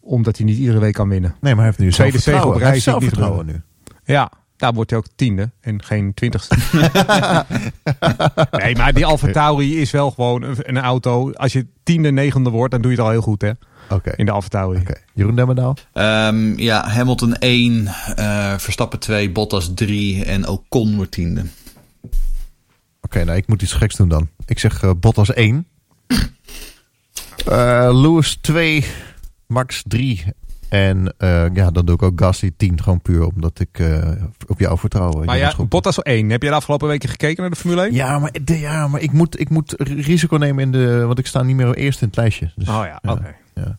Omdat 0.00 0.36
hij 0.36 0.46
niet 0.46 0.58
iedere 0.58 0.78
week 0.78 0.94
kan 0.94 1.08
winnen. 1.08 1.34
Nee, 1.40 1.54
maar 1.54 1.64
hij 1.64 1.64
heeft 1.64 1.78
nu 1.78 1.90
Tweede 1.90 2.18
zelfvertrouwen. 2.18 2.58
zege 2.58 2.66
op 2.66 2.72
Hij 2.72 2.72
rij 2.72 2.72
heeft 2.72 3.10
niet 3.10 3.18
zelfvertrouwen 3.18 3.46
nu. 3.46 3.62
Ja, 4.14 4.30
daar 4.56 4.72
wordt 4.72 4.90
hij 4.90 4.98
ook 4.98 5.06
tiende 5.14 5.50
en 5.60 5.82
geen 5.82 6.14
twintigste. 6.14 6.56
nee, 8.62 8.76
maar 8.76 8.92
die 8.92 9.06
Alfa 9.06 9.30
Tauri 9.32 9.80
is 9.80 9.90
wel 9.90 10.10
gewoon 10.10 10.42
een, 10.42 10.56
een 10.62 10.78
auto. 10.78 11.32
Als 11.32 11.52
je 11.52 11.66
tiende, 11.82 12.10
negende 12.10 12.50
wordt, 12.50 12.72
dan 12.72 12.82
doe 12.82 12.90
je 12.90 12.96
het 12.96 13.06
al 13.06 13.12
heel 13.12 13.22
goed 13.22 13.42
hè, 13.42 13.50
Oké. 13.90 14.12
in 14.16 14.26
de 14.26 14.32
Alfa 14.32 14.48
Tauri. 14.48 14.80
Oké. 14.80 14.94
Jeroen 15.14 15.36
Demmerdaal. 15.36 15.76
Ehm, 15.92 16.58
ja, 16.58 16.88
Hamilton 16.88 17.34
1, 17.34 17.86
eh, 17.86 18.58
Verstappen 18.58 18.98
2, 18.98 19.30
Bottas 19.30 19.74
3 19.74 20.24
en 20.24 20.48
Ocon 20.48 20.96
wordt 20.96 21.10
tiende. 21.10 21.44
Oké, 23.00 23.24
nou 23.24 23.36
ik 23.38 23.46
moet 23.46 23.62
iets 23.62 23.72
geks 23.72 23.96
doen 23.96 24.08
dan. 24.08 24.28
Ik 24.46 24.58
zeg 24.58 24.82
eh, 24.82 24.90
Bottas 25.00 25.32
1. 25.32 25.66
Eh 27.46 27.88
Lewis 27.92 28.36
2. 28.40 28.84
Max 29.46 29.82
3. 29.86 30.24
En 30.68 31.14
eh, 31.18 31.46
ja, 31.54 31.70
dan 31.70 31.86
doe 31.86 31.94
ik 31.94 32.02
ook 32.02 32.20
Gasly 32.20 32.52
10. 32.56 32.82
Gewoon 32.82 33.00
puur 33.00 33.24
omdat 33.24 33.60
ik 33.60 33.78
eh, 33.78 34.10
op 34.46 34.58
jou 34.58 34.78
vertrouw. 34.78 35.24
Maar 35.24 35.36
ja. 35.36 35.54
Bottas 35.68 36.02
1. 36.02 36.30
Heb 36.30 36.42
je 36.42 36.48
de 36.48 36.54
afgelopen 36.54 36.88
weken 36.88 37.08
gekeken 37.08 37.40
naar 37.40 37.50
de 37.50 37.56
Formule 37.56 37.82
1? 37.82 37.92
Ja, 37.94 38.18
maar, 38.18 38.32
de- 38.44 38.58
ja, 38.58 38.88
maar 38.88 39.00
ik, 39.00 39.12
moet, 39.12 39.40
ik 39.40 39.48
moet 39.48 39.74
risico 39.78 40.36
nemen 40.36 40.64
in 40.64 40.72
de... 40.72 41.04
Want 41.06 41.18
ik 41.18 41.26
sta 41.26 41.42
niet 41.42 41.56
meer 41.56 41.74
eerst 41.74 42.00
in 42.02 42.06
het 42.08 42.16
lijstje. 42.16 42.52
Dus, 42.56 42.68
Oh 42.68 42.82
ja, 42.84 43.00
oké. 43.02 43.34
ja. 43.54 43.78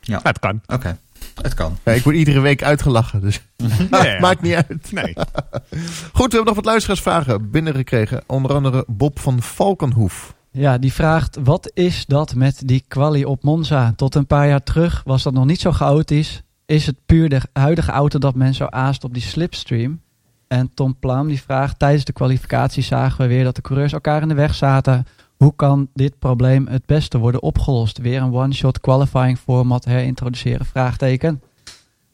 Ja, 0.00 0.20
het 0.22 0.38
kan. 0.38 0.60
Oké, 0.66 0.98
het 1.42 1.54
kan. 1.54 1.78
Ja, 1.84 1.92
ik 1.92 2.02
word 2.02 2.16
iedere 2.16 2.40
week 2.40 2.62
uitgelachen, 2.62 3.20
dus 3.20 3.40
Ja, 3.90 4.04
ja. 4.04 4.20
maakt 4.20 4.42
niet 4.42 4.54
uit. 4.54 4.92
Nee. 4.92 5.14
Goed, 6.12 6.30
we 6.30 6.36
hebben 6.36 6.44
nog 6.44 6.54
wat 6.54 6.64
luisteraarsvragen 6.64 7.50
binnengekregen. 7.50 8.22
Onder 8.26 8.54
andere 8.54 8.84
Bob 8.86 9.18
van 9.18 9.42
Valkenhoef. 9.42 10.34
Ja, 10.52 10.78
die 10.78 10.92
vraagt: 10.92 11.38
wat 11.44 11.70
is 11.74 12.06
dat 12.06 12.34
met 12.34 12.62
die 12.64 12.84
quali 12.88 13.24
op 13.24 13.42
Monza? 13.42 13.92
Tot 13.96 14.14
een 14.14 14.26
paar 14.26 14.48
jaar 14.48 14.62
terug 14.62 15.02
was 15.04 15.22
dat 15.22 15.32
nog 15.32 15.44
niet 15.44 15.60
zo 15.60 15.72
chaotisch. 15.72 16.42
Is 16.66 16.86
het 16.86 16.96
puur 17.06 17.28
de 17.28 17.40
huidige 17.52 17.90
auto 17.90 18.18
dat 18.18 18.34
men 18.34 18.54
zo 18.54 18.64
aast 18.64 19.04
op 19.04 19.14
die 19.14 19.22
slipstream? 19.22 20.00
En 20.48 20.74
Tom 20.74 20.98
Plum 20.98 21.28
die 21.28 21.42
vraagt: 21.42 21.78
tijdens 21.78 22.04
de 22.04 22.12
kwalificatie 22.12 22.82
zagen 22.82 23.20
we 23.20 23.26
weer 23.26 23.44
dat 23.44 23.54
de 23.54 23.62
coureurs 23.62 23.92
elkaar 23.92 24.22
in 24.22 24.28
de 24.28 24.34
weg 24.34 24.54
zaten. 24.54 25.06
Hoe 25.42 25.54
kan 25.56 25.88
dit 25.94 26.18
probleem 26.18 26.66
het 26.66 26.86
beste 26.86 27.18
worden 27.18 27.42
opgelost? 27.42 27.98
Weer 27.98 28.22
een 28.22 28.32
one-shot 28.32 28.80
qualifying 28.80 29.38
format 29.38 29.84
herintroduceren? 29.84 30.66
Vraagteken. 30.66 31.42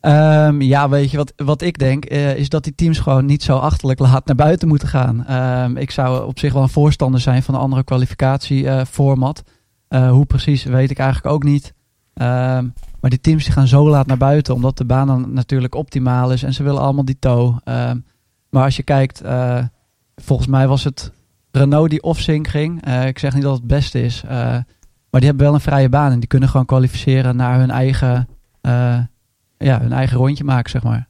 Ehm, 0.00 0.60
ja, 0.60 0.88
weet 0.88 1.10
je 1.10 1.16
wat, 1.16 1.32
wat 1.36 1.62
ik 1.62 1.78
denk? 1.78 2.04
eh, 2.04 2.36
is 2.36 2.48
dat 2.48 2.64
die 2.64 2.74
teams 2.74 2.98
gewoon 2.98 3.26
niet 3.26 3.42
zo 3.42 3.56
achterlijk 3.56 3.98
laat 3.98 4.26
naar 4.26 4.36
buiten 4.36 4.68
moeten 4.68 4.88
gaan. 4.88 5.26
Ehm, 5.26 5.76
ik 5.76 5.90
zou 5.90 6.26
op 6.26 6.38
zich 6.38 6.52
wel 6.52 6.62
een 6.62 6.68
voorstander 6.68 7.20
zijn 7.20 7.42
van 7.42 7.54
een 7.54 7.60
andere 7.60 7.84
kwalificatieformat. 7.84 9.42
Eh 9.88 10.10
hoe 10.10 10.26
precies 10.26 10.64
weet 10.64 10.90
ik 10.90 10.98
eigenlijk 10.98 11.34
ook 11.34 11.42
niet. 11.42 11.74
Ehm, 12.14 12.68
maar 13.00 13.10
die 13.10 13.20
teams 13.20 13.44
die 13.44 13.52
gaan 13.52 13.66
zo 13.66 13.88
laat 13.88 14.06
naar 14.06 14.16
buiten, 14.16 14.54
omdat 14.54 14.78
de 14.78 14.84
baan 14.84 15.06
dan 15.06 15.32
natuurlijk 15.32 15.74
optimaal 15.74 16.32
is 16.32 16.42
en 16.42 16.52
ze 16.54 16.62
willen 16.62 16.82
allemaal 16.82 17.04
die 17.04 17.18
tow. 17.18 17.58
Ehm, 17.64 17.98
maar 18.50 18.64
als 18.64 18.76
je 18.76 18.82
kijkt, 18.82 19.20
eh, 19.20 19.64
volgens 20.16 20.48
mij 20.48 20.68
was 20.68 20.84
het 20.84 21.12
Renault 21.56 21.90
die 21.90 22.02
off-sync 22.02 22.48
ging. 22.48 22.84
Eh, 22.84 23.06
ik 23.06 23.18
zeg 23.18 23.34
niet 23.34 23.42
dat 23.42 23.52
het 23.52 23.60
het 23.60 23.70
beste 23.70 24.02
is, 24.02 24.22
eh, 24.28 24.38
maar 25.10 25.20
die 25.20 25.24
hebben 25.24 25.46
wel 25.46 25.54
een 25.54 25.60
vrije 25.60 25.88
baan 25.88 26.12
en 26.12 26.18
die 26.18 26.28
kunnen 26.28 26.48
gewoon 26.48 26.66
kwalificeren 26.66 27.36
naar 27.36 27.58
hun 27.58 27.70
eigen, 27.70 28.28
eh, 28.60 28.98
ja, 29.58 29.80
hun 29.80 29.92
eigen 29.92 30.16
rondje 30.16 30.44
maken, 30.44 30.70
zeg 30.70 30.82
maar. 30.82 31.08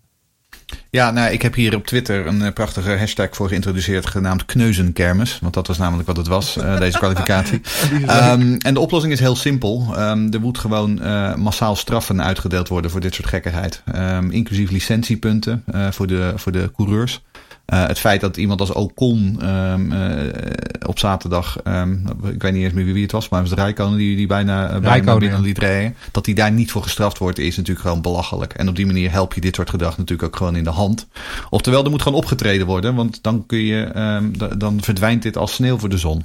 Ja, 0.91 1.11
nou, 1.11 1.33
ik 1.33 1.43
heb 1.43 1.55
hier 1.55 1.77
op 1.77 1.87
Twitter 1.87 2.27
een 2.27 2.53
prachtige 2.53 2.97
hashtag 2.97 3.29
voor 3.31 3.49
geïntroduceerd, 3.49 4.07
genaamd 4.07 4.45
Kneuzenkermis. 4.45 5.39
Want 5.39 5.55
dat 5.55 5.67
was 5.67 5.79
namelijk 5.79 6.07
wat 6.07 6.17
het 6.17 6.27
was, 6.27 6.55
deze 6.79 6.99
kwalificatie. 6.99 7.61
Ehm, 8.07 8.57
en 8.59 8.75
de 8.75 8.81
oplossing 8.81 9.13
is 9.13 9.21
heel 9.21 9.37
simpel. 9.37 9.87
Ehm, 9.97 10.33
er 10.33 10.41
moet 10.41 10.59
gewoon 10.59 11.01
massaal 11.41 11.77
straffen 11.77 12.23
uitgedeeld 12.23 12.69
worden 12.69 12.91
voor 12.91 13.01
dit 13.01 13.15
soort 13.15 13.29
gekkigheid. 13.29 13.83
Ehm, 13.85 14.31
inclusief 14.31 14.71
licentiepunten 14.71 15.65
voor, 15.91 16.07
de, 16.07 16.33
voor 16.37 16.53
de 16.53 16.71
coureurs. 16.77 17.23
Eh, 17.67 17.87
het 17.87 17.99
feit 17.99 18.21
dat 18.21 18.37
iemand 18.37 18.61
als 18.61 18.73
Ocon 18.73 19.37
ehm, 19.41 19.93
eh, 19.93 20.89
op 20.89 20.99
zaterdag, 20.99 21.59
ehm, 21.63 21.93
ik 22.33 22.43
weet 22.43 22.53
niet 22.53 22.65
eens 22.65 22.73
meer 22.73 22.85
wie 22.85 23.03
het 23.03 23.13
was, 23.13 23.29
maar 23.29 23.41
het 23.41 23.49
was 23.49 23.59
Rijkonen 23.59 23.99
die, 23.99 24.17
die 24.17 24.27
bijna, 24.27 24.69
eh, 24.71 24.81
bijna 24.81 25.17
binnen 25.17 25.41
liet 25.41 25.59
rijden. 25.59 25.95
Dat 26.13 26.27
hij 26.27 26.35
daar 26.35 26.53
niet 26.53 26.71
voor 26.71 26.83
gestraft 26.83 27.19
wordt, 27.19 27.39
is 27.39 27.57
natuurlijk 27.57 27.87
gewoon 27.87 28.03
belachelijk. 28.03 28.53
En 28.53 28.69
op 28.69 28.77
die 28.77 28.87
manier 28.87 29.11
help 29.11 29.35
je 29.35 29.41
dit 29.41 29.55
soort 29.55 29.71
gedrag 29.71 29.99
natuurlijk 29.99 30.29
ook 30.29 30.37
gewoon 30.37 30.57
in 30.57 30.65
de 30.65 30.71
hand. 30.71 31.07
Oftewel, 31.51 31.85
er 31.85 31.91
moet 31.91 32.03
gewoon 32.03 32.19
opgetreden 32.19 32.67
worden, 32.67 32.95
want 32.95 33.23
dan, 33.23 33.47
kun 33.47 33.59
je, 33.59 33.85
ehm, 33.85 34.59
dan 34.59 34.83
verdwijnt 34.83 35.23
dit 35.23 35.37
als 35.37 35.53
sneeuw 35.55 35.79
voor 35.79 35.89
de 35.89 35.99
zon. 35.99 36.25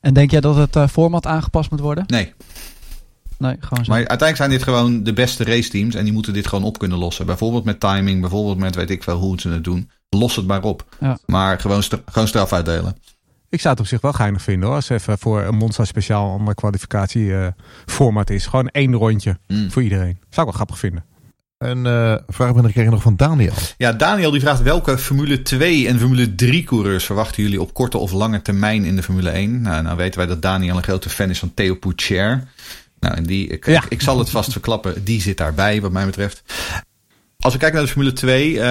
En 0.00 0.14
denk 0.14 0.30
jij 0.30 0.40
dat 0.40 0.56
het 0.56 0.90
format 0.90 1.26
aangepast 1.26 1.70
moet 1.70 1.80
worden? 1.80 2.04
Nee, 2.06 2.32
Nee, 3.38 3.56
gewoon 3.60 3.84
zo. 3.84 3.90
maar 3.90 3.98
uiteindelijk 3.98 4.36
zijn 4.36 4.50
dit 4.50 4.62
gewoon 4.62 5.02
de 5.02 5.12
beste 5.12 5.44
raceteams 5.44 5.94
en 5.94 6.04
die 6.04 6.12
moeten 6.12 6.32
dit 6.32 6.46
gewoon 6.46 6.64
op 6.64 6.78
kunnen 6.78 6.98
lossen. 6.98 7.26
Bijvoorbeeld 7.26 7.64
met 7.64 7.80
timing, 7.80 8.20
bijvoorbeeld 8.20 8.58
met 8.58 8.74
weet 8.74 8.90
ik 8.90 9.02
veel 9.02 9.18
hoe 9.18 9.40
ze 9.40 9.48
het 9.48 9.64
doen. 9.64 9.90
Los 10.10 10.36
het 10.36 10.46
maar 10.46 10.62
op. 10.62 10.84
Ja. 11.00 11.18
Maar 11.26 11.60
gewoon, 11.60 11.82
stra- 11.82 12.00
gewoon 12.06 12.28
straf 12.28 12.52
uitdelen. 12.52 12.96
Ik 13.50 13.60
zou 13.60 13.74
het 13.74 13.82
op 13.82 13.88
zich 13.88 14.00
wel 14.00 14.12
geinig 14.12 14.42
vinden 14.42 14.66
hoor. 14.66 14.76
Als 14.76 14.88
even 14.88 15.18
voor 15.18 15.42
een 15.42 15.54
Monza 15.56 15.84
speciaal 15.84 16.26
een 16.26 16.38
andere 16.38 16.54
kwalificatie 16.54 17.34
eh, 17.36 17.46
format 17.86 18.30
is. 18.30 18.46
Gewoon 18.46 18.68
één 18.68 18.94
rondje 18.94 19.38
Mm. 19.46 19.70
voor 19.70 19.82
iedereen. 19.82 20.16
Zou 20.20 20.28
ik 20.28 20.36
wel 20.36 20.52
grappig 20.52 20.78
vinden. 20.78 21.04
Een 21.58 21.86
eh 21.86 22.14
vraag 22.26 22.48
binnengekregen 22.52 22.90
nog 22.92 23.02
van 23.02 23.16
Daniel. 23.16 23.52
Ja, 23.76 23.92
Daniel 23.92 24.30
die 24.30 24.40
vraagt 24.40 24.62
welke 24.62 24.98
Formule 24.98 25.42
2 25.42 25.88
en 25.88 25.98
Formule 25.98 26.34
3 26.34 26.64
coureurs 26.64 27.04
verwachten 27.04 27.42
jullie 27.42 27.60
op 27.60 27.74
korte 27.74 27.98
of 27.98 28.12
lange 28.12 28.42
termijn 28.42 28.84
in 28.84 28.96
de 28.96 29.02
Formule 29.02 29.30
1? 29.30 29.60
Nou, 29.60 29.82
nou 29.82 29.96
weten 29.96 30.18
wij 30.18 30.28
dat 30.28 30.42
Daniel 30.42 30.76
een 30.76 30.82
grote 30.82 31.08
fan 31.10 31.30
is 31.30 31.38
van 31.38 31.54
Theo 31.54 31.74
Pourchaire. 31.74 32.42
Nou, 33.00 33.14
en 33.14 33.22
die, 33.24 33.46
ik, 33.48 33.66
Ja. 33.66 33.82
ik, 33.84 33.90
ik 33.90 34.00
zal 34.02 34.18
het 34.18 34.30
vast 34.30 34.52
verklappen, 34.52 35.04
die 35.04 35.20
zit 35.20 35.36
daarbij 35.36 35.80
wat 35.80 35.92
mij 35.92 36.06
betreft. 36.06 36.42
Als 37.44 37.52
we 37.52 37.58
kijken 37.58 37.78
naar 37.78 37.86
de 37.86 37.92
Formule 37.92 38.14
2, 38.14 38.54
eh, 38.54 38.64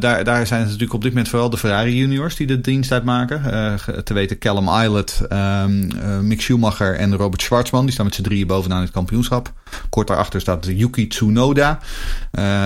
daar, 0.00 0.24
daar 0.24 0.46
zijn 0.46 0.60
het 0.60 0.68
natuurlijk 0.68 0.92
op 0.92 1.02
dit 1.02 1.10
moment 1.10 1.28
vooral 1.28 1.50
de 1.50 1.58
Ferrari 1.58 1.96
juniors 1.96 2.36
die 2.36 2.46
de 2.46 2.60
dienst 2.60 2.92
uitmaken. 2.92 3.52
Eh, 3.52 3.74
te 3.98 4.14
weten 4.14 4.38
Callum 4.38 4.68
Islet, 4.68 5.20
ehm, 5.28 5.90
eh, 5.90 6.18
Mick 6.18 6.40
Schumacher 6.40 6.96
en 6.96 7.16
Robert 7.16 7.42
Schwarzman. 7.42 7.84
Die 7.84 7.92
staan 7.92 8.04
met 8.04 8.14
z'n 8.14 8.22
drieën 8.22 8.46
bovenaan 8.46 8.80
het 8.80 8.90
kampioenschap. 8.90 9.52
Kort 9.88 10.06
daarachter 10.06 10.40
staat 10.40 10.66
Yuki 10.66 11.06
Tsunoda, 11.06 11.78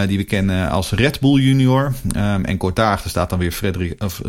die 0.07 0.19
we 0.19 0.25
kennen 0.25 0.71
als 0.71 0.91
Red 0.91 1.21
Bull 1.21 1.41
junior. 1.41 1.93
Ehm, 2.13 2.45
en 2.45 2.57
kort 2.57 2.77
daarachter 2.77 3.11
staat 3.11 3.31
dan 3.31 3.39
weer 3.39 3.53
Frederik, 3.53 4.03
of 4.03 4.21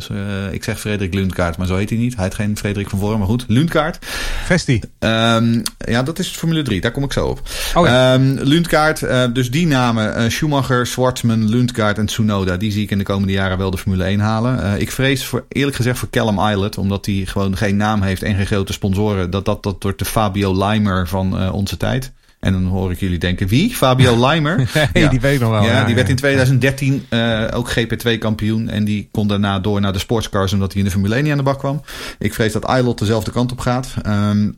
ik 0.51 0.63
zeg 0.63 0.79
Frederik 0.79 1.13
Lundgaard, 1.13 1.57
maar 1.57 1.67
zo 1.67 1.75
heet 1.75 1.89
hij 1.89 1.97
niet. 1.97 2.15
Hij 2.15 2.23
heet 2.23 2.35
geen 2.35 2.57
Frederik 2.57 2.89
van 2.89 2.99
Voren, 2.99 3.17
maar 3.17 3.27
goed, 3.27 3.45
Lundgaard. 3.47 4.05
Vesti. 4.45 4.81
Ehm, 4.99 5.61
ja, 5.77 6.03
dat 6.03 6.19
is 6.19 6.27
Formule 6.27 6.61
3, 6.61 6.81
daar 6.81 6.91
kom 6.91 7.03
ik 7.03 7.13
zo 7.13 7.27
op. 7.27 7.41
Oh 7.75 7.85
ja. 7.85 8.17
Lundgaard, 8.19 8.99
dus 9.35 9.51
die 9.51 9.67
namen, 9.67 10.31
Schumacher, 10.31 10.87
Lundgaard 11.23 11.97
en 11.97 12.05
Tsunoda, 12.05 12.57
die 12.57 12.71
zie 12.71 12.83
ik 12.83 12.91
in 12.91 12.97
de 12.97 13.03
komende 13.03 13.33
jaren 13.33 13.57
wel 13.57 13.71
de 13.71 13.77
Formule 13.77 14.03
1 14.03 14.19
halen. 14.19 14.63
Eh, 14.63 14.81
ik 14.81 14.91
vrees 14.91 15.25
voor, 15.25 15.45
eerlijk 15.49 15.75
gezegd 15.75 15.99
voor 15.99 16.09
Callum 16.09 16.39
Islet, 16.49 16.77
omdat 16.77 17.05
hij 17.05 17.23
gewoon 17.25 17.57
geen 17.57 17.77
naam 17.77 18.01
heeft 18.01 18.23
en 18.23 18.35
geen 18.35 18.45
grote 18.45 18.73
sponsoren, 18.73 19.29
dat 19.29 19.45
dat, 19.45 19.63
dat 19.63 19.83
wordt 19.83 19.99
de 19.99 20.05
Fabio 20.05 20.55
Leimer 20.57 21.07
van 21.07 21.39
eh, 21.39 21.53
onze 21.53 21.77
tijd. 21.77 22.11
En 22.39 22.53
dan 22.53 22.65
hoor 22.65 22.91
ik 22.91 22.99
jullie 22.99 23.17
denken, 23.17 23.47
wie? 23.47 23.75
Fabio 23.75 24.19
Leimer? 24.25 24.69
Hey, 24.73 25.01
Ja. 25.01 25.09
die 25.09 25.19
weet 25.19 25.33
ik 25.35 25.39
nog 25.41 25.49
wel. 25.49 25.63
ja, 25.63 25.83
die 25.85 25.95
werd 25.95 26.09
in 26.09 26.15
2013 26.15 27.05
eh, 27.09 27.43
ook 27.53 27.69
GP2 27.71 28.17
kampioen. 28.19 28.69
En 28.69 28.83
die 28.83 29.07
kon 29.11 29.27
daarna 29.27 29.59
door 29.59 29.81
naar 29.81 29.93
de 29.93 29.99
sportscars 29.99 30.53
omdat 30.53 30.71
hij 30.71 30.79
in 30.81 30.85
de 30.87 30.91
Formule 30.93 31.13
1 31.15 31.23
niet 31.23 31.31
aan 31.31 31.37
de 31.37 31.43
bak 31.43 31.59
kwam. 31.59 31.81
Ik 32.19 32.33
vrees 32.33 32.53
dat 32.53 32.65
Aylot 32.65 32.99
dezelfde 32.99 33.31
kant 33.31 33.51
op 33.51 33.59
gaat. 33.59 33.93
Ehm, 34.03 34.49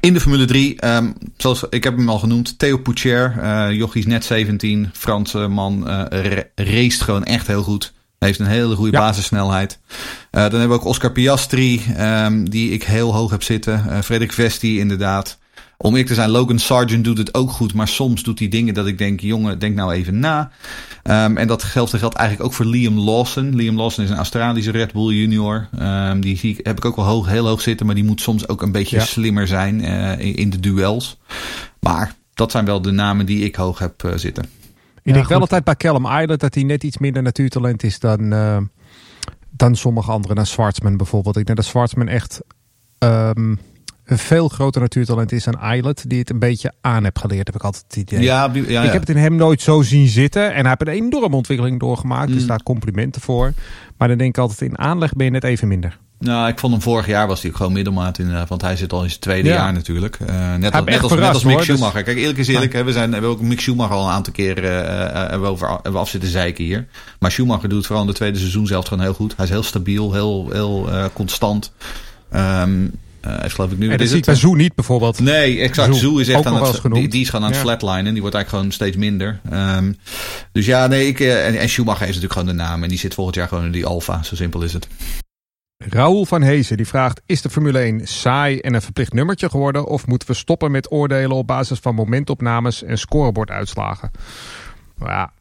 in 0.00 0.12
de 0.12 0.20
Formule 0.20 0.44
3, 0.44 0.80
ehm, 0.80 1.10
zoals 1.36 1.64
ik 1.70 1.84
heb 1.84 1.96
hem 1.96 2.08
al 2.08 2.18
genoemd, 2.18 2.58
Theo 2.58 2.76
Poucher, 2.78 3.34
eh 3.40 3.70
jochie 3.70 4.00
is 4.00 4.06
net 4.06 4.24
17, 4.24 4.90
Franse 4.92 5.38
man, 5.48 5.88
eh 5.88 6.22
ra- 6.32 6.44
raced 6.54 7.00
gewoon 7.00 7.24
echt 7.24 7.46
heel 7.46 7.62
goed. 7.62 7.92
Heeft 8.18 8.38
een 8.38 8.46
hele 8.46 8.74
goede 8.76 8.92
Ja. 8.92 8.98
basissnelheid. 8.98 9.78
Eh, 10.30 10.40
dan 10.42 10.50
hebben 10.60 10.68
we 10.68 10.74
ook 10.74 10.84
Oscar 10.84 11.12
Piastri, 11.12 11.82
ehm, 11.96 12.44
die 12.44 12.70
ik 12.70 12.82
heel 12.82 13.14
hoog 13.14 13.30
heb 13.30 13.42
zitten. 13.42 13.84
Eh 13.90 14.00
Frederik 14.00 14.32
Vesti 14.32 14.78
inderdaad. 14.78 15.38
Om 15.82 15.90
eerlijk 15.90 16.08
te 16.08 16.14
zijn, 16.14 16.30
Logan 16.30 16.58
Sargent 16.58 17.04
doet 17.04 17.18
het 17.18 17.34
ook 17.34 17.50
goed. 17.50 17.74
Maar 17.74 17.88
soms 17.88 18.22
doet 18.22 18.38
hij 18.38 18.48
dingen 18.48 18.74
dat 18.74 18.86
ik 18.86 18.98
denk, 18.98 19.20
jongen, 19.20 19.58
denk 19.58 19.74
nou 19.74 19.92
even 19.92 20.18
na. 20.18 20.50
Um, 21.04 21.36
en 21.36 21.46
dat 21.46 21.62
geldt, 21.62 21.96
geldt 21.96 22.14
eigenlijk 22.14 22.48
ook 22.48 22.54
voor 22.54 22.66
Liam 22.66 22.98
Lawson. 22.98 23.56
Liam 23.56 23.76
Lawson 23.76 24.04
is 24.04 24.10
een 24.10 24.16
Australische 24.16 24.70
Red 24.70 24.92
Bull 24.92 25.14
junior. 25.14 25.68
Um, 25.80 26.20
die 26.20 26.38
zie, 26.38 26.58
heb 26.62 26.76
ik 26.76 26.84
ook 26.84 26.96
wel 26.96 27.04
hoog, 27.04 27.26
heel 27.26 27.46
hoog 27.46 27.60
zitten. 27.60 27.86
Maar 27.86 27.94
die 27.94 28.04
moet 28.04 28.20
soms 28.20 28.48
ook 28.48 28.62
een 28.62 28.72
beetje 28.72 28.96
ja. 28.96 29.04
slimmer 29.04 29.46
zijn 29.46 29.80
uh, 29.80 30.18
in, 30.18 30.34
in, 30.34 30.50
de 30.50 30.60
duels. 30.60 31.18
Maar 31.80 32.14
dat 32.34 32.50
zijn 32.50 32.64
wel 32.64 32.82
de 32.82 32.90
namen 32.90 33.26
die 33.26 33.44
ik 33.44 33.54
hoog 33.54 33.78
heb 33.78 34.02
uh, 34.02 34.12
zitten. 34.16 34.44
Ik 34.44 34.50
ja, 35.02 35.12
denk 35.12 35.28
wel 35.28 35.40
altijd 35.40 35.64
bij 35.64 35.76
Callum 35.76 36.06
Island 36.06 36.40
dat 36.40 36.54
hij 36.54 36.62
net 36.62 36.84
iets 36.84 36.98
minder 36.98 37.22
natuurtalent 37.22 37.82
is 37.82 37.98
dan, 37.98 38.32
uh, 38.32 38.56
dan 39.50 39.76
sommige 39.76 40.10
anderen. 40.10 40.36
Dan 40.36 40.46
Schwartzman 40.46 40.96
bijvoorbeeld. 40.96 41.36
Ik 41.36 41.46
denk 41.46 41.58
dat 41.58 41.66
Schwartzman 41.66 42.08
echt 42.08 42.40
um, 42.98 43.58
een 44.12 44.18
veel 44.18 44.48
groter 44.48 44.80
natuurtalent 44.80 45.32
is 45.32 45.44
dan 45.44 45.72
Islet. 45.72 46.04
Die 46.06 46.18
het 46.18 46.30
een 46.30 46.38
beetje 46.38 46.72
aan 46.80 47.04
heb 47.04 47.18
geleerd, 47.18 47.46
heb 47.46 47.56
ik 47.56 47.62
altijd 47.62 47.84
het 47.86 47.96
idee. 47.96 48.20
Ja, 48.20 48.50
ja, 48.52 48.62
ja. 48.66 48.82
Ik 48.82 48.92
heb 48.92 49.00
het 49.00 49.10
in 49.10 49.16
hem 49.16 49.36
nooit 49.36 49.60
zo 49.62 49.82
zien 49.82 50.08
zitten. 50.08 50.54
En 50.54 50.66
hij 50.66 50.76
heeft 50.78 50.98
een 50.98 51.04
enorme 51.04 51.36
ontwikkeling 51.36 51.80
doorgemaakt. 51.80 52.28
Mm. 52.28 52.34
Dus 52.34 52.46
daar 52.46 52.62
complimenten 52.62 53.22
voor. 53.22 53.52
Maar 53.96 54.08
dan 54.08 54.18
denk 54.18 54.36
ik 54.36 54.42
altijd 54.42 54.60
in 54.60 54.78
aanleg 54.78 55.12
ben 55.12 55.24
je 55.24 55.32
net 55.32 55.44
even 55.44 55.68
minder. 55.68 55.98
Nou, 56.18 56.48
ik 56.48 56.58
vond 56.58 56.72
hem 56.72 56.82
vorig 56.82 57.06
jaar 57.06 57.26
was 57.26 57.42
hij 57.42 57.50
ook 57.50 57.56
gewoon 57.56 57.72
middelmaat 57.72 58.18
in, 58.18 58.28
uh, 58.28 58.42
want 58.48 58.62
hij 58.62 58.76
zit 58.76 58.92
al 58.92 59.02
in 59.02 59.08
zijn 59.08 59.20
tweede 59.20 59.48
ja. 59.48 59.54
jaar 59.54 59.72
natuurlijk. 59.72 60.18
Uh, 60.20 60.26
net, 60.54 60.72
als, 60.72 60.84
net, 60.84 61.02
als, 61.02 61.14
net 61.14 61.28
als 61.28 61.44
Mick 61.44 61.54
hoor, 61.54 61.64
Schumacher. 61.64 61.94
Dus... 61.94 62.02
Kijk, 62.02 62.16
eerlijk 62.16 62.38
is 62.38 62.48
eerlijk, 62.48 62.72
hè, 62.72 62.84
we, 62.84 62.92
zijn, 62.92 63.06
we 63.06 63.12
hebben 63.12 63.30
ook 63.30 63.40
Mick 63.40 63.60
Schumacher 63.60 63.96
al 63.96 64.06
een 64.06 64.12
aantal 64.12 64.32
keer 64.32 64.64
uh, 64.64 65.32
uh, 65.32 65.44
over 65.44 65.78
we 65.82 65.98
af 65.98 66.08
zitten 66.08 66.30
zeiken 66.30 66.64
hier. 66.64 66.86
Maar 67.18 67.30
Schumacher 67.30 67.68
doet 67.68 67.78
het 67.78 67.86
vooral 67.86 68.04
in 68.04 68.10
de 68.10 68.16
tweede 68.16 68.38
seizoen 68.38 68.66
zelf 68.66 68.86
gewoon 68.86 69.04
heel 69.04 69.14
goed. 69.14 69.36
Hij 69.36 69.44
is 69.44 69.50
heel 69.50 69.62
stabiel, 69.62 70.12
heel, 70.12 70.48
heel 70.50 70.88
constant. 71.12 71.72
Um, 72.34 72.90
uh, 73.26 73.36
geloof 73.46 73.70
ik 73.70 73.78
nu. 73.78 73.90
En 73.90 73.98
dat 73.98 74.08
zie 74.08 74.16
ik 74.16 74.24
bij 74.24 74.34
Zoo 74.34 74.54
niet 74.54 74.74
bijvoorbeeld. 74.74 75.20
Nee, 75.20 75.60
exact. 75.60 75.96
Zoo, 75.96 76.18
is 76.18 76.28
echt 76.28 76.46
aan 76.46 76.64
het, 76.64 76.82
die, 76.92 77.08
die, 77.08 77.20
is 77.20 77.28
gewoon 77.28 77.44
aan 77.44 77.50
het 77.50 77.60
ja. 77.60 77.66
flatlinen. 77.66 78.12
Die 78.12 78.20
wordt 78.20 78.36
eigenlijk 78.36 78.48
gewoon 78.48 78.72
steeds 78.72 78.96
minder. 78.96 79.40
Um, 79.52 79.96
dus 80.52 80.66
ja, 80.66 80.86
nee, 80.86 81.06
ik, 81.06 81.20
uh, 81.20 81.46
en, 81.46 81.58
en 81.58 81.68
Schumacher 81.68 82.02
is 82.02 82.14
natuurlijk 82.14 82.32
gewoon 82.32 82.56
de 82.56 82.62
naam. 82.62 82.82
En 82.82 82.88
die 82.88 82.98
zit 82.98 83.14
volgend 83.14 83.36
jaar 83.36 83.48
gewoon 83.48 83.64
in 83.64 83.72
die 83.72 83.86
Alfa. 83.86 84.22
Zo 84.22 84.34
simpel 84.34 84.62
is 84.62 84.72
het. 84.72 84.88
Raoul 85.88 86.24
van 86.24 86.42
Hezen 86.42 86.76
die 86.76 86.86
vraagt: 86.86 87.20
Is 87.26 87.42
de 87.42 87.50
Formule 87.50 87.78
1 87.78 88.06
saai 88.06 88.58
en 88.58 88.74
een 88.74 88.82
verplicht 88.82 89.12
nummertje 89.12 89.48
geworden? 89.50 89.86
Of 89.86 90.06
moeten 90.06 90.28
we 90.28 90.34
stoppen 90.34 90.70
met 90.70 90.92
oordelen 90.92 91.36
op 91.36 91.46
basis 91.46 91.78
van 91.78 91.94
momentopnames 91.94 92.82
en 92.82 92.98
scoreborduitslagen? 92.98 94.10
Nou 94.98 95.10
ja, 95.10 95.32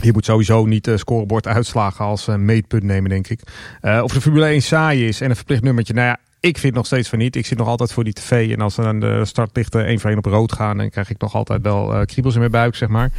je 0.00 0.12
moet 0.12 0.24
sowieso 0.24 0.64
niet 0.64 0.86
uh, 0.86 0.96
scoreborduitslagen 0.96 2.04
als 2.04 2.28
uh, 2.28 2.34
meetpunt 2.34 2.82
nemen, 2.82 3.10
denk 3.10 3.28
ik. 3.28 3.40
Uh, 3.82 4.00
of 4.02 4.12
de 4.12 4.20
Formule 4.20 4.46
1 4.46 4.62
saai 4.62 5.06
is 5.06 5.20
en 5.20 5.30
een 5.30 5.36
verplicht 5.36 5.62
nummertje. 5.62 5.94
Nou 5.94 6.06
ja, 6.06 6.18
ik 6.42 6.58
vind 6.58 6.74
nog 6.74 6.86
steeds 6.86 7.08
van 7.08 7.18
niet. 7.18 7.36
Ik 7.36 7.46
zit 7.46 7.58
nog 7.58 7.68
altijd 7.68 7.92
voor 7.92 8.04
die 8.04 8.12
tv. 8.12 8.52
En 8.52 8.60
als 8.60 8.76
er 8.76 8.86
aan 8.86 9.00
de 9.00 9.24
startlichten 9.24 9.86
één 9.86 10.00
voor 10.00 10.10
één 10.10 10.18
op 10.18 10.24
rood 10.24 10.52
gaan, 10.52 10.76
dan 10.76 10.90
krijg 10.90 11.10
ik 11.10 11.20
nog 11.20 11.34
altijd 11.34 11.62
wel 11.62 11.94
uh, 11.94 12.00
kriebels 12.04 12.34
in 12.34 12.40
mijn 12.40 12.52
buik, 12.52 12.74
zeg 12.74 12.88
maar. 12.88 13.10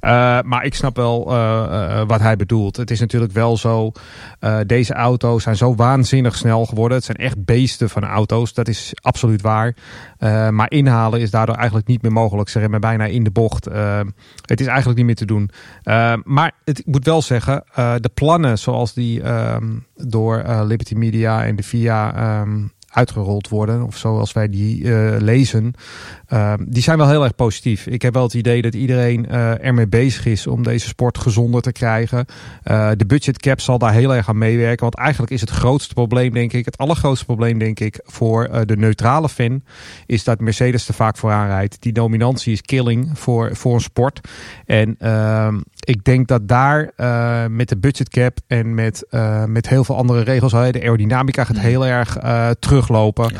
Uh, 0.00 0.10
maar 0.42 0.64
ik 0.64 0.74
snap 0.74 0.96
wel 0.96 1.32
uh, 1.32 2.02
wat 2.06 2.20
hij 2.20 2.36
bedoelt. 2.36 2.76
Het 2.76 2.90
is 2.90 3.00
natuurlijk 3.00 3.32
wel 3.32 3.56
zo. 3.56 3.92
deze 4.66 4.94
auto's 4.94 5.42
zijn 5.42 5.56
zo 5.56 5.74
waanzinnig 5.74 6.36
snel 6.36 6.66
geworden. 6.66 6.96
Het 6.96 7.06
zijn 7.06 7.16
echt 7.16 7.44
beesten 7.44 7.90
van 7.90 8.04
auto's. 8.04 8.54
Dat 8.54 8.68
is 8.68 8.92
absoluut 8.94 9.42
waar. 9.42 9.74
maar 10.50 10.70
inhalen 10.70 11.20
is 11.20 11.30
daardoor 11.30 11.56
eigenlijk 11.56 11.86
niet 11.86 12.02
meer 12.02 12.12
mogelijk. 12.12 12.48
Ze 12.48 12.58
remmen 12.58 12.80
bijna 12.80 13.04
in 13.04 13.24
de 13.24 13.30
bocht. 13.30 13.64
het 14.44 14.60
is 14.60 14.66
eigenlijk 14.66 14.96
niet 14.96 15.06
meer 15.06 15.14
te 15.14 15.24
doen. 15.24 15.50
maar 16.24 16.52
het, 16.64 16.78
ik 16.78 16.86
moet 16.86 17.04
wel 17.04 17.22
zeggen, 17.22 17.64
de 17.74 18.10
plannen 18.14 18.58
zoals 18.58 18.94
die 18.94 19.22
door 20.06 20.64
Liberty 20.64 20.94
Media 20.94 21.44
en 21.44 21.56
de 21.56 21.62
VIA 21.62 22.40
um, 22.42 22.72
uitgerold 22.90 23.48
worden, 23.48 23.82
of 23.82 23.96
zoals 23.96 24.32
wij 24.32 24.48
die 24.48 24.82
uh, 24.82 25.16
lezen, 25.18 25.72
uh, 26.32 26.54
die 26.66 26.82
zijn 26.82 26.98
wel 26.98 27.08
heel 27.08 27.22
erg 27.22 27.34
positief. 27.34 27.86
Ik 27.86 28.02
heb 28.02 28.14
wel 28.14 28.22
het 28.22 28.34
idee 28.34 28.62
dat 28.62 28.74
iedereen 28.74 29.26
uh, 29.30 29.64
ermee 29.64 29.88
bezig 29.88 30.26
is 30.26 30.46
om 30.46 30.62
deze 30.62 30.86
sport 30.86 31.18
gezonder 31.18 31.62
te 31.62 31.72
krijgen. 31.72 32.26
Uh, 32.64 32.90
de 32.96 33.06
budget 33.06 33.38
cap 33.38 33.60
zal 33.60 33.78
daar 33.78 33.92
heel 33.92 34.14
erg 34.14 34.28
aan 34.28 34.38
meewerken, 34.38 34.82
want 34.82 34.94
eigenlijk 34.94 35.32
is 35.32 35.40
het 35.40 35.50
grootste 35.50 35.94
probleem, 35.94 36.32
denk 36.32 36.52
ik, 36.52 36.64
het 36.64 36.78
allergrootste 36.78 37.24
probleem, 37.24 37.58
denk 37.58 37.80
ik, 37.80 38.00
voor 38.04 38.66
de 38.66 38.76
neutrale 38.76 39.28
fan, 39.28 39.62
is 40.06 40.24
dat 40.24 40.40
Mercedes 40.40 40.88
er 40.88 40.94
vaak 40.94 41.16
vooraan 41.16 41.46
rijdt. 41.46 41.82
Die 41.82 41.92
dominantie 41.92 42.52
is 42.52 42.60
killing 42.60 43.10
voor, 43.18 43.56
voor 43.56 43.74
een 43.74 43.80
sport. 43.80 44.28
En 44.66 44.94
ehm, 44.98 45.60
ik 45.80 46.04
denk 46.04 46.28
dat 46.28 46.48
daar 46.48 46.92
met 47.50 47.68
de 47.68 47.78
budget 47.78 48.08
cap 48.08 48.38
en 48.46 48.74
met, 48.74 49.06
met 49.46 49.68
heel 49.68 49.84
veel 49.84 49.96
andere 49.96 50.20
regels, 50.20 50.52
de 50.52 50.80
aerodynamica 50.80 51.44
gaat 51.44 51.58
heel 51.58 51.86
erg 51.86 52.22
uh, 52.22 52.50
teruglopen. 52.80 53.34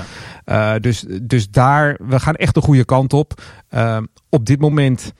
Ja. 0.44 0.78
dus, 0.78 1.04
dus 1.22 1.50
daar, 1.50 1.98
we 2.06 2.20
gaan 2.20 2.34
echt 2.34 2.54
de 2.54 2.60
goede 2.60 2.84
kant 2.84 3.12
op. 3.12 3.42
op 4.28 4.46
dit 4.46 4.60
moment. 4.60 5.12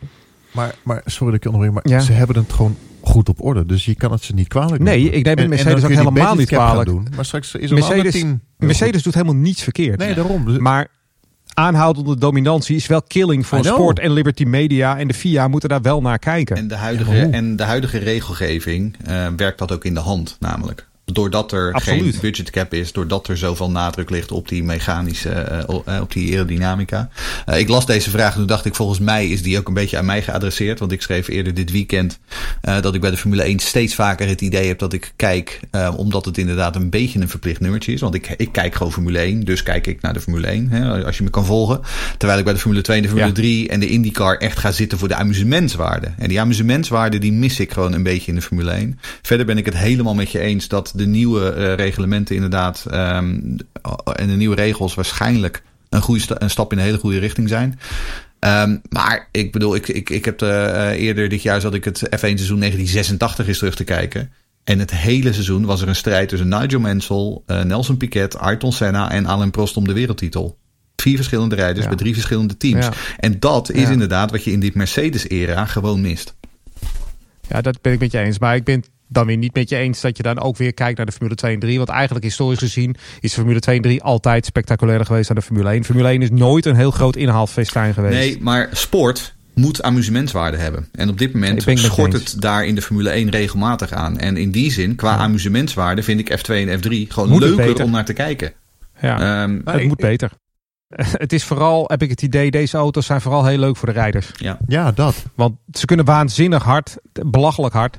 Maar, 0.52 0.74
maar 0.82 1.02
sorry 1.04 1.32
dat 1.32 1.44
ik 1.44 1.52
onderbreek, 1.52 1.84
maar 1.84 1.98
ja. 1.98 2.04
ze 2.04 2.12
hebben 2.12 2.36
het 2.36 2.52
gewoon 2.52 2.76
goed 3.00 3.28
op 3.28 3.42
orde. 3.42 3.66
Dus 3.66 3.84
je 3.84 3.94
kan 3.94 4.12
het 4.12 4.22
ze 4.22 4.34
niet 4.34 4.48
kwalijk 4.48 4.82
Nee, 4.82 5.02
doen. 5.04 5.12
ik 5.12 5.24
neem 5.24 5.36
het 5.36 5.48
Mercedes 5.48 5.84
ook 5.84 5.90
helemaal 5.90 6.34
niet 6.34 6.48
kwalijk. 6.48 6.88
Doen, 6.88 7.08
maar 7.16 7.24
straks 7.24 7.54
is 7.54 7.70
er 7.70 7.76
Mercedes, 7.76 8.14
een 8.14 8.20
team. 8.20 8.40
Mercedes 8.58 9.02
doet 9.02 9.14
helemaal 9.14 9.34
niets 9.34 9.62
verkeerd. 9.62 9.98
Nee, 9.98 10.14
daarom. 10.14 10.44
Dus 10.44 10.58
maar 10.58 10.88
aanhoudende 11.54 12.18
dominantie 12.18 12.76
is 12.76 12.86
wel 12.86 13.02
killing 13.02 13.46
voor 13.46 13.64
sport 13.64 13.98
en 13.98 14.12
Liberty 14.12 14.44
Media 14.44 14.98
en 14.98 15.08
de 15.08 15.14
FIA 15.14 15.48
moeten 15.48 15.68
daar 15.68 15.82
wel 15.82 16.00
naar 16.00 16.18
kijken. 16.18 16.56
En 16.56 16.68
de 16.68 16.74
huidige, 16.74 17.16
ja, 17.16 17.30
en 17.30 17.56
de 17.56 17.62
huidige 17.62 17.98
regelgeving 17.98 18.96
uh, 19.08 19.26
werkt 19.36 19.58
dat 19.58 19.72
ook 19.72 19.84
in 19.84 19.94
de 19.94 20.00
hand 20.00 20.36
namelijk 20.40 20.88
doordat 21.12 21.52
er 21.52 21.72
Absoluut. 21.72 22.00
geen 22.00 22.20
budget 22.20 22.50
cap 22.50 22.74
is, 22.74 22.92
doordat 22.92 23.28
er 23.28 23.36
zoveel 23.36 23.70
nadruk 23.70 24.10
ligt 24.10 24.32
op 24.32 24.48
die 24.48 24.64
mechanische, 24.64 25.64
uh, 25.68 26.00
op 26.00 26.12
die 26.12 26.32
aerodynamica. 26.32 27.08
Uh, 27.48 27.58
ik 27.58 27.68
las 27.68 27.86
deze 27.86 28.10
vraag 28.10 28.32
en 28.32 28.38
toen 28.38 28.46
dacht 28.46 28.64
ik, 28.64 28.74
volgens 28.74 28.98
mij 28.98 29.28
is 29.28 29.42
die 29.42 29.58
ook 29.58 29.68
een 29.68 29.74
beetje 29.74 29.98
aan 29.98 30.04
mij 30.04 30.22
geadresseerd. 30.22 30.78
Want 30.78 30.92
ik 30.92 31.02
schreef 31.02 31.28
eerder 31.28 31.54
dit 31.54 31.70
weekend 31.70 32.18
uh, 32.62 32.80
dat 32.80 32.94
ik 32.94 33.00
bij 33.00 33.10
de 33.10 33.16
Formule 33.16 33.42
1 33.42 33.58
steeds 33.58 33.94
vaker 33.94 34.28
het 34.28 34.40
idee 34.40 34.66
heb 34.66 34.78
dat 34.78 34.92
ik 34.92 35.12
kijk, 35.16 35.60
omdat 35.96 36.24
het 36.24 36.38
inderdaad 36.38 36.76
een 36.76 36.90
beetje 36.90 37.20
een 37.20 37.28
verplicht 37.28 37.60
nummertje 37.60 37.92
is. 37.92 38.00
Want 38.00 38.14
ik, 38.14 38.34
ik 38.36 38.52
kijk 38.52 38.74
gewoon 38.74 38.92
Formule 38.92 39.18
1, 39.18 39.44
dus 39.44 39.62
kijk 39.62 39.86
ik 39.86 40.00
naar 40.00 40.12
de 40.12 40.20
Formule 40.20 40.46
1, 40.46 40.68
hè, 40.68 41.04
als 41.04 41.18
je 41.18 41.24
me 41.24 41.30
kan 41.30 41.44
volgen. 41.44 41.80
Terwijl 42.16 42.38
ik 42.38 42.44
bij 42.44 42.54
de 42.54 42.60
Formule 42.60 42.82
2 42.82 42.96
en 42.96 43.02
de 43.02 43.08
Formule 43.08 43.28
ja. 43.28 43.34
3 43.34 43.68
en 43.68 43.80
de 43.80 43.88
IndyCar 43.88 44.36
echt 44.36 44.58
ga 44.58 44.72
zitten 44.72 44.98
voor 44.98 45.08
de 45.08 45.14
amusementswaarde. 45.14 46.12
En 46.18 46.28
die 46.28 46.40
amusementswaarde 46.40 47.18
die 47.18 47.32
mis 47.32 47.60
ik 47.60 47.72
gewoon 47.72 47.92
een 47.92 48.02
beetje 48.02 48.28
in 48.28 48.34
de 48.34 48.42
Formule 48.42 48.70
1. 48.70 48.98
Verder 49.22 49.46
ben 49.46 49.58
ik 49.58 49.64
het 49.64 49.76
helemaal 49.76 50.14
met 50.14 50.30
je 50.30 50.38
eens 50.38 50.68
dat 50.68 50.92
de 51.00 51.06
nieuwe 51.06 51.54
uh, 51.56 51.74
reglementen 51.74 52.34
inderdaad 52.34 52.86
um, 52.92 53.56
en 54.14 54.26
de 54.26 54.36
nieuwe 54.36 54.54
regels 54.54 54.94
waarschijnlijk 54.94 55.62
een, 55.88 56.00
goede 56.00 56.20
sta 56.20 56.40
een 56.40 56.50
stap 56.50 56.72
in 56.72 56.78
een 56.78 56.84
hele 56.84 56.98
goede 56.98 57.18
richting 57.18 57.48
zijn. 57.48 57.78
Um, 58.40 58.80
maar 58.88 59.28
ik 59.30 59.52
bedoel, 59.52 59.74
ik, 59.74 59.88
ik, 59.88 60.10
ik 60.10 60.24
heb 60.24 60.42
uh, 60.42 60.88
eerder 60.88 61.28
dit 61.28 61.42
jaar 61.42 61.60
zat 61.60 61.74
ik 61.74 61.84
het 61.84 62.06
F1 62.06 62.18
seizoen 62.18 62.58
1986 62.58 63.48
eens 63.48 63.58
terug 63.58 63.74
te 63.74 63.84
kijken. 63.84 64.32
En 64.64 64.78
het 64.78 64.90
hele 64.90 65.32
seizoen 65.32 65.64
was 65.64 65.82
er 65.82 65.88
een 65.88 65.96
strijd 65.96 66.28
tussen 66.28 66.48
Nigel 66.48 66.80
Mansell, 66.80 67.40
uh, 67.46 67.62
Nelson 67.62 67.96
Piquet, 67.96 68.38
Ayrton 68.38 68.72
Senna 68.72 69.10
en 69.10 69.26
Alain 69.26 69.50
Prost 69.50 69.76
om 69.76 69.86
de 69.86 69.92
wereldtitel. 69.92 70.58
Vier 70.96 71.16
verschillende 71.16 71.54
rijders 71.54 71.82
ja. 71.82 71.88
bij 71.88 71.96
drie 71.96 72.14
verschillende 72.14 72.56
teams. 72.56 72.84
Ja. 72.84 72.92
En 73.18 73.40
dat 73.40 73.70
is 73.70 73.82
ja. 73.82 73.90
inderdaad 73.90 74.30
wat 74.30 74.44
je 74.44 74.52
in 74.52 74.60
dit 74.60 74.74
Mercedes-era 74.74 75.64
gewoon 75.64 76.00
mist. 76.00 76.34
Ja, 77.48 77.60
dat 77.60 77.80
ben 77.80 77.92
ik 77.92 77.98
met 77.98 78.12
je 78.12 78.18
eens. 78.18 78.38
Maar 78.38 78.56
ik 78.56 78.64
ben 78.64 78.84
dan 79.12 79.26
weer 79.26 79.36
niet 79.36 79.54
met 79.54 79.68
je 79.68 79.76
eens 79.76 80.00
dat 80.00 80.16
je 80.16 80.22
dan 80.22 80.38
ook 80.38 80.56
weer 80.56 80.74
kijkt 80.74 80.96
naar 80.96 81.06
de 81.06 81.12
Formule 81.12 81.34
2 81.34 81.54
en 81.54 81.60
3. 81.60 81.76
Want 81.76 81.88
eigenlijk 81.88 82.24
historisch 82.24 82.58
gezien 82.58 82.96
is 83.20 83.30
de 83.30 83.36
Formule 83.36 83.60
2 83.60 83.76
en 83.76 83.82
3 83.82 84.02
altijd 84.02 84.46
spectaculairder 84.46 85.06
geweest 85.06 85.26
dan 85.26 85.36
de 85.36 85.42
Formule 85.42 85.70
1. 85.70 85.84
Formule 85.84 86.08
1 86.08 86.22
is 86.22 86.30
nooit 86.30 86.66
een 86.66 86.76
heel 86.76 86.90
groot 86.90 87.16
inhaalfestijn 87.16 87.94
geweest. 87.94 88.14
Nee, 88.14 88.38
maar 88.40 88.68
sport 88.72 89.34
moet 89.54 89.82
amusementswaarde 89.82 90.56
hebben. 90.56 90.88
En 90.92 91.08
op 91.08 91.18
dit 91.18 91.32
moment 91.32 91.62
schort 91.78 92.12
het 92.12 92.34
daar 92.38 92.64
in 92.64 92.74
de 92.74 92.82
Formule 92.82 93.10
1 93.10 93.30
regelmatig 93.30 93.92
aan. 93.92 94.18
En 94.18 94.36
in 94.36 94.50
die 94.50 94.72
zin, 94.72 94.94
qua 94.94 95.10
ja. 95.10 95.18
amusementswaarde, 95.18 96.02
vind 96.02 96.20
ik 96.20 96.38
F2 96.38 96.54
en 96.54 96.78
F3 96.78 97.08
gewoon 97.08 97.28
moet 97.28 97.40
leuker 97.40 97.84
om 97.84 97.90
naar 97.90 98.04
te 98.04 98.12
kijken. 98.12 98.52
Ja, 99.00 99.42
um, 99.42 99.62
het 99.64 99.80
ik, 99.80 99.88
moet 99.88 99.96
beter. 99.96 100.30
Het 101.24 101.32
is 101.32 101.44
vooral, 101.44 101.84
heb 101.86 102.02
ik 102.02 102.10
het 102.10 102.22
idee, 102.22 102.50
deze 102.50 102.76
auto's 102.76 103.06
zijn 103.06 103.20
vooral 103.20 103.44
heel 103.44 103.58
leuk 103.58 103.76
voor 103.76 103.88
de 103.88 103.94
rijders. 103.94 104.30
Ja, 104.34 104.58
ja 104.66 104.92
dat. 104.92 105.24
Want 105.34 105.56
ze 105.72 105.86
kunnen 105.86 106.04
waanzinnig 106.04 106.62
hard, 106.62 106.96
belachelijk 107.12 107.74
hard. 107.74 107.98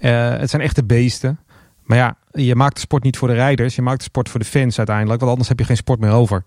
Uh, 0.00 0.36
het 0.36 0.50
zijn 0.50 0.62
echte 0.62 0.84
beesten. 0.84 1.38
Maar 1.82 1.98
ja, 1.98 2.16
je 2.30 2.54
maakt 2.54 2.74
de 2.74 2.80
sport 2.80 3.02
niet 3.02 3.16
voor 3.16 3.28
de 3.28 3.34
rijders. 3.34 3.74
Je 3.74 3.82
maakt 3.82 3.98
de 3.98 4.04
sport 4.04 4.28
voor 4.28 4.40
de 4.40 4.46
fans 4.46 4.78
uiteindelijk. 4.78 5.18
Want 5.20 5.30
anders 5.30 5.48
heb 5.48 5.58
je 5.58 5.64
geen 5.64 5.76
sport 5.76 6.00
meer 6.00 6.10
over. 6.10 6.44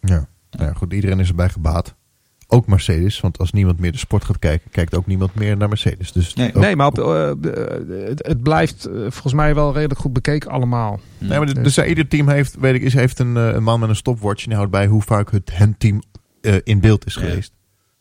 Ja, 0.00 0.26
ja 0.50 0.72
goed. 0.72 0.92
Iedereen 0.92 1.20
is 1.20 1.28
erbij 1.28 1.48
gebaat. 1.48 1.94
Ook 2.46 2.66
Mercedes. 2.66 3.20
Want 3.20 3.38
als 3.38 3.52
niemand 3.52 3.78
meer 3.78 3.92
de 3.92 3.98
sport 3.98 4.24
gaat 4.24 4.38
kijken, 4.38 4.70
kijkt 4.70 4.94
ook 4.94 5.06
niemand 5.06 5.34
meer 5.34 5.56
naar 5.56 5.68
Mercedes. 5.68 6.12
Dus 6.12 6.34
nee, 6.34 6.54
ook, 6.54 6.62
nee 6.62 6.76
maar 6.76 6.86
op, 6.86 6.98
uh, 6.98 7.32
het, 7.88 8.26
het, 8.26 8.42
blijft 8.42 8.88
uh, 8.88 8.94
volgens 8.94 9.34
mij 9.34 9.54
wel 9.54 9.72
redelijk 9.72 10.00
goed 10.00 10.12
bekeken 10.12 10.50
allemaal. 10.50 11.00
Nee, 11.18 11.38
maar 11.38 11.54
dus, 11.54 11.74
dus 11.74 11.86
ieder 11.86 12.08
team 12.08 12.28
heeft, 12.28 12.56
weet 12.58 12.74
ik, 12.74 12.82
is, 12.82 12.94
heeft 12.94 13.18
een, 13.18 13.36
een 13.36 13.62
man 13.62 13.80
met 13.80 13.88
een 13.88 13.96
stopwatch. 13.96 14.42
En 14.42 14.48
die 14.48 14.56
houdt 14.56 14.72
bij 14.72 14.86
hoe 14.86 15.02
vaak 15.02 15.30
het 15.30 15.56
hen 15.56 15.74
team 15.78 16.02
in 16.64 16.80
beeld 16.80 17.06
is 17.06 17.16
geweest. 17.16 17.52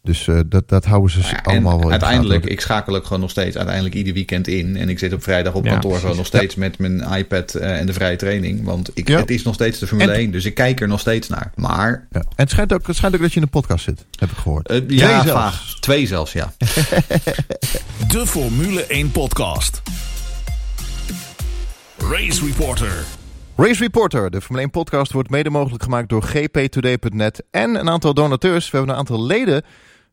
Dus 0.03 0.27
eh, 0.27 0.39
dat, 0.47 0.69
dat 0.69 0.85
houden 0.85 1.11
ze 1.11 1.19
ja, 1.19 1.39
allemaal 1.43 1.71
wel 1.71 1.81
in 1.81 1.85
de 1.85 1.91
uiteindelijk, 1.91 2.45
ik 2.45 2.61
schakel 2.61 2.95
ook 2.95 3.03
gewoon 3.03 3.19
nog 3.19 3.29
steeds 3.29 3.55
uiteindelijk 3.55 3.95
ieder 3.95 4.13
weekend 4.13 4.47
in. 4.47 4.77
En 4.77 4.89
ik 4.89 4.99
zit 4.99 5.13
op 5.13 5.23
vrijdag 5.23 5.53
op 5.53 5.63
Ja, 5.65 5.71
kantoor 5.71 5.99
gewoon 5.99 6.15
nog 6.15 6.25
steeds 6.25 6.55
met 6.55 6.77
mijn 6.77 7.01
iPad 7.13 7.53
eh, 7.53 7.79
en 7.79 7.85
de 7.85 7.93
vrije 7.93 8.15
training. 8.15 8.63
Want 8.63 8.89
ik, 8.93 9.07
Ja. 9.07 9.19
het 9.19 9.29
is 9.31 9.43
nog 9.43 9.53
steeds 9.53 9.79
de 9.79 9.87
Formule 9.87 10.11
En- 10.11 10.17
1, 10.19 10.31
dus 10.31 10.45
ik 10.45 10.53
kijk 10.53 10.81
er 10.81 10.87
nog 10.87 10.99
steeds 10.99 11.27
naar. 11.29 11.51
Maar, 11.55 12.07
Ja. 12.11 12.19
En 12.19 12.25
het 12.35 12.49
schijnt, 12.49 12.73
ook, 12.73 12.87
het 12.87 12.95
schijnt 12.95 13.15
ook 13.15 13.21
dat 13.21 13.29
je 13.31 13.35
in 13.37 13.41
een 13.43 13.49
podcast 13.49 13.83
zit, 13.83 14.05
heb 14.19 14.31
ik 14.31 14.37
gehoord. 14.37 14.69
eh, 14.69 14.81
ja, 14.87 15.07
zelfs. 15.23 15.31
vaag. 15.41 15.77
Twee 15.79 16.07
zelfs, 16.07 16.31
ja. 16.33 16.53
De 18.13 18.27
Formule 18.27 18.85
1 18.85 19.11
podcast. 19.11 19.81
Race 21.97 22.45
Reporter. 22.45 23.03
Race 23.55 23.81
Reporter, 23.81 24.31
de 24.31 24.41
Formule 24.41 24.61
1 24.61 24.71
podcast, 24.71 25.11
wordt 25.11 25.29
mede 25.29 25.49
mogelijk 25.49 25.83
gemaakt 25.83 26.09
door 26.09 26.21
gptoday.net 26.23 27.43
en 27.51 27.75
een 27.75 27.89
aantal 27.89 28.13
donateurs. 28.13 28.69
We 28.71 28.77
hebben 28.77 28.93
een 28.93 28.99
aantal 28.99 29.25
leden. 29.25 29.63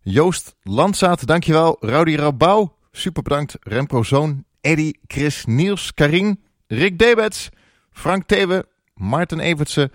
Joost 0.00 0.56
Landzaat, 0.62 1.26
dankjewel. 1.26 1.76
Rowdy 1.80 2.16
Rabouw, 2.16 2.76
super 2.92 3.22
bedankt. 3.22 3.56
Remco 3.60 4.02
Zoon, 4.02 4.44
Eddy, 4.60 4.92
Chris, 5.06 5.44
Niels, 5.44 5.94
Karin, 5.94 6.40
Rick 6.66 6.98
Debets, 6.98 7.48
Frank 7.90 8.26
Thewe, 8.26 8.66
Maarten 8.94 9.40
Evertsen 9.40 9.92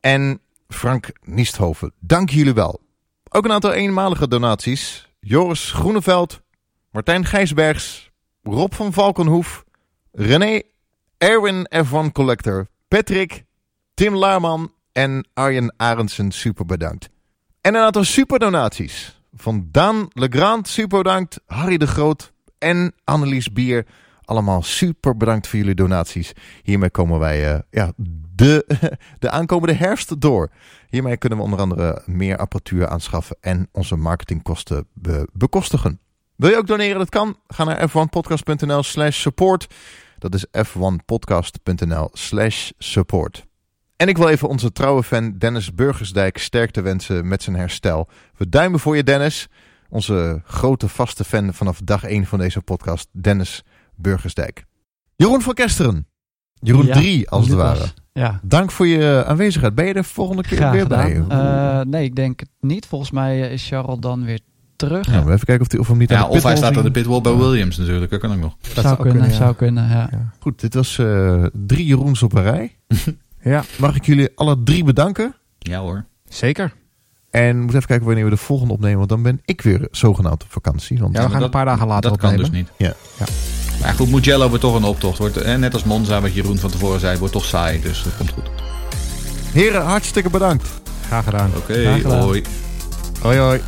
en 0.00 0.40
Frank 0.68 1.10
Niesthoven. 1.22 1.92
Dank 2.00 2.30
jullie 2.30 2.54
wel. 2.54 2.80
Ook 3.28 3.44
een 3.44 3.52
aantal 3.52 3.72
eenmalige 3.72 4.28
donaties. 4.28 5.08
Joris 5.20 5.70
Groeneveld, 5.70 6.40
Martijn 6.90 7.24
Gijsbergs, 7.24 8.10
Rob 8.42 8.72
van 8.72 8.92
Valkenhoef, 8.92 9.64
René 10.12 10.62
Erwin 11.18 11.66
F1 11.74 12.12
Collector, 12.12 12.66
Patrick, 12.88 13.44
Tim 13.94 14.14
Laarman 14.14 14.72
en 14.92 15.28
Arjen 15.34 15.74
Arendsen 15.76 16.32
super 16.32 16.66
bedankt. 16.66 17.08
En 17.60 17.74
een 17.74 17.80
aantal 17.80 18.04
superdonaties 18.04 19.20
van 19.36 19.68
Daan 19.70 20.06
Legrand 20.08 20.68
super 20.68 20.98
bedankt, 21.02 21.40
Harry 21.46 21.76
de 21.76 21.86
Groot 21.86 22.32
en 22.58 22.94
Annelies 23.04 23.52
Bier. 23.52 23.86
Allemaal 24.24 24.62
super 24.62 25.16
bedankt 25.16 25.46
voor 25.46 25.58
jullie 25.58 25.74
donaties. 25.74 26.32
Hiermee 26.62 26.90
komen 26.90 27.18
wij 27.18 27.52
eh, 27.54 27.60
ja, 27.70 27.92
de, 28.34 28.66
de 29.18 29.30
aankomende 29.30 29.74
herfst 29.74 30.20
door. 30.20 30.50
Hiermee 30.88 31.16
kunnen 31.16 31.38
we 31.38 31.44
onder 31.44 31.58
andere 31.58 32.02
meer 32.06 32.36
apparatuur 32.36 32.88
aanschaffen 32.88 33.36
en 33.40 33.68
onze 33.72 33.96
marketingkosten 33.96 34.86
be- 34.92 35.28
bekostigen. 35.32 35.98
Wil 36.36 36.50
je 36.50 36.56
ook 36.56 36.66
doneren? 36.66 36.98
Dat 36.98 37.08
kan. 37.08 37.36
Ga 37.46 37.64
naar 37.64 37.88
f1podcast.nl 37.90 38.82
slash 38.82 39.20
support. 39.20 39.66
Dat 40.18 40.34
is 40.34 40.46
f1podcast.nl 40.66 42.08
slash 42.12 42.70
support. 42.78 43.46
En 43.96 44.08
ik 44.08 44.16
wil 44.16 44.28
even 44.28 44.48
onze 44.48 44.72
trouwe 44.72 45.02
fan 45.02 45.38
Dennis 45.38 45.74
Burgersdijk 45.74 46.38
sterkte 46.38 46.80
wensen 46.80 47.28
met 47.28 47.42
zijn 47.42 47.56
herstel. 47.56 48.08
We 48.36 48.48
duimen 48.48 48.80
voor 48.80 48.96
je 48.96 49.04
Dennis. 49.04 49.48
Onze 49.88 50.40
grote 50.44 50.88
vaste 50.88 51.24
fan 51.24 51.54
vanaf 51.54 51.80
dag 51.84 52.04
1 52.04 52.26
van 52.26 52.38
deze 52.38 52.60
podcast, 52.60 53.08
Dennis 53.12 53.62
Burgersdijk. 53.96 54.64
Jeroen 55.16 55.42
van 55.42 55.54
Kesteren. 55.54 56.06
Jeroen 56.54 56.86
Ja, 56.86 56.92
3 56.92 57.30
als 57.30 57.46
het 57.46 57.54
ware. 57.56 57.84
Ja, 58.12 58.40
Dank 58.42 58.70
voor 58.70 58.86
je 58.86 59.24
aanwezigheid. 59.26 59.74
Ben 59.74 59.86
je 59.86 59.92
er 59.92 60.04
volgende 60.04 60.42
keer 60.42 60.56
graag 60.56 60.72
weer 60.72 60.82
gedaan. 60.82 61.26
bij? 61.28 61.38
Eh, 61.38 61.80
nee, 61.80 62.04
ik 62.04 62.16
denk 62.16 62.40
het 62.40 62.48
niet. 62.60 62.86
Volgens 62.86 63.10
mij 63.10 63.42
eh, 63.42 63.52
is 63.52 63.68
Charles 63.68 63.98
dan 63.98 64.24
weer 64.24 64.40
terug. 64.76 65.06
Ja, 65.06 65.24
we 65.24 65.32
even 65.32 65.46
kijken 65.46 65.64
of, 65.64 65.68
die, 65.68 65.80
of 65.80 65.88
hem 65.88 65.98
niet 65.98 66.10
ja 66.10 66.16
aan 66.16 66.30
de 66.30 66.36
of 66.36 66.42
hij 66.42 66.56
staat 66.56 66.76
aan 66.76 66.82
de 66.82 66.90
pitwall 66.90 67.20
bij 67.20 67.34
Williams 67.36 67.76
natuurlijk. 67.76 68.10
Dat 68.10 68.20
kan 68.20 68.32
ook 68.32 68.38
nog. 68.38 68.56
zou, 68.60 68.86
zou 68.86 68.96
kunnen, 68.96 69.12
kunnen, 69.12 69.30
ja. 69.30 69.36
zou 69.36 69.54
kunnen, 69.54 69.88
ja. 69.88 70.10
Goed, 70.38 70.60
dit 70.60 70.74
was 70.74 70.98
eh, 70.98 71.44
drie 71.52 71.86
Jeroens 71.86 72.22
op 72.22 72.34
een 72.34 72.42
rij. 72.42 72.76
Ja, 73.44 73.64
Mag 73.78 73.96
ik 73.96 74.04
jullie 74.06 74.28
alle 74.34 74.62
drie 74.64 74.84
bedanken? 74.84 75.34
Ja 75.58 75.80
hoor. 75.80 76.04
zeker. 76.28 76.72
En 77.30 77.48
we 77.50 77.56
moeten 77.56 77.74
even 77.76 77.86
kijken 77.88 78.06
wanneer 78.06 78.24
we 78.24 78.30
de 78.30 78.36
volgende 78.36 78.72
opnemen. 78.72 78.98
Want 78.98 79.08
dan 79.08 79.22
ben 79.22 79.40
ik 79.44 79.60
weer 79.60 79.88
zogenaamd 79.90 80.42
op 80.42 80.52
vakantie. 80.52 80.98
Want 80.98 81.14
Ja, 81.14 81.18
we 81.22 81.24
gaan 81.24 81.34
dat- 81.34 81.42
een 81.44 81.50
paar 81.50 81.64
dagen 81.64 81.86
later 81.86 82.10
Dat 82.10 82.18
kan 82.20 82.36
dus 82.36 82.46
opnemen. 82.46 82.68
niet. 82.78 82.88
Ja. 82.88 82.94
Ja. 83.18 83.24
Maar 83.80 83.94
goed, 83.94 84.10
Mugello 84.10 84.48
wordt 84.48 84.62
toch 84.62 84.74
een 84.74 84.84
optocht. 84.84 85.18
Wordt, 85.18 85.36
eh, 85.36 85.56
net 85.56 85.72
als 85.72 85.84
Monza, 85.84 86.20
wat 86.20 86.34
Jeroen 86.34 86.58
van 86.58 86.70
tevoren 86.70 87.00
zei, 87.00 87.18
wordt 87.18 87.32
toch 87.34 87.44
saai. 87.44 87.80
Dus 87.80 88.02
dat 88.02 88.16
komt 88.16 88.30
goed. 88.30 88.50
heren, 89.52 89.82
hartstikke 89.84 90.30
bedankt. 90.30 90.68
Graag 91.06 91.24
gedaan. 91.24 91.50
Oké, 91.56 91.92
gedaan. 91.96 92.20
hoi. 92.20 92.42
Hoi 93.20 93.38
hoi. 93.38 93.60